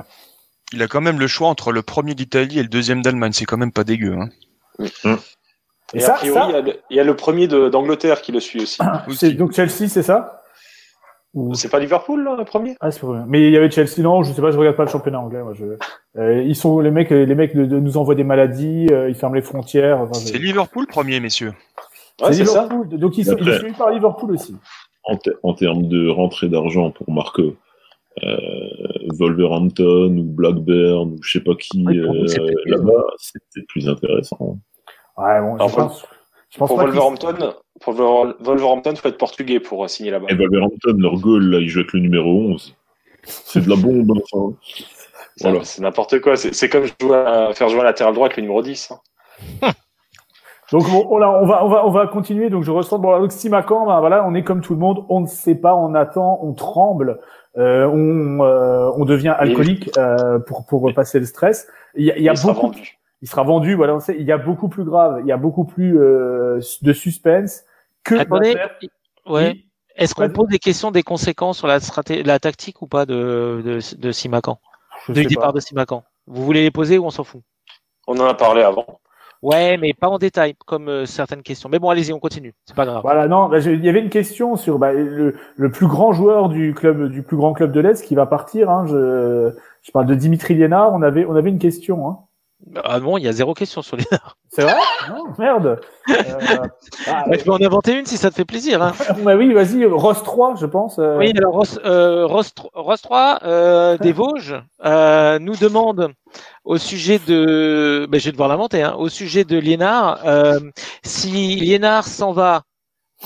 Il 0.73 0.83
a 0.83 0.89
quand 0.89 1.03
même 1.03 1.21
le 1.21 1.27
choix 1.27 1.49
entre 1.49 1.71
le 1.71 1.83
premier 1.83 2.15
d'Italie 2.15 2.59
et 2.59 2.63
le 2.63 2.69
deuxième 2.69 3.03
d'Allemagne. 3.03 3.33
C'est 3.35 3.45
quand 3.45 3.59
même 3.59 3.73
pas 3.73 3.85
dégueu. 3.85 4.17
Hein. 4.19 4.31
et 5.93 5.99
Et, 5.99 6.01
ça, 6.01 6.15
a 6.15 6.17
priori, 6.17 6.41
ça- 6.41 6.47
il 6.49 6.53
y 6.53 6.57
a 6.57 6.61
le- 6.63 6.81
il 6.91 6.97
y, 6.97 7.01
a 7.01 7.05
le 7.05 7.15
premier 7.15 7.47
d'Angleterre 7.47 8.23
qui 8.23 8.33
le 8.33 8.41
suit 8.41 8.63
aussi. 8.63 8.81
donc 9.37 9.53
Chelsea, 9.53 9.87
c'est 9.89 10.03
ça? 10.03 10.44
Ou- 11.35 11.55
C'est 11.55 11.69
pas 11.69 11.79
Liverpool, 11.81 12.23
là, 12.25 12.37
le 12.39 12.45
premier? 12.45 12.77
Ah, 12.81 12.91
c'est 12.91 13.01
pas 13.01 13.09
vrai. 13.09 13.21
Mais 13.27 13.43
il 13.43 13.51
y 13.51 13.57
avait 13.57 13.71
Chelsea. 13.71 14.01
Non, 14.01 14.23
je 14.23 14.33
sais 14.33 14.41
pas, 14.41 14.51
je 14.53 14.59
regarde 14.59 14.77
pas 14.77 14.85
le 14.85 14.91
championnat 14.91 15.21
anglais. 15.21 15.43
Moi, 15.43 15.53
je... 15.55 15.65
Euh, 16.17 16.43
ils 16.43 16.55
sont 16.57 16.79
les 16.81 16.91
mecs, 16.93 17.11
les 17.11 17.35
mecs 17.35 17.57
de- 17.57 17.65
de- 17.67 17.79
nous 17.81 17.97
envoient 17.97 18.15
des 18.15 18.23
maladies, 18.25 18.87
euh, 18.93 19.09
ils 19.09 19.15
ferment 19.17 19.35
les 19.35 19.43
frontières. 19.43 20.01
enfin, 20.01 20.15
C'est 20.15 20.39
Liverpool 20.39 20.87
premier, 20.87 21.19
messieurs. 21.21 21.53
Ouais, 22.23 22.33
c'est 22.33 22.45
ça. 22.45 22.63
Liverpool. 22.65 22.89
Donc 22.99 23.19
ils 23.19 23.25
sont, 23.25 23.37
il 23.41 23.49
est 23.49 23.51
Après- 23.51 23.59
suivi 23.59 23.75
par 23.77 23.91
Liverpool 23.91 24.31
aussi. 24.33 24.55
En, 25.05 25.17
te- 25.17 25.31
en 25.43 25.55
termes 25.55 25.89
de 25.89 26.09
rentrée 26.09 26.49
d'argent 26.49 26.91
pour 26.93 27.11
Marco, 27.13 27.57
euh, 28.23 28.69
Wolverhampton 29.19 30.17
ou 30.17 30.23
Blackburn 30.25 31.13
ou 31.15 31.19
je 31.23 31.33
sais 31.33 31.45
pas 31.45 31.55
qui 31.57 31.85
euh, 31.87 32.25
là-bas, 32.67 33.05
c'est 33.19 33.41
peut-être 33.53 33.67
plus 33.67 33.89
intéressant. 33.89 34.59
Ouais, 35.17 35.41
bon, 35.41 35.55
Alors, 35.57 35.69
je 35.69 35.75
pense, 35.75 36.05
je 36.51 36.59
pense 36.59 36.69
Pour 36.69 36.77
pas 36.79 36.85
Wolverhampton, 36.85 37.55
pour 37.81 37.93
Wolver- 37.95 38.35
Wolverhampton, 38.41 38.95
faut 38.97 39.09
être 39.09 39.19
portugais 39.19 39.61
pour 39.61 39.85
euh, 39.85 39.89
signer 39.89 40.11
là-bas. 40.11 40.27
Et 40.31 40.35
Wolverhampton, 40.35 40.97
leur 40.99 41.17
goal, 41.19 41.45
là, 41.51 41.59
ils 41.59 41.69
jouent 41.69 41.81
avec 41.81 41.93
le 41.93 42.01
numéro 42.01 42.29
11. 42.31 42.75
C'est 43.25 43.65
de 43.65 43.71
la 43.71 43.77
bombe, 43.77 44.13
hein, 44.35 44.51
Voilà. 45.41 45.65
C'est 45.65 45.83
n'importe 45.83 46.21
quoi. 46.21 46.37
C'est 46.37 46.55
c'est 46.55 46.69
comme 46.69 46.85
jouer 47.01 47.17
à- 47.17 47.53
faire 47.55 47.69
jouer 47.69 47.81
un 47.81 47.85
latéral 47.85 48.15
droit 48.15 48.27
avec 48.27 48.37
le 48.37 48.43
numéro 48.43 48.63
10. 48.63 48.93
hein. 48.93 49.71
Donc 50.73 50.89
bon, 50.91 51.07
on, 51.11 51.17
on 51.23 51.47
va 51.47 51.65
on 51.65 51.69
va 51.69 51.87
on 51.87 51.91
va 51.91 52.07
continuer. 52.07 52.49
Donc 52.51 52.65
je 52.65 52.71
ressens 52.71 52.99
bon 52.99 53.19
donc 53.21 53.33
Simacan, 53.33 53.87
ben 53.87 54.01
voilà, 54.01 54.27
on 54.27 54.35
est 54.35 54.43
comme 54.43 54.61
tout 54.63 54.73
le 54.73 54.81
monde, 54.81 55.05
on 55.11 55.21
ne 55.21 55.27
sait 55.27 55.55
pas, 55.55 55.75
on 55.77 55.95
attend, 55.95 56.39
on 56.43 56.53
tremble, 56.55 57.21
euh, 57.59 57.87
on 57.87 58.43
euh, 58.43 58.91
on 58.97 59.05
devient 59.05 59.35
alcoolique 59.39 59.91
euh, 59.99 60.39
pour 60.39 60.65
pour 60.65 60.91
passer 60.95 61.19
le 61.21 61.27
stress. 61.27 61.69
Il 61.97 62.07
y 62.07 62.11
a, 62.11 62.17
il 62.17 62.23
y 62.25 62.29
a 62.31 62.33
Il 62.33 62.43
beaucoup. 62.47 62.73
Il 63.25 63.29
sera 63.29 63.43
vendu. 63.43 63.75
Voilà, 63.75 63.95
on 63.97 64.01
sait, 64.01 64.17
il 64.19 64.27
y 64.27 64.33
a 64.33 64.37
beaucoup 64.39 64.69
plus 64.69 64.85
grave, 64.85 65.21
il 65.23 65.27
y 65.27 65.33
a 65.33 65.39
beaucoup 65.39 65.65
plus 65.65 65.99
euh, 65.99 66.61
de 66.83 66.93
suspense 66.93 67.65
que 68.05 68.17
Attendez, 68.17 68.53
l'affaire- 68.53 68.79
ouais. 69.27 69.51
Oui. 69.55 69.67
Est-ce 69.97 70.15
qu'on 70.15 70.29
pose 70.29 70.49
des 70.49 70.59
questions 70.59 70.91
des 70.91 71.03
conséquences 71.03 71.59
sur 71.59 71.67
la, 71.67 71.79
la 72.25 72.39
tactique 72.39 72.83
ou 72.83 72.87
pas 72.87 73.07
de, 73.07 73.63
de, 73.65 73.79
de 73.97 74.13
Simacan 74.13 74.59
Du 75.09 75.25
départ 75.25 75.47
pas. 75.47 75.53
de 75.53 75.61
Simacan 75.61 76.05
Vous 76.27 76.45
voulez 76.45 76.63
les 76.63 76.71
poser 76.71 76.99
ou 76.99 77.07
on 77.07 77.11
s'en 77.11 77.25
fout? 77.25 77.41
On 78.07 78.19
en 78.19 78.27
a 78.27 78.35
parlé 78.35 78.63
avant. 78.63 79.01
Ouais, 79.41 79.77
mais 79.77 79.95
pas 79.95 80.09
en 80.09 80.19
détail, 80.19 80.55
comme 80.67 80.89
euh, 80.89 81.07
certaines 81.07 81.43
questions. 81.43 81.69
Mais 81.69 81.79
bon, 81.79 81.91
allez-y, 81.91 82.13
on 82.13 82.19
continue. 82.19 82.55
C'est 82.67 82.75
pas 82.77 82.87
grave. 82.87 83.03
Voilà, 83.03 83.29
non, 83.29 83.49
bah, 83.49 83.61
il 83.61 83.85
y 83.85 83.89
avait 83.89 84.01
une 84.01 84.11
question 84.11 84.57
sur 84.57 84.79
bah, 84.79 84.93
le, 84.93 85.37
le 85.57 85.71
plus 85.71 85.87
grand 85.87 86.13
joueur 86.13 86.49
du 86.49 86.75
club, 86.75 87.09
du 87.11 87.23
plus 87.23 87.37
grand 87.37 87.53
club 87.53 87.71
de 87.71 87.81
l'Est 87.81 88.05
qui 88.05 88.15
va 88.15 88.27
partir. 88.27 88.71
Hein, 88.71 88.87
je, 88.87 89.53
je 89.83 89.91
parle 89.93 90.07
de 90.07 90.15
Dimitri 90.15 90.55
Liénard. 90.55 90.93
On 90.93 91.03
avait, 91.03 91.25
on 91.25 91.37
avait 91.37 91.51
une 91.51 91.59
question. 91.59 92.09
Hein. 92.09 92.19
Ah 92.85 92.99
non, 93.01 93.19
il 93.19 93.25
y 93.25 93.29
a 93.29 93.33
zéro 93.33 93.53
question 93.55 93.83
sur 93.83 93.97
les. 93.97 94.05
C'est 94.51 94.63
vrai? 94.63 94.75
Non, 95.09 95.25
merde. 95.39 95.81
Euh, 96.11 96.39
ah, 97.07 97.25
je 97.31 97.45
peux 97.45 97.51
en 97.51 97.61
inventer 97.61 97.99
une 97.99 98.07
si 98.07 98.17
ça 98.17 98.31
te 98.31 98.37
fait 98.37 98.45
plaisir. 98.45 98.83
Hein. 98.83 98.93
bah 99.25 99.37
oui, 99.37 99.53
vas-y, 99.53 99.85
Ross 99.85 100.23
3, 100.23 100.55
je 100.57 100.67
pense. 100.67 100.99
euh, 100.99 101.19
Oui, 101.19 101.33
alors 101.37 101.55
Ross, 101.55 101.79
euh, 101.85 102.25
Ross, 102.27 102.55
tro- 102.55 102.71
Ross 102.75 103.03
3 103.03 103.41
euh, 103.45 103.99
des 103.99 104.13
Vosges 104.13 104.55
euh, 104.85 105.39
nous 105.39 105.57
demande 105.57 106.13
au 106.65 106.79
sujet 106.79 107.19
de, 107.19 108.07
ben, 108.09 108.19
je 108.19 108.27
vais 108.27 108.33
devoir 108.33 108.49
l'inventer, 108.49 108.83
hein, 108.83 108.95
au 108.99 109.09
sujet 109.09 109.45
de 109.45 109.59
Liénard, 109.59 110.21
euh, 110.27 110.59
si 111.03 111.29
Liénard 111.57 112.05
s'en 112.05 112.33
va, 112.33 112.63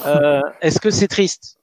euh, 0.07 0.41
est-ce 0.63 0.81
que 0.81 0.91
c'est 0.91 1.09
triste? 1.09 1.57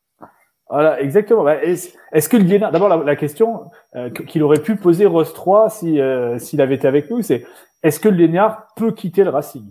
Voilà, 0.69 0.99
exactement. 0.99 1.43
Bah, 1.43 1.57
Est-ce 1.63 2.27
que 2.27 2.37
Liénard, 2.37 2.71
d'abord 2.71 2.89
la, 2.89 2.97
la 2.97 3.15
question 3.15 3.65
euh, 3.95 4.09
que- 4.09 4.23
qu'il 4.23 4.41
aurait 4.41 4.61
pu 4.61 4.75
poser 4.75 5.05
Ross 5.05 5.31
3 5.33 5.69
si 5.69 5.99
euh, 6.01 6.39
s'il 6.39 6.59
avait 6.59 6.75
été 6.75 6.87
avec 6.87 7.09
nous, 7.11 7.21
c'est 7.21 7.45
est-ce 7.85 7.99
que 7.99 8.09
le 8.09 8.17
Liénard 8.17 8.67
peut 8.75 8.91
quitter 8.91 9.23
le 9.23 9.29
Racing? 9.29 9.63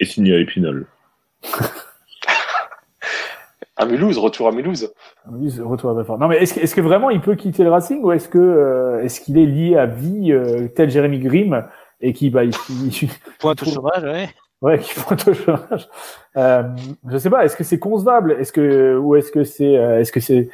Et 0.00 0.04
signé 0.04 0.34
à 0.34 0.38
Épinal. 0.38 0.84
À 3.78 3.84
Mulhouse, 3.84 4.16
retour 4.18 4.48
à 4.48 4.52
Mulhouse. 4.52 4.90
Ce 5.50 5.60
retour 5.60 5.90
à 5.90 5.94
Belfort. 5.94 6.18
Non, 6.18 6.28
mais 6.28 6.38
est-ce 6.38 6.54
que, 6.54 6.60
est-ce 6.60 6.74
que 6.74 6.80
vraiment 6.80 7.10
il 7.10 7.20
peut 7.20 7.34
quitter 7.34 7.62
le 7.62 7.70
Racing 7.70 8.02
ou 8.02 8.10
est-ce 8.12 8.28
que 8.28 8.38
euh, 8.38 9.02
est-ce 9.02 9.20
qu'il 9.20 9.36
est 9.38 9.44
lié 9.44 9.76
à 9.76 9.84
vie 9.84 10.32
euh, 10.32 10.68
tel 10.68 10.88
Jérémy 10.90 11.18
Grimm 11.18 11.64
et 12.00 12.12
qui 12.14 12.30
bah 12.30 12.44
il, 12.44 12.52
il- 12.70 13.10
Pointe 13.38 13.62
au 13.62 13.66
chômage, 13.66 14.02
ouais. 14.02 14.30
ouais 14.62 14.78
qui 14.78 14.94
pointe 14.98 15.28
au 15.28 15.34
chômage. 15.34 15.88
Euh, 16.38 16.62
je 17.06 17.18
sais 17.18 17.28
pas. 17.28 17.44
Est-ce 17.44 17.56
que 17.56 17.64
c'est 17.64 17.78
concevable? 17.78 18.32
Est-ce 18.32 18.52
que 18.52 18.96
ou 18.96 19.14
est-ce 19.14 19.30
que 19.30 19.44
c'est 19.44 19.76
euh, 19.76 20.00
est-ce 20.00 20.10
que 20.12 20.20
c'est 20.20 20.48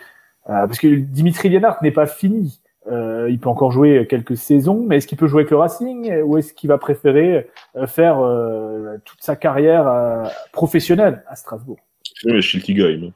euh, 0.51 0.67
parce 0.67 0.81
que 0.81 0.89
Dimitri 0.89 1.49
Liénard 1.49 1.79
n'est 1.83 1.93
pas 1.93 2.07
fini. 2.07 2.61
Euh, 2.91 3.29
il 3.31 3.39
peut 3.39 3.49
encore 3.49 3.71
jouer 3.71 4.07
quelques 4.11 4.37
saisons, 4.37 4.85
mais 4.89 4.97
est-ce 4.97 5.07
qu'il 5.07 5.17
peut 5.19 5.29
jouer 5.29 5.43
avec 5.43 5.51
le 5.53 5.57
Racing 5.57 6.13
ou 6.23 6.37
est-ce 6.37 6.53
qu'il 6.53 6.69
va 6.69 6.79
préférer 6.79 7.49
euh, 7.77 7.87
faire 7.87 8.19
euh, 8.19 8.97
toute 9.05 9.23
sa 9.23 9.37
carrière 9.37 9.87
euh, 9.87 10.25
professionnelle 10.53 11.23
à 11.29 11.37
Strasbourg? 11.37 11.79
Oui, 12.25 12.33
mais 12.35 12.43
Schilti 12.43 12.75
gagne. 12.75 13.07
hein. 13.07 13.13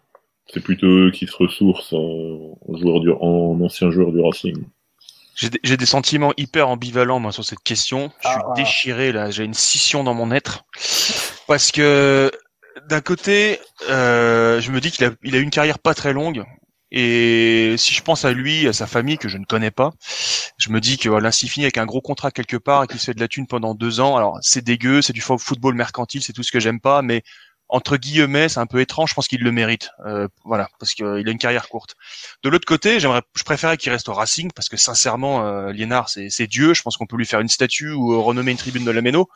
C'est 0.53 0.63
plutôt 0.63 0.87
eux 0.87 1.11
qui 1.11 1.27
se 1.27 1.37
ressourcent 1.37 1.95
en, 1.97 2.77
joueur 2.77 3.01
du, 3.01 3.11
en 3.11 3.61
ancien 3.61 3.91
joueur 3.91 4.13
du 4.13 4.21
Racing. 4.21 4.57
J'ai 5.35 5.77
des- 5.77 5.85
sentiments 5.87 6.33
hyper 6.37 6.69
ambivalents 6.69 7.19
moi 7.19 7.33
sur 7.33 7.45
cette 7.45 7.59
question. 7.59 8.11
Je 8.23 8.29
suis 8.29 8.39
Ah, 8.41 8.47
ah. 8.51 8.53
déchiré 8.55 9.11
là, 9.13 9.31
j'ai 9.31 9.45
une 9.45 9.53
scission 9.53 10.05
dans 10.05 10.15
mon 10.15 10.31
être 10.31 10.65
parce 11.49 11.73
que 11.73 12.31
d'un 12.89 13.01
côté, 13.01 13.59
euh, 13.91 14.61
je 14.61 14.71
me 14.71 14.81
dis 14.81 14.91
qu'il 14.93 15.05
a, 15.05 15.11
il 15.25 15.35
a 15.35 15.39
eu 15.39 15.43
une 15.43 15.51
carrière 15.51 15.79
pas 15.81 15.93
très 15.95 16.13
longue 16.13 16.45
et 16.99 17.75
si 17.79 17.95
je 17.95 18.03
pense 18.03 18.25
à 18.25 18.33
lui, 18.33 18.67
à 18.69 18.73
sa 18.73 18.87
famille 18.87 19.19
que 19.19 19.29
je 19.29 19.37
ne 19.39 19.45
connais 19.45 19.71
pas, 19.71 19.93
je 20.59 20.71
me 20.71 20.81
dis 20.81 20.97
que 20.99 21.09
voilà, 21.11 21.31
s'il 21.33 21.51
finit 21.51 21.67
avec 21.67 21.79
un 21.79 21.85
gros 21.87 22.01
contrat 22.01 22.31
quelque 22.31 22.57
part 22.57 22.85
et 22.85 22.87
qu'il 22.87 22.99
se 22.99 23.07
fait 23.07 23.15
de 23.15 23.21
la 23.21 23.29
thune 23.29 23.47
pendant 23.47 23.75
deux 23.75 24.01
ans, 24.01 24.17
alors 24.17 24.39
c'est 24.41 24.65
dégueu, 24.65 25.03
c'est 25.03 25.13
du 25.13 25.21
fo- 25.21 25.39
football 25.39 25.75
mercantile, 25.75 26.23
c'est 26.23 26.33
tout 26.33 26.43
ce 26.43 26.53
que 26.53 26.61
j'aime 26.61 26.81
pas, 26.81 27.03
mais 27.03 27.23
entre 27.69 27.97
guillemets, 27.97 28.49
c'est 28.49 28.61
un 28.61 28.67
peu 28.67 28.81
étrange. 28.81 29.11
Je 29.11 29.15
pense 29.15 29.27
qu'il 29.29 29.41
le 29.43 29.51
mérite, 29.53 29.91
euh, 30.07 30.29
voilà, 30.45 30.69
parce 30.79 30.95
qu'il 30.95 31.05
a 31.07 31.31
une 31.31 31.39
carrière 31.39 31.69
courte. 31.69 31.95
De 32.45 32.49
l'autre 32.49 32.65
côté, 32.67 33.01
j'aimerais, 33.01 33.23
je 33.37 33.43
préférais 33.43 33.77
qu'il 33.77 33.91
reste 33.91 34.09
au 34.09 34.15
Racing 34.15 34.51
parce 34.55 34.69
que 34.69 34.77
sincèrement, 34.77 35.45
euh, 35.47 35.73
Liénard, 35.73 36.09
c'est, 36.09 36.31
c'est 36.31 36.47
Dieu. 36.47 36.75
Je 36.75 36.83
pense 36.83 36.97
qu'on 36.97 37.07
peut 37.07 37.17
lui 37.17 37.27
faire 37.27 37.41
une 37.41 37.49
statue 37.49 37.91
ou 37.91 38.13
euh, 38.13 38.19
renommer 38.19 38.53
une 38.53 38.57
tribune 38.57 38.85
de 38.85 38.91
la 38.91 39.03
Méno. 39.03 39.29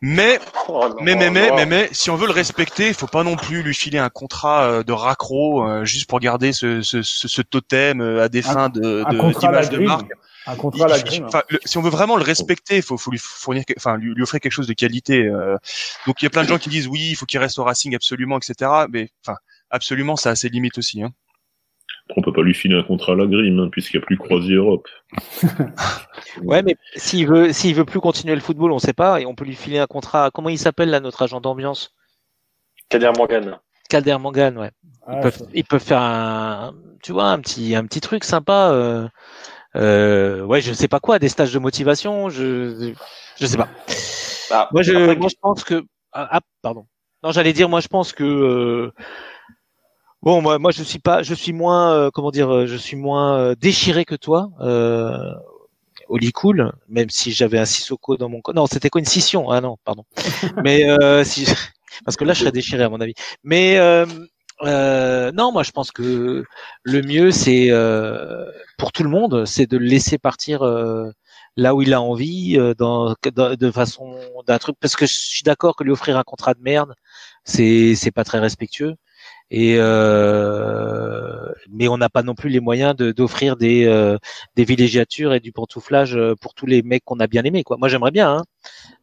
Mais, 0.00 0.40
Oh, 0.68 0.88
non, 0.88 0.96
mais, 1.00 1.14
mais, 1.14 1.30
mais, 1.30 1.50
mais, 1.54 1.66
mais, 1.66 1.88
si 1.92 2.10
on 2.10 2.16
veut 2.16 2.26
le 2.26 2.32
respecter, 2.32 2.88
il 2.88 2.94
faut 2.94 3.06
pas 3.06 3.22
non 3.22 3.36
plus 3.36 3.62
lui 3.62 3.74
filer 3.74 3.98
un 3.98 4.08
contrat 4.10 4.64
euh, 4.64 4.82
de 4.82 4.92
raccro 4.92 5.64
euh, 5.66 5.84
juste 5.84 6.08
pour 6.08 6.18
garder 6.20 6.52
ce, 6.52 6.82
ce, 6.82 7.02
ce, 7.02 7.28
ce 7.28 7.42
totem 7.42 8.00
euh, 8.00 8.22
à 8.24 8.28
des 8.28 8.42
fins 8.42 8.68
de, 8.68 9.04
Un 9.06 9.12
de- 9.12 9.18
d'image 9.38 9.70
de 9.70 9.78
marque. 9.86 10.10
Un 10.46 10.54
contrat 10.56 10.84
à 10.86 10.88
la 10.88 10.96
enfin, 11.26 11.42
le- 11.50 11.58
si 11.64 11.76
on 11.78 11.82
veut 11.82 11.90
vraiment 11.90 12.16
le 12.16 12.22
respecter, 12.22 12.76
il 12.76 12.82
faut, 12.82 12.96
faut 12.96 13.10
lui 13.10 13.18
fournir, 13.18 13.64
enfin, 13.76 13.96
lui, 13.96 14.14
lui 14.14 14.22
offrir 14.22 14.40
quelque 14.40 14.52
chose 14.52 14.66
de 14.68 14.72
qualité. 14.74 15.26
euh. 15.26 15.56
Donc, 16.06 16.22
il 16.22 16.24
y 16.24 16.26
a 16.26 16.30
plein 16.30 16.44
de 16.44 16.48
gens 16.48 16.58
qui 16.58 16.68
disent 16.68 16.86
oui, 16.88 17.08
il 17.10 17.16
faut 17.16 17.26
qu'il 17.26 17.38
reste 17.40 17.58
au 17.58 17.64
Racing 17.64 17.94
absolument, 17.94 18.38
etc. 18.38 18.86
Mais, 18.90 19.10
enfin, 19.26 19.36
absolument, 19.70 20.14
ça 20.16 20.30
a 20.30 20.36
ses 20.36 20.48
limites 20.48 20.78
aussi. 20.78 21.02
Hein. 21.02 21.10
On 22.16 22.22
peut 22.22 22.32
pas 22.32 22.42
lui 22.42 22.54
filer 22.54 22.76
un 22.76 22.84
contrat 22.84 23.14
à 23.14 23.16
la 23.16 23.26
grime, 23.26 23.58
hein, 23.58 23.68
puisqu'il 23.72 23.98
n'y 23.98 24.04
a 24.04 24.06
plus 24.06 24.16
Croisier 24.16 24.54
Europe. 24.54 24.86
Ouais, 26.42 26.62
mais 26.62 26.76
s'il 26.96 27.26
veut, 27.26 27.52
s'il 27.52 27.74
veut 27.74 27.84
plus 27.84 28.00
continuer 28.00 28.34
le 28.34 28.40
football, 28.40 28.70
on 28.72 28.78
sait 28.78 28.92
pas, 28.92 29.20
et 29.20 29.26
on 29.26 29.34
peut 29.34 29.44
lui 29.44 29.54
filer 29.54 29.78
un 29.78 29.86
contrat. 29.86 30.30
Comment 30.32 30.48
il 30.50 30.58
s'appelle 30.58 30.90
là, 30.90 31.00
notre 31.00 31.22
agent 31.22 31.40
d'ambiance? 31.40 31.94
Kader 32.88 33.10
Morgan. 33.16 33.58
Calder 33.88 34.16
Mangan, 34.18 34.56
ouais. 34.56 34.70
Ils 35.08 35.14
Ah, 35.14 35.16
peuvent, 35.22 35.42
ils 35.54 35.64
peuvent 35.64 35.82
faire 35.82 36.00
un, 36.02 36.74
tu 37.02 37.12
vois, 37.12 37.26
un 37.28 37.38
petit, 37.40 37.74
un 37.74 37.84
petit 37.86 38.00
truc 38.00 38.24
sympa. 38.24 38.70
Euh, 38.72 39.08
euh, 39.76 40.42
ouais, 40.42 40.60
je 40.60 40.72
sais 40.72 40.88
pas 40.88 41.00
quoi, 41.00 41.18
des 41.18 41.28
stages 41.28 41.52
de 41.52 41.58
motivation, 41.58 42.28
je, 42.30 42.92
je 43.38 43.46
sais 43.46 43.56
pas. 43.56 43.68
Bah, 44.50 44.68
Moi, 44.72 44.82
je, 44.82 44.92
après, 44.92 45.16
moi, 45.16 45.28
je 45.30 45.36
pense 45.40 45.64
que, 45.64 45.84
ah, 46.12 46.28
ah, 46.32 46.40
pardon. 46.62 46.86
Non, 47.22 47.32
j'allais 47.32 47.52
dire, 47.52 47.68
moi, 47.68 47.80
je 47.80 47.88
pense 47.88 48.12
que, 48.12 48.24
euh, 48.24 48.92
bon, 50.22 50.40
moi, 50.42 50.58
moi, 50.58 50.70
je 50.70 50.82
suis 50.82 50.98
pas, 50.98 51.22
je 51.22 51.34
suis 51.34 51.52
moins, 51.52 51.92
euh, 51.94 52.10
comment 52.12 52.30
dire, 52.30 52.52
euh, 52.52 52.66
je 52.66 52.76
suis 52.76 52.96
moins 52.96 53.38
euh, 53.38 53.54
déchiré 53.54 54.04
que 54.04 54.14
toi. 54.14 54.50
Euh, 54.60 55.18
Oli 56.08 56.32
cool, 56.32 56.72
même 56.88 57.10
si 57.10 57.32
j'avais 57.32 57.58
un 57.58 57.64
Sissoko 57.64 58.16
dans 58.16 58.28
mon 58.28 58.40
co- 58.40 58.52
non 58.52 58.66
c'était 58.66 58.90
quoi 58.90 59.00
une 59.00 59.06
scission? 59.06 59.50
Ah 59.50 59.60
non 59.60 59.76
pardon 59.84 60.04
mais 60.62 60.88
euh, 60.90 61.24
si 61.24 61.46
parce 62.04 62.16
que 62.16 62.24
là 62.24 62.34
je 62.34 62.40
serais 62.40 62.52
déchiré 62.52 62.84
à 62.84 62.88
mon 62.90 63.00
avis 63.00 63.14
mais 63.44 63.78
euh, 64.62 65.32
non 65.32 65.52
moi 65.52 65.62
je 65.62 65.70
pense 65.70 65.90
que 65.90 66.44
le 66.82 67.02
mieux 67.02 67.30
c'est 67.30 67.66
euh, 67.70 68.50
pour 68.78 68.90
tout 68.90 69.02
le 69.02 69.10
monde 69.10 69.44
c'est 69.44 69.66
de 69.66 69.76
le 69.76 69.84
laisser 69.84 70.16
partir 70.16 70.62
euh, 70.62 71.10
là 71.56 71.74
où 71.74 71.82
il 71.82 71.92
a 71.92 72.00
envie 72.00 72.56
euh, 72.58 72.74
dans, 72.74 73.14
de 73.22 73.70
façon 73.70 74.18
d'un 74.46 74.58
truc 74.58 74.76
parce 74.80 74.96
que 74.96 75.06
je 75.06 75.14
suis 75.14 75.42
d'accord 75.42 75.76
que 75.76 75.84
lui 75.84 75.90
offrir 75.90 76.16
un 76.16 76.22
contrat 76.22 76.54
de 76.54 76.62
merde 76.62 76.94
c'est 77.44 77.94
c'est 77.96 78.10
pas 78.10 78.24
très 78.24 78.38
respectueux 78.38 78.94
et 79.50 79.76
euh, 79.78 81.52
mais 81.70 81.88
on 81.88 81.98
n'a 81.98 82.08
pas 82.08 82.22
non 82.22 82.34
plus 82.34 82.48
les 82.50 82.60
moyens 82.60 82.96
d'offrir 82.96 83.56
des 83.56 83.84
euh, 83.84 84.18
des 84.56 84.64
villégiatures 84.64 85.34
et 85.34 85.40
du 85.40 85.52
pantouflage 85.52 86.18
pour 86.40 86.54
tous 86.54 86.66
les 86.66 86.82
mecs 86.82 87.04
qu'on 87.04 87.20
a 87.20 87.26
bien 87.28 87.44
aimés 87.44 87.62
quoi. 87.62 87.76
Moi 87.76 87.88
j'aimerais 87.88 88.10
bien. 88.10 88.42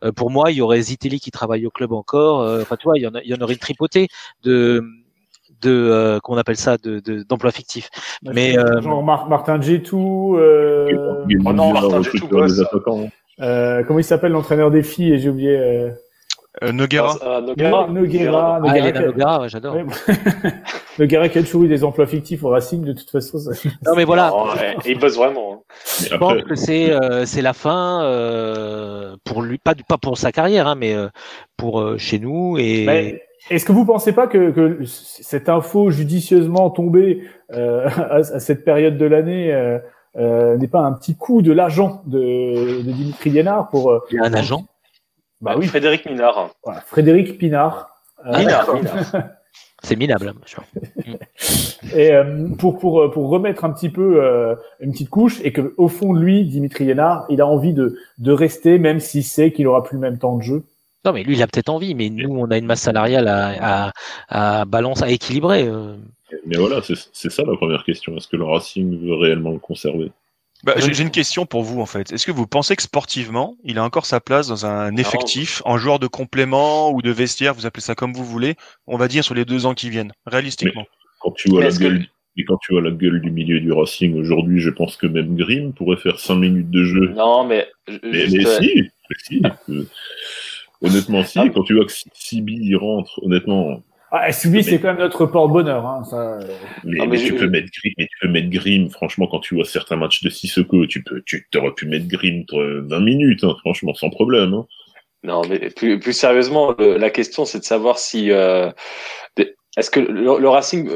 Hein. 0.01 0.11
Pour 0.11 0.31
moi 0.31 0.51
il 0.51 0.57
y 0.57 0.61
aurait 0.61 0.81
Zitelli 0.81 1.19
qui 1.21 1.31
travaille 1.31 1.65
au 1.65 1.71
club 1.71 1.93
encore. 1.93 2.41
Enfin 2.61 2.75
tu 2.75 2.85
vois 2.85 2.97
il 2.97 3.03
y 3.03 3.07
en 3.07 3.13
y 3.23 3.33
en 3.33 3.41
aurait 3.41 3.53
une 3.53 3.59
tripotée 3.59 4.09
de 4.43 4.83
de 5.63 5.71
euh, 5.71 6.19
qu'on 6.19 6.37
appelle 6.37 6.57
ça 6.57 6.77
de 6.77 6.99
de- 6.99 7.23
d'emplois 7.23 7.51
fictifs. 7.51 7.89
Mais, 8.23 8.57
euh, 8.57 8.81
genre 8.81 9.03
Mar- 9.03 9.27
Martin 9.29 9.59
Gétou, 9.61 10.37
euh, 10.37 10.89
oh 11.45 11.53
non, 11.53 11.73
Martin 11.73 12.01
Gétou, 12.01 12.27
euh, 13.41 13.83
comment 13.87 13.99
il 13.99 14.03
s'appelle 14.03 14.31
l'entraîneur 14.31 14.69
des 14.71 14.83
filles 14.83 15.13
et 15.13 15.19
j'ai 15.19 15.29
oublié 15.29 15.57
euh, 15.57 15.89
Euh, 16.63 16.71
Noguera. 16.71 17.17
Ah, 17.25 17.41
Noguera. 17.41 17.87
Noguera. 17.87 18.55
ah, 18.57 18.59
Noguera, 18.59 18.77
Elena 18.77 18.91
qui 18.91 18.97
a- 18.99 19.05
Nogara, 19.07 19.41
ouais, 19.41 19.49
j'adore. 19.49 19.75
Ouais, 19.75 19.85
Noguera 20.99 21.27
qui 21.29 21.39
a 21.39 21.41
toujours 21.43 21.63
eu 21.63 21.67
des 21.67 21.83
emplois 21.83 22.05
fictifs 22.05 22.43
au 22.43 22.49
Racing 22.49 22.83
de 22.83 22.93
toute 22.93 23.09
façon. 23.09 23.39
ça- 23.39 23.51
Non 23.87 23.95
mais 23.95 24.03
voilà. 24.03 24.31
Ouais, 24.31 24.77
il 24.85 24.99
bosse 24.99 25.15
vraiment. 25.15 25.53
hein. 25.53 25.59
Je 26.11 26.15
pense 26.15 26.43
que 26.43 26.53
c'est 26.55 26.91
euh, 26.91 27.25
c'est 27.25 27.41
la 27.41 27.53
fin 27.53 28.03
euh, 28.03 29.15
pour 29.23 29.41
lui 29.41 29.57
pas 29.57 29.73
du- 29.73 29.83
pas 29.83 29.97
pour 29.97 30.17
sa 30.19 30.31
carrière 30.31 30.67
hein, 30.67 30.75
mais 30.75 30.93
euh, 30.93 31.07
pour 31.57 31.81
euh, 31.81 31.97
chez 31.97 32.19
nous 32.19 32.57
et 32.59 32.85
Mais 32.85 33.21
Est-ce 33.49 33.65
que 33.65 33.71
vous 33.71 33.85
pensez 33.85 34.13
pas 34.13 34.27
que, 34.27 34.51
que 34.51 34.85
cette 34.85 35.49
info 35.49 35.89
judicieusement 35.91 36.69
tombée 36.69 37.23
euh, 37.51 37.87
à, 37.97 38.15
à 38.15 38.39
cette 38.39 38.63
période 38.63 38.97
de 38.97 39.05
l'année 39.05 39.53
euh, 39.53 39.79
euh, 40.15 40.57
n'est 40.57 40.67
pas 40.67 40.81
un 40.81 40.93
petit 40.93 41.15
coup 41.15 41.41
de 41.41 41.51
l'agent 41.51 42.01
de, 42.05 42.81
de 42.83 42.91
Dimitri 42.91 43.31
Liénard 43.31 43.69
pour 43.69 43.91
euh, 43.91 43.99
il 44.11 44.15
y 44.17 44.19
a 44.19 44.23
un 44.25 44.33
agent. 44.33 44.63
bah 45.41 45.55
oui 45.57 45.65
Frédéric 45.67 46.05
Minard. 46.05 46.51
voilà, 46.63 46.81
Frédéric 46.81 47.37
Pinard 47.37 47.89
euh, 48.25 48.37
Minard, 48.37 48.73
Minard. 48.75 49.05
C'est 49.85 49.97
minable. 49.97 50.31
hein, 50.57 51.13
et 51.95 52.13
euh, 52.13 52.47
pour 52.57 52.77
pour 52.79 53.11
pour 53.11 53.27
remettre 53.29 53.65
un 53.65 53.71
petit 53.71 53.89
peu 53.89 54.23
euh, 54.23 54.55
une 54.79 54.91
petite 54.93 55.09
couche 55.09 55.41
et 55.43 55.51
que 55.51 55.73
au 55.77 55.89
fond 55.89 56.13
de 56.13 56.19
lui 56.19 56.45
Dimitri 56.45 56.85
Liénard 56.85 57.25
il 57.29 57.41
a 57.41 57.47
envie 57.47 57.73
de 57.73 57.97
de 58.19 58.31
rester 58.31 58.79
même 58.79 59.01
s'il 59.01 59.25
sait 59.25 59.51
qu'il 59.51 59.67
aura 59.67 59.83
plus 59.83 59.95
le 59.95 60.01
même 60.01 60.19
temps 60.19 60.37
de 60.37 60.41
jeu 60.43 60.63
Non 61.05 61.13
mais 61.13 61.23
lui 61.23 61.35
il 61.35 61.41
a 61.41 61.47
peut-être 61.47 61.69
envie 61.69 61.95
mais 61.95 62.09
nous 62.09 62.29
on 62.29 62.49
a 62.51 62.57
une 62.57 62.65
masse 62.65 62.81
salariale 62.81 63.27
à 63.27 63.89
à, 63.89 64.59
à 64.61 64.65
balance 64.65 65.01
à 65.01 65.09
équilibrer. 65.09 65.63
euh. 65.67 65.95
mais 66.45 66.57
voilà, 66.57 66.81
c'est 66.81 66.95
c'est 67.11 67.29
ça 67.31 67.43
la 67.43 67.55
première 67.55 67.83
question. 67.83 68.15
Est-ce 68.17 68.27
que 68.27 68.37
le 68.37 68.45
Racing 68.45 68.99
veut 69.05 69.15
réellement 69.15 69.51
le 69.51 69.59
conserver? 69.59 70.11
Bah, 70.63 70.75
j'ai 70.77 71.03
une 71.03 71.11
question 71.11 71.45
pour 71.45 71.61
vous 71.63 71.81
en 71.81 71.85
fait. 71.85 72.13
Est-ce 72.13 72.25
que 72.25 72.31
vous 72.31 72.47
pensez 72.47 72.77
que 72.77 72.81
sportivement, 72.83 73.57
il 73.65 73.77
a 73.77 73.83
encore 73.83 74.05
sa 74.05 74.21
place 74.21 74.47
dans 74.47 74.65
un 74.65 74.95
effectif, 74.95 75.61
en 75.65 75.77
joueur 75.77 75.99
de 75.99 76.07
complément 76.07 76.89
ou 76.91 77.01
de 77.01 77.11
vestiaire, 77.11 77.53
vous 77.53 77.65
appelez 77.65 77.81
ça 77.81 77.95
comme 77.95 78.13
vous 78.13 78.23
voulez, 78.23 78.55
on 78.87 78.95
va 78.95 79.09
dire 79.09 79.25
sur 79.25 79.33
les 79.35 79.43
deux 79.43 79.65
ans 79.65 79.73
qui 79.73 79.89
viennent, 79.89 80.13
réalistiquement? 80.25 80.85
Quand 81.19 81.31
tu 81.31 81.49
vois 81.49 81.63
la 81.65 81.69
que- 81.69 81.79
gueule, 81.79 82.05
et 82.37 82.45
quand 82.45 82.57
tu 82.61 82.71
vois 82.71 82.81
la 82.81 82.91
gueule 82.91 83.19
du 83.19 83.29
milieu 83.29 83.59
du 83.59 83.73
Racing 83.73 84.17
aujourd'hui, 84.17 84.61
je 84.61 84.69
pense 84.69 84.95
que 84.95 85.05
même 85.05 85.35
Grimm 85.35 85.73
pourrait 85.73 85.97
faire 85.97 86.17
5 86.17 86.35
minutes 86.35 86.71
de 86.71 86.83
jeu. 86.85 87.09
Non, 87.09 87.43
mais, 87.45 87.67
Mais, 88.01 88.27
juste, 88.29 88.37
mais 88.37 88.67
si, 88.67 88.89
mais 89.09 89.15
si. 89.21 89.41
honnêtement, 90.83 91.23
si. 91.23 91.39
Ah. 91.39 91.49
Quand 91.53 91.63
tu 91.63 91.73
vois 91.75 91.85
que 91.85 91.91
Si- 91.91 92.09
Sibi 92.13 92.57
il 92.61 92.75
rentre, 92.75 93.19
honnêtement, 93.23 93.81
Ah, 94.15 94.31
SUB, 94.31 94.61
c'est 94.61 94.79
quand 94.79 94.89
même 94.89 94.99
notre 94.99 95.25
porte-bonheur. 95.25 95.83
Hein, 95.87 96.03
ça, 96.03 96.37
mais, 96.83 96.97
Ah, 96.99 97.05
mais 97.05 97.07
mais 97.07 97.17
je- 97.17 97.25
tu 97.25 97.33
peux 97.35 97.47
mettre 97.47 97.69
Grimm, 97.81 97.93
mais 97.97 98.05
tu 98.05 98.17
peux 98.21 98.27
mettre 98.27 98.49
Grimm. 98.51 98.89
Franchement, 98.91 99.25
quand 99.25 99.39
tu 99.39 99.55
vois 99.55 99.65
certains 99.65 99.95
matchs 99.95 100.21
de 100.21 100.29
Sissoko, 100.29 100.85
tu 100.85 101.01
peux, 101.01 101.23
tu 101.25 101.47
t'aurais 101.51 101.73
pu 101.73 101.87
mettre 101.87 102.07
Grimm 102.07 102.43
euh, 102.53 102.83
20 102.85 102.99
minutes, 102.99 103.43
hein, 103.43 103.55
franchement, 103.61 103.95
sans 103.95 104.11
problème. 104.11 104.53
Hein. 104.53 104.67
Non, 105.23 105.41
mais 105.49 105.71
plus, 105.71 105.99
plus 105.99 106.13
sérieusement, 106.13 106.75
le- 106.77 106.97
la 106.97 107.09
question 107.09 107.45
c'est 107.45 107.57
de 107.59 107.63
savoir 107.63 107.97
si 107.97 108.29
euh, 108.29 108.69
est-ce 109.77 109.89
que 109.89 109.99
le, 109.99 110.37
le 110.39 110.49
Racing 110.49 110.89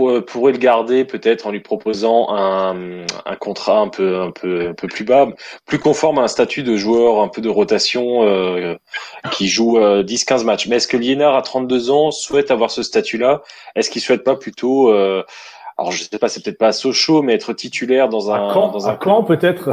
euh, 0.00 0.20
pourrait 0.20 0.52
le 0.52 0.58
garder 0.58 1.04
peut-être 1.04 1.46
en 1.46 1.50
lui 1.50 1.60
proposant 1.60 2.34
un, 2.34 3.06
un 3.24 3.36
contrat 3.36 3.78
un 3.78 3.88
peu 3.88 4.20
un 4.20 4.30
peu 4.30 4.68
un 4.68 4.74
peu 4.74 4.88
plus 4.88 5.04
bas, 5.04 5.28
plus 5.66 5.78
conforme 5.78 6.18
à 6.18 6.22
un 6.22 6.28
statut 6.28 6.62
de 6.62 6.76
joueur 6.76 7.22
un 7.22 7.28
peu 7.28 7.40
de 7.40 7.48
rotation 7.48 8.24
euh, 8.24 8.76
qui 9.32 9.48
joue 9.48 9.78
euh, 9.78 10.02
10-15 10.02 10.44
matchs. 10.44 10.68
Mais 10.68 10.76
est-ce 10.76 10.88
que 10.88 10.96
Liénard 10.96 11.34
à 11.34 11.42
32 11.42 11.90
ans 11.90 12.10
souhaite 12.10 12.50
avoir 12.50 12.70
ce 12.70 12.82
statut-là? 12.82 13.42
Est-ce 13.74 13.90
qu'il 13.90 14.02
souhaite 14.02 14.24
pas 14.24 14.36
plutôt 14.36 14.90
euh, 14.90 15.22
alors 15.78 15.92
je 15.92 16.02
sais 16.02 16.18
pas, 16.18 16.28
c'est 16.28 16.44
peut-être 16.44 16.58
pas 16.58 16.68
à 16.68 16.72
Sochaux, 16.72 17.22
mais 17.22 17.32
être 17.32 17.54
titulaire 17.54 18.10
dans 18.10 18.30
un 18.30 18.54
dans 18.54 18.86
un 18.86 18.98
Caen, 19.02 19.24
peut-être. 19.24 19.70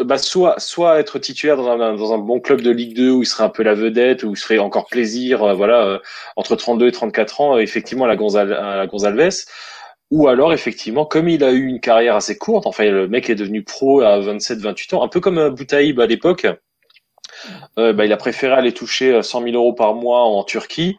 Bah, 0.00 0.18
soit, 0.18 0.58
soit 0.58 1.00
être 1.00 1.18
titulaire 1.18 1.56
dans 1.56 1.68
un, 1.68 1.94
dans 1.94 2.12
un 2.12 2.18
bon 2.18 2.40
club 2.40 2.60
de 2.60 2.70
Ligue 2.70 2.96
2 2.96 3.10
où 3.10 3.22
il 3.22 3.26
serait 3.26 3.44
un 3.44 3.48
peu 3.48 3.62
la 3.62 3.74
vedette, 3.74 4.22
où 4.22 4.30
il 4.32 4.36
serait 4.36 4.58
encore 4.58 4.86
plaisir, 4.86 5.42
euh, 5.42 5.54
voilà, 5.54 5.84
euh, 5.86 5.98
entre 6.36 6.56
32 6.56 6.88
et 6.88 6.92
34 6.92 7.40
ans, 7.40 7.56
euh, 7.56 7.60
effectivement, 7.60 8.04
à 8.04 8.08
la, 8.08 8.16
Gonzal 8.16 8.88
Gonzalves. 8.88 9.44
Ou 10.10 10.28
alors, 10.28 10.52
effectivement, 10.52 11.06
comme 11.06 11.28
il 11.28 11.42
a 11.44 11.52
eu 11.52 11.66
une 11.66 11.80
carrière 11.80 12.16
assez 12.16 12.38
courte, 12.38 12.66
enfin, 12.66 12.84
le 12.90 13.08
mec 13.08 13.30
est 13.30 13.34
devenu 13.34 13.64
pro 13.64 14.02
à 14.02 14.20
27, 14.20 14.58
28 14.60 14.94
ans, 14.94 15.02
un 15.02 15.08
peu 15.08 15.20
comme 15.20 15.48
Boutaïb 15.50 16.00
à 16.00 16.06
l'époque, 16.06 16.46
euh, 17.78 17.92
bah, 17.92 18.04
il 18.04 18.12
a 18.12 18.16
préféré 18.16 18.54
aller 18.54 18.72
toucher 18.72 19.12
euh, 19.12 19.22
100 19.22 19.42
000 19.42 19.54
euros 19.54 19.72
par 19.72 19.94
mois 19.94 20.22
en 20.22 20.44
Turquie. 20.44 20.98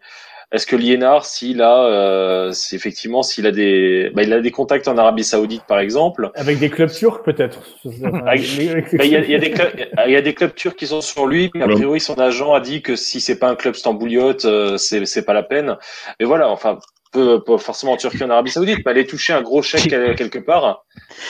Est-ce 0.56 0.66
que 0.66 0.78
Liénard, 0.78 1.26
s'il 1.26 1.62
a, 1.62 1.86
euh, 1.88 2.54
effectivement, 2.72 3.24
s'il 3.24 3.46
a 3.46 3.52
des, 3.52 4.10
bah, 4.16 4.24
il 4.24 4.32
a 4.32 4.40
des 4.40 4.52
contacts 4.52 4.88
en 4.88 4.98
Arabie 4.98 5.26
Saoudite, 5.26 5.64
par 5.68 5.80
exemple, 5.80 6.32
Avec 6.36 6.60
des 6.60 6.70
clubs 6.70 6.90
turcs, 6.90 7.24
peut-être. 7.24 7.60
Bah, 8.16 8.36
Il 8.38 9.04
y, 9.04 9.10
y 9.10 9.36
a 9.36 9.40
des 9.40 9.52
clubs, 9.52 9.72
il 10.06 10.12
y 10.12 10.16
a 10.16 10.22
des 10.22 10.34
clubs 10.34 10.56
turcs 10.56 10.78
qui 10.78 10.88
sont 10.88 11.02
sur 11.02 11.28
lui, 11.28 11.52
mais 11.54 11.64
a 11.64 11.68
priori 11.68 12.00
son 12.00 12.16
agent 12.16 12.54
a 12.54 12.62
dit 12.62 12.82
que 12.82 12.96
si 12.96 13.20
c'est 13.20 13.38
pas 13.38 13.50
un 13.50 13.56
club 13.56 13.76
stambouliote, 13.76 14.46
euh, 14.46 14.78
c'est 14.78 15.06
c'est 15.06 15.26
pas 15.26 15.34
la 15.34 15.44
peine. 15.44 15.76
Mais 16.20 16.26
voilà, 16.26 16.50
enfin, 16.50 16.80
peu, 17.16 17.44
pas 17.44 17.58
forcément 17.58 17.94
en 17.94 17.98
Turquie, 17.98 18.24
en 18.24 18.30
Arabie 18.30 18.52
Saoudite, 18.52 18.80
mais 18.86 18.92
aller 18.92 19.06
toucher 19.08 19.34
un 19.34 19.42
gros 19.42 19.62
chèque 19.62 19.88
quel- 19.90 20.16
quelque 20.16 20.40
part. 20.40 20.86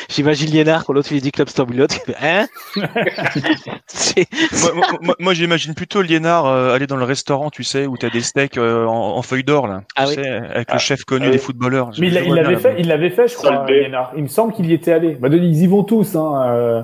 J'imagine 0.09 0.49
Liénard 0.49 0.85
quand 0.85 0.93
l'autre 0.93 1.11
lui 1.13 1.21
dit 1.21 1.31
club 1.31 1.47
Stambouliote. 1.49 1.93
il 2.07 2.13
fait, 2.13 2.17
Hein 2.21 2.47
moi, 4.61 4.71
moi- 4.73 4.85
moi- 5.01 5.15
moi, 5.19 5.33
j'imagine 5.33 5.73
plutôt 5.73 6.01
Liénard 6.01 6.45
euh, 6.45 6.73
aller 6.73 6.87
dans 6.87 6.95
le 6.97 7.03
restaurant, 7.05 7.49
tu 7.49 7.63
sais, 7.63 7.85
où 7.85 7.97
t'as 7.97 8.09
des 8.09 8.21
steaks 8.21 8.57
euh, 8.57 8.85
en, 8.85 9.17
en 9.17 9.21
feuilles 9.21 9.43
d'or 9.43 9.67
là, 9.67 9.83
Ah 9.95 10.03
tu 10.05 10.09
oui. 10.09 10.15
sais, 10.23 10.29
avec 10.29 10.67
Ah, 10.69 10.73
le 10.73 10.79
chef 10.79 11.03
connu 11.03 11.27
ah 11.27 11.31
des 11.31 11.37
footballeurs. 11.37 11.89
Mais 11.99 12.07
il, 12.07 12.13
il 12.25 12.33
l'avait 12.33 12.57
fait, 12.57 12.75
il 12.79 12.87
l'avait 12.87 13.09
fait, 13.09 13.27
je 13.27 13.35
crois. 13.35 13.65
Liénard. 13.69 14.11
Il 14.15 14.23
me 14.23 14.27
semble 14.27 14.53
qu'il 14.53 14.65
y 14.65 14.73
était 14.73 14.91
allé. 14.93 15.15
Bah, 15.15 15.29
de- 15.29 15.37
ils 15.37 15.61
y 15.63 15.67
vont 15.67 15.83
tous. 15.83 16.15
Hein, 16.15 16.43
euh. 16.49 16.83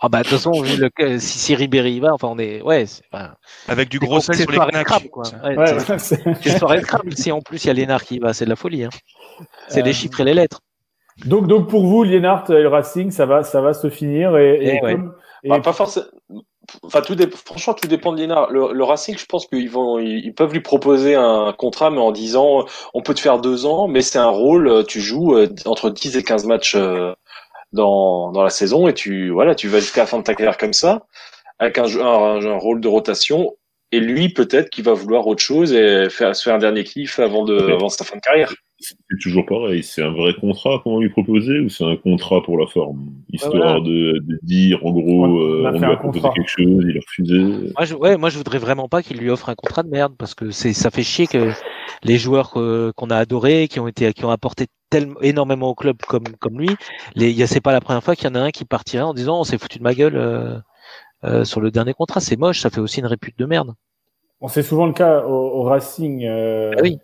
Ah 0.00 0.08
bah 0.08 0.18
de 0.18 0.22
toute 0.24 0.32
façon, 0.38 0.52
vu 0.62 0.76
le, 0.78 1.18
si, 1.18 1.38
si 1.38 1.54
Ribéry 1.54 1.92
y 1.94 2.00
va, 2.00 2.12
enfin 2.14 2.28
on 2.30 2.38
est, 2.38 2.62
ouais, 2.62 2.86
c'est 2.86 3.02
enfin, 3.12 3.34
Avec 3.68 3.88
du 3.90 3.98
gros 3.98 4.14
pour- 4.16 4.22
sel 4.24 4.34
c'est 4.34 4.42
sur 4.42 4.52
les 4.52 4.58
knacks. 4.72 4.86
crabe, 4.86 5.08
quoi. 5.08 5.24
Ouais, 5.44 5.56
Ouais, 5.58 5.66
c'est- 5.78 5.90
ouais, 5.92 5.98
c'est- 5.98 6.22
c'est 6.42 6.58
soirée 6.58 6.80
de 6.80 6.86
crabe. 6.86 7.02
Si 7.14 7.30
en 7.32 7.40
plus 7.40 7.62
il 7.64 7.66
y 7.66 7.70
a 7.70 7.74
Lénard 7.74 8.02
qui 8.04 8.16
y 8.16 8.18
va, 8.18 8.32
c'est 8.32 8.44
de 8.46 8.50
la 8.50 8.56
folie. 8.56 8.84
Hein. 8.84 8.90
C'est 9.68 9.80
Euh, 9.80 9.84
les 9.84 9.92
chiffres 9.92 10.20
et 10.20 10.24
les 10.24 10.34
lettres. 10.34 10.60
donc, 11.26 11.46
donc 11.48 11.68
pour 11.68 11.86
vous, 11.86 12.02
Liénard 12.02 12.50
et 12.50 12.62
le 12.62 12.68
Racing, 12.68 13.10
ça 13.10 13.26
va, 13.26 13.42
ça 13.44 13.60
va 13.60 13.74
se 13.74 13.90
finir. 13.90 14.36
Et, 14.38 14.54
et 14.54 14.74
Eh 14.76 14.80
comme- 14.80 15.14
et- 15.44 15.48
Bah, 15.50 15.60
pas 15.60 15.72
forcément. 15.74 16.06
Enfin, 16.84 17.00
tout 17.00 17.16
dé... 17.16 17.28
franchement, 17.28 17.74
tout 17.74 17.88
dépend 17.88 18.12
de 18.12 18.18
Liénard. 18.18 18.50
Le, 18.50 18.72
le 18.72 18.84
Racing, 18.84 19.18
je 19.18 19.26
pense 19.26 19.46
qu'ils 19.48 19.68
vont, 19.70 19.98
ils 19.98 20.32
peuvent 20.32 20.52
lui 20.52 20.60
proposer 20.60 21.16
un 21.16 21.52
contrat, 21.52 21.90
mais 21.90 21.98
en 21.98 22.12
disant, 22.12 22.64
on 22.94 23.02
peut 23.02 23.12
te 23.14 23.18
faire 23.20 23.40
deux 23.40 23.66
ans, 23.66 23.88
mais 23.88 24.02
c'est 24.02 24.18
un 24.20 24.28
rôle, 24.28 24.84
tu 24.86 25.00
joues 25.00 25.34
euh, 25.36 25.48
entre 25.66 25.90
10 25.90 26.16
et 26.16 26.22
15 26.22 26.44
matchs 26.46 26.76
euh, 26.76 27.12
dans, 27.72 28.32
dans 28.32 28.42
la 28.42 28.50
saison, 28.50 28.88
et 28.88 28.94
tu, 28.94 29.30
voilà, 29.30 29.54
tu 29.54 29.68
vas 29.68 29.78
jusqu'à 29.80 30.02
la 30.02 30.06
fin 30.06 30.18
de 30.18 30.24
ta 30.24 30.34
carrière 30.34 30.58
comme 30.58 30.72
ça, 30.72 31.06
avec 31.58 31.78
un, 31.78 31.84
jeu- 31.86 32.02
un, 32.02 32.44
un 32.44 32.56
rôle 32.58 32.80
de 32.80 32.88
rotation, 32.88 33.54
et 33.92 33.98
lui, 34.00 34.28
peut-être 34.28 34.70
qu'il 34.70 34.84
va 34.84 34.92
vouloir 34.94 35.26
autre 35.26 35.42
chose 35.42 35.72
et 35.72 36.08
faire, 36.10 36.34
se 36.36 36.44
faire 36.44 36.54
un 36.54 36.58
dernier 36.58 36.84
kiff 36.84 37.18
avant 37.18 37.44
de, 37.44 37.54
Ouais. 37.60 37.72
avant 37.72 37.88
sa 37.88 38.04
fin 38.04 38.16
de 38.16 38.20
carrière. 38.20 38.52
C'est 38.78 38.94
toujours 39.20 39.44
pareil. 39.44 39.82
C'est 39.82 40.00
un 40.02 40.12
vrai 40.12 40.32
contrat 40.40 40.80
qu'on 40.82 40.94
va 40.94 41.00
lui 41.02 41.10
proposer 41.10 41.58
ou 41.58 41.68
c'est 41.68 41.84
un 41.84 41.96
contrat 41.96 42.40
pour 42.42 42.56
la 42.56 42.66
forme? 42.66 43.10
Histoire 43.30 43.52
voilà. 43.52 43.80
de, 43.80 44.20
de 44.20 44.38
dire, 44.42 44.78
en 44.86 44.92
gros, 44.92 45.24
On- 45.26 45.38
euh, 45.38 45.70
on 45.74 45.78
lui 45.78 45.84
a 45.84 45.96
proposé 45.96 46.20
contrat. 46.20 46.32
quelque 46.34 46.48
chose, 46.48 46.84
il 46.88 46.96
a 46.96 47.00
refusé. 47.00 47.38
Moi, 47.76 47.84
je, 47.84 47.94
ouais, 47.94 48.16
moi 48.16 48.30
je 48.30 48.38
voudrais 48.38 48.58
vraiment 48.58 48.88
pas 48.88 49.02
qu'il 49.02 49.18
lui 49.18 49.28
offre 49.28 49.48
un 49.50 49.54
contrat 49.54 49.82
de 49.82 49.90
merde 49.90 50.14
parce 50.16 50.34
que 50.34 50.50
c'est, 50.50 50.72
ça 50.72 50.90
fait 50.90 51.02
chier 51.02 51.26
que 51.26 51.50
les 52.04 52.16
joueurs 52.16 52.52
qu'on 52.52 53.10
a 53.10 53.16
adorés, 53.16 53.68
qui 53.68 53.80
ont 53.80 53.88
été, 53.88 54.10
qui 54.14 54.24
ont 54.24 54.30
apporté 54.30 54.66
tellement 54.90 55.20
énormément 55.22 55.68
au 55.70 55.74
club 55.74 55.96
comme 56.08 56.24
comme 56.40 56.58
lui, 56.58 56.70
les, 57.14 57.30
il 57.30 57.36
y 57.36 57.42
a, 57.42 57.46
c'est 57.46 57.60
pas 57.60 57.72
la 57.72 57.80
première 57.80 58.02
fois 58.02 58.16
qu'il 58.16 58.28
y 58.28 58.30
en 58.30 58.34
a 58.34 58.40
un 58.40 58.50
qui 58.50 58.64
partirait 58.64 59.02
en 59.04 59.14
disant 59.14 59.40
on 59.40 59.44
s'est 59.44 59.56
foutu 59.58 59.78
de 59.78 59.84
ma 59.84 59.94
gueule 59.94 60.16
euh, 60.16 60.58
euh, 61.24 61.44
sur 61.44 61.60
le 61.60 61.70
dernier 61.70 61.94
contrat, 61.94 62.20
c'est 62.20 62.36
moche, 62.36 62.60
ça 62.60 62.70
fait 62.70 62.80
aussi 62.80 63.00
une 63.00 63.06
répute 63.06 63.38
de 63.38 63.46
merde. 63.46 63.74
Bon, 64.40 64.48
c'est 64.48 64.62
souvent 64.62 64.86
le 64.86 64.92
cas 64.92 65.20
au, 65.24 65.32
au 65.32 65.62
Racing. 65.62 66.24
euh, 66.24 66.72
Ah 66.76 66.80
oui. 66.82 66.98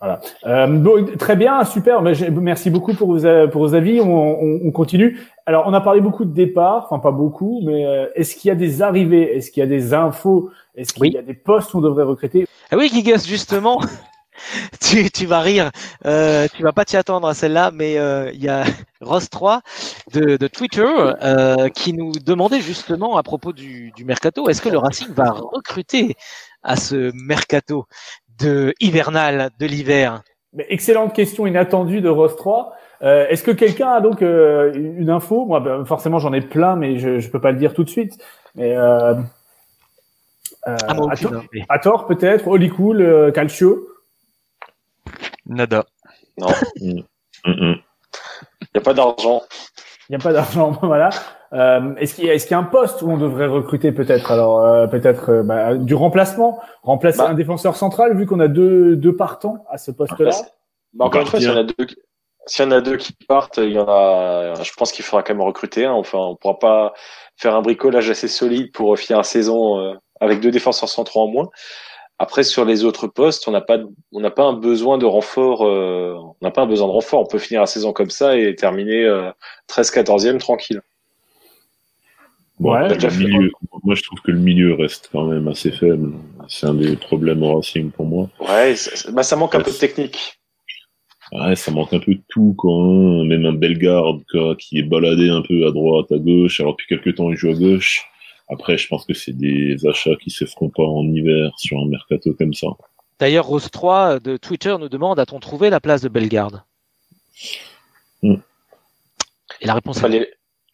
Voilà. 0.00 0.20
Euh, 0.46 0.66
bon, 0.66 1.06
très 1.18 1.36
bien, 1.36 1.64
super. 1.64 2.02
Mais 2.02 2.12
merci 2.30 2.68
beaucoup 2.68 2.92
pour 2.92 3.08
vos, 3.16 3.48
pour 3.48 3.62
vos 3.62 3.74
avis. 3.74 3.98
On, 4.00 4.06
on- 4.42 4.60
on 4.64 4.70
continue. 4.70 5.18
Alors, 5.46 5.64
on 5.66 5.72
a 5.72 5.80
parlé 5.80 6.00
beaucoup 6.02 6.24
de 6.26 6.34
départ, 6.34 6.84
enfin 6.90 6.98
pas 6.98 7.12
beaucoup, 7.12 7.62
mais 7.64 7.86
euh, 7.86 8.06
est-ce 8.14 8.36
qu'il 8.36 8.48
y 8.48 8.52
a 8.52 8.54
des 8.54 8.82
arrivées? 8.82 9.36
Est-ce 9.36 9.50
qu'il 9.50 9.62
y 9.62 9.64
a 9.64 9.66
des 9.68 9.94
infos? 9.94 10.50
Est-ce 10.74 10.92
qu'il 10.92 11.02
Oui. 11.02 11.10
y 11.12 11.18
a 11.18 11.22
des 11.22 11.32
postes 11.34 11.72
où 11.72 11.78
on 11.78 11.80
devrait 11.80 12.04
recruter? 12.04 12.46
Ah 12.70 12.76
oui, 12.76 12.88
Gigas, 12.92 13.24
justement, 13.26 13.80
tu, 14.80 15.10
tu 15.10 15.26
vas 15.26 15.40
rire, 15.40 15.70
euh, 16.06 16.46
tu 16.54 16.62
vas 16.62 16.72
pas 16.72 16.84
t'y 16.84 16.96
attendre 16.96 17.26
à 17.28 17.34
celle-là, 17.34 17.70
mais 17.72 17.98
euh, 17.98 18.30
il 18.32 18.42
y 18.42 18.48
a 18.48 18.64
Ross 19.00 19.28
3 19.30 19.62
de, 20.12 20.36
de 20.36 20.46
Twitter 20.48 20.86
euh, 21.22 21.68
qui 21.68 21.92
nous 21.92 22.12
demandait 22.12 22.60
justement 22.60 23.16
à 23.16 23.22
propos 23.22 23.52
du, 23.52 23.90
du 23.92 24.04
mercato, 24.04 24.48
est-ce 24.48 24.62
que 24.62 24.68
le 24.68 24.78
Racing 24.78 25.08
va 25.14 25.30
recruter 25.30 26.16
à 26.62 26.76
ce 26.76 27.10
mercato 27.14 27.86
de 28.38 28.74
hivernal 28.80 29.50
de 29.58 29.66
l'hiver? 29.66 30.22
Mais 30.52 30.66
excellente 30.70 31.12
question 31.14 31.46
inattendue 31.46 32.00
de 32.00 32.08
Ross 32.08 32.34
3. 32.36 32.72
Euh, 33.02 33.26
Est-ce 33.28 33.42
que 33.44 33.50
quelqu'un 33.50 33.88
a 33.90 34.00
donc 34.00 34.22
euh, 34.22 34.72
une 34.74 35.10
info? 35.10 35.44
Moi, 35.44 35.60
ben, 35.60 35.84
forcément, 35.84 36.18
j'en 36.18 36.32
ai 36.32 36.40
plein, 36.40 36.76
mais 36.76 36.98
je 36.98 37.18
je 37.18 37.28
peux 37.28 37.40
pas 37.40 37.52
le 37.52 37.58
dire 37.58 37.74
tout 37.74 37.84
de 37.84 37.90
suite. 37.90 38.16
Mais 38.54 38.74
euh, 38.74 39.14
Ah, 40.64 40.76
à, 41.10 41.16
tort- 41.16 41.44
mais- 41.52 41.64
à 41.68 41.78
tort, 41.78 42.06
peut-être. 42.06 42.48
Oli 42.48 42.70
Cool, 42.70 43.30
Calcio. 43.34 43.86
Nada. 45.46 45.84
Non, 46.38 46.48
Mm, 46.80 47.00
mm. 47.46 47.74
il 48.62 48.68
n'y 48.74 48.78
a 48.78 48.80
pas 48.80 48.94
d'argent. 48.94 49.42
Il 50.08 50.12
n'y 50.12 50.16
a 50.16 50.18
pas 50.24 50.32
d'argent, 50.32 50.70
voilà. 50.82 51.10
Euh, 51.52 51.94
est-ce 51.96 52.14
qu'il 52.14 52.24
y, 52.24 52.30
a- 52.30 52.34
est-ce 52.34 52.46
qu'il 52.46 52.52
y 52.52 52.54
a 52.54 52.58
un 52.58 52.64
poste 52.64 53.02
où 53.02 53.10
on 53.10 53.16
devrait 53.16 53.46
recruter 53.46 53.92
peut-être? 53.92 54.30
Alors 54.32 54.64
euh, 54.64 54.86
peut-être 54.88 55.30
euh, 55.30 55.42
bah, 55.42 55.74
du 55.76 55.94
remplacement, 55.94 56.60
remplacer 56.82 57.18
Bah. 57.18 57.28
un 57.28 57.34
défenseur 57.34 57.76
central 57.76 58.16
vu 58.16 58.26
qu'on 58.26 58.40
a 58.40 58.48
deux 58.48 58.96
deux 58.96 59.14
partants 59.16 59.64
à 59.70 59.78
ce 59.78 59.90
poste-là? 59.92 60.30
Bah, 60.30 60.46
Bah, 60.94 61.04
encore 61.06 61.20
une 61.22 61.26
fois, 61.28 61.38
s'il 61.38 61.48
y 61.48 61.52
en 61.52 61.56
a 61.56 61.62
deux, 61.64 61.84
qui- 61.86 61.96
s'il 62.46 62.64
y 62.64 62.68
en 62.68 62.72
a 62.72 62.80
deux 62.80 62.96
qui 62.96 63.12
partent, 63.28 63.58
il 63.58 63.72
y 63.72 63.78
en 63.78 63.86
a, 63.88 64.54
je 64.62 64.72
pense 64.76 64.90
qu'il 64.92 65.04
faudra 65.04 65.22
quand 65.22 65.34
même 65.34 65.42
recruter. 65.42 65.84
un. 65.86 65.92
Enfin, 65.92 66.18
on 66.18 66.36
pourra 66.36 66.58
pas 66.58 66.94
faire 67.36 67.54
un 67.54 67.62
bricolage 67.62 68.10
assez 68.10 68.28
solide 68.28 68.72
pour 68.72 68.96
finir 68.98 69.18
la 69.18 69.24
saison 69.24 69.78
euh, 69.80 69.94
avec 70.20 70.40
deux 70.40 70.50
défenseurs 70.50 70.88
centraux 70.88 71.22
en 71.22 71.28
moins. 71.28 71.48
Après, 72.18 72.44
sur 72.44 72.64
les 72.64 72.84
autres 72.84 73.08
postes, 73.08 73.46
on 73.46 73.50
n'a 73.50 73.60
pas, 73.60 73.78
on 74.12 74.20
n'a 74.20 74.30
pas 74.30 74.44
un 74.44 74.54
besoin 74.54 74.96
de 74.96 75.04
renfort. 75.04 75.66
euh, 75.66 76.14
on 76.16 76.34
n'a 76.44 76.50
pas 76.50 76.62
un 76.62 76.66
besoin 76.66 76.86
de 76.86 76.92
renfort. 76.92 77.20
On 77.20 77.26
peut 77.26 77.38
finir 77.38 77.60
la 77.60 77.66
saison 77.66 77.92
comme 77.92 78.08
ça 78.10 78.38
et 78.38 78.54
terminer 78.54 79.04
euh, 79.04 79.30
13-14e 79.68 80.38
tranquille. 80.38 80.80
Bon, 82.58 82.72
Ouais, 82.72 82.78
après, 82.84 82.94
déjà 82.94 83.08
le 83.08 83.12
fait. 83.14 83.24
milieu, 83.24 83.50
moi, 83.84 83.94
je 83.94 84.02
trouve 84.02 84.20
que 84.22 84.30
le 84.30 84.38
milieu 84.38 84.74
reste 84.74 85.10
quand 85.12 85.26
même 85.26 85.46
assez 85.48 85.70
faible. 85.72 86.14
C'est 86.48 86.66
un 86.66 86.72
des 86.74 86.96
problèmes 86.96 87.42
au 87.42 87.56
Racing 87.56 87.90
pour 87.90 88.06
moi. 88.06 88.30
Ouais, 88.40 88.74
ça, 88.76 89.10
bah, 89.12 89.22
ça 89.22 89.36
manque 89.36 89.54
un 89.54 89.60
peu 89.60 89.70
de 89.70 89.76
technique. 89.76 90.38
Ouais, 91.32 91.54
ça 91.54 91.70
manque 91.70 91.92
un 91.92 91.98
peu 91.98 92.14
de 92.14 92.22
tout, 92.30 92.54
quoi. 92.56 92.72
hein. 92.72 93.24
Même 93.24 93.44
un 93.44 93.52
Bellegarde, 93.52 94.22
quoi, 94.30 94.56
qui 94.56 94.78
est 94.78 94.82
baladé 94.84 95.28
un 95.28 95.42
peu 95.42 95.66
à 95.66 95.70
droite, 95.70 96.10
à 96.12 96.18
gauche. 96.18 96.60
Alors, 96.60 96.72
depuis 96.72 96.86
quelques 96.86 97.16
temps, 97.16 97.30
il 97.30 97.36
joue 97.36 97.50
à 97.50 97.54
gauche. 97.54 98.06
Après, 98.48 98.78
je 98.78 98.86
pense 98.88 99.04
que 99.04 99.14
c'est 99.14 99.36
des 99.36 99.86
achats 99.86 100.14
qui 100.22 100.30
se 100.30 100.44
feront 100.44 100.70
pas 100.70 100.84
en 100.84 101.02
hiver 101.04 101.52
sur 101.58 101.78
un 101.78 101.86
mercato 101.86 102.32
comme 102.34 102.54
ça. 102.54 102.68
D'ailleurs, 103.18 103.46
Rose 103.46 103.70
3 103.70 104.20
de 104.20 104.36
Twitter 104.36 104.76
nous 104.78 104.88
demande 104.88 105.18
a-t-on 105.18 105.40
trouvé 105.40 105.70
la 105.70 105.80
place 105.80 106.02
de 106.02 106.08
Bellegarde? 106.08 106.62
Hmm. 108.22 108.36
Et 109.60 109.66
la 109.66 109.74
réponse 109.74 109.98
est 109.98 110.00
Fallait, 110.00 110.30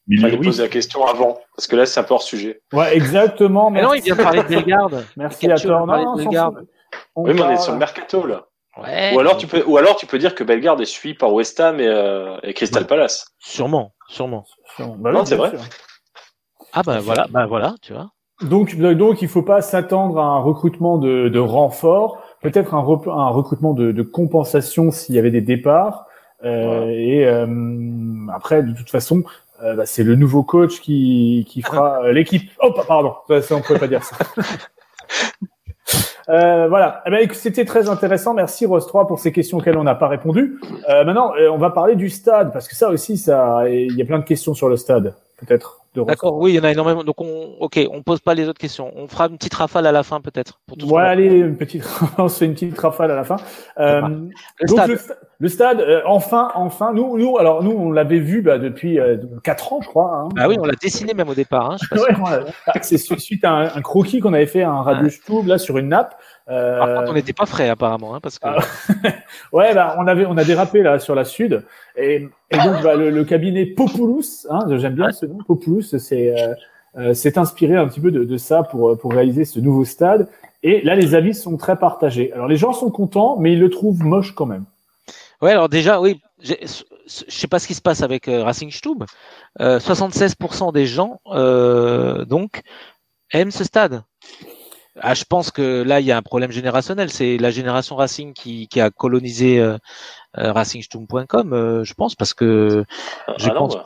Mais 0.09 0.21
fallait 0.21 0.37
oui, 0.39 0.47
poser 0.47 0.63
la 0.65 0.69
question 0.69 1.07
avant, 1.07 1.41
parce 1.57 1.67
que 1.69 1.77
là, 1.77 1.87
c'est 1.87 2.01
un 2.01 2.03
peu 2.03 2.15
hors 2.15 2.23
sujet. 2.23 2.61
Ouais, 2.73 2.97
exactement. 2.97 3.71
Mais 3.71 3.83
non, 3.83 3.95
il 3.95 4.03
vient 4.03 4.17
de 4.17 4.23
parler 4.23 4.43
de 4.43 4.49
Bellegarde. 4.49 5.05
Merci 5.17 5.51
à 5.51 5.57
toi. 5.57 5.83
a 5.83 5.87
parlé 5.87 6.05
Non, 6.05 6.17
de 6.17 6.19
Bellegarde. 6.19 6.67
On 7.15 7.25
Oui, 7.25 7.35
mais 7.35 7.43
on 7.43 7.51
est 7.51 7.59
sur 7.59 7.73
le 7.73 7.79
mercato, 7.79 8.27
là. 8.27 8.47
Ouais. 8.79 9.15
Ou 9.15 9.21
alors, 9.21 9.37
tu 9.37 9.47
peux, 9.47 9.63
ou 9.67 9.77
alors, 9.77 9.97
tu 9.97 10.07
peux 10.07 10.19
dire 10.19 10.35
que 10.35 10.45
Bellegarde 10.45 10.81
est 10.81 10.87
suivi 10.87 11.15
par 11.15 11.33
West 11.33 11.61
Ham 11.61 11.79
et, 11.79 11.87
euh, 11.87 12.39
et 12.43 12.55
Crystal 12.55 12.87
Palace. 12.87 13.27
Sûrement, 13.39 13.95
sûrement. 14.09 14.45
Bah 14.79 14.87
oui, 15.05 15.13
Non, 15.13 15.25
c'est 15.27 15.37
vrai. 15.37 15.51
sûr. 15.51 15.61
Ah 16.73 16.83
bah 16.85 17.01
voilà, 17.01 17.27
bah 17.31 17.47
voilà, 17.47 17.75
tu 17.83 17.93
vois. 17.93 18.11
Donc, 18.43 18.75
donc, 18.77 19.23
il 19.23 19.29
faut 19.29 19.43
pas 19.43 19.63
s'attendre 19.63 20.19
à 20.19 20.25
un 20.25 20.39
recrutement 20.41 20.99
de, 20.99 21.29
de 21.29 21.39
renfort, 21.39 22.19
peut-être 22.43 22.75
un, 22.75 22.81
recrutement 22.81 23.73
de, 23.73 23.93
de 23.93 24.03
compensation 24.03 24.91
s'il 24.91 25.15
y 25.15 25.19
avait 25.19 25.31
des 25.31 25.41
départs. 25.43 26.07
Euh, 26.45 26.87
Et 26.89 27.25
euh, 27.25 27.47
après, 28.35 28.65
de 28.65 28.73
toute 28.75 28.91
façon, 28.91 29.23
euh, 29.63 29.77
bah, 29.77 29.87
c'est 29.87 30.03
le 30.03 30.17
nouveau 30.17 30.43
coach 30.43 30.81
qui, 30.81 31.47
qui 31.49 31.63
fera 31.63 32.03
euh, 32.03 32.13
l'équipe. 32.13 32.51
Oh, 32.61 32.73
pa- 32.73 32.83
pardon, 32.85 33.15
ça, 33.29 33.43
ça, 33.43 33.55
on 33.55 33.61
pouvait 33.61 33.79
pas 33.79 33.89
dire 33.89 34.03
ça. 34.03 34.17
Euh, 36.29 36.69
voilà. 36.69 37.03
Eh 37.05 37.11
ben, 37.11 37.19
écoute, 37.19 37.37
c'était 37.37 37.65
très 37.65 37.89
intéressant. 37.89 38.33
Merci 38.33 38.65
Rose 38.65 38.87
3 38.87 39.09
pour 39.09 39.19
ces 39.19 39.33
questions 39.33 39.59
auxquelles 39.59 39.77
on 39.77 39.83
n'a 39.83 39.97
pas 39.97 40.07
répondu. 40.07 40.57
Euh, 40.89 41.05
maintenant, 41.05 41.33
euh, 41.35 41.49
on 41.51 41.59
va 41.59 41.71
parler 41.71 41.97
du 41.97 42.09
stade 42.11 42.53
parce 42.53 42.69
que 42.69 42.77
ça 42.77 42.91
aussi, 42.91 43.19
ça, 43.19 43.69
il 43.69 43.93
y 43.97 44.03
a 44.03 44.05
plein 44.05 44.21
de 44.21 44.25
questions 44.25 44.55
sur 44.55 44.69
le 44.69 44.77
stade, 44.77 45.17
peut-être. 45.39 45.81
D'accord, 45.95 46.39
oui, 46.39 46.53
il 46.53 46.57
y 46.57 46.61
en 46.61 46.65
a 46.65 46.71
énormément. 46.73 47.05
Donc 47.05 47.21
on, 47.21 47.57
ok, 47.61 47.79
on 47.93 48.03
pose 48.03 48.21
pas 48.21 48.35
les 48.35 48.49
autres 48.49 48.59
questions. 48.61 48.91
On 48.97 49.09
fera 49.09 49.27
une 49.27 49.37
petite 49.37 49.55
rafale 49.55 49.87
à 49.87 49.93
la 49.93 50.03
fin 50.03 50.21
peut-être. 50.21 50.61
a- 51.07 51.09
allez, 51.11 51.27
une 51.27 51.57
petite, 51.57 51.85
on 52.19 52.29
se 52.29 52.39
fait 52.39 52.47
une 52.47 52.55
petite 52.55 52.79
rafale 52.79 53.11
à 53.11 53.17
la 53.17 53.25
fin. 53.25 53.37
Euh, 53.79 54.01
Le 54.61 54.67
donc 54.69 54.79
stade. 54.79 54.89
le, 54.91 54.97
sta- 54.97 55.17
le 55.39 55.49
stade, 55.49 55.81
euh, 55.81 56.01
enfin, 56.07 56.51
enfin, 56.55 56.93
nous, 56.95 57.19
nous, 57.19 57.37
alors 57.39 57.63
nous, 57.63 57.73
on 57.73 57.91
l'avait 57.91 58.21
vu 58.21 58.43
bah, 58.43 58.59
depuis 58.59 58.99
euh, 59.01 59.17
quatre 59.45 59.73
ans, 59.73 59.81
je 59.83 59.89
crois. 59.89 60.15
Hein. 60.15 60.29
Ah 60.39 60.49
oui, 60.49 60.57
on 60.59 60.65
l'a 60.65 60.75
dessiné 60.81 61.15
même 61.15 61.29
au 61.29 61.35
départ. 61.35 61.73
Hein, 61.73 61.77
Ouais, 61.93 62.15
ouais. 62.17 62.53
C'est 62.81 62.97
su- 62.99 63.19
suite 63.19 63.45
à 63.45 63.51
un, 63.51 63.65
un 63.77 63.83
croquis 63.83 64.21
qu'on 64.21 64.33
avait 64.33 64.47
fait 64.47 64.63
à 64.63 64.71
un 64.71 64.83
radio 64.83 65.09
Stube, 65.11 65.47
là 65.47 65.59
sur 65.59 65.77
une 65.79 65.89
nappe. 65.89 66.15
Euh, 66.49 66.79
Par 66.79 66.95
contre, 66.95 67.11
on 67.11 67.15
n'était 67.15 67.33
pas 67.33 67.47
frais 67.47 67.69
apparemment, 67.69 68.15
hein, 68.15 68.21
parce 68.21 68.39
que 68.39 68.49
Ah. 68.49 68.59
ouais, 69.53 69.75
bah, 69.75 69.97
on 69.99 70.07
avait, 70.07 70.27
on 70.27 70.37
a 70.37 70.45
dérapé 70.45 70.83
là 70.83 70.99
sur 70.99 71.15
la 71.15 71.25
sud, 71.25 71.65
et, 71.97 72.29
et 72.51 72.57
donc 72.57 72.83
bah, 72.83 72.95
le, 72.97 73.11
le 73.11 73.25
cabinet 73.25 73.67
Populous, 73.67 74.47
hein, 74.51 74.61
j'aime 74.77 74.95
bien 74.95 75.13
ce 75.13 75.27
nom, 75.27 75.39
Populous, 75.47 75.83
c'est 75.83 76.41
euh, 76.41 76.55
euh, 76.99 77.15
s'est 77.15 77.39
inspiré 77.39 77.77
un 77.77 77.89
petit 77.89 78.01
peu 78.01 78.11
de, 78.11 78.25
de 78.25 78.37
ça 78.37 78.63
pour 78.65 78.99
pour 78.99 79.13
réaliser 79.13 79.45
ce 79.45 79.61
nouveau 79.61 79.85
stade. 79.85 80.29
Et 80.63 80.83
là, 80.83 80.95
les 80.95 81.15
avis 81.15 81.35
sont 81.35 81.57
très 81.57 81.77
partagés. 81.77 82.33
Alors 82.33 82.49
les 82.49 82.57
gens 82.57 82.73
sont 82.73 82.91
contents, 82.91 83.37
mais 83.39 83.53
ils 83.53 83.61
le 83.61 83.71
trouvent 83.71 84.05
moche 84.05 84.35
quand 84.35 84.47
même. 84.47 84.65
Ouais, 85.41 85.51
alors 85.51 85.69
déjà, 85.69 86.01
oui, 86.01 86.21
je 86.41 86.55
sais 87.07 87.49
pas 87.49 87.59
ce 87.59 87.67
qui 87.67 87.75
se 87.75 87.83
passe 87.83 88.03
avec 88.03 88.29
euh, 88.29 88.45
Racing 88.45 88.71
Stube. 88.71 89.05
Euh, 89.61 89.79
76% 89.81 90.73
des 90.73 90.87
gens, 90.87 91.21
euh, 91.27 92.25
donc, 92.25 92.63
aiment 93.33 93.51
ce 93.51 93.65
stade. 93.65 94.03
Ah, 95.05 95.15
je 95.15 95.25
pense 95.25 95.51
que 95.51 95.83
là, 95.83 95.99
il 95.99 96.07
y 96.07 96.13
a 96.13 96.17
un 96.17 96.23
problème 96.23 96.53
générationnel. 96.53 97.11
C'est 97.11 97.37
la 97.37 97.51
génération 97.51 97.97
Racing 97.97 98.33
qui, 98.35 98.69
qui 98.69 98.81
a 98.81 98.91
colonisé 98.91 99.59
euh, 99.59 99.77
euh, 100.39 100.53
racingstube.com, 100.53 101.53
euh, 101.53 101.83
je 101.85 101.95
pense, 101.95 102.15
parce 102.15 102.35
que 102.35 102.85
je 103.37 103.49
Ah 103.51 103.55
non, 103.55 103.69
pense. 103.69 103.77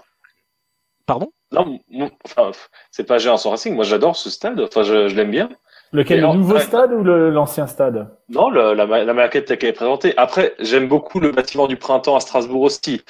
Pardon? 1.07 1.33
Non, 1.53 1.79
enfin, 2.25 2.51
c'est 2.91 3.05
pas 3.05 3.19
Génération 3.19 3.51
Racing. 3.51 3.75
Moi, 3.75 3.85
j'adore 3.85 4.17
ce 4.17 4.29
stade. 4.29 4.61
Enfin, 4.61 4.83
je, 4.83 5.09
je 5.09 5.15
l'aime 5.15 5.31
bien. 5.31 5.49
Lequel, 5.93 6.21
le 6.21 6.27
nouveau 6.27 6.55
ouais. 6.57 6.61
stade 6.61 6.93
ou 6.93 7.03
l'ancien 7.05 7.67
stade? 7.67 8.11
Non, 8.29 8.51
le- 8.51 8.75
la, 8.75 8.85
la 8.87 9.15
maquette 9.15 9.47
telle 9.47 9.57
qu'elle 9.59 9.71
est 9.71 9.73
présentée. 9.73 10.13
Après, 10.17 10.55
j'aime 10.59 10.89
beaucoup 10.89 11.21
le 11.21 11.31
bâtiment 11.31 11.67
du 11.69 11.77
printemps 11.77 12.17
à 12.17 12.21
Strasbourg 12.21 12.63
aussi. 12.63 13.03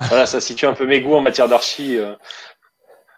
Voilà, 0.00 0.26
ça 0.26 0.40
situe 0.40 0.66
un 0.66 0.72
peu 0.72 0.86
mes 0.86 1.00
goûts 1.02 1.14
en 1.14 1.20
matière 1.20 1.46
d'archi. 1.48 1.98
euh. 1.98 2.14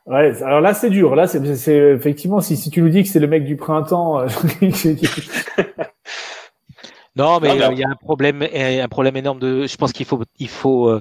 Ouais, 0.06 0.42
alors 0.42 0.60
là 0.60 0.74
c'est 0.74 0.90
dur. 0.90 1.14
Là 1.16 1.26
c'est 1.26 1.54
c'est- 1.56 1.92
effectivement 1.92 2.40
si 2.40 2.56
si 2.56 2.70
tu 2.70 2.82
nous 2.82 2.90
dis 2.90 3.02
que 3.02 3.08
c'est 3.08 3.20
le 3.20 3.26
mec 3.26 3.44
du 3.44 3.56
printemps, 3.56 4.20
euh, 4.20 4.26
Non, 7.16 7.38
mais 7.40 7.48
Non, 7.48 7.54
mais 7.54 7.62
euh, 7.62 7.72
il 7.72 7.78
y 7.78 7.84
a 7.84 7.88
un 7.88 7.94
problème, 7.94 8.42
et 8.42 8.80
un 8.80 8.88
problème 8.88 9.16
énorme 9.16 9.38
de. 9.38 9.66
Je 9.68 9.76
pense 9.76 9.92
qu'il 9.92 10.04
faut, 10.04 10.20
il 10.40 10.48
faut, 10.48 10.88
euh, 10.88 11.00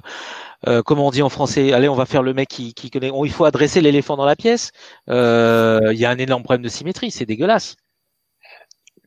euh, 0.68 0.80
comment 0.82 1.08
on 1.08 1.10
dit 1.10 1.22
en 1.22 1.28
français 1.28 1.72
Allez, 1.72 1.88
on 1.88 1.96
va 1.96 2.06
faire 2.06 2.22
le 2.22 2.32
mec 2.34 2.48
qui, 2.48 2.72
qui 2.72 2.90
connaît. 2.90 3.10
on- 3.10 3.24
il 3.24 3.32
faut 3.32 3.44
adresser 3.44 3.80
l'éléphant 3.80 4.16
dans 4.16 4.24
la 4.24 4.36
pièce. 4.36 4.70
Euh, 5.10 5.90
Il 5.92 5.98
y 5.98 6.04
a 6.04 6.10
un 6.10 6.18
énorme 6.18 6.44
problème 6.44 6.62
de 6.62 6.68
symétrie, 6.68 7.10
c'est 7.10 7.26
dégueulasse. 7.26 7.74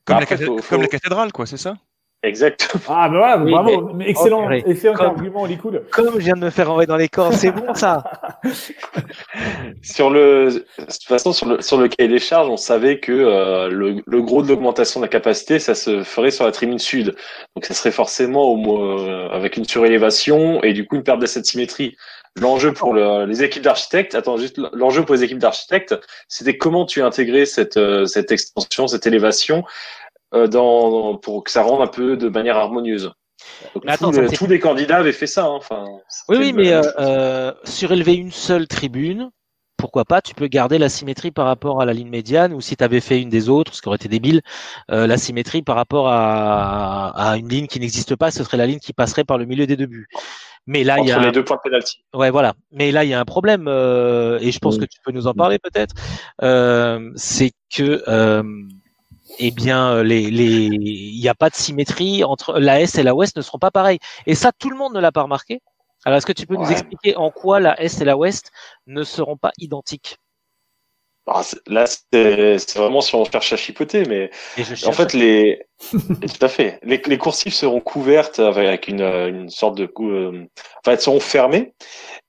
Comme, 0.06 0.18
Après, 0.18 0.36
la, 0.36 0.38
cathédrale- 0.38 0.46
faut- 0.62 0.68
comme 0.70 0.80
faut- 0.80 0.82
la 0.82 0.88
cathédrale, 0.88 1.32
quoi, 1.32 1.46
c'est 1.46 1.58
ça? 1.58 1.78
Exactement. 2.28 2.84
ah 2.90 3.10
ben 3.10 3.18
voilà, 3.18 3.38
Oui, 3.38 3.52
bravo, 3.52 4.00
excellent, 4.02 4.40
Oh, 4.44 4.48
purée. 4.48 4.64
excellent 4.68 4.94
Comme- 4.96 5.06
argument, 5.08 5.46
Likoud. 5.46 5.84
Comme 5.92 6.14
je 6.16 6.20
viens 6.26 6.36
de 6.36 6.42
me 6.42 6.50
faire 6.50 6.70
envoyer 6.70 6.88
dans 6.88 6.98
les 6.98 7.10
corps, 7.10 7.34
c'est 7.34 7.52
bon 7.52 7.74
ça. 7.74 8.04
Sur 9.82 10.10
le, 10.10 10.50
de 10.52 10.84
toute 10.86 11.04
façon, 11.04 11.34
sur 11.34 11.48
le, 11.48 11.62
sur 11.62 11.78
le 11.78 11.88
cahier 11.88 12.10
des 12.10 12.20
charges, 12.20 12.50
on 12.50 12.58
savait 12.58 13.00
que 13.00 13.12
euh, 13.12 13.70
le, 13.70 14.02
le 14.06 14.22
gros 14.22 14.42
de 14.42 14.48
l'augmentation 14.48 15.00
de 15.00 15.06
la 15.06 15.10
capacité, 15.10 15.60
ça 15.60 15.76
se 15.76 16.04
ferait 16.04 16.32
sur 16.32 16.46
la 16.46 16.52
tribune 16.52 16.80
sud. 16.80 17.16
Donc, 17.56 17.66
ça 17.66 17.74
serait 17.74 17.92
forcément 17.92 18.44
au, 18.44 18.56
moins, 18.56 19.00
euh, 19.00 19.30
avec 19.30 19.58
une 19.58 19.66
surélévation 19.66 20.62
et 20.64 20.74
du 20.74 20.86
coup 20.88 20.96
une 20.96 21.04
perte 21.04 21.20
de 21.20 21.26
cette 21.26 21.46
symétrie. 21.46 21.96
L'enjeu 22.40 22.72
pour 22.72 22.94
le- 22.94 23.26
les 23.26 23.42
équipes 23.44 23.64
d'architectes, 23.64 24.14
attends 24.14 24.38
juste, 24.38 24.60
l'enjeu 24.74 25.04
pour 25.04 25.16
les 25.16 25.24
équipes 25.24 25.40
d'architectes, 25.40 25.96
c'était 26.28 26.56
comment 26.58 26.86
tu 26.86 27.02
intégrais 27.02 27.46
cette, 27.46 27.78
euh, 27.78 28.06
cette 28.06 28.32
extension, 28.32 28.88
cette 28.88 29.08
élévation 29.08 29.64
euh, 30.34 30.48
dans, 30.48 31.16
pour 31.18 31.44
que 31.44 31.52
ça 31.52 31.64
rende 31.64 31.82
un 31.82 31.88
peu 31.88 32.18
de 32.18 32.30
manière 32.30 32.58
harmonieuse. 32.58 33.12
Donc, 33.74 33.86
Mais 33.86 33.92
attends, 33.92 34.12
tous, 34.12 34.20
les, 34.22 34.28
c'est- 34.30 34.36
tous 34.36 34.48
les 34.48 34.60
candidats 34.60 34.98
avaient 34.98 35.12
fait 35.14 35.28
ça. 35.28 35.46
hein. 35.46 35.56
Enfin, 35.56 35.86
Oui, 36.30 36.38
oui, 36.40 36.54
mais 36.54 36.74
euh, 36.74 36.82
euh, 37.00 37.54
surélever 37.64 38.16
une 38.16 38.32
seule 38.32 38.68
tribune, 38.68 39.30
pourquoi 39.78 40.06
pas 40.06 40.22
Tu 40.22 40.34
peux 40.34 40.48
garder 40.48 40.80
la 40.80 40.90
symétrie 40.90 41.30
par 41.32 41.46
rapport 41.46 41.80
à 41.82 41.86
la 41.86 41.94
ligne 41.94 42.10
médiane, 42.10 42.52
ou 42.54 42.62
si 42.62 42.76
tu 42.76 42.84
avais 42.84 43.00
fait 43.00 43.22
une 43.22 43.30
des 43.30 43.48
autres, 43.48 43.76
ce 43.76 43.82
qui 43.82 43.88
aurait 43.88 43.98
été 43.98 44.10
débile, 44.10 44.42
euh, 44.92 45.06
la 45.06 45.18
symétrie 45.18 45.62
par 45.62 45.76
rapport 45.76 46.08
à, 46.10 47.10
à 47.32 47.38
une 47.38 47.48
ligne 47.48 47.68
qui 47.68 47.80
n'existe 47.80 48.16
pas, 48.16 48.32
ce 48.32 48.44
serait 48.44 48.58
la 48.58 48.66
ligne 48.66 48.80
qui 48.80 48.92
passerait 48.94 49.24
par 49.24 49.38
le 49.38 49.46
milieu 49.46 49.68
des 49.68 49.76
deux 49.76 49.86
buts. 49.86 50.08
Mais 50.66 50.84
là, 50.84 50.98
il 51.00 51.08
y 51.08 51.14
entre 51.14 51.20
a 51.20 51.22
les 51.24 51.28
un- 51.30 51.32
deux 51.32 51.46
points 51.46 51.58
de 51.58 51.62
pénalty. 51.70 52.04
Ouais, 52.14 52.30
voilà. 52.32 52.54
Mais 52.72 52.92
là, 52.92 53.04
il 53.06 53.10
y 53.10 53.14
a 53.14 53.20
un 53.20 53.26
problème, 53.26 53.68
euh, 53.68 54.40
et 54.42 54.52
je 54.52 54.60
pense 54.60 54.76
Oui. 54.76 54.82
que 54.82 54.86
tu 54.86 55.00
peux 55.06 55.12
nous 55.12 55.28
en 55.28 55.34
parler 55.34 55.60
peut-être. 55.60 55.94
Euh, 56.42 57.12
c'est 57.16 57.52
que, 57.74 58.04
euh, 58.08 58.44
eh 59.40 59.52
bien, 59.52 60.04
les, 60.04 60.22
il 60.22 61.20
n'y 61.20 61.30
a 61.30 61.36
pas 61.36 61.50
de 61.50 61.56
symétrie 61.56 62.24
entre 62.24 62.60
la 62.60 62.82
Est 62.82 62.98
et 62.98 63.04
la 63.04 63.16
Ouest 63.16 63.36
ne 63.36 63.42
seront 63.42 63.60
pas 63.60 63.72
pareilles. 63.72 64.00
Et 64.26 64.36
ça, 64.36 64.52
tout 64.52 64.70
le 64.70 64.78
monde 64.78 64.94
ne 64.94 65.00
l'a 65.00 65.12
pas 65.12 65.24
remarqué. 65.24 65.62
Alors, 66.06 66.18
est-ce 66.18 66.26
que 66.26 66.34
tu 66.34 66.46
peux 66.46 66.56
nous 66.56 66.72
expliquer 66.72 67.16
en 67.16 67.32
quoi 67.32 67.60
la 67.60 67.80
Est 67.82 68.02
et 68.02 68.06
la 68.06 68.18
Ouest 68.18 68.52
ne 68.86 69.04
seront 69.04 69.38
pas 69.38 69.52
identiques? 69.58 70.18
Ah, 71.30 71.42
Là, 71.68 71.86
c'est 71.86 72.78
vraiment 72.78 73.02
si 73.02 73.14
on 73.14 73.26
cherche 73.26 73.52
à 73.52 73.58
chipoter, 73.58 74.06
mais 74.06 74.32
en 74.86 74.94
fait, 74.94 75.12
les 75.12 75.66
tout 75.92 76.46
à 76.46 76.48
fait, 76.48 76.80
les, 76.84 77.02
les 77.06 77.18
coursives 77.18 77.54
seront 77.54 77.82
couvertes 77.82 78.40
avec 78.40 78.88
une, 78.88 79.02
euh, 79.02 79.28
une 79.28 79.50
sorte 79.50 79.78
de 79.78 79.92
euh, 80.00 80.48
enfin, 80.80 80.94
elles 80.94 81.02
seront 81.02 81.20
fermées. 81.20 81.74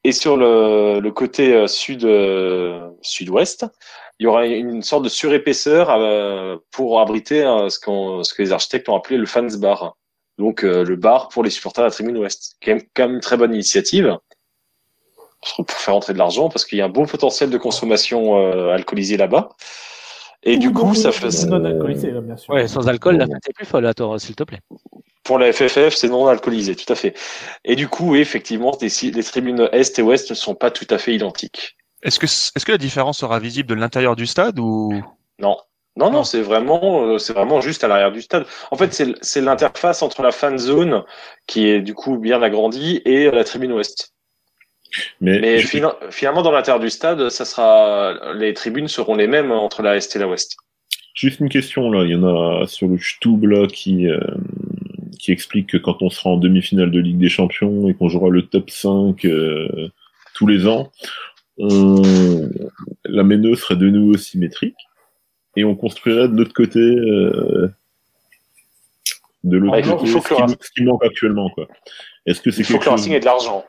Et 0.02 0.10
sur 0.10 0.36
le, 0.36 0.98
le 0.98 1.12
côté 1.12 1.54
euh, 1.54 1.68
sud 1.68 2.04
euh, 2.04 2.88
sud-ouest, 3.00 3.66
il 4.18 4.24
y 4.24 4.26
aura 4.26 4.46
une 4.46 4.82
sorte 4.82 5.04
de 5.04 5.08
surépaisseur 5.08 5.90
euh, 5.90 6.56
pour 6.70 7.00
abriter 7.00 7.44
euh, 7.44 7.68
ce, 7.68 7.78
qu'on 7.78 8.24
ce 8.24 8.34
que 8.34 8.42
les 8.42 8.52
architectes 8.52 8.88
ont 8.88 8.96
appelé 8.96 9.16
le 9.16 9.26
fans 9.26 9.46
bar. 9.58 9.96
Donc 10.38 10.64
euh, 10.64 10.84
le 10.84 10.96
bar 10.96 11.28
pour 11.28 11.42
les 11.42 11.50
supporters 11.50 11.84
de 11.84 11.88
la 11.88 11.92
tribune 11.92 12.18
ouest, 12.18 12.56
qui 12.60 12.70
est 12.70 12.88
quand 12.94 13.04
même 13.04 13.16
une 13.16 13.20
très 13.20 13.36
bonne 13.36 13.54
initiative 13.54 14.18
pour 15.56 15.70
faire 15.70 15.94
entrer 15.94 16.12
de 16.12 16.18
l'argent 16.18 16.48
parce 16.48 16.64
qu'il 16.64 16.78
y 16.78 16.80
a 16.80 16.86
un 16.86 16.88
beau 16.88 17.06
potentiel 17.06 17.50
de 17.50 17.58
consommation 17.58 18.38
euh, 18.38 18.70
alcoolisée 18.70 19.16
là-bas. 19.16 19.50
Et 20.44 20.56
du 20.56 20.72
coup, 20.72 20.94
ça 20.94 21.10
fait 21.10 21.46
non 21.46 21.64
alcoolisé, 21.64 22.12
là, 22.12 22.20
bien 22.20 22.36
sûr. 22.36 22.54
Ouais, 22.54 22.68
sans 22.68 22.88
alcool, 22.88 23.16
la 23.16 23.26
fête 23.26 23.48
est 23.48 23.52
plus 23.52 23.66
folle, 23.66 23.92
s'il 24.18 24.36
te 24.36 24.44
plaît. 24.44 24.60
pour 25.24 25.38
la 25.38 25.52
FFF, 25.52 25.94
c'est 25.94 26.08
non 26.08 26.28
alcoolisé, 26.28 26.76
tout 26.76 26.90
à 26.92 26.94
fait. 26.94 27.18
Et 27.64 27.74
du 27.74 27.88
coup, 27.88 28.12
oui, 28.12 28.20
effectivement, 28.20 28.76
les, 28.80 29.10
les 29.10 29.22
tribunes 29.24 29.68
est 29.72 29.98
et 29.98 30.02
ouest 30.02 30.30
ne 30.30 30.36
sont 30.36 30.54
pas 30.54 30.70
tout 30.70 30.86
à 30.90 30.98
fait 30.98 31.12
identiques. 31.12 31.76
Est-ce 32.02 32.18
que, 32.18 32.26
est-ce 32.26 32.64
que 32.64 32.72
la 32.72 32.78
différence 32.78 33.18
sera 33.18 33.38
visible 33.40 33.68
de 33.68 33.74
l'intérieur 33.74 34.16
du 34.16 34.26
stade 34.26 34.58
ou? 34.58 35.02
Non. 35.40 35.56
Non, 35.96 36.12
non, 36.12 36.22
c'est 36.22 36.42
vraiment, 36.42 37.02
euh, 37.06 37.18
c'est 37.18 37.32
vraiment 37.32 37.60
juste 37.60 37.82
à 37.82 37.88
l'arrière 37.88 38.12
du 38.12 38.22
stade. 38.22 38.46
En 38.70 38.76
fait, 38.76 38.94
c'est 38.94 39.14
c'est 39.20 39.40
l'interface 39.40 40.00
entre 40.00 40.22
la 40.22 40.30
fan 40.30 40.56
zone, 40.56 41.02
qui 41.48 41.66
est 41.66 41.80
du 41.80 41.92
coup 41.92 42.18
bien 42.18 42.40
agrandie, 42.40 43.02
et 43.04 43.28
la 43.32 43.42
tribune 43.42 43.72
ouest. 43.72 44.14
Mais, 45.20 45.40
Mais 45.40 45.58
je- 45.58 45.66
fina- 45.66 45.96
finalement, 46.10 46.42
dans 46.42 46.52
l'intérieur 46.52 46.78
du 46.80 46.88
stade, 46.88 47.28
ça 47.30 47.44
sera, 47.44 48.14
les 48.34 48.54
tribunes 48.54 48.86
seront 48.86 49.16
les 49.16 49.26
mêmes 49.26 49.50
entre 49.50 49.82
la 49.82 49.96
est 49.96 50.14
et 50.14 50.18
la 50.20 50.28
ouest. 50.28 50.56
juste 51.14 51.40
une 51.40 51.48
question 51.48 51.90
là, 51.90 52.04
il 52.04 52.10
y 52.10 52.14
en 52.14 52.22
a 52.22 52.64
sur 52.68 52.86
le 52.86 52.98
Stube 52.98 53.44
là 53.46 53.66
qui 53.66 54.06
euh, 54.06 54.20
qui 55.18 55.32
explique 55.32 55.68
que 55.70 55.76
quand 55.78 56.00
on 56.00 56.10
sera 56.10 56.30
en 56.30 56.36
demi-finale 56.36 56.92
de 56.92 57.00
Ligue 57.00 57.18
des 57.18 57.28
Champions 57.28 57.88
et 57.88 57.94
qu'on 57.94 58.08
jouera 58.08 58.30
le 58.30 58.42
top 58.46 58.70
5 58.70 59.24
euh, 59.24 59.88
tous 60.34 60.46
les 60.46 60.68
ans, 60.68 60.92
on... 61.58 62.02
la 63.04 63.22
Méno 63.24 63.54
serait 63.56 63.76
de 63.76 63.88
nouveau 63.90 64.16
symétrique 64.16 64.76
et 65.56 65.64
on 65.64 65.74
construirait 65.74 66.28
de 66.28 66.36
l'autre 66.36 66.52
côté 66.54 66.78
euh, 66.80 67.68
de 69.44 69.56
l'autre 69.56 69.82
faut- 69.82 69.96
côté 69.96 70.06
il 70.06 70.12
faut 70.12 70.20
que 70.20 70.28
ce, 70.28 70.54
qui, 70.56 70.64
ce 70.66 70.70
qui 70.72 70.82
manque 70.84 71.04
actuellement 71.04 71.50
quoi. 71.50 71.66
Est-ce 72.26 72.40
que 72.40 72.50
c'est 72.50 72.60
Il 72.62 72.64
faut 72.66 72.74
quelque 72.74 72.84
que 72.84 72.90
le 72.90 72.96
chose 72.96 73.00
Racing 73.00 73.12
ait 73.14 73.20
de 73.20 73.24
l'argent. 73.24 73.64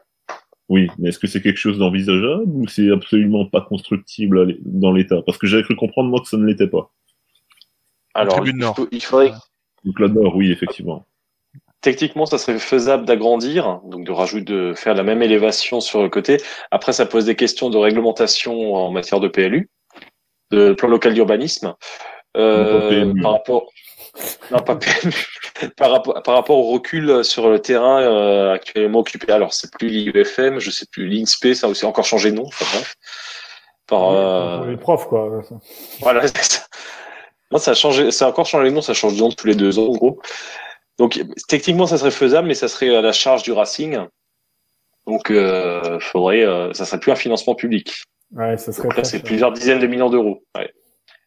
Oui, 0.68 0.88
mais 1.00 1.10
est-ce 1.10 1.18
que 1.18 1.26
c'est 1.28 1.42
quelque 1.42 1.58
chose 1.58 1.80
d'envisageable 1.80 2.44
ou 2.46 2.68
c'est 2.68 2.92
absolument 2.92 3.46
pas 3.48 3.62
constructible 3.62 4.56
dans 4.62 4.92
l'état? 4.92 5.22
Parce 5.26 5.38
que 5.40 5.48
j'avais 5.48 5.64
cru 5.64 5.76
comprendre 5.76 6.10
moi 6.10 6.20
que 6.22 6.28
ça 6.28 6.38
ne 6.38 6.46
l'était 6.46 6.68
pas. 6.68 6.92
Alors, 8.14 8.36
tribune 8.36 8.58
il, 8.58 8.60
nord. 8.62 8.76
faut- 8.76 8.88
il 8.92 9.02
faudrait, 9.02 9.32
Donc 9.84 10.00
là 10.00 10.08
nord, 10.10 10.36
oui, 10.36 10.52
effectivement. 10.52 11.08
Techniquement, 11.82 12.26
ça 12.26 12.38
serait 12.38 12.60
faisable 12.60 13.06
d'agrandir, 13.06 13.80
donc 13.86 14.06
de 14.06 14.12
rajouter, 14.12 14.44
de 14.44 14.74
faire 14.74 14.94
la 14.94 15.04
même 15.04 15.22
élévation 15.22 15.80
sur 15.80 16.02
le 16.02 16.10
côté. 16.10 16.38
Après, 16.72 16.94
ça 16.94 17.06
pose 17.06 17.26
des 17.26 17.36
questions 17.36 17.70
de 17.70 17.78
réglementation 17.78 18.76
en 18.76 18.92
matière 18.92 19.20
de 19.20 19.28
PLU, 19.28 19.70
de 20.52 20.74
plan 20.74 20.90
local 20.90 21.14
d'urbanisme, 21.14 21.76
euh, 22.38 23.14
par 23.22 23.32
rapport, 23.32 23.72
non 24.52 24.60
pas 24.60 24.78
par 25.78 25.92
rapport, 25.92 26.22
par 26.24 26.36
rapport 26.36 26.58
au 26.58 26.72
recul 26.72 27.24
sur 27.24 27.50
le 27.50 27.60
terrain 27.60 28.02
euh, 28.02 28.54
actuellement 28.54 29.00
occupé. 29.00 29.32
Alors, 29.32 29.54
c'est 29.54 29.72
plus 29.72 29.90
l'IUFM, 29.90 30.60
je 30.60 30.72
sais 30.72 30.86
plus, 30.92 31.08
l'INSPE, 31.08 31.54
ça 31.54 31.68
a 31.68 31.70
aussi 31.70 31.86
encore 31.86 32.06
changé 32.06 32.32
de 32.32 32.38
nom. 32.38 32.46
Enfin 32.46 32.66
bref. 32.74 32.96
Par, 33.88 34.10
euh, 34.12 34.58
Pour 34.58 34.68
les 34.68 34.78
profs, 34.78 35.08
quoi. 35.08 35.42
Voilà, 36.02 36.28
c'est 36.28 36.44
ça. 36.44 36.62
Non, 37.52 37.58
ça 37.58 37.72
a 37.72 37.74
changé, 37.74 38.12
ça 38.12 38.26
a 38.26 38.30
encore 38.30 38.46
changé 38.46 38.70
de 38.70 38.76
nom, 38.76 38.82
ça 38.82 38.94
change 38.94 39.16
de 39.16 39.20
nom 39.20 39.32
tous 39.32 39.48
les 39.48 39.56
deux 39.56 39.80
ans, 39.80 39.88
en 39.88 39.98
gros. 39.98 40.20
Donc, 41.00 41.22
techniquement, 41.48 41.88
ça 41.88 41.98
serait 41.98 42.12
faisable, 42.12 42.48
mais 42.48 42.54
ça 42.54 42.68
serait 42.68 42.96
à 42.96 43.02
la 43.02 43.14
charge 43.14 43.42
du 43.44 43.54
Racing. 43.54 43.98
Donc, 45.08 45.32
euh, 45.32 46.00
faudrait, 46.00 46.46
euh, 46.46 46.74
ça 46.74 46.86
serait 46.86 47.00
plus 47.00 47.12
un 47.12 47.16
financement 47.16 47.56
public. 47.56 48.04
Ouais, 48.36 48.58
ça 48.58 48.72
serait 48.72 48.84
Donc 48.84 48.98
là, 48.98 49.04
très 49.04 49.12
c'est 49.12 49.24
plusieurs 49.24 49.52
dizaines 49.52 49.80
de 49.80 49.88
millions 49.88 50.10
d'euros. 50.10 50.44
Ouais. 50.56 50.70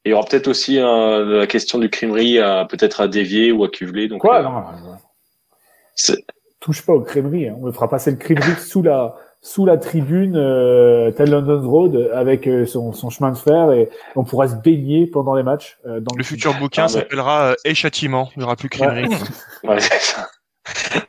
Et 0.05 0.09
il 0.09 0.11
y 0.11 0.15
aura 0.15 0.25
peut-être 0.25 0.49
aussi 0.49 0.79
euh, 0.79 1.39
la 1.39 1.47
question 1.47 1.79
du 1.79 1.89
crimerie 1.89 2.39
à 2.39 2.67
peut-être 2.69 3.01
à 3.01 3.09
dévier 3.09 3.51
ou 3.51 3.65
à 3.65 3.69
cuveler. 3.69 4.09
Donc, 4.09 4.21
Quoi 4.21 4.41
euh, 4.41 4.43
Non, 4.43 4.53
non, 4.53 6.17
touche 6.61 6.85
pas 6.85 6.93
aux 6.93 7.01
crèmeries. 7.01 7.49
Hein. 7.49 7.57
On 7.61 7.73
fera 7.73 7.89
passer 7.89 8.11
le 8.11 8.17
crèmerie 8.19 8.61
sous 8.61 8.83
la 8.83 9.17
sous 9.45 9.67
la 9.67 9.77
tribune 9.77 10.37
euh, 10.37 11.11
tel 11.11 11.31
London 11.31 11.69
Road 11.69 12.11
avec 12.15 12.47
euh, 12.47 12.65
son, 12.65 12.93
son 12.93 13.11
chemin 13.11 13.33
de 13.33 13.37
fer 13.37 13.73
et 13.73 13.91
on 14.15 14.23
pourra 14.23 14.47
se 14.49 14.55
baigner 14.55 15.07
pendant 15.09 15.35
les 15.35 15.43
matchs. 15.43 15.79
euh, 15.85 15.99
dans 16.01 16.15
Le 16.17 16.23
futur 16.23 16.55
bouquin 16.55 16.85
Ah, 16.85 16.87
ouais. 16.87 16.93
s'appellera 16.93 17.43
euh, 17.51 17.55
Et 17.65 17.75
châtiment. 17.75 18.31
Il 18.37 18.39
n'y 18.39 18.45
aura 18.45 18.57
plus 18.57 18.69
crèmerie. 18.69 19.09
Ouais, 19.65 19.79
c'est 19.81 20.01
ça. 20.01 20.29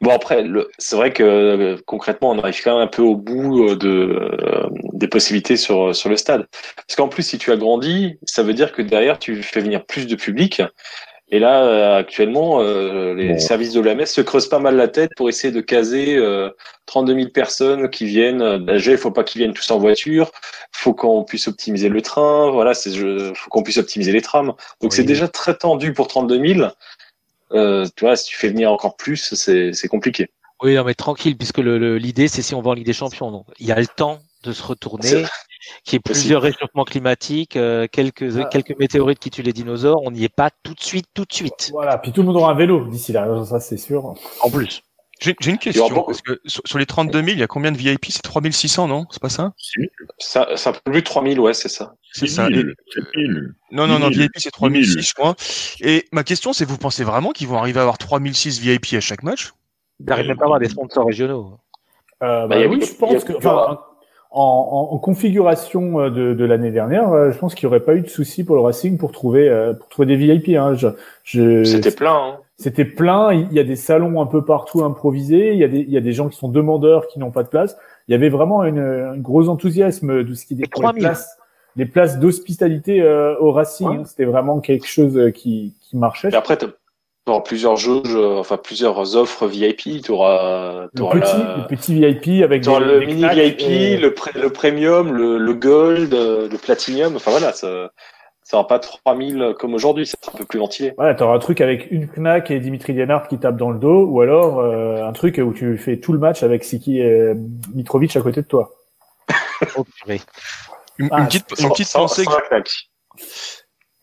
Bon 0.02 0.12
après, 0.12 0.42
le- 0.44 0.70
c'est 0.80 0.96
vrai 0.96 1.12
que 1.14 1.24
euh, 1.24 1.78
concrètement, 1.86 2.32
on 2.32 2.40
arrive 2.40 2.60
quand 2.64 2.74
même 2.78 2.84
un 2.88 2.88
peu 2.90 3.02
au 3.04 3.16
bout 3.16 3.68
euh, 3.70 3.76
de 3.76 3.90
euh, 3.90 4.68
des 4.94 5.08
possibilités 5.08 5.58
sur 5.58 5.96
sur 5.96 6.10
le 6.10 6.18
stade. 6.18 6.46
Parce 6.76 6.96
qu'en 6.96 7.08
plus, 7.08 7.24
si 7.24 7.38
tu 7.38 7.52
agrandis, 7.52 8.18
ça 8.26 8.42
veut 8.44 8.54
dire 8.54 8.72
que 8.74 8.82
derrière, 8.84 9.18
tu 9.20 9.42
fais 9.44 9.60
venir 9.62 9.86
plus 9.86 10.06
de 10.08 10.16
public. 10.16 10.62
Et 11.34 11.40
là, 11.40 11.64
euh, 11.66 11.98
actuellement, 11.98 12.62
euh, 12.62 13.16
les 13.16 13.30
Bon. 13.34 13.40
services 13.40 13.74
de 13.74 13.82
l'AMS 13.82 14.06
se 14.06 14.22
creusent 14.22 14.48
pas 14.50 14.60
mal 14.60 14.76
la 14.76 14.88
tête 14.88 15.10
pour 15.16 15.30
essayer 15.30 15.52
de 15.52 15.62
caser 15.62 16.16
euh, 16.16 16.52
32 16.86 17.16
000 17.16 17.30
personnes 17.30 17.90
qui 17.90 18.06
viennent 18.06 18.44
euh, 18.44 18.60
d'AG. 18.60 18.86
Il 18.86 18.98
faut 18.98 19.10
pas 19.10 19.24
qu'ils 19.24 19.40
viennent 19.40 19.54
tous 19.56 19.72
en 19.72 19.80
voiture. 19.80 20.32
faut 20.72 20.94
qu'on 20.94 21.24
puisse 21.24 21.48
optimiser 21.48 21.90
le 21.90 22.04
train. 22.04 22.52
Voilà, 22.52 22.76
c'est 22.76 22.92
je, 22.92 23.34
faut 23.36 23.50
qu'on 23.50 23.64
puisse 23.64 23.78
optimiser 23.80 24.12
les 24.12 24.22
trams. 24.22 24.54
Donc 24.82 24.94
c'est 24.94 25.04
déjà 25.04 25.28
très 25.28 25.56
tendu 25.58 25.92
pour 25.92 26.08
32 26.08 26.54
000. 26.56 26.68
Euh, 27.54 27.88
tu 27.96 28.06
vois, 28.06 28.16
si 28.16 28.28
tu 28.30 28.36
fais 28.38 28.50
venir 28.50 28.72
encore 28.72 28.96
plus, 28.96 29.34
c'est 29.34 29.88
compliqué. 29.88 30.30
Oui, 30.62 30.76
non, 30.76 30.84
mais 30.84 30.94
tranquille, 30.94 31.36
puisque 31.36 31.58
le- 31.58 31.80
le- 31.80 31.98
l'idée, 31.98 32.28
c'est 32.28 32.44
si 32.44 32.54
on 32.54 32.62
va 32.62 32.70
en 32.70 32.74
Ligue 32.74 32.86
des 32.86 32.94
Champions. 32.94 33.32
Donc, 33.32 33.46
il 33.60 33.66
y 33.68 33.72
a 33.72 33.80
le 33.80 33.88
temps 33.88 34.20
de 34.44 34.54
se 34.54 34.62
retourner, 34.64 35.24
qu'il 35.84 35.94
y 35.94 35.96
ait 35.98 36.00
plusieurs 36.00 36.42
réchauffements 36.42 36.84
climatiques, 36.86 37.56
euh, 37.56 37.88
quelques, 37.92 38.38
Ah. 38.40 38.46
quelques 38.46 38.78
météorites 38.78 39.20
qui 39.20 39.30
tuent 39.30 39.42
les 39.44 39.54
dinosaures. 39.54 40.02
On 40.04 40.12
n'y 40.12 40.24
est 40.24 40.34
pas 40.36 40.50
tout 40.64 40.74
de 40.74 40.82
suite, 40.82 41.06
tout 41.14 41.26
de 41.26 41.34
suite. 41.34 41.70
Voilà, 41.72 41.98
puis 41.98 42.12
tout 42.12 42.22
le 42.22 42.28
monde 42.28 42.38
aura 42.38 42.52
un 42.52 42.56
vélo 42.56 42.88
d'ici 42.88 43.12
là, 43.12 43.44
ça 43.46 43.60
c'est 43.60 43.78
sûr. 43.78 44.14
En 44.42 44.50
plus. 44.50 44.82
J'ai 45.20 45.52
une 45.52 45.58
question. 45.58 45.88
Parce 46.06 46.22
que 46.22 46.42
sur, 46.46 46.62
sur 46.66 46.78
les 46.78 46.86
32 46.86 47.20
000, 47.20 47.28
il 47.30 47.40
y 47.40 47.44
a 47.44 47.48
combien 47.48 47.72
de 47.72 47.78
VIP 47.78 48.08
C'est 48.10 48.22
3600, 48.22 48.90
non? 48.90 49.06
C'est 49.10 49.22
pas 49.22 49.30
ça? 49.30 49.54
Ça, 50.18 50.50
c'est 50.58 50.70
un 50.70 50.74
peu 50.74 50.92
plus 50.92 51.00
de 51.02 51.06
3000, 51.06 51.40
ouais, 51.40 51.54
c'est 51.54 51.70
ça. 51.70 51.94
C'est 52.12 52.28
ça. 52.28 52.50
Et- 52.50 52.56
7000, 52.56 52.76
7000. 52.94 53.54
Non, 53.72 53.88
non, 53.88 54.00
non, 54.00 54.10
10 54.10 54.16
000. 54.16 54.24
VIP 54.24 54.32
c'est 54.38 54.52
3006, 54.52 55.02
je 55.08 55.14
crois. 55.14 55.36
Et 55.80 56.08
ma 56.12 56.26
question, 56.26 56.52
c'est 56.52 56.66
vous 56.66 56.78
pensez 56.78 57.06
vraiment 57.06 57.32
qu'ils 57.32 57.48
vont 57.48 57.58
arriver 57.58 57.80
à 57.80 57.84
avoir 57.84 57.98
3006 57.98 58.60
VIP 58.60 58.96
à 58.96 59.00
chaque 59.00 59.24
match? 59.24 59.54
Il 60.02 60.08
n'arrive 60.08 60.28
même 60.28 60.36
pas 60.38 60.44
à 60.44 60.46
avoir 60.48 60.60
des 60.60 60.68
sponsors 60.68 61.06
régionaux. 61.06 61.58
Euh, 62.22 62.48
Bah, 62.48 62.60
bah 62.60 62.66
oui, 62.68 62.84
je 62.86 62.94
pense 62.94 63.24
que, 63.24 63.34
enfin, 63.38 63.80
en, 64.36 64.90
en, 64.92 64.96
en 64.96 64.98
configuration 64.98 66.00
euh, 66.00 66.10
de, 66.10 66.34
de 66.34 66.46
l'année 66.46 66.72
dernière, 66.72 67.12
euh, 67.14 67.32
je 67.32 67.38
pense 67.38 67.54
qu'il 67.56 67.68
n'y 67.68 67.76
aurait 67.76 67.84
pas 67.86 67.96
eu 67.96 68.02
de 68.02 68.10
souci 68.10 68.44
pour 68.44 68.56
le 68.56 68.62
Racing 68.62 68.98
pour 68.98 69.12
trouver 69.12 69.48
euh, 69.48 69.74
pour 69.74 69.88
trouver 69.90 70.08
des 70.08 70.16
VIP. 70.16 70.50
Hein. 70.58 70.74
Je, 70.74 70.88
je- 71.24 71.64
C'était 71.64 71.92
plein. 71.92 72.16
Hein. 72.16 72.38
C'était 72.58 72.86
plein. 72.86 73.32
Il 73.34 73.54
y 73.54 73.60
a 73.60 73.64
des 73.64 73.76
salons 73.76 74.22
un 74.22 74.26
peu 74.26 74.44
partout 74.44 74.84
improvisés. 74.84 75.54
Il 75.54 75.60
y 75.60 75.64
a 75.64 75.68
des, 75.68 75.80
il 75.80 75.90
y 75.92 75.98
a 75.98 76.02
des 76.02 76.14
gens 76.14 76.30
qui 76.30 76.38
sont 76.38 76.50
demandeurs 76.50 77.08
qui 77.08 77.20
n'ont 77.20 77.32
pas 77.32 77.44
de 77.44 77.48
place. 77.50 77.78
Il 78.08 78.12
y 78.12 78.16
avait 78.16 78.30
vraiment 78.30 78.64
une, 78.64 78.80
un 78.80 79.18
gros 79.18 79.50
enthousiasme 79.50 80.24
de 80.24 80.34
ce 80.34 80.46
qui 80.46 80.56
est 80.56 80.58
les 80.58 80.68
3000. 80.68 81.02
places, 81.04 81.38
les 81.76 81.86
places 81.86 82.20
d'hospitalité 82.20 83.02
euh, 83.02 83.36
au 83.40 83.52
Racing. 83.52 83.88
Ouais. 83.88 83.96
hein. 83.98 84.04
C'était 84.06 84.26
vraiment 84.26 84.60
quelque 84.60 84.88
chose 84.88 85.32
qui, 85.34 85.74
qui 85.82 85.96
marchait. 85.98 86.30
Et 86.30 86.36
après, 86.36 86.58
tu 87.26 87.32
auras 87.32 87.42
plusieurs 87.42 87.78
jauges, 87.78 88.16
euh, 88.16 88.38
enfin 88.40 88.58
plusieurs 88.58 89.16
offres 89.16 89.48
VIP. 89.48 90.02
Tu 90.04 90.12
auras, 90.12 90.88
Le 90.94 91.20
petit, 91.20 91.38
le 91.62 91.68
petit 91.68 91.94
VIP 91.96 92.44
avec 92.44 92.66
le 92.66 93.00
des, 93.00 93.00
des 93.00 93.06
mini 93.06 93.22
VIP, 93.30 93.62
euh, 93.62 94.02
le, 94.02 94.14
pré- 94.14 94.32
le 94.40 94.50
premium, 94.50 95.14
le, 95.14 95.38
le 95.38 95.54
gold, 95.54 96.14
euh, 96.14 96.50
le 96.50 96.58
platinum. 96.58 97.16
Enfin 97.16 97.32
voilà, 97.32 97.54
ça, 97.54 97.90
ça 98.44 98.52
sera 98.52 98.68
pas 98.68 98.80
3000 98.80 99.54
comme 99.58 99.74
aujourd'hui. 99.74 100.06
Ça 100.06 100.18
sera 100.22 100.34
un 100.36 100.40
peu 100.40 100.46
plus 100.46 100.60
ventilé. 100.60 100.94
Voilà, 100.98 101.16
t'auras 101.16 101.36
un 101.36 101.40
truc 101.40 101.62
avec 101.62 101.90
une 101.92 102.08
knack 102.18 102.52
et 102.52 102.60
Dimitri 102.60 102.92
Lienard 102.94 103.28
qui 103.30 103.38
tape 103.38 103.56
dans 103.56 103.70
le 103.72 103.80
dos, 103.80 104.06
ou 104.06 104.20
alors 104.22 104.60
euh, 104.60 105.06
un 105.08 105.14
truc 105.14 105.40
où 105.44 105.54
tu 105.54 105.78
fais 105.78 106.00
tout 106.02 106.12
le 106.12 106.20
match 106.20 106.44
avec 106.44 106.64
Siki 106.66 107.00
et 107.00 107.34
Mitrovic 107.74 108.16
à 108.18 108.22
côté 108.22 108.42
de 108.42 108.48
toi. 108.48 108.72
Oh, 109.78 109.86
purée. 110.02 110.20
Une, 110.98 111.08
Ah, 111.12 111.22
une 111.22 111.26
petite, 111.28 111.46
une 111.60 111.70
petite 111.70 111.88
sans- 111.88 112.00
pensée, 112.02 112.24
sans 112.26 112.32
que. 112.32 112.70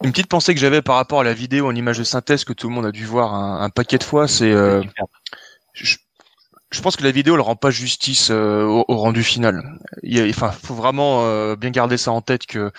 Une 0.03 0.13
petite 0.13 0.29
pensée 0.29 0.55
que 0.55 0.61
j'avais 0.61 0.83
par 0.83 0.97
rapport 0.97 1.21
à 1.21 1.25
la 1.25 1.35
vidéo 1.35 1.69
en 1.69 1.75
image 1.75 1.99
de 1.99 2.05
synthèse 2.05 2.45
que 2.45 2.53
tout 2.53 2.69
le 2.69 2.75
monde 2.75 2.87
a 2.87 2.93
dû 2.93 3.05
voir 3.05 3.35
un, 3.35 3.63
un 3.63 3.71
paquet 3.71 3.99
de 3.99 4.05
fois, 4.05 4.29
c'est 4.29 4.51
euh, 4.51 4.83
je, 5.75 5.97
je 6.71 6.81
pense 6.81 6.97
que 6.97 7.03
la 7.03 7.11
vidéo 7.11 7.37
ne 7.37 7.43
rend 7.43 7.57
pas 7.57 7.71
justice 7.71 8.31
euh, 8.31 8.65
au, 8.65 8.85
au 8.89 8.97
rendu 8.97 9.23
final. 9.23 9.63
Il 10.03 10.29
enfin, 10.31 10.51
faut 10.53 10.75
vraiment 10.75 11.25
euh, 11.25 11.57
bien 11.57 11.71
garder 11.71 11.97
ça 11.97 12.13
en 12.13 12.23
tête 12.23 12.47
que 12.47 12.71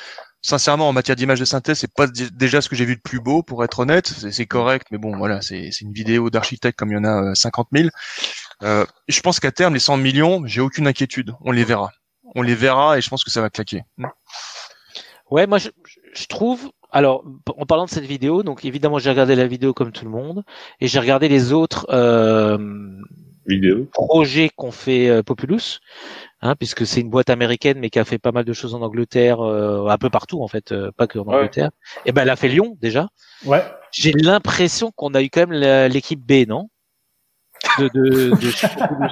sincèrement 0.42 0.90
en 0.90 0.94
matière 0.94 1.16
d'image 1.16 1.40
de 1.40 1.46
synthèse, 1.46 1.80
c'est 1.80 1.94
pas 1.94 2.08
déjà 2.08 2.62
ce 2.62 2.70
que 2.70 2.76
j'ai 2.76 2.86
vu 2.86 2.96
de 2.96 3.02
plus 3.02 3.20
beau 3.20 3.44
pour 3.44 3.64
être 3.64 3.80
honnête. 3.80 4.08
C'est 4.08 4.32
c'est 4.32 4.46
correct, 4.46 4.88
mais 4.92 4.98
bon, 4.98 5.16
voilà, 5.18 5.42
c'est 5.42 5.70
c'est 5.72 5.86
une 5.86 5.94
vidéo 5.94 6.30
d'architecte 6.30 6.78
comme 6.80 6.92
il 6.92 6.96
y 6.96 6.98
en 6.98 7.04
a 7.04 7.32
euh, 7.32 7.36
50 7.36 7.68
000. 7.74 7.90
Euh, 8.64 8.86
je 9.08 9.22
pense 9.22 9.40
qu'à 9.40 9.52
terme, 9.52 9.74
les 9.74 9.80
100 9.80 9.98
millions, 9.98 10.42
j'ai 10.46 10.62
aucune 10.62 10.88
inquiétude. 10.88 11.34
On 11.42 11.52
les 11.52 11.64
verra. 11.64 11.92
On 12.36 12.42
les 12.42 12.56
verra 12.56 12.98
et 12.98 13.02
je 13.02 13.10
pense 13.10 13.24
que 13.24 13.32
ça 13.32 13.42
va 13.42 13.50
claquer. 13.50 13.84
Ouais, 15.30 15.48
moi 15.48 15.58
je, 15.58 15.70
je 16.14 16.26
trouve. 16.26 16.72
Alors, 16.92 17.24
en 17.58 17.66
parlant 17.66 17.86
de 17.86 17.90
cette 17.90 18.04
vidéo, 18.06 18.44
donc 18.44 18.66
évidemment 18.66 19.00
j'ai 19.00 19.10
regardé 19.10 19.36
la 19.36 19.48
vidéo 19.48 19.74
comme 19.74 19.92
tout 19.92 20.04
le 20.06 20.12
monde, 20.12 20.44
et 20.80 20.88
j'ai 20.88 21.00
regardé 21.00 21.30
les 21.30 21.54
autres 21.54 21.86
euh, 21.90 22.58
Vidéo. 23.48 23.88
projets 23.94 24.50
qu'ont 24.56 24.72
fait 24.72 25.08
euh, 25.10 25.24
Populous, 25.24 25.80
hein, 26.42 26.56
puisque 26.58 26.86
c'est 26.86 27.00
une 27.02 27.10
boîte 27.10 27.30
américaine 27.30 27.80
mais 27.80 27.90
qui 27.90 27.98
a 28.00 28.04
fait 28.06 28.20
pas 28.20 28.32
mal 28.34 28.44
de 28.44 28.54
choses 28.54 28.76
en 28.76 28.82
Angleterre, 28.82 29.40
euh, 29.42 29.88
un 29.88 29.98
peu 29.98 30.10
partout 30.10 30.42
en 30.44 30.48
fait, 30.50 30.72
euh, 30.74 30.92
pas 30.96 31.08
que 31.08 31.18
en 31.18 31.24
Ouais. 31.24 31.36
Angleterre. 31.36 31.70
Et 32.06 32.12
ben 32.12 32.24
elle 32.24 32.30
a 32.30 32.36
fait 32.36 32.50
Lyon 32.50 32.78
déjà. 32.82 33.08
Ouais. 33.46 33.64
J'ai 33.92 34.12
l'impression 34.12 34.92
qu'on 34.92 35.14
a 35.14 35.22
eu 35.22 35.30
quand 35.30 35.48
même 35.48 35.88
l'équipe 35.90 36.20
B, 36.20 36.46
non? 36.48 36.70
De, 37.80 37.90
de, 37.94 38.36
de 38.36 38.50
chez 38.52 38.68
Populous. 38.68 39.08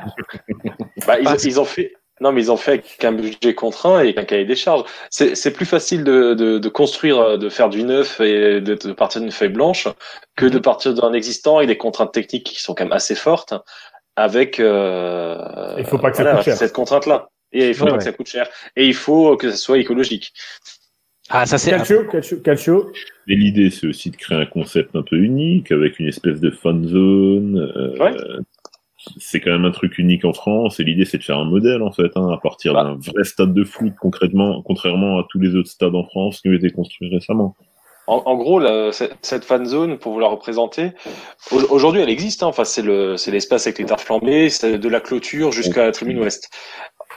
Bah, 1.07 1.19
ils, 1.19 1.27
Ah, 1.27 1.35
ils 1.43 1.59
ont 1.59 1.65
fait. 1.65 1.93
Non, 2.21 2.31
mais 2.31 2.41
ils 2.41 2.51
ont 2.51 2.57
fait 2.57 2.71
avec 2.71 3.03
un 3.03 3.11
budget 3.13 3.53
contraint 3.55 3.97
et 3.99 4.03
avec 4.03 4.17
un 4.17 4.23
cahier 4.25 4.45
des 4.45 4.55
charges. 4.55 4.83
C'est 5.09 5.35
c'est 5.35 5.51
plus 5.51 5.65
facile 5.65 6.03
de, 6.03 6.33
de, 6.33 6.57
de 6.59 6.69
construire, 6.69 7.37
de 7.37 7.49
faire 7.49 7.69
du 7.69 7.83
neuf 7.83 8.19
et 8.19 8.59
de, 8.61 8.75
de 8.75 8.91
partir 8.93 9.21
d'une 9.21 9.31
feuille 9.31 9.49
blanche 9.49 9.87
que 10.35 10.45
de 10.45 10.59
partir 10.59 10.93
d'un 10.93 11.13
existant 11.13 11.59
et 11.61 11.65
des 11.67 11.77
contraintes 11.77 12.11
techniques 12.13 12.45
qui 12.45 12.61
sont 12.61 12.73
quand 12.75 12.83
même 12.83 12.93
assez 12.93 13.15
fortes 13.15 13.53
avec 14.15 14.59
euh, 14.59 15.75
Il 15.77 15.85
faut 15.85 15.97
pas 15.97 16.11
que 16.11 16.17
ça 16.17 16.23
voilà, 16.23 16.37
coûte 16.37 16.45
cher. 16.45 16.57
cette 16.57 16.73
contrainte-là. 16.73 17.29
Et 17.51 17.69
il 17.69 17.73
faut 17.73 17.85
Ouais, 17.85 17.89
pas 17.89 17.93
ouais. 17.93 17.97
que 17.99 18.03
ça 18.03 18.11
coûte 18.11 18.27
cher. 18.27 18.47
Et 18.75 18.85
il 18.85 18.93
faut 18.93 19.35
que 19.37 19.49
ça 19.49 19.57
soit 19.57 19.77
écologique. 19.79 20.33
Ah 21.31 21.45
ça 21.45 21.57
c'est 21.59 21.71
Calcio, 21.71 22.05
Calcio, 22.05 22.37
Calcio. 22.41 22.91
Mais 23.27 23.35
l'idée, 23.35 23.69
c'est 23.69 23.85
aussi 23.87 24.09
de 24.09 24.15
créer 24.17 24.37
un 24.39 24.45
concept 24.47 24.95
un 24.95 25.03
peu 25.03 25.15
unique, 25.15 25.71
avec 25.71 25.99
une 25.99 26.07
espèce 26.07 26.39
de 26.41 26.49
fan 26.51 26.87
zone. 26.87 27.57
euh, 27.75 27.97
Ouais. 27.99 28.15
C'est 29.17 29.39
quand 29.39 29.51
même 29.51 29.65
un 29.65 29.71
truc 29.71 29.97
unique 29.97 30.25
en 30.25 30.33
France, 30.33 30.79
et 30.79 30.83
l'idée, 30.83 31.05
c'est 31.05 31.17
de 31.19 31.23
faire 31.23 31.37
un 31.37 31.45
modèle, 31.45 31.81
en 31.81 31.91
fait, 31.91 32.11
hein, 32.15 32.29
à 32.31 32.37
partir 32.37 32.73
Bah. 32.73 32.83
d'un 32.83 32.95
vrai 32.95 33.23
stade 33.23 33.53
de 33.53 33.63
foot, 33.63 33.93
concrètement, 33.99 34.61
contrairement 34.63 35.19
à 35.19 35.25
tous 35.29 35.39
les 35.39 35.55
autres 35.55 35.69
stades 35.69 35.95
en 35.95 36.03
France 36.03 36.41
qui 36.41 36.49
ont 36.49 36.53
été 36.53 36.69
construits 36.69 37.09
récemment. 37.09 37.55
En, 38.07 38.23
en 38.25 38.35
gros, 38.35 38.59
la- 38.59 38.91
cette 38.91 39.45
fan 39.45 39.65
zone, 39.65 39.97
pour 39.99 40.13
vous 40.13 40.19
la 40.19 40.27
représenter, 40.27 40.91
au- 41.51 41.61
aujourd'hui, 41.69 42.01
elle 42.01 42.09
existe. 42.09 42.43
hein. 42.43 42.47
Enfin, 42.47 42.65
c'est 42.65 42.81
le, 42.81 43.17
c'est 43.17 43.31
l'espace 43.31 43.67
avec 43.67 43.77
les 43.79 43.85
tares 43.85 44.01
flambées, 44.01 44.47
de 44.63 44.89
la 44.89 44.99
clôture 44.99 45.51
jusqu'à 45.51 45.85
la 45.85 45.91
tribune 45.91 46.19
ouest. 46.19 46.49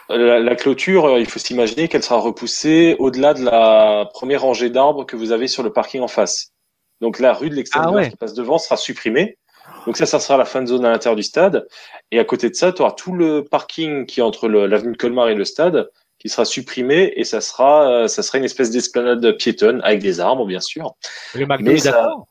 La, 0.08 0.38
la 0.38 0.54
clôture, 0.54 1.06
euh, 1.06 1.20
il 1.20 1.26
faut 1.26 1.38
s'imaginer 1.38 1.88
qu'elle 1.88 2.02
sera 2.02 2.18
repoussée 2.20 2.96
au-delà 2.98 3.32
de 3.34 3.42
la 3.44 4.08
première 4.12 4.42
rangée 4.42 4.68
d'arbres 4.68 5.04
que 5.06 5.16
vous 5.16 5.32
avez 5.32 5.48
sur 5.48 5.62
le 5.62 5.72
parking 5.72 6.02
en 6.02 6.08
face. 6.08 6.52
Donc 7.00 7.18
la 7.18 7.32
rue 7.32 7.48
de 7.50 7.54
l'extrême 7.54 7.84
Ah 7.86 7.90
ouais. 7.92 8.10
qui 8.10 8.16
passe 8.16 8.34
devant 8.34 8.58
sera 8.58 8.76
supprimée 8.76 9.38
Donc 9.86 9.96
ça, 9.96 10.06
ça 10.06 10.20
sera 10.20 10.36
la 10.38 10.44
fan 10.44 10.66
zone 10.66 10.84
à 10.84 10.90
l'intérieur 10.90 11.16
du 11.16 11.22
stade. 11.22 11.66
Et 12.10 12.18
à 12.18 12.24
côté 12.24 12.48
de 12.50 12.54
ça, 12.54 12.72
tu 12.72 12.82
auras 12.82 12.92
tout 12.92 13.12
le 13.12 13.44
parking 13.44 14.06
qui 14.06 14.20
est 14.20 14.22
entre 14.22 14.48
l'avenue 14.48 14.92
de 14.92 14.96
Colmar 14.96 15.28
et 15.28 15.34
le 15.34 15.44
stade 15.44 15.90
qui 16.18 16.28
sera 16.28 16.44
supprimé 16.44 17.12
et 17.16 17.24
ça 17.24 17.40
sera, 17.40 17.88
euh, 17.90 18.06
ça 18.08 18.22
sera 18.22 18.38
une 18.38 18.44
espèce 18.44 18.70
d'esplanade 18.70 19.36
piétonne 19.38 19.80
avec 19.82 20.00
des 20.00 20.20
arbres, 20.20 20.46
bien 20.46 20.60
sûr. 20.60 20.94
Le 21.34 21.46
McDo 21.46 21.64
Mais 21.64 21.78
ça- 21.78 21.90
d'accord. 21.90 22.28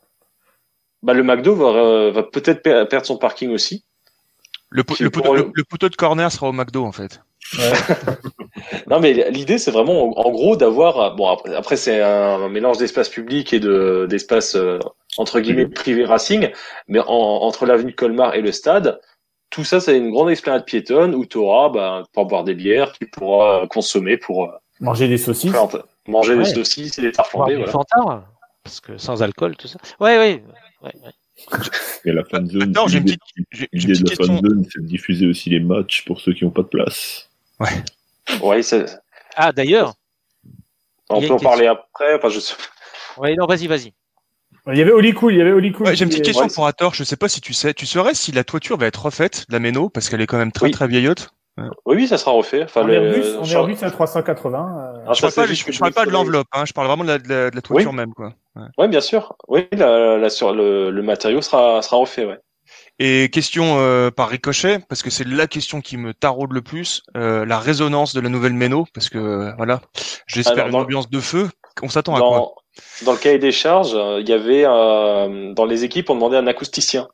Bah, 1.04 1.14
le 1.14 1.24
McDo 1.24 1.56
va, 1.56 1.66
euh, 1.78 2.12
va 2.12 2.24
peut-être 2.24 2.62
per- 2.62 2.86
perdre 2.90 3.06
son 3.06 3.18
parking 3.18 3.50
aussi. 3.52 3.84
Le, 4.70 4.84
po- 4.86 4.94
Puis 4.94 5.04
le 5.04 5.10
pour 5.10 5.24
poteau, 5.24 5.36
le- 5.36 5.42
le- 5.44 5.52
le 5.54 5.64
poteau 5.66 5.90
de 5.90 5.96
corner 5.96 6.32
sera 6.32 6.48
au 6.48 6.54
McDo 6.54 6.86
en 6.86 6.92
fait. 6.94 7.22
Non, 8.88 9.00
mais 9.00 9.30
l'idée, 9.32 9.58
c'est 9.58 9.72
vraiment, 9.72 10.18
en 10.18 10.32
gros, 10.32 10.56
d'avoir. 10.56 11.16
Bon, 11.16 11.28
après, 11.28 11.56
après, 11.56 11.76
c'est 11.78 12.02
un, 12.02 12.50
mélange 12.50 12.78
d'espace 12.78 13.10
public 13.10 13.54
et 13.54 13.60
de 13.60 14.06
d'espace 14.10 14.56
euh, 14.56 14.80
entre 15.18 15.40
guillemets 15.40 15.68
privé 15.68 16.06
racing, 16.06 16.50
mais 16.88 17.00
en- 17.00 17.06
entre 17.08 17.66
l'avenue 17.66 17.94
Colmar 17.94 18.36
et 18.36 18.42
le 18.42 18.52
stade, 18.52 19.00
tout 19.50 19.64
ça, 19.64 19.80
c'est 19.80 19.98
une 19.98 20.12
grande 20.12 20.30
esplanade 20.32 20.66
piétonne 20.66 21.16
où 21.16 21.26
tu 21.26 21.38
auras, 21.38 21.70
bah, 21.70 22.04
pour 22.14 22.26
boire 22.26 22.44
des 22.44 22.54
bières, 22.56 22.92
tu 22.94 23.08
pourras 23.08 23.68
consommer 23.68 24.18
pour 24.18 24.46
euh, 24.46 24.52
Manger 24.80 25.08
des 25.08 25.18
saucisses. 25.18 25.54
manger 26.08 26.34
Ouais. 26.34 26.40
des 26.44 26.54
saucisses 26.54 26.98
et 27.00 27.02
des 27.02 27.12
du 27.12 27.18
Voilà. 27.34 27.68
Fanta, 27.68 28.26
parce 28.64 28.80
que 28.82 28.98
sans 28.98 29.22
alcool, 29.24 29.56
tout 29.58 29.68
ça. 29.68 29.80
Ouais, 30.00 30.18
ouais. 30.18 30.44
ouais, 30.84 30.92
ouais. 31.04 31.12
Et 32.06 32.12
la 32.12 32.24
fan 32.24 32.48
zone. 32.50 32.70
Attends, 32.72 32.88
j'ai 32.88 33.00
une 33.00 33.06
l'idée- 33.06 33.18
petite- 33.74 34.04
de 34.04 34.10
la 34.10 34.16
fan 34.26 34.40
zone, 34.42 34.66
c'est 34.72 34.82
de 34.82 34.88
diffuser 34.88 35.28
aussi 35.28 35.50
les 35.50 35.60
matchs 35.60 36.06
pour 36.06 36.20
ceux 36.22 36.34
qui 36.34 36.44
n'ont 36.46 36.52
pas 36.52 36.62
de 36.64 36.68
place. 36.68 37.30
Ouais, 38.42 38.62
c'est- 38.64 38.86
Ah, 39.36 39.52
d'ailleurs. 39.52 39.94
on 41.10 41.22
peut 41.22 41.32
en 41.34 41.38
parler 41.40 41.68
après. 41.68 42.16
Enfin, 42.16 42.30
je 42.30 42.40
Ouais, 43.18 43.36
non, 43.36 43.46
vas-y, 43.46 43.68
vas-y. 43.68 43.94
Il 44.68 44.78
y 44.78 44.82
avait 44.82 44.92
Oli 44.92 45.14
Cool, 45.14 45.34
il 45.34 45.40
y 45.40 45.42
avait 45.42 45.52
Oli 45.52 45.72
Cool. 45.72 45.88
Ouais, 45.88 45.96
j'ai 45.96 46.04
une 46.04 46.10
petite 46.10 46.24
question 46.26 46.46
ouais, 46.46 46.54
pour 46.54 46.68
Hathor. 46.68 46.94
Je 46.94 47.04
sais 47.04 47.16
pas 47.16 47.28
si 47.28 47.42
tu 47.42 47.54
sais. 47.54 47.74
Tu 47.74 47.86
saurais 47.86 48.14
si 48.14 48.32
la 48.32 48.44
toiture 48.44 48.78
va 48.78 48.86
être 48.86 49.06
refaite, 49.06 49.46
la 49.50 49.60
Méno, 49.60 49.90
parce 49.90 50.08
qu'elle 50.08 50.22
est 50.22 50.28
quand 50.28 50.38
même 50.38 50.52
très 50.52 50.68
Oui. 50.68 50.72
très 50.72 50.88
vieillotte. 50.88 51.30
Oui, 51.58 51.96
oui, 51.96 52.08
ça 52.08 52.18
sera 52.18 52.32
refait. 52.32 52.64
Enfin, 52.64 52.82
En 52.82 52.88
le- 52.88 52.94
Airbus, 52.94 53.38
en 53.40 53.44
je- 53.44 53.54
Airbus 53.58 53.78
à 53.82 53.92
380. 53.92 54.60
euh, 54.60 55.04
Ah, 55.08 55.14
Je 55.14 55.20
ça, 55.20 55.32
parle 55.32 55.50
c'est 55.56 55.80
pas, 55.80 55.92
parle 55.92 56.08
de 56.08 56.12
l'enveloppe. 56.14 56.48
Hein, 56.54 56.64
je 56.66 56.74
parle 56.74 56.88
vraiment 56.88 57.04
de 57.04 57.10
la, 57.10 57.18
de 57.18 57.28
la, 57.28 57.50
de 57.50 57.56
la 57.56 57.62
toiture 57.62 57.92
même, 57.94 58.14
quoi. 58.14 58.34
Ouais. 58.56 58.64
Ouais, 58.78 58.88
bien 58.88 59.02
sûr. 59.02 59.36
Oui, 59.48 59.68
la, 59.74 60.18
la- 60.18 60.30
sur 60.30 60.54
le, 60.54 60.92
le 60.92 61.02
matériau 61.04 61.42
sera, 61.42 61.82
sera 61.82 61.98
refait, 61.98 62.26
ouais. 62.26 62.40
Et 63.04 63.30
question 63.30 63.80
euh, 63.80 64.12
par 64.12 64.30
ricochet, 64.30 64.78
parce 64.88 65.02
que 65.02 65.10
c'est 65.10 65.26
la 65.28 65.48
question 65.48 65.82
qui 65.82 65.98
me 65.98 66.14
taraude 66.14 66.52
le 66.52 66.62
plus, 66.62 67.02
euh, 67.18 67.46
la 67.48 67.58
résonance 67.58 68.14
de 68.14 68.22
la 68.22 68.30
nouvelle 68.30 68.54
Méno, 68.54 68.86
parce 68.94 69.10
que 69.10 69.18
euh, 69.18 69.52
voilà, 69.58 69.82
j'espère 70.28 70.68
une 70.68 70.76
ambiance 70.76 71.10
de 71.10 71.20
feu. 71.20 71.50
On 71.82 71.90
s'attend 71.90 72.14
à 72.16 72.20
quoi? 72.20 72.54
Dans, 73.04 73.12
le 73.14 73.18
cahier 73.18 73.40
des 73.40 73.52
charges, 73.52 73.96
euh, 73.96 74.20
il 74.22 74.30
y 74.30 74.34
avait 74.34 74.66
euh, 74.68 75.52
dans 75.54 75.66
les 75.66 75.84
équipes, 75.84 76.12
on 76.12 76.14
demandait 76.14 76.38
un 76.38 76.46
acousticien. 76.46 77.08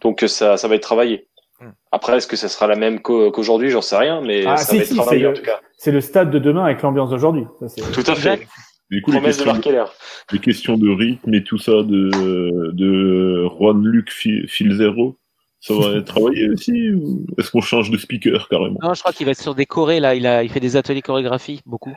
Donc 0.00 0.22
ça, 0.28 0.56
ça 0.56 0.68
va 0.68 0.76
être 0.76 0.82
travaillé. 0.82 1.26
Hmm. 1.60 1.70
Après, 1.90 2.16
est-ce 2.18 2.28
que 2.28 2.36
ça 2.36 2.48
sera 2.48 2.68
la 2.68 2.76
même 2.76 3.00
qu'au- 3.02 3.32
qu'aujourd'hui? 3.32 3.70
J'en 3.70 3.82
sais 3.82 3.96
rien, 3.96 4.20
mais 4.20 4.46
Ah, 4.46 4.56
ça 4.58 4.70
si, 4.70 4.76
va 4.76 4.82
être 4.82 4.88
si, 4.90 4.94
travaillé 4.94 5.22
c'est 5.22 5.26
en 5.26 5.30
le- 5.30 5.36
tout 5.36 5.42
cas. 5.42 5.60
C'est 5.76 5.90
le 5.90 6.00
stade 6.02 6.30
de 6.30 6.38
demain 6.38 6.64
avec 6.66 6.82
l'ambiance 6.82 7.10
d'aujourd'hui. 7.10 7.46
Tout 7.92 8.04
à 8.06 8.14
fait. 8.14 8.46
Du 8.90 9.02
coup, 9.02 9.10
les 9.10 9.20
de 9.20 9.24
questions, 9.24 9.46
Marc 9.46 9.62
Keller. 9.62 9.84
les 10.32 10.38
questions 10.38 10.76
de 10.76 10.88
rythme 10.88 11.34
et 11.34 11.42
tout 11.42 11.58
ça 11.58 11.72
de, 11.72 12.70
de 12.72 13.48
Juan 13.48 13.84
Luc 13.84 14.12
Fil 14.12 14.72
Zero, 14.76 15.16
ça 15.60 15.74
va 15.74 15.90
être 15.96 16.04
travaillé 16.04 16.48
aussi 16.50 16.92
ou 16.92 17.26
est-ce 17.38 17.50
qu'on 17.50 17.60
change 17.60 17.90
de 17.90 17.98
speaker 17.98 18.48
carrément? 18.48 18.78
Non, 18.82 18.94
je 18.94 19.00
crois 19.00 19.12
qu'il 19.12 19.26
va 19.26 19.32
être 19.32 19.42
sur 19.42 19.54
des 19.54 19.66
chorés, 19.66 20.00
là. 20.00 20.14
Il, 20.14 20.26
a, 20.26 20.42
il 20.44 20.50
fait 20.50 20.60
des 20.60 20.76
ateliers 20.76 21.02
chorégraphie, 21.02 21.60
beaucoup. 21.66 21.96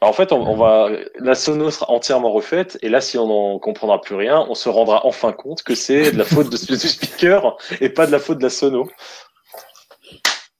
Alors, 0.00 0.10
en 0.10 0.12
fait, 0.12 0.32
on, 0.32 0.46
on 0.46 0.56
va, 0.56 0.90
la 1.20 1.34
sono 1.34 1.70
sera 1.70 1.90
entièrement 1.90 2.32
refaite, 2.32 2.78
et 2.82 2.88
là, 2.88 3.00
si 3.00 3.16
on 3.16 3.28
n'en 3.28 3.58
comprendra 3.58 4.00
plus 4.00 4.14
rien, 4.14 4.44
on 4.48 4.54
se 4.54 4.68
rendra 4.68 5.06
enfin 5.06 5.32
compte 5.32 5.62
que 5.62 5.74
c'est 5.74 6.12
de 6.12 6.18
la 6.18 6.24
faute 6.24 6.50
de, 6.50 6.56
du 6.56 6.88
speaker 6.88 7.56
et 7.80 7.88
pas 7.88 8.06
de 8.06 8.12
la 8.12 8.18
faute 8.18 8.38
de 8.38 8.42
la 8.42 8.50
sono. 8.50 8.88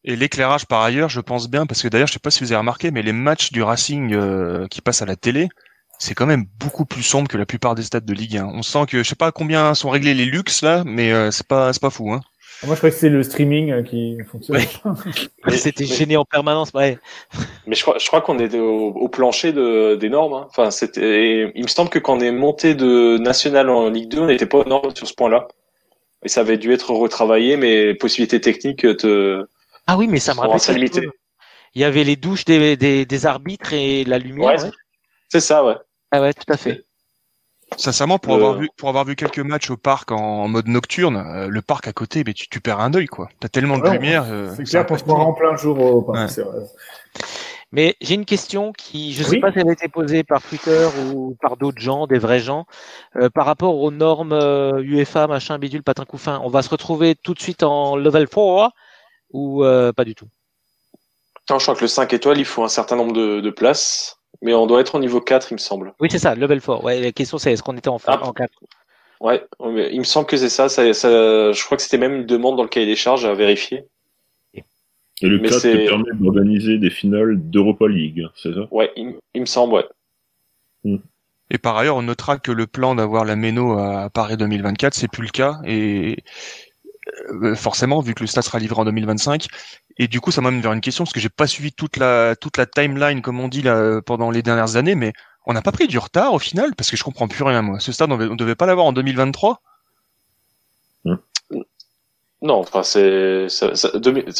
Et 0.06 0.14
l'éclairage 0.16 0.66
par 0.66 0.82
ailleurs, 0.82 1.08
je 1.08 1.20
pense 1.20 1.50
bien, 1.50 1.66
parce 1.66 1.82
que 1.82 1.88
d'ailleurs, 1.88 2.06
je 2.06 2.12
sais 2.14 2.18
pas 2.20 2.30
si 2.30 2.40
vous 2.44 2.52
avez 2.52 2.58
remarqué, 2.60 2.90
mais 2.92 3.02
les 3.02 3.12
matchs 3.12 3.50
du 3.52 3.62
Racing 3.62 4.14
euh, 4.14 4.66
qui 4.68 4.80
passent 4.80 5.02
à 5.02 5.06
la 5.06 5.16
télé, 5.16 5.48
c'est 5.98 6.14
quand 6.14 6.26
même 6.26 6.44
beaucoup 6.60 6.84
plus 6.84 7.02
sombre 7.02 7.28
que 7.28 7.36
la 7.36 7.46
plupart 7.46 7.74
des 7.74 7.82
stades 7.82 8.04
de 8.04 8.14
Ligue 8.14 8.36
1. 8.36 8.46
On 8.46 8.62
sent 8.62 8.86
que 8.88 8.98
je 9.02 9.08
sais 9.08 9.16
pas 9.16 9.32
combien 9.32 9.74
sont 9.74 9.90
réglés 9.90 10.14
les 10.14 10.24
luxes 10.26 10.62
là, 10.62 10.84
mais 10.86 11.10
euh, 11.12 11.30
c'est 11.32 11.46
pas 11.46 11.72
c'est 11.72 11.80
pas 11.82 11.90
fou 11.90 12.12
hein. 12.12 12.20
Moi, 12.64 12.74
je 12.74 12.78
crois 12.80 12.90
que 12.90 12.96
c'est 12.96 13.10
le 13.10 13.22
streaming 13.22 13.70
euh, 13.70 13.82
qui 13.82 14.16
fonctionne. 14.30 14.58
Mais- 15.46 15.56
C'était 15.58 15.84
gêné 15.84 16.16
en 16.16 16.24
permanence. 16.24 16.70
Ouais. 16.72 16.96
Mais 17.66 17.74
je 17.74 17.82
crois, 17.82 17.98
je 17.98 18.06
crois 18.06 18.22
qu'on 18.22 18.38
était 18.38 18.58
au, 18.58 18.92
au 18.92 19.08
plancher 19.10 19.52
de, 19.52 19.94
des 19.96 20.08
normes. 20.08 20.32
hein. 20.32 20.46
Enfin, 20.48 20.70
c'était. 20.70 21.52
Il 21.54 21.62
me 21.64 21.68
semble 21.68 21.90
que 21.90 21.98
quand 21.98 22.16
on 22.16 22.20
est 22.20 22.32
monté 22.32 22.74
de 22.74 23.18
national 23.18 23.68
en 23.68 23.90
Ligue 23.90 24.08
2, 24.08 24.20
on 24.20 24.26
n'était 24.26 24.46
pas 24.46 24.58
aux 24.58 24.64
normes 24.68 24.94
sur 24.96 25.06
ce 25.06 25.12
point-là. 25.12 25.48
Et 26.24 26.28
ça 26.28 26.40
avait 26.40 26.56
dû 26.56 26.72
être 26.72 26.92
retravaillé, 26.92 27.58
mais 27.58 27.86
les 27.86 27.94
possibilités 27.94 28.40
techniques 28.40 28.86
te. 28.96 29.44
Ah 29.86 29.96
oui, 29.96 30.06
mais 30.08 30.18
ça 30.18 30.34
me 30.34 30.40
rappelle. 30.40 30.60
quelque 30.60 30.94
chose. 31.02 31.12
Il 31.74 31.82
y 31.82 31.84
avait 31.84 32.04
les 32.04 32.16
douches 32.16 32.44
des, 32.44 32.76
des, 32.76 33.04
des 33.04 33.26
arbitres 33.26 33.72
et 33.72 34.04
la 34.04 34.18
lumière. 34.18 34.48
Ouais, 34.56 34.62
ouais. 34.62 34.70
C'est 35.28 35.40
ça, 35.40 35.64
ouais. 35.64 35.74
Ah 36.10 36.20
ouais, 36.22 36.32
tout 36.32 36.50
à 36.52 36.56
fait. 36.56 36.84
Sincèrement, 37.76 38.18
pour 38.18 38.36
Le- 38.36 38.42
avoir 38.44 38.58
vu 38.60 38.70
pour 38.76 38.88
avoir 38.88 39.04
vu 39.04 39.16
quelques 39.16 39.40
matchs 39.40 39.70
au 39.70 39.76
parc 39.76 40.12
en, 40.12 40.46
mode 40.48 40.68
nocturne, 40.68 41.16
euh, 41.16 41.48
le 41.48 41.62
parc 41.62 41.88
à 41.88 41.92
côté, 41.92 42.22
mais 42.24 42.32
tu, 42.32 42.48
tu 42.48 42.60
perds 42.60 42.78
un 42.80 42.94
œil 42.94 43.06
quoi. 43.06 43.28
T'as 43.40 43.48
tellement 43.48 43.76
de 43.76 43.82
Ouais, 43.82 43.92
lumière. 43.94 44.24
euh, 44.28 44.50
C'est 44.56 44.64
ça 44.64 44.70
clair 44.70 44.86
pas 44.86 44.98
se 44.98 45.04
bon. 45.04 45.14
en 45.16 45.32
plein 45.34 45.56
jour 45.56 45.78
au 45.80 46.02
parc, 46.02 46.16
Ouais. 46.16 46.28
c'est 46.28 46.42
vrai. 46.42 46.60
Mais 47.72 47.96
j'ai 48.00 48.14
une 48.14 48.24
question 48.24 48.72
qui, 48.72 49.12
je 49.12 49.24
sais 49.24 49.30
Oui. 49.32 49.40
pas 49.40 49.50
si 49.52 49.58
elle 49.58 49.68
a 49.68 49.72
été 49.72 49.88
posée 49.88 50.22
par 50.22 50.40
Twitter 50.40 50.86
ou 51.12 51.36
par 51.42 51.56
d'autres 51.56 51.80
gens, 51.80 52.06
des 52.06 52.18
vrais 52.18 52.38
gens, 52.38 52.66
euh, 53.16 53.28
par 53.28 53.44
rapport 53.44 53.76
aux 53.76 53.90
normes 53.90 54.32
euh, 54.32 54.80
UEFA, 54.80 55.26
machin, 55.26 55.58
bidule, 55.58 55.82
patin 55.82 56.04
couffin. 56.04 56.40
On 56.44 56.48
va 56.48 56.62
se 56.62 56.68
retrouver 56.70 57.16
tout 57.16 57.34
de 57.34 57.40
suite 57.40 57.64
en 57.64 57.96
level 57.96 58.28
4 58.28 58.70
ou 59.32 59.64
euh, 59.64 59.92
pas 59.92 60.04
du 60.04 60.14
tout 60.14 60.28
Non, 61.50 61.58
je 61.58 61.64
crois 61.64 61.74
que 61.74 61.80
le 61.82 61.88
5 61.88 62.12
étoiles, 62.12 62.38
il 62.38 62.44
faut 62.44 62.64
un 62.64 62.68
certain 62.68 62.96
nombre 62.96 63.12
de, 63.12 63.40
de 63.40 63.50
places. 63.50 64.18
Mais 64.42 64.52
on 64.52 64.66
doit 64.66 64.80
être 64.82 64.94
au 64.96 64.98
niveau 64.98 65.20
4, 65.20 65.50
il 65.50 65.54
me 65.54 65.58
semble. 65.58 65.94
Oui, 65.98 66.08
c'est 66.10 66.18
ça, 66.18 66.34
level 66.34 66.60
4. 66.60 66.84
Ouais, 66.84 67.00
la 67.00 67.12
question 67.12 67.38
c'est 67.38 67.52
est-ce 67.52 67.62
qu'on 67.62 67.76
était 67.76 67.88
en, 67.88 67.98
Ah. 68.06 68.22
en 68.22 68.32
4 68.32 68.52
Ouais, 69.20 69.42
mais 69.64 69.88
il 69.92 69.98
me 69.98 70.04
semble 70.04 70.26
que 70.26 70.36
c'est 70.36 70.50
ça, 70.50 70.68
ça, 70.68 70.92
ça. 70.92 71.08
Je 71.52 71.64
crois 71.64 71.76
que 71.78 71.82
c'était 71.82 71.96
même 71.96 72.12
une 72.16 72.26
demande 72.26 72.56
dans 72.56 72.62
le 72.62 72.68
cahier 72.68 72.84
des 72.84 72.96
charges 72.96 73.24
à 73.24 73.32
vérifier. 73.32 73.84
Et 74.54 75.28
le 75.28 75.38
Mais 75.38 75.48
4 75.48 75.56
te 75.56 75.60
c'est- 75.62 75.86
permet 75.86 76.10
d'organiser 76.12 76.76
des 76.76 76.90
finales 76.90 77.36
d'Europa 77.48 77.88
League, 77.88 78.26
c'est 78.36 78.52
ça? 78.52 78.68
Ouais, 78.70 78.92
il, 78.96 79.14
il 79.34 79.40
me 79.40 79.46
semble, 79.46 79.72
ouais. 79.72 80.98
Et 81.48 81.56
par 81.58 81.76
ailleurs, 81.78 81.96
on 81.96 82.02
notera 82.02 82.38
que 82.38 82.52
le 82.52 82.66
plan 82.66 82.94
d'avoir 82.94 83.24
la 83.24 83.36
Méno 83.36 83.78
à 83.78 84.10
Paris 84.10 84.36
2024, 84.36 84.92
c'est 84.94 85.08
plus 85.10 85.22
le 85.24 85.30
cas. 85.30 85.60
Et 85.64 86.18
forcément, 87.54 88.00
vu 88.00 88.14
que 88.14 88.22
le 88.22 88.26
stade 88.26 88.44
sera 88.44 88.58
livré 88.58 88.80
en 88.80 88.84
2025. 88.84 89.46
Et 89.98 90.08
du 90.08 90.20
coup, 90.20 90.30
ça 90.30 90.40
m'amène 90.40 90.60
vers 90.60 90.72
une 90.72 90.80
question, 90.80 91.04
parce 91.04 91.12
que 91.12 91.20
j'ai 91.20 91.28
pas 91.28 91.46
suivi 91.46 91.72
toute 91.72 91.96
la, 91.96 92.36
toute 92.36 92.56
la 92.56 92.66
timeline, 92.66 93.22
comme 93.22 93.40
on 93.40 93.48
dit, 93.48 93.62
là, 93.62 94.00
pendant 94.04 94.30
les 94.30 94.42
dernières 94.42 94.76
années, 94.76 94.94
mais 94.94 95.12
on 95.46 95.52
n'a 95.52 95.62
pas 95.62 95.72
pris 95.72 95.86
du 95.86 95.98
retard 95.98 96.34
au 96.34 96.38
final, 96.38 96.74
parce 96.76 96.90
que 96.90 96.96
je 96.96 97.04
comprends 97.04 97.28
plus 97.28 97.44
rien, 97.44 97.62
moi. 97.62 97.78
Ce 97.78 97.92
stade, 97.92 98.10
on, 98.10 98.16
devait- 98.36 98.54
pas 98.56 98.66
l'avoir 98.66 98.86
en 98.86 98.92
2023. 98.92 99.60
Non, 102.42 102.58
enfin, 102.58 102.82
c'est, 102.82 103.46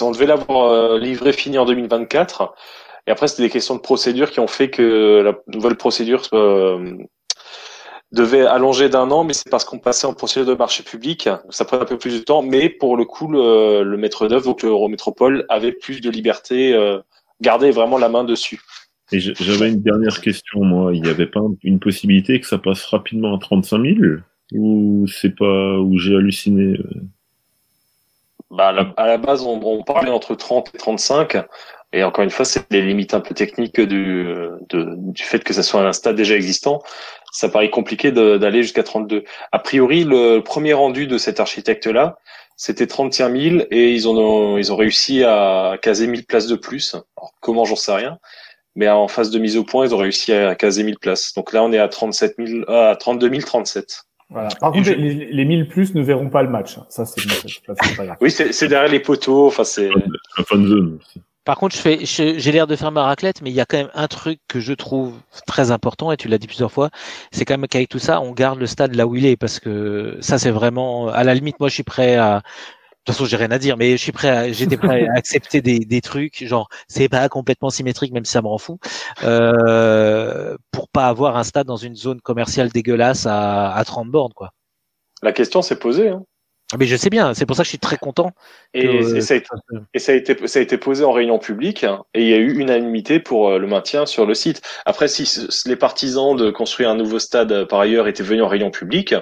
on 0.03 0.11
devait 0.11 0.27
l'avoir 0.27 0.71
euh, 0.71 0.99
livré 0.99 1.33
fini 1.33 1.59
en 1.59 1.65
2024. 1.65 2.55
Et 3.07 3.11
après, 3.11 3.29
c'était 3.29 3.45
des 3.45 3.51
questions 3.51 3.77
de 3.77 3.81
procédure 3.81 4.31
qui 4.31 4.41
ont 4.41 4.49
fait 4.49 4.69
que 4.69 5.23
la 5.25 5.35
nouvelle 5.47 5.77
procédure 5.77 6.23
euh, 6.33 6.97
devait 8.17 8.45
allonger 8.47 8.89
d'un 8.89 9.11
an, 9.13 9.23
mais 9.23 9.33
c'est 9.33 9.49
parce 9.49 9.65
qu'on 9.65 9.79
passait 9.79 10.07
en 10.07 10.15
procédure 10.15 10.49
de 10.53 10.59
marché 10.59 10.83
public. 10.83 11.27
Donc, 11.29 11.41
ça 11.51 11.65
prenait 11.65 11.83
un 11.83 11.87
peu 11.87 11.99
plus 11.99 12.19
de 12.19 12.25
temps, 12.25 12.43
mais 12.43 12.69
pour 12.69 12.97
le 12.97 13.05
coup, 13.05 13.29
le, 13.29 13.85
le 13.85 13.97
maître 13.97 14.27
d'œuvre, 14.27 14.45
donc 14.47 14.63
l'Eurométropole, 14.63 15.45
avait 15.49 15.73
plus 15.73 16.01
de 16.01 16.11
liberté, 16.11 16.73
euh, 16.75 16.99
gardait 17.41 17.71
vraiment 17.71 17.99
la 17.99 18.09
main 18.09 18.25
dessus. 18.25 18.61
Et 19.13 19.21
j'avais 19.21 19.69
une 19.69 19.83
dernière 19.83 20.21
question, 20.21 20.65
moi. 20.65 20.93
Il 20.93 21.03
n'y 21.03 21.09
avait 21.09 21.29
pas 21.29 21.41
une 21.63 21.79
possibilité 21.79 22.41
que 22.41 22.47
ça 22.47 22.59
passe 22.59 22.85
rapidement 22.87 23.37
à 23.37 23.39
35 23.39 23.81
000 23.81 23.97
Ou 24.53 25.07
c'est 25.07 25.37
pas, 25.37 25.79
où 25.79 25.97
j'ai 25.99 26.17
halluciné 26.17 26.77
euh? 26.79 26.91
Bah, 28.51 28.69
à, 28.69 28.73
la, 28.73 28.95
à 28.97 29.07
la 29.07 29.19
base, 29.19 29.43
on, 29.43 29.61
on 29.63 29.83
parlait 29.83 30.11
entre 30.11 30.35
30 30.35 30.73
et 30.75 30.79
35. 30.79 31.37
Et 31.93 32.03
encore 32.03 32.25
une 32.25 32.31
fois, 32.31 32.45
c'est 32.45 32.67
les 32.73 32.83
limites 32.83 33.15
un 33.15 33.21
peu 33.21 33.35
techniques 33.35 33.81
du, 33.81 34.25
de- 34.71 34.95
du 34.97 35.23
fait 35.23 35.43
que 35.43 35.53
ça 35.55 35.63
soit 35.63 35.87
un 35.87 35.93
stade 35.93 36.17
déjà 36.17 36.35
existant. 36.35 36.83
Ça 37.37 37.51
paraît 37.51 37.69
compliqué 37.69 38.13
d'aller 38.13 38.63
jusqu'à 38.63 38.83
32. 38.83 39.25
A 39.53 39.59
priori, 39.59 40.05
le 40.05 40.39
premier 40.39 40.73
rendu 40.73 41.07
de 41.07 41.19
cet 41.19 41.39
architecte-là, 41.39 42.17
c'était 42.57 42.87
31 42.87 43.31
000 43.31 43.57
et 43.71 43.93
ils 43.93 44.09
ont, 44.09 44.57
ils 44.57 44.73
ont 44.73 44.77
réussi 44.77 45.23
à 45.23 45.77
caser 45.83 46.07
1000 46.07 46.25
places 46.25 46.47
de 46.47 46.57
plus. 46.57 46.95
Alors, 46.95 47.35
comment, 47.41 47.67
j'en 47.67 47.77
sais 47.77 47.93
rien. 47.93 48.19
Mais 48.75 48.89
en 48.89 49.07
phase 49.07 49.29
de 49.29 49.39
mise 49.39 49.59
au 49.59 49.65
point, 49.65 49.85
ils 49.85 49.95
ont 49.95 49.99
réussi 49.99 50.33
à 50.33 50.55
caser 50.55 50.83
1000 50.83 50.99
places. 50.99 51.35
Donc 51.35 51.53
là, 51.53 51.63
on 51.63 51.73
est 51.75 51.79
à 51.79 51.89
37 51.89 52.37
000, 52.39 52.71
euh, 52.71 52.93
à 52.93 52.97
32 52.97 53.39
037. 53.39 54.05
Voilà. 54.31 54.49
Par 54.59 54.73
contre, 54.73 54.89
les, 54.93 55.27
les 55.27 55.45
1000 55.45 55.69
plus 55.69 55.95
ne 55.95 56.01
verront 56.01 56.31
pas 56.31 56.43
le 56.43 56.49
match. 56.49 56.79
Ça, 56.89 57.05
c'est. 57.05 57.21
Oui, 58.23 58.31
c'est 58.31 58.53
c'est 58.55 58.69
derrière 58.69 58.91
les 58.91 59.01
poteaux. 59.01 59.47
Enfin, 59.47 59.65
c'est. 59.65 59.91
La 60.39 60.45
fan 60.45 60.67
zone. 60.67 60.99
aussi. 61.03 61.21
Par 61.47 61.57
contre, 61.57 61.75
je 61.77 61.81
fais, 61.81 62.05
je- 62.05 62.39
j'ai 62.39 62.53
l'air 62.53 62.67
de 62.67 62.77
faire 62.77 62.93
ma 62.93 63.05
raclette, 63.05 63.41
mais 63.41 63.51
il 63.51 63.55
y 63.57 63.61
a 63.61 63.67
quand 63.67 63.79
même 63.79 63.91
un 63.95 64.09
truc 64.09 64.41
que 64.49 64.61
je 64.61 64.73
trouve 64.75 65.15
très 65.47 65.71
important, 65.71 66.13
et 66.13 66.17
tu 66.19 66.29
l'as 66.29 66.39
dit 66.39 66.47
plusieurs 66.49 66.73
fois, 66.73 66.91
c'est 67.33 67.45
quand 67.47 67.55
même 67.57 67.69
qu'avec 67.69 67.89
tout 67.89 67.99
ça, 68.01 68.21
on 68.21 68.33
garde 68.33 68.59
le 68.59 68.67
stade 68.67 68.95
là 68.97 69.07
où 69.07 69.17
il 69.17 69.25
est, 69.27 69.37
parce 69.37 69.61
que 69.61 70.19
ça, 70.21 70.39
c'est 70.39 70.51
vraiment, 70.51 71.09
à 71.09 71.25
la 71.25 71.35
limite, 71.35 71.59
moi, 71.61 71.69
je 71.69 71.75
suis 71.75 71.85
prêt 71.85 72.17
à, 72.17 72.39
de 72.39 72.43
toute 73.05 73.15
façon, 73.17 73.27
j'ai 73.27 73.37
rien 73.37 73.53
à 73.53 73.59
dire, 73.59 73.77
mais 73.77 73.93
je 73.93 74.03
suis 74.03 74.13
prêt 74.13 74.29
à, 74.31 74.53
j'étais 74.53 74.77
prêt 74.77 75.07
à 75.09 75.13
accepter 75.17 75.63
des, 75.63 75.79
des 75.81 76.01
trucs, 76.01 76.45
genre, 76.45 76.69
c'est 76.89 77.09
pas 77.09 77.29
complètement 77.29 77.71
symétrique, 77.71 78.13
même 78.13 78.25
si 78.25 78.33
ça 78.33 78.43
me 78.43 78.49
rend 78.49 78.59
fou, 78.59 78.79
euh, 79.25 80.57
pour 80.73 80.89
pas 80.89 81.07
avoir 81.09 81.37
un 81.37 81.45
stade 81.45 81.67
dans 81.67 81.77
une 81.77 81.97
zone 81.97 82.21
commerciale 82.21 82.71
dégueulasse 82.71 83.27
à, 83.27 83.73
à 83.73 83.85
30 83.85 84.09
bornes, 84.11 84.33
quoi. 84.35 84.53
La 85.23 85.33
question 85.33 85.63
s'est 85.63 85.79
posée. 85.79 86.09
Hein. 86.09 86.25
Mais 86.79 86.87
je 86.87 86.97
sais 86.97 87.11
bien, 87.11 87.33
c'est 87.33 87.47
pour 87.47 87.55
ça 87.55 87.63
que 87.63 87.67
je 87.67 87.71
suis 87.71 87.79
très 87.79 87.97
content. 87.97 88.33
Et, 88.75 88.83
que- 88.89 89.17
et 89.17 89.21
ça 89.21 89.35
a 89.35 89.37
été, 89.37 89.47
et 89.95 89.99
ça 90.01 90.13
a 90.13 90.15
été, 90.17 90.47
ça 90.49 90.59
a 90.59 90.63
été 90.63 90.77
posé 90.79 91.05
en 91.05 91.13
réunion 91.13 91.39
publique 91.39 91.85
hein, 91.85 92.03
et 92.13 92.23
il 92.23 92.29
y 92.29 92.35
a 92.35 92.39
eu 92.39 92.59
unanimité 92.59 93.21
pour 93.21 93.51
euh, 93.51 93.59
le 93.59 93.69
maintien 93.69 94.05
sur 94.05 94.27
le 94.27 94.35
site. 94.35 94.63
Après, 94.85 95.07
si 95.07 95.31
les 95.67 95.77
partisans 95.77 96.35
de 96.35 96.51
construire 96.51 96.91
un 96.91 96.97
nouveau 96.97 97.21
stade 97.21 97.53
euh, 97.53 97.67
par 97.67 97.79
ailleurs 97.81 98.09
étaient 98.09 98.25
venus 98.25 98.43
en 98.43 98.49
réunion 98.49 98.73
publique, 98.73 99.15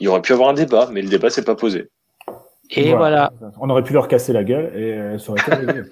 il 0.00 0.04
y 0.04 0.08
aurait 0.08 0.20
pu 0.20 0.34
avoir 0.34 0.50
un 0.50 0.54
débat, 0.54 0.88
mais 0.92 1.00
le 1.00 1.08
débat 1.08 1.30
s'est 1.30 1.44
pas 1.44 1.54
posé. 1.54 1.88
Et 2.70 2.92
voilà. 2.94 3.32
On 3.60 3.70
aurait 3.70 3.82
pu 3.82 3.92
leur 3.94 4.08
casser 4.08 4.32
la 4.34 4.44
gueule 4.44 4.72
et 4.74 4.92
euh, 4.92 5.18
ça 5.18 5.32
aurait 5.32 5.40
été. 5.40 5.82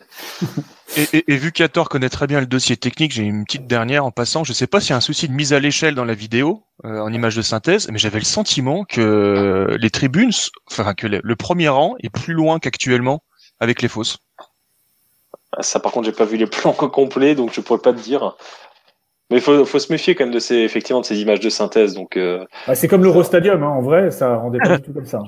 Et, 0.96 1.18
et, 1.18 1.32
et 1.32 1.36
vu 1.36 1.52
qu'Ator 1.52 1.88
connaît 1.88 2.08
très 2.08 2.26
bien 2.26 2.40
le 2.40 2.46
dossier 2.46 2.76
technique, 2.76 3.12
j'ai 3.12 3.22
une 3.22 3.44
petite 3.44 3.66
dernière 3.66 4.04
en 4.04 4.10
passant. 4.10 4.44
Je 4.44 4.52
sais 4.52 4.66
pas 4.66 4.80
s'il 4.80 4.90
y 4.90 4.92
a 4.92 4.96
un 4.96 5.00
souci 5.00 5.28
de 5.28 5.32
mise 5.32 5.52
à 5.52 5.60
l'échelle 5.60 5.94
dans 5.94 6.04
la 6.04 6.14
vidéo, 6.14 6.64
euh, 6.84 7.00
en 7.00 7.12
image 7.12 7.36
de 7.36 7.42
synthèse, 7.42 7.88
mais 7.90 7.98
j'avais 7.98 8.18
le 8.18 8.24
sentiment 8.24 8.84
que 8.84 9.76
les 9.78 9.90
tribunes, 9.90 10.32
enfin 10.70 10.94
que 10.94 11.06
le, 11.06 11.20
le 11.22 11.36
premier 11.36 11.68
rang 11.68 11.94
est 12.00 12.10
plus 12.10 12.34
loin 12.34 12.58
qu'actuellement 12.58 13.22
avec 13.60 13.80
les 13.80 13.88
fosses. 13.88 14.18
Ça, 15.60 15.80
par 15.80 15.92
contre, 15.92 16.06
j'ai 16.06 16.12
pas 16.12 16.24
vu 16.24 16.36
les 16.36 16.46
plans 16.46 16.72
complets, 16.72 17.34
donc 17.34 17.52
je 17.52 17.60
pourrais 17.60 17.80
pas 17.80 17.92
te 17.92 18.00
dire. 18.00 18.36
Mais 19.30 19.38
il 19.38 19.42
faut, 19.42 19.64
faut 19.64 19.78
se 19.78 19.90
méfier 19.90 20.14
quand 20.14 20.24
même 20.24 20.34
de 20.34 20.38
ces, 20.38 20.56
effectivement, 20.56 21.00
de 21.00 21.06
ces 21.06 21.20
images 21.20 21.40
de 21.40 21.48
synthèse, 21.48 21.94
donc 21.94 22.16
euh, 22.16 22.44
Bah, 22.66 22.74
c'est 22.74 22.88
comme 22.88 23.02
l'Eurostadium, 23.02 23.62
hein. 23.62 23.68
en 23.68 23.80
vrai, 23.80 24.10
ça 24.10 24.36
rendait 24.36 24.58
pas 24.58 24.76
du 24.76 24.82
tout 24.82 24.92
comme 24.92 25.06
ça. 25.06 25.22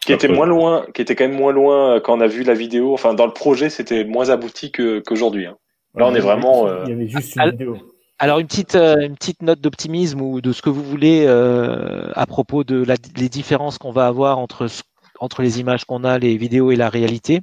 Qui 0.00 0.12
était 0.12 0.28
moins 0.28 0.46
loin, 0.46 0.86
qui 0.94 1.02
était 1.02 1.14
quand 1.14 1.26
même 1.28 1.36
moins 1.36 1.52
loin 1.52 1.94
euh, 1.94 2.00
quand 2.00 2.16
on 2.16 2.20
a 2.20 2.26
vu 2.26 2.42
la 2.42 2.54
vidéo. 2.54 2.94
Enfin, 2.94 3.14
dans 3.14 3.26
le 3.26 3.32
projet, 3.32 3.70
c'était 3.70 4.04
moins 4.04 4.28
abouti 4.30 4.70
que 4.72 5.00
qu'aujourd'hui. 5.00 5.46
hein. 5.46 5.56
Là, 5.96 6.06
on 6.06 6.14
est 6.14 6.20
vraiment. 6.20 6.66
euh, 6.68 6.84
Il 6.86 6.90
y 6.90 6.92
avait 6.92 7.08
juste 7.08 7.36
une 7.36 7.50
vidéo. 7.50 7.76
Alors 8.20 8.40
une 8.40 8.46
petite 8.48 8.74
une 8.74 9.14
petite 9.14 9.42
note 9.42 9.60
d'optimisme 9.60 10.20
ou 10.20 10.40
de 10.40 10.52
ce 10.52 10.60
que 10.60 10.70
vous 10.70 10.82
voulez 10.82 11.24
euh, 11.26 12.10
à 12.14 12.26
propos 12.26 12.64
de 12.64 12.82
la, 12.84 12.94
les 13.16 13.28
différences 13.28 13.78
qu'on 13.78 13.92
va 13.92 14.06
avoir 14.08 14.38
entre 14.38 14.66
ce- 14.66 14.82
entre 15.20 15.42
les 15.42 15.60
images 15.60 15.84
qu'on 15.84 16.02
a, 16.04 16.18
les 16.18 16.36
vidéos 16.36 16.70
et 16.72 16.76
la 16.76 16.88
réalité. 16.88 17.40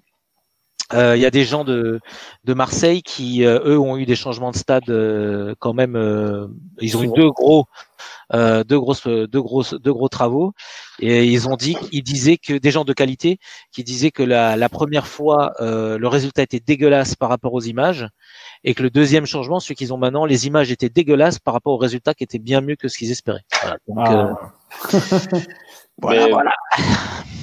Euh, 0.94 1.16
Il 1.16 1.22
y 1.22 1.26
a 1.26 1.32
des 1.32 1.44
gens 1.45 1.64
de 1.64 1.99
de 2.44 2.53
Marseille 2.53 3.02
qui 3.02 3.44
euh, 3.44 3.60
eux 3.66 3.80
ont 3.80 3.98
eu 3.98 4.06
des 4.06 4.16
changements 4.16 4.52
de 4.52 4.56
stade 4.57 4.90
euh, 4.90 5.56
quand 5.60 5.74
même. 5.74 5.95
euh, 5.95 6.48
ils 6.80 6.95
ont 6.95 7.03
eu 7.03 7.10
deux 7.16 7.32
gros 7.32 7.66
euh, 8.34 8.64
deux 8.64 8.80
grosses 8.80 9.07
deux 9.07 9.41
grosses 9.41 9.74
deux 9.74 9.94
gros 9.94 10.10
travaux 10.10 10.53
et 10.99 11.26
ils 11.26 11.48
ont 11.49 11.56
dit 11.56 11.76
ils 11.91 12.03
disaient 12.03 12.38
que 12.38 12.53
des 12.53 12.70
gens 12.70 12.86
de 12.86 12.94
qualité 12.94 13.40
qui 13.72 13.84
disaient 13.84 14.12
que 14.12 14.22
la, 14.24 14.56
la 14.57 14.70
première 14.70 15.07
fois 15.07 15.53
euh, 15.60 15.98
le 15.98 16.07
résultat 16.07 16.44
était 16.44 16.60
dégueulasse 16.60 17.16
par 17.16 17.30
rapport 17.30 17.53
aux 17.53 17.62
images 17.62 18.07
et 18.64 18.74
que 18.76 18.84
le 18.84 18.90
deuxième 18.91 19.26
changement, 19.26 19.60
celui 19.60 19.76
qu'ils 19.76 19.94
ont 19.94 19.98
maintenant, 19.98 20.26
les 20.26 20.45
images 20.48 20.72
étaient 20.72 20.90
dégueulasses 20.90 21.40
par 21.40 21.53
rapport 21.56 21.74
au 21.74 21.78
résultat 21.78 22.14
qui 22.14 22.24
était 22.24 22.40
bien 22.40 22.62
mieux 22.62 22.76
que 22.76 22.88
ce 22.88 22.98
qu'ils 22.98 23.12
espéraient. 23.12 23.45
Voilà. 23.62 23.78
Donc, 23.88 24.10
euh, 24.10 24.34
Ah, 24.94 25.38
voilà, 26.02 26.28
voilà. 26.28 26.52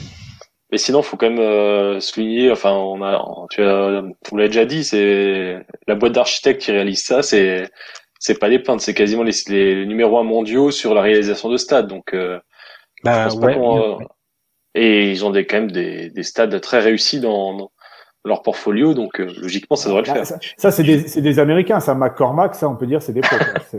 Mais 0.73 0.79
sinon, 0.79 1.03
faut 1.03 1.19
quand 1.19 1.29
même 1.29 1.39
euh, 1.39 2.01
souligner. 2.01 2.51
Enfin, 2.51 2.73
on 2.73 3.03
a, 3.03 3.23
tu 3.51 3.63
as, 3.63 4.01
vous 4.31 4.37
l'avez 4.37 4.49
déjà 4.49 4.65
dit, 4.65 4.85
c'est 4.85 5.65
la 5.87 5.95
boîte 5.95 6.13
d'architectes 6.13 6.63
qui 6.63 6.73
réalise 6.73 7.05
ça. 7.05 7.23
C'est, 7.23 7.71
c'est 8.19 8.39
pas 8.39 8.49
les 8.49 8.59
peintres, 8.59 8.83
c'est 8.83 8.95
quasiment 8.95 9.23
les, 9.23 9.33
les 9.49 9.85
numéros 9.85 10.19
un 10.19 10.23
mondiaux 10.25 10.71
sur 10.71 10.95
la 10.95 11.03
réalisation 11.03 11.51
de 11.51 11.59
stades. 11.59 11.89
Donc, 11.89 12.15
euh, 12.15 12.41
Bah, 13.05 13.19
je 13.19 13.25
pense 13.37 13.41
pas 13.41 13.47
ouais, 13.49 13.97
et 14.75 15.11
ils 15.11 15.25
ont 15.27 15.31
des 15.31 15.45
quand 15.45 15.59
même 15.59 15.71
des, 15.71 16.09
des 16.09 16.23
stades 16.23 16.59
très 16.63 16.81
réussis 16.81 17.21
dans, 17.21 17.55
dans 17.55 17.71
leur 18.25 18.43
portfolio. 18.43 18.95
Donc, 18.95 19.21
euh, 19.21 19.31
logiquement, 19.43 19.77
ça 19.77 19.91
devrait 19.91 20.05
le 20.05 20.11
Ah, 20.11 20.15
faire. 20.15 20.27
ça, 20.27 20.39
ça, 20.57 20.71
c'est 20.71 20.85
des, 20.85 21.07
c'est 21.07 21.21
des 21.21 21.39
Américains, 21.39 21.81
ça, 21.81 21.95
McCormack, 21.95 22.55
ça, 22.55 22.67
on 22.69 22.77
peut 22.77 22.87
dire, 22.87 23.03
c'est 23.03 23.13
des 23.13 23.21
potes. 23.21 23.33
hein. 23.33 23.61
C'est- 23.71 23.79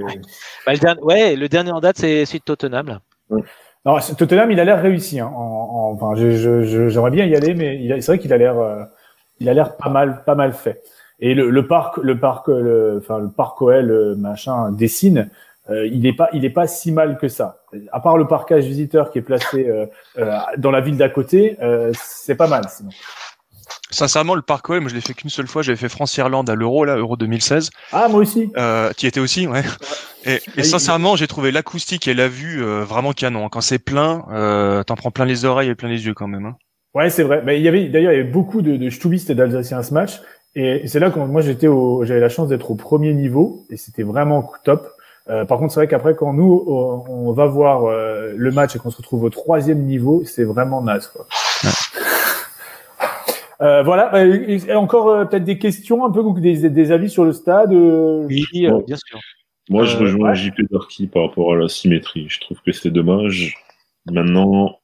Bah, 0.66 0.74
le 0.74 0.78
dernier, 0.78 1.02
ouais, 1.02 1.36
le 1.36 1.50
dernier 1.50 1.72
en 1.72 1.80
date, 1.80 1.98
c'est 1.98 2.24
celui 2.26 2.38
de 2.40 2.44
Tottenham. 2.44 2.86
Là. 2.88 3.02
Non, 3.86 3.98
Tottenham, 4.18 4.52
il 4.52 4.60
a 4.60 4.64
l'air 4.66 4.82
réussi. 4.82 5.20
Hein. 5.20 5.28
En, 5.36 5.42
en- 5.42 5.92
enfin, 5.94 6.16
j'aimerais 6.16 7.12
bien 7.12 7.26
y 7.26 7.36
aller, 7.36 7.54
mais 7.54 8.00
c'est 8.02 8.12
vrai 8.14 8.20
qu'il 8.20 8.32
a 8.34 8.38
l'air, 8.38 8.58
euh, 8.58 8.84
il 9.40 9.50
a 9.50 9.54
l'air 9.54 9.76
pas 9.78 9.90
mal, 9.90 10.24
pas 10.26 10.36
mal 10.36 10.54
fait. 10.54 10.82
Et 11.20 11.34
le, 11.34 11.50
le 11.50 11.68
parc, 11.68 11.98
le 11.98 12.20
parc, 12.20 12.48
le, 12.48 12.98
enfin 13.02 13.20
le 13.20 13.30
parc 13.30 13.62
OL, 13.62 13.92
euh, 13.92 14.16
machin, 14.16 14.72
dessine. 14.72 15.30
euh, 15.70 15.86
il 15.88 16.06
est 16.06 16.14
pas, 16.16 16.30
il 16.34 16.46
est 16.46 16.50
pas 16.50 16.68
si 16.68 16.92
mal 16.92 17.18
que 17.18 17.28
ça. 17.28 17.60
À 17.92 18.00
part 18.00 18.18
le 18.18 18.28
parcage 18.28 18.66
visiteur 18.66 19.12
qui 19.12 19.20
est 19.20 19.22
placé 19.22 19.68
euh, 19.70 19.86
euh, 20.18 20.38
dans 20.58 20.72
la 20.72 20.82
ville 20.82 20.98
d'à 20.98 21.10
côté, 21.10 21.58
c'est 21.94 22.36
pas 22.36 22.48
mal. 22.48 22.64
Sinon. 22.70 22.90
Sincèrement, 23.94 24.36
le 24.36 24.42
parc 24.42 24.70
OM, 24.70 24.90
je 24.90 24.96
l'ai 24.96 25.02
fait 25.02 25.14
qu'une 25.14 25.30
seule 25.30 25.48
fois. 25.48 25.62
J'avais 25.62 25.78
fait 25.78 25.90
France-Irlande 25.90 26.50
à 26.50 26.56
l'Euro, 26.56 26.84
là, 26.84 26.98
Euro 26.98 27.16
2016. 27.16 27.70
Ah, 27.92 28.08
moi 28.10 28.22
aussi. 28.22 28.52
Euh, 28.58 28.92
tu 28.98 29.06
étais 29.06 29.20
aussi, 29.20 29.48
ouais. 29.48 29.62
Et, 30.26 30.40
et 30.58 30.64
sincèrement, 30.64 31.16
j'ai 31.16 31.28
trouvé 31.28 31.52
l'acoustique 31.52 32.08
et 32.08 32.14
la 32.14 32.28
vue 32.28 32.64
euh, 32.64 32.84
vraiment 32.84 33.14
canon. 33.14 33.50
Quand 33.50 33.62
c'est 33.62 33.80
plein, 33.80 34.26
euh, 34.32 34.84
t'en 34.84 34.96
prends 34.96 35.12
plein 35.12 35.26
les 35.26 35.46
oreilles 35.46 35.70
et 35.70 35.76
plein 35.76 35.90
les 35.90 36.06
yeux 36.06 36.14
quand 36.14 36.28
même. 36.28 36.46
Hein. 36.46 36.56
Ouais, 36.94 37.10
c'est 37.10 37.24
vrai. 37.24 37.42
Mais 37.46 37.60
il 37.60 37.64
y 37.64 37.68
avait 37.68 37.88
d'ailleurs 37.90 38.12
il 38.12 38.18
y 38.18 38.20
avait 38.20 38.30
beaucoup 38.30 38.62
de, 38.62 38.78
de 38.78 38.90
Stubistes 38.90 39.30
et 39.30 39.36
d'Alsaciens 39.36 39.80
à 39.80 39.84
ce 39.84 39.94
match. 39.94 40.22
Et 40.56 40.88
c'est 40.88 41.00
là 41.00 41.10
que 41.10 41.20
moi 41.20 41.42
j'étais 41.42 41.68
au, 41.68 42.06
j'avais 42.06 42.20
la 42.20 42.30
chance 42.30 42.48
d'être 42.48 42.70
au 42.70 42.76
premier 42.76 43.14
niveau 43.14 43.66
et 43.70 43.78
c'était 43.78 44.04
vraiment 44.04 44.52
top. 44.64 44.88
Euh, 45.30 45.46
par 45.46 45.58
contre, 45.58 45.74
c'est 45.74 45.80
vrai 45.80 45.88
qu'après 45.88 46.16
quand 46.16 46.34
nous 46.34 46.64
on, 46.68 47.04
on 47.08 47.32
va 47.32 47.46
voir 47.46 47.86
euh, 47.86 48.34
le 48.36 48.52
match 48.52 48.76
et 48.76 48.80
qu'on 48.80 48.92
se 48.92 48.98
retrouve 48.98 49.24
au 49.24 49.30
troisième 49.30 49.84
niveau, 49.84 50.24
c'est 50.26 50.44
vraiment 50.44 50.84
naze. 50.84 51.08
Quoi. 51.08 51.26
Euh, 53.62 53.84
voilà. 53.84 54.14
Euh, 54.16 54.58
et 54.68 54.74
encore 54.74 55.10
euh, 55.10 55.26
peut-être 55.26 55.44
des 55.44 55.58
questions, 55.60 56.06
un 56.06 56.12
peu 56.12 56.20
ou 56.22 56.40
des, 56.40 56.70
des 56.70 56.92
avis 56.92 57.10
sur 57.10 57.24
le 57.24 57.34
stade. 57.34 57.72
euh, 57.74 58.26
Oui, 58.28 58.46
Bon. 58.68 58.84
bien 58.86 58.98
sûr. 58.98 59.20
Moi, 59.70 59.86
je 59.86 59.96
Euh, 59.96 60.00
rejoins 60.02 60.30
ouais. 60.30 60.36
JP 60.36 60.62
Darky 60.72 61.08
par 61.08 61.24
rapport 61.24 61.54
à 61.54 61.56
la 61.58 61.68
symétrie. 61.70 62.26
Je 62.30 62.40
trouve 62.42 62.60
que 62.66 62.72
c'est 62.72 62.92
dommage. 62.92 63.56
Maintenant, 64.12 64.80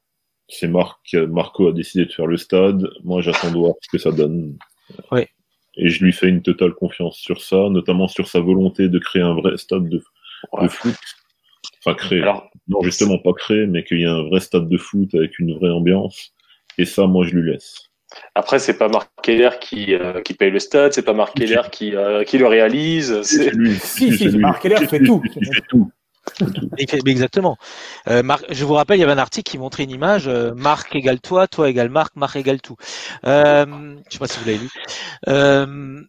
c'est 0.48 0.68
Marc, 0.68 1.14
Marco 1.14 1.68
a 1.68 1.74
décidé 1.74 2.06
de 2.06 2.12
faire 2.12 2.28
le 2.28 2.38
stade. 2.38 2.88
Moi, 3.04 3.22
j'attends 3.22 3.52
de 3.52 3.58
voir 3.58 3.74
ce 3.82 3.90
que 3.90 3.98
ça 3.98 4.12
donne. 4.12 4.58
Ouais. 5.12 5.28
Et 5.76 5.90
je 5.90 6.04
lui 6.04 6.14
fais 6.14 6.28
une 6.30 6.42
totale 6.42 6.74
confiance 6.74 7.18
sur 7.18 7.42
ça, 7.42 7.70
notamment 7.70 8.08
sur 8.08 8.28
sa 8.28 8.40
volonté 8.40 8.88
de 8.90 9.00
créer 9.00 9.22
un 9.22 9.34
vrai 9.34 9.58
stade 9.58 9.88
de, 9.90 10.00
foot. 10.70 10.96
Enfin, 11.86 11.94
créer. 11.96 12.22
Alors, 12.22 12.50
non, 12.68 12.82
justement, 12.82 13.18
pas 13.18 13.34
créer, 13.34 13.68
mais 13.68 13.84
qu'il 13.84 14.00
y 14.00 14.04
ait 14.04 14.08
un 14.08 14.24
vrai 14.24 14.40
stade 14.40 14.68
de 14.70 14.78
foot 14.78 15.14
avec 15.14 15.40
une 15.40 15.54
vraie 15.56 15.70
ambiance. 15.70 16.34
Et 16.78 16.86
ça, 16.86 17.06
moi, 17.08 17.26
je 17.26 17.36
lui 17.36 17.52
laisse. 17.52 17.89
Après, 18.36 18.60
c'est 18.60 18.78
pas 18.78 18.88
Marc 18.88 19.10
Keller 19.22 19.52
qui, 19.60 19.94
euh, 19.94 20.22
qui 20.22 20.34
paye 20.34 20.52
le 20.52 20.60
stade, 20.60 20.94
c'est 20.94 21.04
pas 21.04 21.14
Marc. 21.14 21.36
Keller 21.36 21.62
qui, 21.72 21.96
euh, 21.96 22.24
qui 22.24 22.38
le 22.38 22.48
réalise. 22.48 23.22
C'est, 23.22 23.52
lui. 23.52 23.76
Si, 23.76 24.18
si. 24.18 24.30
Marc 24.38 24.62
Keller 24.62 24.88
fait 24.88 25.00
tout. 25.04 25.22
Il 25.36 25.54
fait 25.54 25.62
tout. 25.68 25.92
Exactement. 26.78 27.58
Euh, 28.08 28.24
Marc, 28.24 28.46
je 28.50 28.66
vous 28.66 28.74
rappelle, 28.74 28.98
il 28.98 29.02
y 29.02 29.04
avait 29.04 29.14
un 29.14 29.18
article 29.18 29.50
qui 29.50 29.58
montrait 29.58 29.84
une 29.84 29.92
image. 29.92 30.28
euh, 30.28 30.54
Marc 30.56 30.96
égale 30.96 31.20
toi, 31.20 31.48
toi 31.48 31.70
égale 31.70 31.90
Marc, 31.90 32.16
Marc 32.16 32.36
égale 32.36 32.62
tout. 32.62 32.76
Euh, 33.26 33.66
je 34.08 34.14
sais 34.14 34.20
pas 34.20 34.28
si 34.28 34.40
vous 34.40 34.46
l'avez 34.46 34.60
lu. 34.60 34.70
Euh, 35.28 36.02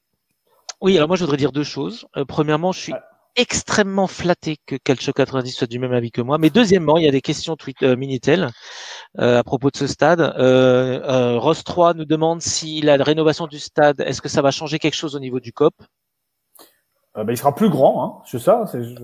oui, 0.80 0.96
alors 0.96 1.08
moi 1.08 1.16
je 1.16 1.22
voudrais 1.22 1.36
dire 1.36 1.52
deux 1.52 1.64
choses. 1.64 2.06
Euh, 2.16 2.24
premièrement, 2.24 2.72
je 2.72 2.80
suis 2.80 2.94
extrêmement 3.36 4.06
flatté 4.06 4.56
que 4.66 4.76
Calcio 4.76 5.12
90 5.12 5.50
soit 5.52 5.66
du 5.66 5.78
même 5.78 5.92
avis 5.92 6.10
que 6.10 6.20
moi. 6.20 6.38
Mais 6.38 6.50
deuxièmement, 6.50 6.96
il 6.96 7.04
y 7.04 7.08
a 7.08 7.10
des 7.12 7.20
questions 7.20 7.56
tweet, 7.56 7.82
euh, 7.82 7.96
Minitel 7.96 8.50
euh, 9.18 9.38
à 9.38 9.44
propos 9.44 9.70
de 9.70 9.76
ce 9.76 9.86
stade. 9.86 10.20
Euh, 10.20 11.00
euh, 11.04 11.38
Ross 11.38 11.64
3 11.64 11.94
nous 11.94 12.04
demande 12.04 12.42
si 12.42 12.80
la 12.80 12.96
rénovation 12.96 13.46
du 13.46 13.58
stade, 13.58 14.00
est-ce 14.00 14.20
que 14.20 14.28
ça 14.28 14.42
va 14.42 14.50
changer 14.50 14.78
quelque 14.78 14.94
chose 14.96 15.16
au 15.16 15.20
niveau 15.20 15.40
du 15.40 15.52
COP? 15.52 15.74
Euh, 17.16 17.24
bah, 17.24 17.32
il 17.32 17.36
sera 17.36 17.54
plus 17.54 17.70
grand, 17.70 18.04
hein. 18.04 18.22
C'est 18.26 18.38
ça. 18.38 18.64
C'est, 18.70 18.82
je- 18.84 18.94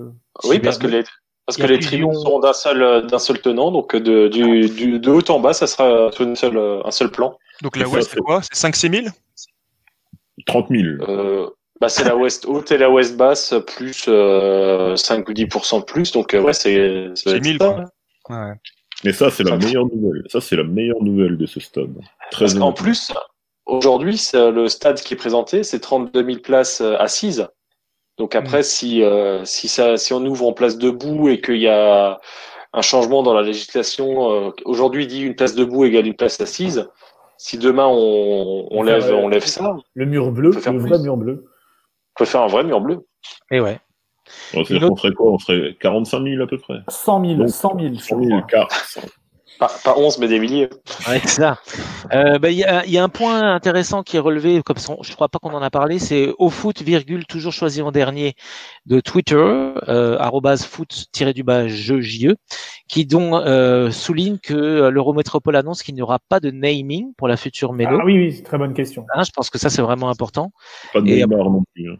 oui, 0.44 0.59
parce 0.61 0.78
que 0.78 0.86
les, 0.86 1.03
parce 1.44 1.57
que 1.57 1.66
les 1.66 1.78
tribunes 1.78 2.12
seront 2.15 2.40
d'un 2.40 2.53
seul, 2.53 3.07
d'un 3.07 3.19
seul 3.19 3.40
tenant, 3.40 3.70
donc 3.73 3.94
de, 3.97 4.28
du, 4.28 4.69
du, 4.69 4.98
de 5.01 5.11
haut 5.11 5.28
en 5.31 5.40
bas, 5.40 5.53
ça 5.53 5.66
sera 5.66 6.11
sur 6.12 6.24
une 6.24 6.36
seule, 6.36 6.59
un 6.85 6.90
seul 6.90 7.11
plan. 7.11 7.36
Donc 7.62 7.77
la 7.77 7.86
c'est 7.86 8.03
c'est- 8.03 8.20
quoi? 8.20 8.40
C'est 8.43 8.55
5-6 8.69 9.03
000 9.05 9.07
30 10.47 10.69
000. 10.69 10.85
Euh, 11.77 11.78
bah, 11.81 11.89
c'est 11.89 12.05
la 12.05 12.16
ouest 12.16 12.47
haute 12.47 12.70
et 12.73 12.78
la 12.78 12.90
ouest 12.90 13.16
basse, 13.16 13.55
plus 13.66 14.07
euh, 14.09 14.97
5 14.97 15.28
ou 15.28 15.32
10% 15.32 15.81
de 15.81 15.85
plus, 15.85 16.12
donc 16.12 16.35
euh, 16.35 16.40
ouais, 16.43 16.53
c'est, 16.53 17.11
C'est 17.15 17.36
être 17.36 17.43
1000, 17.44 17.59
ça. 17.59 17.85
quoi. 18.24 18.36
Ouais. 18.36 18.53
Mais 19.05 19.12
ça, 19.12 19.31
c'est 19.31 19.44
la 19.44 19.57
meilleure 19.57 19.85
nouvelle. 19.86 20.23
Ça, 20.28 20.40
c'est 20.40 20.57
la 20.57 20.65
meilleure 20.65 21.03
nouvelle 21.03 21.36
de 21.36 21.47
ce 21.47 21.61
stade. 21.61 21.93
Très 22.31 22.47
Parce 22.47 22.55
qu'en 22.55 22.73
plus, 22.73 23.12
aujourd'hui, 23.66 24.16
c'est- 24.16 24.51
le 24.51 24.69
stade 24.69 25.01
qui 25.01 25.15
est 25.15 25.19
présenté, 25.19 25.62
c'est 25.65 25.81
32 25.81 26.24
000 26.24 26.39
places 26.40 26.81
euh, 26.81 26.97
assises. 26.98 27.47
Donc 28.19 28.35
après, 28.35 28.62
si, 28.62 29.03
euh, 29.03 29.44
si, 29.44 29.69
ça, 29.69 29.98
si 29.98 30.15
on 30.15 30.24
ouvre 30.24 30.47
en 30.47 30.55
place 30.55 30.78
debout 30.78 31.28
et 31.28 31.43
qu'il 31.43 31.59
y 31.59 31.69
a 31.69 32.19
un 32.73 32.81
changement 32.81 33.23
dans 33.23 33.35
la 33.35 33.43
législation, 33.43 34.32
euh, 34.32 34.51
aujourd'hui 34.65 35.05
il 35.05 35.07
dit 35.09 35.20
une 35.20 35.35
place 35.36 35.55
debout 35.55 35.85
égale 35.85 36.07
une 36.07 36.15
place 36.16 36.40
assise, 36.40 36.89
si 37.36 37.59
demain 37.59 37.86
on, 37.86 38.69
on 38.70 38.82
lève, 38.82 39.12
on 39.15 39.28
lève 39.28 39.44
ça, 39.44 39.77
Le 39.93 40.07
mur 40.07 40.32
bleu, 40.32 40.51
le 40.51 40.78
vrai 40.78 40.98
mur 40.98 41.19
bleu. 41.19 41.44
On 42.16 42.18
peut 42.18 42.24
faire 42.24 42.43
un 42.43 42.47
vrai 42.47 42.64
mur 42.64 42.80
bleu. 42.80 43.06
Et 43.51 43.60
ouais. 43.60 43.78
Autre- 44.55 44.97
ferait 44.97 45.12
quoi? 45.12 45.32
On 45.32 45.38
ferait 45.38 45.76
45 45.80 46.22
000 46.24 46.43
à 46.43 46.47
peu 46.47 46.59
près. 46.59 46.78
100 46.88 47.24
000, 47.24 47.34
Donc, 47.38 47.48
100 47.51 47.78
000, 47.78 47.94
je 47.94 48.01
100 48.01 48.18
000, 48.22 48.28
crois. 48.28 48.43
car- 48.48 48.68
Pas, 49.59 49.70
pas 49.84 49.97
11, 49.97 50.18
mais 50.18 50.28
des 50.28 50.38
milliers. 50.38 50.68
Ouais, 51.09 51.18
c'est 51.22 51.28
ça. 51.40 51.59
Euh, 52.12 52.38
bah, 52.38 52.51
Il 52.51 52.59
y, 52.59 52.64
a, 52.64 52.84
il 52.84 52.90
y 52.93 52.98
a 52.98 53.02
un 53.05 53.09
point 53.09 53.55
intéressant 53.55 54.02
qui 54.02 54.16
est 54.18 54.20
relevé, 54.20 54.60
comme 54.62 54.76
ça, 54.76 54.94
je 55.01 55.14
crois 55.14 55.28
pas 55.30 55.38
qu'on 55.38 55.55
en 55.55 55.62
a 55.62 55.70
parlé, 55.70 55.98
c'est 55.98 56.30
au 56.38 56.51
foot, 56.51 56.82
virgule, 56.82 57.24
toujours 57.24 57.55
choisi 57.55 57.80
en 57.80 57.90
dernier 57.90 58.34
de 58.84 59.01
Twitter, 59.01 59.34
euh, 59.36 60.18
arrobase 60.18 60.66
foot-du-bas 60.66 61.68
jeu 61.68 62.01
JE, 62.02 62.34
qui 62.86 63.06
dont 63.06 63.36
euh, 63.36 63.90
souligne 63.90 64.36
que 64.38 64.52
euh, 64.52 64.90
l'Eurométropole 64.90 65.56
annonce 65.56 65.82
qu'il 65.82 65.94
n'y 65.94 66.02
aura 66.02 66.18
pas 66.18 66.38
de 66.38 66.51
naming 66.51 67.14
pour 67.16 67.26
la 67.26 67.38
future 67.38 67.72
Mélo. 67.72 67.98
Ah 68.02 68.05
oui, 68.05 68.18
oui, 68.18 68.32
c'est 68.34 68.43
très 68.43 68.59
bonne 68.59 68.74
question. 68.74 69.06
Hein, 69.14 69.22
je 69.22 69.30
pense 69.30 69.48
que 69.48 69.56
ça 69.59 69.70
c'est 69.70 69.80
vraiment 69.82 70.10
important. 70.10 70.52
Pas 70.93 71.01
de 71.01 71.06
Neymar 71.06 71.48
non 71.48 71.62
plus. 71.74 71.93
hein. 71.93 71.97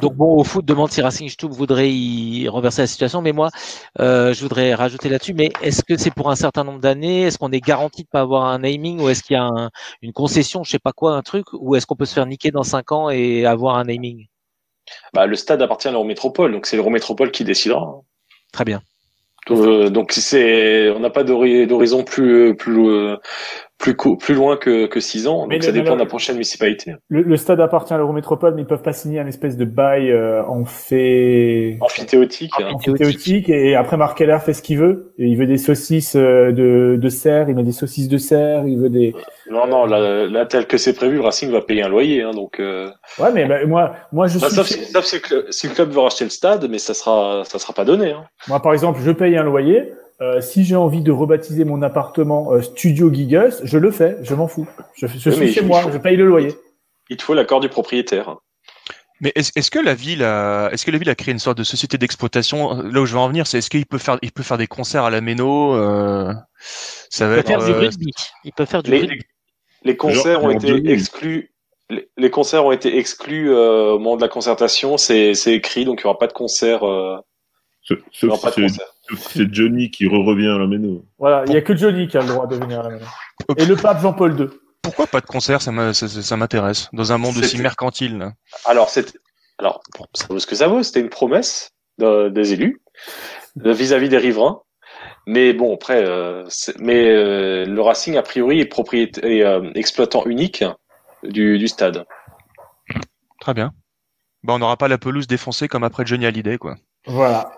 Donc 0.00 0.14
bon, 0.14 0.36
au 0.36 0.44
foot, 0.44 0.64
demande 0.64 0.90
si 0.90 1.00
Racing 1.02 1.28
Stub 1.28 1.52
voudrait 1.52 1.90
y 1.90 2.48
renverser 2.48 2.82
la 2.82 2.86
situation, 2.86 3.22
mais 3.22 3.32
moi, 3.32 3.50
euh, 4.00 4.32
je 4.34 4.42
voudrais 4.42 4.74
rajouter 4.74 5.08
là-dessus. 5.08 5.34
Mais 5.34 5.50
est-ce 5.62 5.82
que 5.82 5.96
c'est 5.96 6.10
pour 6.10 6.30
un 6.30 6.36
certain 6.36 6.64
nombre 6.64 6.80
d'années? 6.80 7.22
Est-ce 7.22 7.38
qu'on 7.38 7.52
est 7.52 7.60
garanti 7.60 8.02
de 8.02 8.08
pas 8.08 8.20
avoir 8.20 8.46
un 8.46 8.58
naming 8.58 9.00
ou 9.00 9.08
est-ce 9.08 9.22
qu'il 9.22 9.34
y 9.34 9.38
a 9.38 9.44
un- 9.44 9.70
une 10.02 10.12
concession, 10.12 10.64
je 10.64 10.70
sais 10.70 10.78
pas 10.78 10.92
quoi, 10.92 11.14
un 11.14 11.22
truc, 11.22 11.46
ou 11.52 11.76
est-ce 11.76 11.86
qu'on 11.86 11.96
peut 11.96 12.06
se 12.06 12.14
faire 12.14 12.26
niquer 12.26 12.50
dans 12.50 12.64
cinq 12.64 12.92
ans 12.92 13.10
et 13.10 13.46
avoir 13.46 13.76
un 13.76 13.84
naming? 13.84 14.26
Bah, 15.12 15.26
le 15.26 15.36
stade 15.36 15.62
appartient 15.62 15.88
à 15.88 15.92
l'Eurométropole, 15.92 16.52
donc 16.52 16.66
c'est 16.66 16.76
l'Eurométropole 16.76 17.30
qui 17.30 17.44
décidera. 17.44 18.00
Très 18.52 18.64
bien. 18.64 18.82
Euh, 19.50 19.90
donc 19.90 20.12
c'est, 20.12 20.88
on 20.90 21.00
n'a 21.00 21.10
pas 21.10 21.22
d'hori- 21.22 21.66
d'horizon 21.66 22.02
plus 22.02 22.56
plus 22.56 22.88
euh, 22.88 23.16
plus 23.78 23.96
plus 24.18 24.34
loin 24.34 24.56
que 24.56 24.86
que 24.86 25.00
six 25.00 25.26
ans. 25.26 25.46
Mais 25.46 25.56
Donc 25.56 25.64
ça 25.64 25.72
dépend 25.72 25.90
le- 25.90 25.96
de 25.96 26.00
la 26.00 26.06
prochaine 26.06 26.36
municipalité. 26.36 26.94
Le, 27.08 27.22
le 27.22 27.36
stade 27.36 27.60
appartient 27.60 27.92
à 27.92 27.98
l'Eurométropole, 27.98 28.54
mais 28.54 28.62
ils 28.62 28.66
peuvent 28.66 28.82
pas 28.82 28.92
signer 28.92 29.20
un 29.20 29.26
espèce 29.26 29.56
de 29.56 29.64
bail 29.64 30.10
euh, 30.10 30.42
en 30.46 30.64
fait 30.64 31.76
Amphithéotique. 31.80 32.52
hein. 32.60 32.70
amphithéotique 32.74 33.48
et 33.50 33.74
après 33.74 33.96
Marc 33.96 34.16
Keller 34.18 34.38
fait 34.44 34.52
ce 34.54 34.62
qu'il 34.62 34.78
veut. 34.78 35.12
Et 35.18 35.26
il 35.26 35.36
veut 35.36 35.46
des 35.46 35.58
saucisses 35.58 36.16
euh, 36.16 36.52
de, 36.52 36.96
de 37.00 37.08
serre, 37.08 37.48
il 37.50 37.56
met 37.56 37.62
des 37.64 37.72
saucisses 37.72 38.08
de 38.08 38.16
serre, 38.18 38.64
il 38.66 38.78
veut 38.78 38.90
des. 38.90 39.14
Non 39.50 39.66
non, 39.66 39.84
là, 39.86 40.26
là 40.26 40.46
tel 40.46 40.66
que 40.66 40.78
c'est 40.78 40.94
prévu, 40.94 41.20
Racing 41.20 41.50
va 41.50 41.60
payer 41.60 41.82
un 41.82 41.88
loyer. 41.88 42.22
Hein, 42.22 42.30
donc 42.30 42.60
euh... 42.60 42.88
Ouais, 43.18 43.32
mais 43.34 43.44
bah, 43.46 43.66
moi, 43.66 43.92
moi 44.12 44.26
je 44.28 44.38
bah, 44.38 44.46
suis. 44.46 44.56
sauf, 44.56 44.66
si, 44.66 44.84
sauf 44.86 45.04
si, 45.04 45.16
le 45.16 45.20
club, 45.20 45.44
si 45.50 45.68
le 45.68 45.74
club 45.74 45.90
veut 45.90 46.00
racheter 46.00 46.24
le 46.24 46.30
stade, 46.30 46.66
mais 46.70 46.78
ça 46.78 46.94
sera 46.94 47.42
ça 47.44 47.58
sera 47.58 47.72
pas 47.74 47.84
donné. 47.84 48.12
Hein. 48.12 48.24
Moi, 48.48 48.60
par 48.62 48.72
exemple, 48.72 49.00
je 49.04 49.10
paye 49.10 49.36
un 49.36 49.42
loyer. 49.44 49.92
Euh, 50.24 50.40
si 50.40 50.64
j'ai 50.64 50.76
envie 50.76 51.02
de 51.02 51.12
rebaptiser 51.12 51.64
mon 51.64 51.82
appartement 51.82 52.52
euh, 52.52 52.62
Studio 52.62 53.12
Gigas, 53.12 53.60
je 53.62 53.76
le 53.78 53.90
fais, 53.90 54.16
je 54.22 54.34
m'en 54.34 54.48
fous. 54.48 54.66
Je, 54.96 55.06
je 55.06 55.28
Oui, 55.30 55.36
suis 55.36 55.52
chez 55.52 55.60
moi, 55.62 55.82
faut- 55.82 55.90
je 55.92 55.98
paye 55.98 56.16
le 56.16 56.24
loyer. 56.24 56.54
Il 57.10 57.16
te 57.18 57.22
faut 57.22 57.34
l'accord 57.34 57.60
du 57.60 57.68
propriétaire. 57.68 58.36
Mais 59.20 59.32
est-ce 59.36 59.70
que 59.70 59.78
la 59.78 59.94
ville 59.94 60.22
a, 60.24 60.70
est-ce 60.72 60.86
que 60.86 60.90
la 60.90 60.98
ville 60.98 61.10
a 61.10 61.14
créé 61.14 61.32
une 61.32 61.38
sorte 61.38 61.58
de 61.58 61.62
société 61.64 61.98
d'exploitation? 61.98 62.80
Là 62.82 63.00
où 63.02 63.06
je 63.06 63.12
veux 63.12 63.18
en 63.18 63.28
venir, 63.28 63.46
c'est 63.46 63.58
est-ce 63.58 63.68
qu'il 63.70 63.86
peut 63.86 63.98
faire, 63.98 64.18
il 64.22 64.32
peut 64.32 64.42
faire 64.42 64.58
des 64.58 64.66
concerts 64.66 65.04
à 65.04 65.10
la 65.10 65.20
Méno 65.20 65.74
euh, 65.74 66.32
Ça 67.10 67.28
va 67.28 67.36
Il 67.38 67.42
peut 67.42 67.50
être. 67.52 67.60
faire 67.60 67.64
du 67.66 67.72
rugby. 67.72 68.10
Il 68.44 68.52
peut 68.52 68.64
faire 68.64 68.82
du 68.82 68.90
Les, 68.90 69.00
rugby. 69.00 69.20
les 69.84 69.96
concerts 69.96 70.40
Genre, 70.40 70.44
ont 70.44 70.50
été 70.50 70.90
exclus. 70.90 71.52
Les, 71.90 72.08
les 72.16 72.30
concerts 72.30 72.64
ont 72.64 72.72
été 72.72 72.96
exclus 72.98 73.50
euh, 73.52 73.92
au 73.92 73.98
moment 73.98 74.16
de 74.16 74.22
la 74.22 74.28
concertation. 74.28 74.96
C'est 74.96 75.32
écrit, 75.46 75.84
donc 75.84 76.00
il 76.00 76.04
y 76.04 76.06
aura 76.06 76.18
pas 76.18 76.26
de 76.28 76.32
concert. 76.32 76.82
Sauf, 77.84 77.98
si 78.12 78.20
c'est 78.20 78.28
concert. 78.62 78.86
sauf 79.08 79.18
si 79.28 79.38
c'est 79.38 79.54
Johnny 79.54 79.90
qui 79.90 80.06
re-revient 80.06 80.48
à 80.48 80.58
la 80.58 80.66
Méno. 80.66 81.04
Voilà, 81.18 81.44
il 81.46 81.52
y 81.52 81.56
a 81.56 81.62
que 81.62 81.76
Johnny 81.76 82.08
qui 82.08 82.16
a 82.16 82.22
le 82.22 82.28
droit 82.28 82.46
de 82.46 82.56
venir 82.56 82.80
à 82.80 82.84
la 82.84 82.90
maison. 82.90 83.06
Et 83.58 83.66
le 83.66 83.76
pape 83.76 84.00
Jean-Paul 84.00 84.40
II. 84.40 84.46
Pourquoi 84.82 85.06
pas 85.06 85.20
de 85.20 85.26
concert 85.26 85.60
Ça 85.62 85.70
m'a- 85.72 85.92
ça- 85.94 86.08
ça 86.08 86.22
ça 86.22 86.36
m'intéresse. 86.36 86.88
Dans 86.92 87.12
un 87.12 87.18
monde 87.18 87.36
aussi 87.38 87.58
mercantile. 87.58 88.18
là. 88.18 88.32
Alors, 88.64 88.88
c'est, 88.90 89.14
alors, 89.58 89.82
bon, 89.98 90.06
ça 90.14 90.26
vaut 90.28 90.38
ce 90.38 90.46
que 90.46 90.54
ça 90.54 90.66
vaut. 90.68 90.82
C'était 90.82 91.00
une 91.00 91.08
promesse 91.10 91.70
de- 91.98 92.28
des 92.30 92.52
élus 92.54 92.80
vis-à-vis 93.56 94.08
des 94.08 94.18
riverains. 94.18 94.60
Mais 95.26 95.52
bon, 95.52 95.74
après, 95.74 96.04
euh, 96.06 96.44
mais 96.78 97.08
euh, 97.10 97.64
le 97.66 97.80
Racing 97.82 98.16
a 98.16 98.22
priori 98.22 98.60
est 98.60 98.66
propriétaire, 98.66 99.24
est, 99.24 99.42
euh, 99.42 99.70
exploitant 99.74 100.24
unique 100.26 100.64
du, 101.22 101.58
du 101.58 101.68
stade. 101.68 102.04
Très 103.40 103.54
bien. 103.54 103.72
Bah, 104.42 104.54
on 104.54 104.58
n'aura 104.58 104.76
pas 104.76 104.88
la 104.88 104.98
pelouse 104.98 105.26
défoncée 105.26 105.68
comme 105.68 105.84
après 105.84 106.04
Johnny 106.06 106.26
Hallyday, 106.26 106.58
quoi. 106.58 106.76
Voilà. 107.06 107.52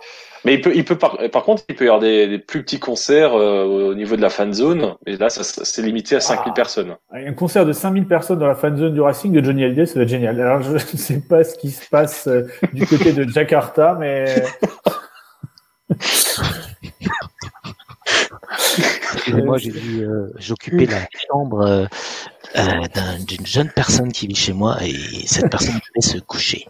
Mais 0.44 0.54
il 0.54 0.60
peut, 0.60 0.72
il 0.76 0.84
peut 0.84 0.96
par, 0.96 1.18
par 1.32 1.42
contre, 1.42 1.64
il 1.68 1.74
peut 1.74 1.84
y 1.86 1.88
avoir 1.88 2.00
des, 2.00 2.28
des 2.28 2.38
plus 2.38 2.62
petits 2.62 2.78
concerts 2.78 3.34
euh, 3.34 3.64
au 3.64 3.94
niveau 3.94 4.14
de 4.14 4.20
la 4.22 4.30
fan 4.30 4.52
zone. 4.52 4.94
Et 5.04 5.16
là, 5.16 5.28
ça, 5.28 5.42
c'est 5.42 5.82
limité 5.82 6.14
à 6.14 6.20
5000 6.20 6.44
Ah. 6.50 6.54
personnes. 6.54 6.96
Un 7.10 7.32
concert 7.32 7.66
de 7.66 7.72
5000 7.72 8.06
personnes 8.06 8.38
dans 8.38 8.46
la 8.46 8.54
fan 8.54 8.76
zone 8.76 8.94
du 8.94 9.00
Racing 9.00 9.32
de 9.32 9.42
Johnny 9.44 9.64
Hallyday, 9.64 9.86
ça 9.86 9.94
va 9.96 10.02
être 10.02 10.08
génial. 10.08 10.40
Alors, 10.40 10.62
je 10.62 10.72
ne 10.72 10.78
sais 10.78 11.20
pas 11.28 11.42
ce 11.42 11.56
qui 11.56 11.70
se 11.70 11.88
passe 11.88 12.28
euh, 12.28 12.46
du 12.72 12.86
côté 12.86 13.12
de 13.12 13.24
Jakarta, 13.28 13.96
mais 13.98 14.26
Excusez-moi, 19.14 19.58
j'ai 19.58 19.70
dû, 19.72 20.02
euh, 20.04 20.32
j'occupais 20.38 20.86
la 20.86 21.06
chambre 21.28 21.88
d'un- 22.54 23.18
d'une 23.26 23.46
jeune 23.46 23.70
personne 23.70 24.12
qui 24.12 24.26
vit 24.26 24.34
chez 24.34 24.52
moi 24.52 24.76
et 24.82 24.94
cette 25.26 25.50
personne 25.50 25.74
devait 25.96 26.06
se 26.06 26.18
coucher. 26.18 26.66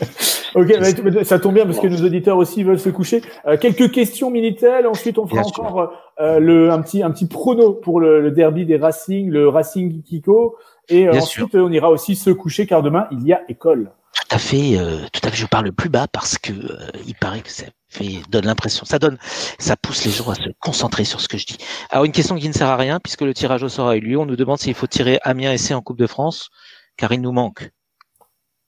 ok, 0.54 0.72
mais- 0.80 1.24
ça 1.24 1.38
tombe 1.38 1.54
bien 1.54 1.64
parce 1.66 1.78
que 1.80 1.86
nos 1.86 2.04
auditeurs 2.04 2.36
aussi 2.36 2.62
veulent 2.62 2.78
se 2.78 2.90
coucher. 2.90 3.22
Euh, 3.46 3.56
quelques 3.56 3.90
questions 3.90 4.30
Minitel. 4.30 4.86
Ensuite, 4.86 5.18
on 5.18 5.26
fera 5.26 5.42
Bien 5.42 5.50
encore 5.50 5.92
euh, 6.20 6.38
le 6.38 6.70
un 6.70 6.80
petit 6.82 7.02
un 7.02 7.10
petit 7.10 7.26
prono 7.26 7.72
pour 7.72 8.00
le, 8.00 8.20
le 8.20 8.30
derby 8.30 8.66
des 8.66 8.76
Racing, 8.76 9.30
le 9.30 9.48
Racing 9.48 10.02
Kiko. 10.02 10.56
Et 10.88 11.08
euh, 11.08 11.12
ensuite, 11.12 11.54
on 11.54 11.70
ira 11.72 11.90
aussi 11.90 12.16
se 12.16 12.30
coucher 12.30 12.66
car 12.66 12.82
demain 12.82 13.06
il 13.10 13.26
y 13.26 13.32
a 13.32 13.42
école. 13.48 13.90
Tout 14.14 14.34
à 14.34 14.38
fait, 14.38 14.78
euh, 14.78 15.00
tout 15.12 15.20
à 15.24 15.30
fait. 15.30 15.36
Je 15.36 15.46
parle 15.46 15.70
plus 15.72 15.90
bas 15.90 16.06
parce 16.10 16.38
que 16.38 16.52
euh, 16.52 16.78
il 17.06 17.14
paraît 17.14 17.40
que 17.42 17.50
ça 17.50 17.64
fait 17.88 18.22
donne 18.30 18.46
l'impression, 18.46 18.84
ça 18.86 18.98
donne, 18.98 19.18
ça 19.58 19.76
pousse 19.76 20.04
les 20.04 20.10
gens 20.10 20.30
à 20.30 20.34
se 20.34 20.48
concentrer 20.58 21.04
sur 21.04 21.20
ce 21.20 21.28
que 21.28 21.36
je 21.38 21.46
dis. 21.46 21.58
Alors 21.90 22.04
une 22.06 22.12
question 22.12 22.36
qui 22.36 22.48
ne 22.48 22.54
sert 22.54 22.68
à 22.68 22.76
rien 22.76 22.98
puisque 22.98 23.22
le 23.22 23.34
tirage 23.34 23.62
au 23.62 23.68
sort 23.68 23.88
a 23.88 23.96
eu 23.96 24.00
lieu. 24.00 24.18
On 24.18 24.26
nous 24.26 24.36
demande 24.36 24.58
s'il 24.58 24.74
faut 24.74 24.86
tirer 24.86 25.18
Amiens 25.22 25.52
et 25.54 25.74
en 25.74 25.82
Coupe 25.82 25.98
de 25.98 26.06
France 26.06 26.48
car 26.96 27.12
il 27.12 27.20
nous 27.20 27.32
manque. 27.32 27.70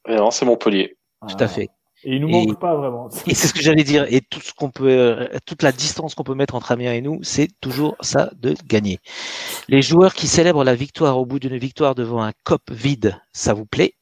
Et 0.06 0.16
non, 0.16 0.30
c'est 0.30 0.44
Montpellier. 0.44 0.97
Tout 1.26 1.36
à 1.40 1.48
fait. 1.48 1.70
Et 2.04 2.14
il 2.14 2.20
nous 2.20 2.28
Et- 2.28 2.46
manque 2.46 2.60
pas 2.60 2.76
vraiment. 2.76 3.08
Et 3.26 3.34
c'est 3.34 3.48
ce 3.48 3.52
que 3.54 3.60
j'allais 3.60 3.82
dire. 3.82 4.06
Et 4.08 4.20
tout 4.20 4.40
ce 4.40 4.52
qu'on 4.52 4.70
peut, 4.70 4.88
euh, 4.88 5.26
toute 5.46 5.62
la 5.62 5.72
distance 5.72 6.14
qu'on 6.14 6.22
peut 6.22 6.34
mettre 6.34 6.54
entre 6.54 6.70
Amiens 6.70 6.92
et 6.92 7.00
nous, 7.00 7.18
c'est 7.22 7.48
toujours 7.60 7.96
ça 8.00 8.30
de 8.40 8.54
gagner. 8.66 9.00
Les 9.68 9.82
joueurs 9.82 10.14
qui 10.14 10.28
célèbrent 10.28 10.62
la 10.62 10.76
victoire 10.76 11.18
au 11.18 11.26
bout 11.26 11.40
d'une 11.40 11.56
victoire 11.58 11.96
devant 11.96 12.22
un 12.22 12.32
cop 12.44 12.70
vide, 12.70 13.20
ça 13.32 13.52
vous 13.52 13.66
plaît? 13.66 13.94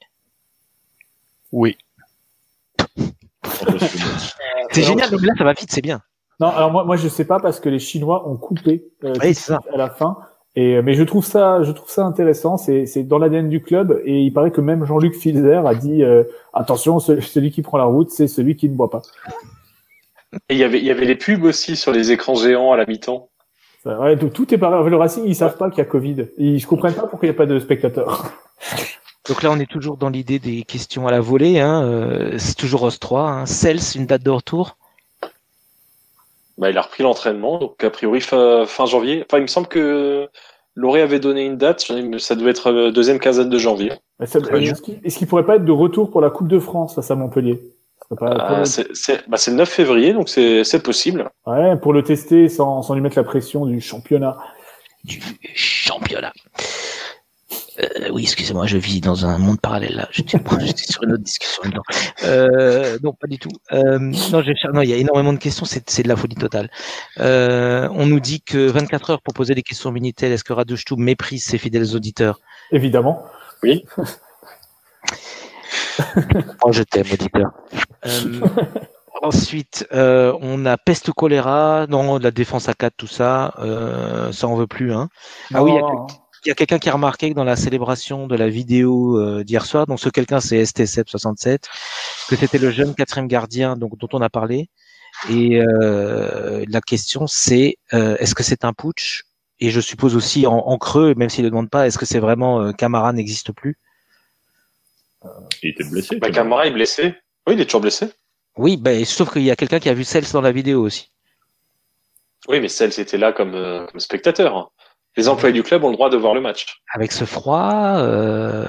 Oui. 1.52 1.78
C'est 4.72 4.82
génial. 4.82 5.10
Donc 5.10 5.22
là, 5.22 5.32
ça 5.38 5.44
va 5.44 5.54
vite, 5.54 5.70
c'est 5.72 5.80
bien. 5.80 6.02
Non, 6.38 6.48
alors 6.48 6.70
moi, 6.70 6.84
moi 6.84 6.96
je 6.96 7.08
sais 7.08 7.24
pas 7.24 7.40
parce 7.40 7.60
que 7.60 7.70
les 7.70 7.78
Chinois 7.78 8.28
ont 8.28 8.36
coupé 8.36 8.84
euh, 9.04 9.14
Oui, 9.22 9.34
à 9.72 9.76
la 9.76 9.88
fin. 9.88 10.18
Et 10.58 10.80
mais 10.80 10.94
je 10.94 11.02
trouve 11.02 11.24
ça, 11.24 11.62
je 11.62 11.70
trouve 11.70 11.90
ça 11.90 12.04
intéressant. 12.06 12.56
C'est, 12.56 12.86
c'est 12.86 13.02
dans 13.02 13.18
l'ADN 13.18 13.48
du 13.50 13.60
club 13.62 14.00
et 14.04 14.22
il 14.22 14.32
paraît 14.32 14.50
que 14.50 14.62
même 14.62 14.84
Jean-Luc 14.86 15.14
Filzer 15.14 15.66
a 15.66 15.74
dit 15.74 16.02
euh, 16.02 16.24
attention, 16.54 16.98
ce- 16.98 17.20
celui 17.20 17.50
qui 17.50 17.60
prend 17.62 17.76
la 17.76 17.84
route, 17.84 18.10
c'est 18.10 18.26
celui 18.26 18.56
qui 18.56 18.68
ne 18.70 18.74
boit 18.74 18.88
pas. 18.90 19.02
Et 20.48 20.54
il 20.54 20.58
y 20.58 20.64
avait, 20.64 20.78
il 20.78 20.84
y 20.84 20.90
avait 20.90 21.04
les 21.04 21.14
pubs 21.14 21.44
aussi 21.44 21.76
sur 21.76 21.92
les 21.92 22.10
écrans 22.10 22.34
géants 22.34 22.72
à 22.72 22.76
la 22.76 22.86
mi-temps. 22.86 23.28
Ouais, 23.84 24.16
tout, 24.18 24.28
tout 24.30 24.52
est 24.52 24.58
pareil. 24.58 24.90
Le 24.90 24.96
Racing, 24.96 25.24
ils 25.26 25.36
savent 25.36 25.56
pas 25.56 25.68
qu'il 25.70 25.78
y 25.78 25.82
a 25.82 25.84
Covid. 25.84 26.26
Ils 26.38 26.54
ne 26.54 26.66
comprennent 26.66 26.94
pas 26.94 27.06
pourquoi 27.06 27.28
il 27.28 27.30
n'y 27.30 27.36
a 27.36 27.38
pas 27.38 27.46
de 27.46 27.60
spectateurs. 27.60 28.32
Donc 29.28 29.42
là, 29.42 29.50
on 29.52 29.58
est 29.60 29.70
toujours 29.70 29.96
dans 29.96 30.08
l'idée 30.08 30.38
des 30.38 30.62
questions 30.62 31.06
à 31.06 31.10
la 31.10 31.20
volée. 31.20 31.60
Hein. 31.60 31.82
euh, 31.84 32.34
c'est 32.38 32.56
toujours 32.56 32.82
OS 32.84 32.98
3. 32.98 33.28
Hein. 33.28 33.46
Cels, 33.46 33.78
une 33.94 34.06
date 34.06 34.22
de 34.22 34.30
retour 34.30 34.76
Bah, 36.58 36.70
il 36.70 36.78
a 36.78 36.82
repris 36.82 37.02
l'entraînement, 37.02 37.58
donc 37.58 37.82
a 37.84 37.90
priori 37.90 38.20
fin, 38.20 38.64
fin 38.66 38.86
janvier. 38.86 39.24
Enfin, 39.28 39.38
il 39.38 39.42
me 39.42 39.46
semble 39.46 39.66
que 39.68 40.28
Loré 40.74 41.02
avait 41.02 41.20
donné 41.20 41.44
une 41.44 41.56
date, 41.56 41.80
ça 42.18 42.34
devait 42.34 42.50
être 42.50 42.70
euh, 42.72 42.90
deuxième 42.90 43.18
quinzaine 43.18 43.50
de 43.50 43.58
janvier. 43.58 43.92
Est-ce 45.04 45.18
qu'il 45.18 45.26
pourrait 45.26 45.44
pas 45.46 45.56
être 45.56 45.64
de 45.64 45.72
retour 45.72 46.10
pour 46.10 46.20
la 46.20 46.30
Coupe 46.30 46.48
de 46.48 46.58
France 46.58 46.94
face 46.94 47.10
à 47.10 47.14
Montpellier? 47.14 47.60
Euh, 48.22 48.64
c'est 48.64 48.94
c'est- 48.96 49.28
bah, 49.28 49.36
c'est 49.36 49.50
le 49.50 49.56
9 49.56 49.68
février, 49.68 50.12
donc 50.12 50.28
c'est 50.28 50.82
possible. 50.82 51.28
le, 51.46 51.52
ouais, 51.52 51.76
pour 51.76 51.92
le 51.92 52.02
tester 52.02 52.48
sans, 52.48 52.82
sans 52.82 52.94
lui 52.94 53.00
mettre 53.02 53.16
la 53.18 53.24
pression 53.24 53.66
du 53.66 53.80
championnat. 53.80 54.36
du 55.04 55.20
championnat. 55.54 56.32
Euh, 57.80 58.10
oui, 58.12 58.22
excusez-moi, 58.22 58.66
je 58.66 58.78
vis 58.78 59.00
dans 59.00 59.26
un 59.26 59.38
monde 59.38 59.60
parallèle 59.60 59.96
là. 59.96 60.08
J'étais 60.10 60.38
j'étais 60.60 60.84
sur 60.84 61.02
une 61.02 61.12
autre 61.12 61.22
discussion 61.22 61.62
temps. 61.62 61.82
Euh, 62.24 62.98
non, 63.02 63.12
pas 63.12 63.26
du 63.26 63.38
tout. 63.38 63.50
Euh, 63.72 63.98
non, 63.98 64.42
non, 64.72 64.82
il 64.82 64.88
y 64.88 64.92
a 64.92 64.96
énormément 64.96 65.32
de 65.32 65.38
questions, 65.38 65.66
c'est 65.66 66.02
de 66.02 66.08
la 66.08 66.16
folie 66.16 66.36
totale. 66.36 66.70
Euh, 67.18 67.88
on 67.92 68.06
nous 68.06 68.20
dit 68.20 68.40
que 68.40 68.66
24 68.68 69.10
heures 69.10 69.22
pour 69.22 69.34
poser 69.34 69.54
des 69.54 69.62
questions 69.62 69.90
Minitel. 69.92 70.32
Est-ce 70.32 70.44
que 70.44 70.52
Radio 70.52 70.76
Stub 70.76 70.98
méprise 70.98 71.44
ses 71.44 71.58
fidèles 71.58 71.94
auditeurs? 71.94 72.40
Évidemment. 72.72 73.24
Oh, 76.62 76.72
je 76.72 76.82
t'aime, 76.82 77.06
auditeur. 77.12 77.50
Euh, 78.06 78.40
Ensuite, 79.22 79.86
euh, 79.92 80.36
on 80.42 80.66
a 80.66 80.76
peste 80.76 81.08
ou 81.08 81.12
choléra, 81.12 81.86
non, 81.88 82.18
de 82.18 82.24
la 82.24 82.30
défense 82.30 82.68
à 82.68 82.74
4, 82.74 82.94
tout 82.96 83.06
ça, 83.06 83.54
euh, 83.58 84.30
ça 84.32 84.46
on 84.46 84.56
veut 84.56 84.66
plus. 84.66 84.92
Hein. 84.92 85.08
Ah 85.54 85.64
oui, 85.64 85.72
il 85.72 85.74
y 85.74 85.78
a 85.78 85.80
Non, 85.80 86.06
Il 86.44 86.48
y 86.48 86.50
a 86.50 86.54
quelqu'un 86.54 86.78
qui 86.78 86.88
a 86.88 86.92
remarqué 86.92 87.30
que 87.30 87.34
dans 87.34 87.44
la 87.44 87.56
célébration 87.56 88.26
de 88.26 88.36
la 88.36 88.48
vidéo 88.48 89.18
euh, 89.18 89.42
d'hier 89.42 89.64
soir, 89.66 89.86
donc 89.86 90.00
ce 90.00 90.08
quelqu'un 90.08 90.40
c'est 90.40 90.62
ST767, 90.62 91.64
que 92.28 92.36
c'était 92.36 92.58
le 92.58 92.70
jeune 92.70 92.94
quatrième 92.94 93.26
gardien 93.26 93.76
donc 93.76 93.98
dont 93.98 94.08
on 94.12 94.20
a 94.20 94.28
parlé. 94.28 94.68
Et 95.30 95.60
euh, 95.60 96.64
la 96.68 96.80
question 96.80 97.26
c'est 97.26 97.78
euh, 97.94 98.16
est-ce 98.18 98.34
que 98.34 98.42
c'est 98.42 98.64
un 98.64 98.72
putsch? 98.72 99.22
Et 99.58 99.70
je 99.70 99.80
suppose 99.80 100.14
aussi 100.14 100.46
en, 100.46 100.58
en 100.58 100.78
creux, 100.78 101.14
même 101.14 101.30
s'il 101.30 101.44
ne 101.44 101.48
demande 101.48 101.70
pas, 101.70 101.86
est-ce 101.86 101.98
que 101.98 102.04
c'est 102.04 102.18
vraiment 102.18 102.60
euh, 102.62 102.72
Camara 102.72 103.12
n'existe 103.12 103.52
plus? 103.52 103.78
Il 105.62 105.70
était 105.70 105.84
blessé. 105.84 106.16
Bah. 106.16 106.30
Camara 106.30 106.66
est 106.66 106.70
blessé. 106.70 107.14
Oui, 107.46 107.54
il 107.54 107.60
est 107.60 107.64
toujours 107.64 107.80
blessé. 107.80 108.06
Oui, 108.56 108.76
ben, 108.76 109.04
sauf 109.04 109.32
qu'il 109.32 109.42
y 109.42 109.50
a 109.50 109.56
quelqu'un 109.56 109.80
qui 109.80 109.88
a 109.88 109.94
vu 109.94 110.04
Cels 110.04 110.30
dans 110.32 110.40
la 110.40 110.52
vidéo 110.52 110.82
aussi. 110.82 111.10
Oui, 112.48 112.60
mais 112.60 112.68
celle 112.68 112.92
c'était 112.92 113.18
là 113.18 113.32
comme, 113.32 113.54
euh, 113.54 113.86
comme 113.86 114.00
spectateur. 114.00 114.72
Les 115.16 115.28
employés 115.28 115.52
du 115.54 115.62
club 115.62 115.82
ont 115.84 115.88
le 115.88 115.94
droit 115.94 116.10
de 116.10 116.16
voir 116.16 116.34
le 116.34 116.40
match. 116.40 116.66
Avec 116.94 117.12
ce 117.12 117.24
froid, 117.24 117.96
euh, 117.98 118.66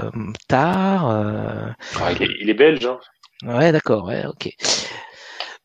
tard. 0.48 1.10
euh, 1.12 1.68
Ah, 2.02 2.12
il, 2.14 2.24
est, 2.24 2.30
il 2.42 2.50
est 2.50 2.54
belge. 2.54 2.86
Hein. 2.86 3.00
Ouais, 3.44 3.72
d'accord, 3.72 4.06
ouais, 4.06 4.26
ok. 4.26 4.50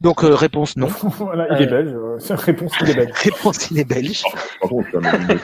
Donc 0.00 0.24
euh, 0.24 0.34
réponse 0.34 0.76
non. 0.76 0.88
voilà, 1.02 1.46
il 1.56 1.62
est 1.62 1.66
belge. 1.68 1.92
euh, 1.94 2.16
c'est 2.18 2.34
une 2.34 2.40
réponse, 2.40 2.72
il 2.80 2.90
est 2.90 2.94
belge. 2.94 3.12
réponse 3.22 3.70
il 3.70 3.78
est 3.78 3.84
belge. 3.84 4.22
Par 4.60 4.68
contre, 4.70 4.88
ça 4.90 4.98
amène 5.08 5.30
une, 5.30 5.38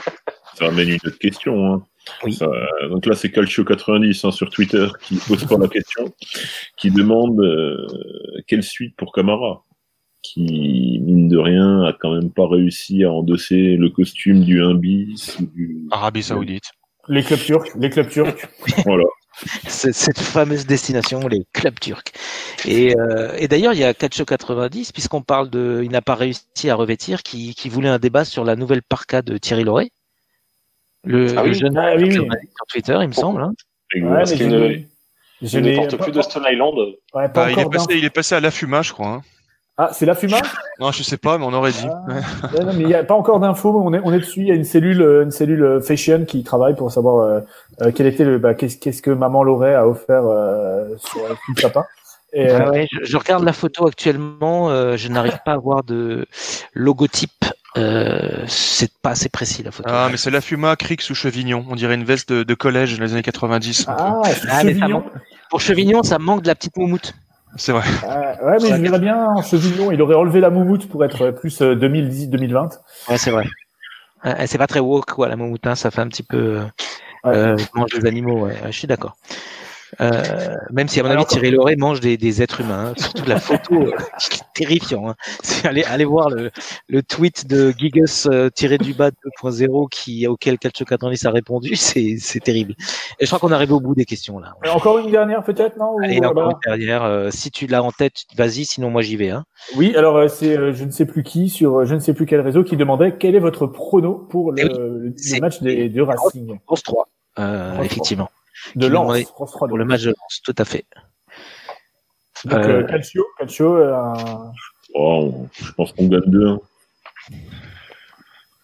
ça 0.55 0.65
amène 0.67 0.89
une 0.89 0.95
autre 1.05 1.17
question. 1.19 1.73
hein. 1.73 1.81
Oui. 2.23 2.33
Ça- 2.33 2.47
donc 2.89 3.05
là, 3.05 3.15
c'est 3.15 3.29
Calcio90 3.29 4.25
hein, 4.27 4.31
sur 4.31 4.49
Twitter 4.49 4.87
qui 5.01 5.15
pose 5.17 5.45
pas 5.45 5.57
la 5.57 5.67
question, 5.69 6.11
qui 6.75 6.91
demande 6.91 7.39
euh, 7.39 7.87
quelle 8.47 8.63
suite 8.63 8.95
pour 8.97 9.13
Camara, 9.13 9.63
qui, 10.33 10.99
mine 11.01 11.27
de 11.29 11.37
rien, 11.37 11.83
a 11.83 11.93
quand 11.93 12.13
même 12.13 12.29
pas 12.31 12.47
réussi 12.47 13.03
à 13.03 13.11
endosser 13.11 13.75
le 13.77 13.89
costume 13.89 14.43
du 14.43 14.61
1 14.61 14.75
bis 14.75 15.37
du... 15.55 15.87
Arabie 15.91 16.23
Saoudite. 16.23 16.65
Les 17.07 17.23
clubs 17.23 17.39
turcs, 17.39 17.67
les 17.79 17.89
clubs 17.89 18.09
turcs. 18.09 18.35
Voilà. 18.85 19.05
cette 19.67 19.95
cette 19.95 20.19
fameuse 20.19 20.65
destination, 20.65 21.27
les 21.27 21.45
clubs 21.53 21.79
turcs. 21.79 22.03
Et, 22.67 22.95
euh, 22.97 23.33
et 23.37 23.47
d'ailleurs, 23.47 23.73
il 23.73 23.79
y 23.79 23.83
a 23.83 23.93
Calcio 23.93 24.25
90, 24.25 24.91
puisqu'on 24.91 25.21
parle 25.21 25.49
de, 25.49 25.81
il 25.83 25.89
n'a 25.91 26.01
pas 26.01 26.15
réussi 26.15 26.69
à 26.69 26.75
revêtir, 26.75 27.23
qui, 27.23 27.55
qui 27.55 27.69
voulait 27.69 27.89
un 27.89 27.99
débat 27.99 28.25
sur 28.25 28.43
la 28.43 28.55
nouvelle 28.55 28.81
parka 28.83 29.21
de 29.21 29.37
Thierry 29.37 29.63
Loret, 29.63 29.89
le, 31.05 31.37
Ah 31.37 31.43
le 31.43 31.49
oui. 31.49 31.55
jeune 31.57 31.77
Ah 31.77 31.95
oui, 31.97 32.11
sur 32.11 32.25
Twitter, 32.69 32.97
il 33.01 33.07
me 33.07 33.13
semble. 33.13 33.41
hein. 33.41 33.53
Ouais, 33.95 34.25
je 34.25 34.43
ne- 34.43 34.75
je 35.41 35.75
porte 35.75 35.97
pas- 35.97 36.03
plus 36.03 36.11
de 36.11 36.21
Stone 36.21 36.43
Island. 36.51 36.75
Ouais, 37.15 37.29
pas 37.29 37.45
Bah, 37.45 37.51
il, 37.51 37.59
est 37.59 37.69
passé, 37.69 37.97
il 37.97 38.05
est 38.05 38.09
passé 38.13 38.35
à 38.35 38.39
l'affuma, 38.41 38.81
je 38.81 38.91
crois. 38.93 39.07
hein. 39.07 39.21
Ah, 39.81 39.91
c'est 39.93 40.05
la 40.05 40.13
Fuma 40.13 40.37
Non, 40.81 40.91
je 40.91 41.03
sais 41.03 41.15
pas, 41.15 41.37
mais 41.37 41.45
on 41.45 41.53
aurait 41.53 41.71
dit. 41.71 41.87
Ah, 41.89 42.05
ouais, 42.53 42.65
non, 42.65 42.73
mais 42.73 42.81
il 42.81 42.87
n'y 42.87 42.93
a 42.93 43.03
pas 43.05 43.13
encore 43.13 43.39
d'infos. 43.39 43.81
On 43.81 43.93
est, 43.93 44.01
on 44.03 44.11
est 44.11 44.19
dessus. 44.19 44.41
Il 44.41 44.47
y 44.47 44.51
a 44.51 44.55
une 44.55 44.65
cellule, 44.65 45.01
euh, 45.01 45.23
une 45.23 45.31
cellule 45.31 45.63
euh, 45.63 45.79
fashion 45.81 46.25
qui 46.27 46.43
travaille 46.43 46.75
pour 46.75 46.91
savoir 46.91 47.23
euh, 47.25 47.39
euh, 47.81 47.91
quel 47.95 48.05
était 48.07 48.25
le, 48.25 48.39
bah, 48.39 48.55
qu'est-ce, 48.55 48.77
qu'est-ce 48.77 49.01
que 49.01 49.09
maman 49.11 49.41
Lauret 49.41 49.75
a 49.75 49.87
offert 49.87 50.23
euh, 50.25 50.89
sur 50.97 51.21
le 51.29 51.61
sapin. 51.61 51.85
Et, 52.33 52.49
Ah 52.49 52.69
ouais, 52.71 52.89
je, 52.91 52.99
je 53.05 53.17
regarde 53.17 53.43
la 53.45 53.53
photo 53.53 53.87
actuellement, 53.87 54.69
euh, 54.69 54.97
je 54.97 55.07
n'arrive 55.07 55.39
pas 55.45 55.53
à 55.53 55.57
voir 55.57 55.83
de 55.85 56.25
logotype. 56.73 57.45
Euh, 57.77 58.43
c'est 58.47 58.91
pas 59.01 59.11
assez 59.11 59.29
précis 59.29 59.63
la 59.63 59.71
photo. 59.71 59.89
Ah, 59.91 60.09
mais 60.11 60.17
c'est 60.17 60.31
la 60.31 60.41
Fuma, 60.41 60.75
Crix 60.75 61.09
ou 61.09 61.15
Chevignon. 61.15 61.65
On 61.69 61.75
dirait 61.75 61.95
une 61.95 62.03
veste 62.03 62.33
de, 62.33 62.43
de 62.43 62.53
collège 62.53 62.97
dans 62.97 63.05
les 63.05 63.13
années 63.13 63.21
90. 63.21 63.85
ah, 63.87 64.21
Ah, 64.49 64.63
mais 64.65 64.73
ça 64.77 64.87
manque. 64.89 65.05
Pour 65.49 65.61
Chevignon, 65.61 66.03
ça 66.03 66.19
manque 66.19 66.41
de 66.41 66.47
la 66.47 66.55
petite 66.55 66.75
moumoute. 66.75 67.13
C'est 67.55 67.71
vrai. 67.71 67.83
Ah, 68.07 68.35
ouais, 68.43 68.57
mais 68.61 68.69
je 68.69 68.81
verrais 68.81 68.99
bien 68.99 69.25
en 69.25 69.41
Chevignon. 69.41 69.91
Il 69.91 70.01
aurait 70.01 70.15
enlevé 70.15 70.39
la 70.39 70.49
moumoute 70.49 70.87
pour 70.87 71.03
être 71.03 71.31
plus 71.31 71.61
euh, 71.61 71.75
2010-2020. 71.75 72.79
Ouais, 73.09 73.17
c'est 73.17 73.31
vrai. 73.31 73.45
Euh, 74.25 74.33
c'est 74.45 74.57
pas 74.57 74.67
très 74.67 74.79
woke, 74.79 75.11
quoi, 75.11 75.27
la 75.29 75.35
moumoute, 75.35 75.65
hein, 75.65 75.75
ça 75.75 75.91
fait 75.91 76.01
un 76.01 76.07
petit 76.07 76.23
peu 76.23 76.37
euh, 76.37 76.63
Ouais. 77.25 77.35
euh, 77.35 77.57
mange 77.73 77.91
des 77.91 78.07
animaux, 78.07 78.45
ouais, 78.45 78.55
je 78.67 78.71
suis 78.71 78.87
d'accord. 78.87 79.17
Euh, 80.01 80.55
même 80.71 80.87
si 80.87 80.99
à 80.99 81.03
mon 81.03 81.09
avis 81.09 81.25
Thierry 81.25 81.51
Loret 81.51 81.75
mange 81.75 81.99
des, 81.99 82.15
des 82.17 82.41
êtres 82.41 82.61
humains, 82.61 82.89
hein. 82.89 82.93
surtout 82.97 83.25
la 83.25 83.39
photo, 83.39 83.75
euh, 83.75 83.91
c'est 84.19 84.41
terrifiant. 84.53 85.09
Hein. 85.09 85.15
C'est- 85.41 85.67
Allez, 85.67 85.83
allez 85.83 86.05
voir 86.05 86.29
le, 86.29 86.51
le 86.87 87.01
tweet 87.03 87.47
de 87.47 87.71
Gigas 87.77 88.27
euh, 88.31 88.49
tiré 88.49 88.77
du 88.77 88.93
bas 88.93 89.09
2.0 89.43 89.89
qui 89.89 90.27
auquel 90.27 90.57
Calcio 90.59 90.85
90 90.85 91.25
a 91.25 91.31
répondu, 91.31 91.75
c'est 91.75 92.17
terrible. 92.43 92.75
Et 93.19 93.25
je 93.25 93.29
crois 93.29 93.39
qu'on 93.39 93.51
est 93.51 93.55
arrivé 93.55 93.73
au 93.73 93.79
bout 93.79 93.95
des 93.95 94.05
questions 94.05 94.39
là. 94.39 94.53
Et 94.63 94.69
encore 94.69 94.99
une 94.99 95.11
dernière 95.11 95.43
peut-être, 95.43 95.77
non 95.77 95.97
Allez, 96.03 96.19
euh, 96.21 96.27
encore 96.29 96.51
une 96.51 96.57
derrière. 96.65 97.03
euh, 97.03 97.29
si 97.31 97.49
tu 97.51 97.67
l'as 97.67 97.83
en 97.83 97.91
tête, 97.91 98.25
vas-y, 98.37 98.65
sinon 98.65 98.89
moi 98.89 99.01
j'y 99.01 99.15
vais. 99.17 99.29
Hein. 99.31 99.45
Oui, 99.75 99.95
alors 99.95 100.17
euh, 100.17 100.27
c'est 100.27 100.57
euh, 100.57 100.73
je 100.73 100.83
ne 100.85 100.91
sais 100.91 101.05
plus 101.05 101.23
qui 101.23 101.49
sur 101.49 101.79
euh, 101.79 101.85
je 101.85 101.95
ne 101.95 101.99
sais 101.99 102.13
plus 102.13 102.25
quel 102.25 102.41
réseau 102.41 102.63
qui 102.63 102.77
demandait 102.77 103.15
quel 103.17 103.35
est 103.35 103.39
votre 103.39 103.65
prono 103.67 104.13
pour 104.29 104.51
le, 104.51 104.59
Eh 104.59 104.65
oui, 104.65 105.13
le 105.33 105.39
match 105.41 105.61
des, 105.61 105.89
de 105.89 106.01
Racing 106.01 106.57
France 106.65 106.83
3, 106.83 107.07
euh, 107.39 107.73
France 107.73 107.85
effectivement. 107.85 108.29
De 108.75 108.87
Lens. 108.87 109.23
France 109.25 109.51
3, 109.51 109.67
Pour 109.67 109.77
le 109.77 109.85
match 109.85 110.01
de 110.03 110.09
Lens, 110.09 110.41
tout 110.43 110.55
à 110.57 110.65
fait. 110.65 110.85
Donc 112.45 112.53
Euh, 112.65 112.81
euh, 112.81 112.83
Calcio, 112.83 113.25
Calcio, 113.37 113.75
euh, 113.77 114.13
Oh, 114.95 115.31
on- 115.33 115.47
je 115.63 115.71
pense 115.73 115.91
qu'on 115.93 116.07
gagne 116.07 116.21
2-1. 116.27 116.53
En 116.57 116.61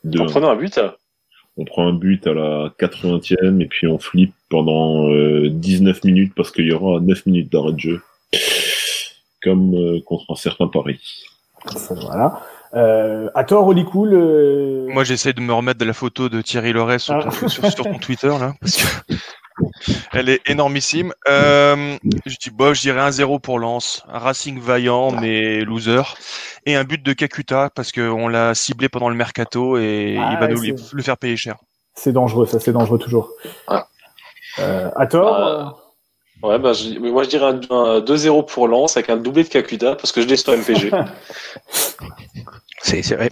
2-1. 0.06 0.26
prenant 0.32 0.50
un 0.52 0.56
but. 0.56 0.80
On 1.58 1.66
prend 1.66 1.88
un 1.88 1.94
but 1.94 2.26
à 2.28 2.34
la 2.34 2.70
80e 2.78 3.62
et 3.62 3.68
puis 3.68 3.88
on 3.88 3.98
flippe 4.00 4.34
pendant 4.50 5.10
euh, 5.10 5.50
19 5.50 6.04
minutes 6.04 6.34
parce 6.36 6.52
qu'il 6.52 6.66
y 6.66 6.74
aura 6.74 7.00
9 7.00 7.26
minutes 7.26 7.52
d'arrêt 7.52 7.74
de 7.74 7.80
jeu. 7.80 8.02
Comme 9.42 9.74
euh, 9.76 10.02
contre 10.06 10.26
un 10.32 10.36
certain 10.36 10.68
Paris. 10.68 11.00
voilà. 11.92 12.42
Euh, 12.74 13.30
à 13.36 13.44
tort, 13.46 13.68
Oli 13.68 13.86
Cool. 13.86 14.14
euh, 14.14 14.88
Moi, 14.90 15.04
j'essaie 15.06 15.32
de 15.34 15.40
me 15.40 15.54
remettre 15.54 15.80
de 15.80 15.86
la 15.86 15.94
photo 15.94 16.28
de 16.28 16.42
Thierry 16.42 16.74
Loret 16.74 17.00
sur, 17.00 17.18
ton, 17.24 17.30
Ah. 17.30 17.48
sur, 17.48 17.66
sur 17.72 17.86
ton 17.86 17.98
Twitter, 18.00 18.28
là, 18.28 18.54
parce 18.60 18.78
que 18.84 19.14
elle 20.14 20.30
est 20.30 20.42
énormissime. 20.50 21.14
Euh, 21.28 21.98
je 22.26 22.36
dis, 22.42 22.50
bon, 22.50 22.74
je 22.74 22.82
dirais 22.82 23.02
un 23.02 23.12
0 23.12 23.40
pour 23.40 23.60
Lens, 23.60 24.04
un 24.08 24.20
Racing 24.20 24.60
vaillant, 24.60 25.12
mais 25.12 25.62
loser, 25.62 26.02
et 26.66 26.76
un 26.76 26.84
but 26.84 27.02
de 27.04 27.14
Kakuta, 27.14 27.70
parce 27.76 27.92
qu'on 27.92 28.28
l'a 28.28 28.56
ciblé 28.56 28.90
pendant 28.90 29.10
le 29.10 29.16
mercato 29.16 29.78
et 29.78 30.18
Ah, 30.20 30.30
il 30.34 30.40
va 30.40 30.48
nous 30.48 30.62
le- 30.94 31.04
faire 31.04 31.18
payer 31.18 31.38
cher. 31.38 31.56
C'est 31.94 32.12
dangereux, 32.12 32.46
ça, 32.46 32.60
c'est 32.60 32.72
dangereux 32.74 33.00
toujours. 33.00 33.30
Ah. 33.68 33.88
Euh, 34.60 34.90
à 34.96 35.08
tort. 35.08 35.36
Ah. 35.38 35.76
Ouais, 36.44 36.60
bah, 36.60 36.74
je- 36.74 37.00
moi 37.00 37.24
je 37.24 37.30
dirais 37.30 37.46
un, 37.46 37.60
un 37.74 38.00
2-0 38.02 38.44
pour 38.44 38.68
Lens 38.68 38.98
avec 38.98 39.10
un 39.10 39.16
doublé 39.18 39.44
de 39.44 39.50
Kakuta 39.50 39.96
parce 39.96 40.12
que 40.12 40.22
je 40.22 40.28
déçois 40.28 40.56
MPG. 40.58 40.92
C'est 42.82 43.02
c'est 43.02 43.16
vrai. 43.16 43.32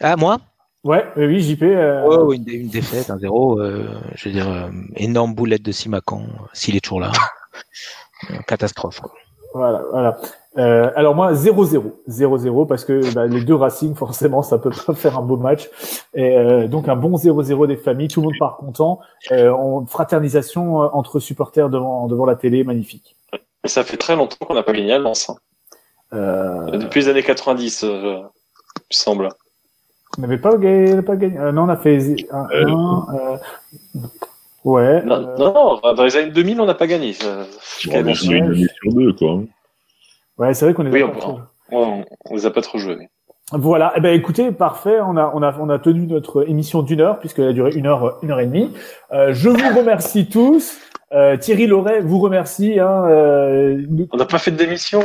Ah, 0.00 0.16
moi? 0.16 0.38
Ouais, 0.84 1.04
oui, 1.16 1.40
JP. 1.40 1.62
euh, 1.64 2.06
Ouais, 2.06 2.16
ouais, 2.16 2.36
une, 2.36 2.44
dé- 2.44 2.52
une 2.54 2.68
défaite, 2.68 3.10
un 3.10 3.18
zéro. 3.18 3.60
euh, 3.60 3.86
je 4.14 4.28
veux 4.28 4.34
dire, 4.34 4.48
euh, 4.50 4.68
énorme 4.96 5.34
boulette 5.34 5.62
de 5.62 5.72
Simacan, 5.72 6.22
euh, 6.22 6.42
s'il 6.52 6.76
est 6.76 6.80
toujours 6.80 7.00
là. 7.00 7.12
Euh, 8.30 8.34
Catastrophe. 8.46 9.00
Quoi. 9.00 9.12
Voilà, 9.54 9.82
voilà. 9.92 10.18
Euh, 10.58 10.90
alors 10.94 11.14
moi, 11.14 11.32
0-0. 11.32 11.90
0-0 12.06 12.66
parce 12.66 12.84
que 12.84 13.14
bah, 13.14 13.26
les 13.26 13.42
deux 13.42 13.54
Racing, 13.54 13.94
forcément, 13.94 14.42
ça 14.42 14.58
peut 14.58 14.68
pas 14.68 14.92
faire 14.94 15.16
un 15.18 15.22
beau 15.22 15.38
match. 15.38 15.70
Et 16.12 16.36
euh, 16.36 16.68
donc 16.68 16.86
un 16.88 16.96
bon 16.96 17.16
0-0 17.16 17.66
des 17.66 17.78
familles, 17.78 18.08
tout 18.08 18.20
le 18.20 18.26
monde 18.26 18.34
part 18.38 18.58
content. 18.58 19.00
Euh, 19.32 19.50
en 19.50 19.86
fraternisation 19.86 20.82
euh, 20.82 20.88
entre 20.92 21.18
supporters 21.18 21.70
devant, 21.70 22.08
devant 22.08 22.26
la 22.26 22.36
télé, 22.36 22.62
magnifique. 22.62 23.16
Mais 23.32 23.70
ça 23.70 23.84
fait 23.84 23.96
très 23.96 24.16
longtemps 24.16 24.36
qu'on 24.46 24.52
n'a 24.54 24.62
pas 24.62 24.74
gagné 24.74 24.92
à 24.92 24.98
Lens. 24.98 25.30
hein. 25.30 25.36
Euh, 26.12 26.76
Depuis 26.76 27.00
les 27.00 27.08
années 27.08 27.22
90, 27.22 27.84
euh, 27.84 27.88
il 28.18 28.20
me 28.20 28.24
semble. 28.90 29.30
On 30.18 30.22
n'avait 30.22 30.38
pas 30.38 30.56
gagné, 30.56 31.02
pas 31.02 31.16
gagné. 31.16 31.38
euh, 31.38 31.52
non, 31.52 31.62
on 31.64 31.68
a 31.68 31.76
fait 31.76 31.98
un, 32.30 32.46
Euh, 32.52 32.66
un, 32.68 33.06
euh, 33.14 33.36
ouais. 34.64 35.02
Non, 35.04 35.14
euh, 35.16 35.36
non, 35.38 35.80
dans 35.94 36.04
les 36.04 36.16
années 36.16 36.30
2000, 36.30 36.60
on 36.60 36.66
n'a 36.66 36.74
pas 36.74 36.86
gagné. 36.86 37.14
On 37.24 38.06
a 38.06 38.12
joué 38.12 38.36
une 38.38 38.44
année 38.46 38.66
sur 38.82 38.92
deux, 38.92 39.12
quoi. 39.12 39.40
ouais, 40.38 40.54
c'est 40.54 40.64
vrai 40.64 40.74
qu'on 40.74 40.86
est. 40.86 40.90
Oui, 40.92 41.02
on- 41.02 41.40
On, 41.72 42.04
on 42.28 42.34
les 42.34 42.46
a 42.46 42.50
pas 42.50 42.62
trop 42.62 42.78
joués. 42.78 43.08
Voilà. 43.52 43.92
Eh 43.96 44.00
ben, 44.00 44.12
écoutez, 44.12 44.50
parfait. 44.50 44.98
On 45.00 45.16
a, 45.16 45.30
on 45.34 45.42
a, 45.42 45.56
on 45.60 45.68
a 45.70 45.78
tenu 45.78 46.06
notre 46.08 46.48
émission 46.48 46.82
d'une 46.82 47.00
heure 47.00 47.20
puisqu'elle 47.20 47.46
a 47.48 47.52
duré 47.52 47.70
une 47.74 47.86
heure, 47.86 48.18
une 48.22 48.32
heure 48.32 48.40
et 48.40 48.46
demie. 48.46 48.72
Euh, 49.12 49.32
je 49.32 49.48
vous 49.48 49.76
remercie 49.78 50.28
tous. 50.28 50.78
Euh, 51.12 51.36
Thierry 51.36 51.66
Loret 51.68 52.00
vous 52.00 52.18
remercie. 52.18 52.80
Hein, 52.80 53.04
euh, 53.08 53.80
nous- 53.88 54.08
On 54.12 54.16
n'a 54.16 54.24
pas 54.24 54.38
fait 54.38 54.50
de 54.50 54.56
démission. 54.56 55.00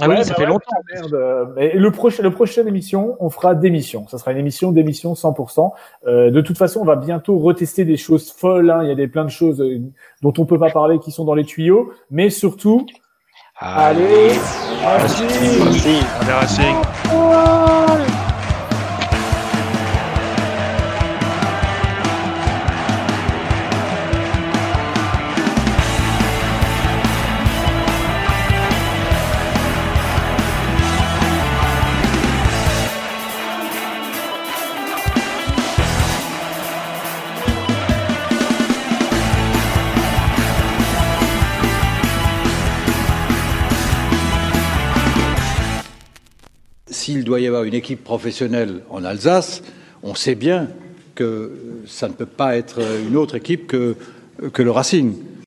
Ah 0.00 0.08
Ouais, 0.08 0.16
oui, 0.18 0.24
ça 0.24 0.30
bah 0.30 0.34
fait 0.36 0.42
ouais, 0.42 0.48
longtemps. 0.48 0.76
merde. 0.92 1.52
Mais 1.56 1.72
le 1.74 1.90
prochain, 1.92 2.22
le 2.24 2.30
prochaine 2.32 2.66
émission, 2.66 3.16
on 3.20 3.30
fera 3.30 3.54
d'émission. 3.54 4.08
Ça 4.08 4.18
sera 4.18 4.32
une 4.32 4.38
émission 4.38 4.72
d'émission 4.72 5.12
100%. 5.14 5.70
Euh, 6.06 6.30
de 6.32 6.40
toute 6.40 6.58
façon, 6.58 6.80
on 6.80 6.84
va 6.84 6.96
bientôt 6.96 7.38
retester 7.38 7.84
des 7.84 7.96
choses 7.96 8.32
folles. 8.32 8.70
hein. 8.70 8.80
Il 8.82 8.88
y 8.88 8.92
a 8.92 8.96
des 8.96 9.06
plein 9.06 9.24
de 9.24 9.30
choses 9.30 9.60
euh, 9.60 9.80
dont 10.22 10.32
on 10.38 10.46
peut 10.46 10.58
pas 10.58 10.70
parler 10.70 10.98
qui 10.98 11.12
sont 11.12 11.24
dans 11.24 11.34
les 11.34 11.44
tuyaux. 11.44 11.92
Mais 12.10 12.28
surtout, 12.30 12.86
Ah, 13.60 13.86
allez, 13.86 14.32
Racing 14.82 15.28
Allez, 16.20 16.32
Racing. 16.32 18.13
Doit 47.34 47.40
y 47.40 47.48
avoir 47.48 47.64
une 47.64 47.74
équipe 47.74 48.04
professionnelle 48.04 48.82
en 48.90 49.02
Alsace, 49.02 49.64
on 50.04 50.14
sait 50.14 50.36
bien 50.36 50.68
que 51.16 51.50
ça 51.84 52.06
ne 52.06 52.12
peut 52.12 52.26
pas 52.26 52.56
être 52.56 52.78
une 53.08 53.16
autre 53.16 53.34
équipe 53.34 53.66
que, 53.66 53.96
que 54.52 54.62
le 54.62 54.70
Racing. 54.70 55.16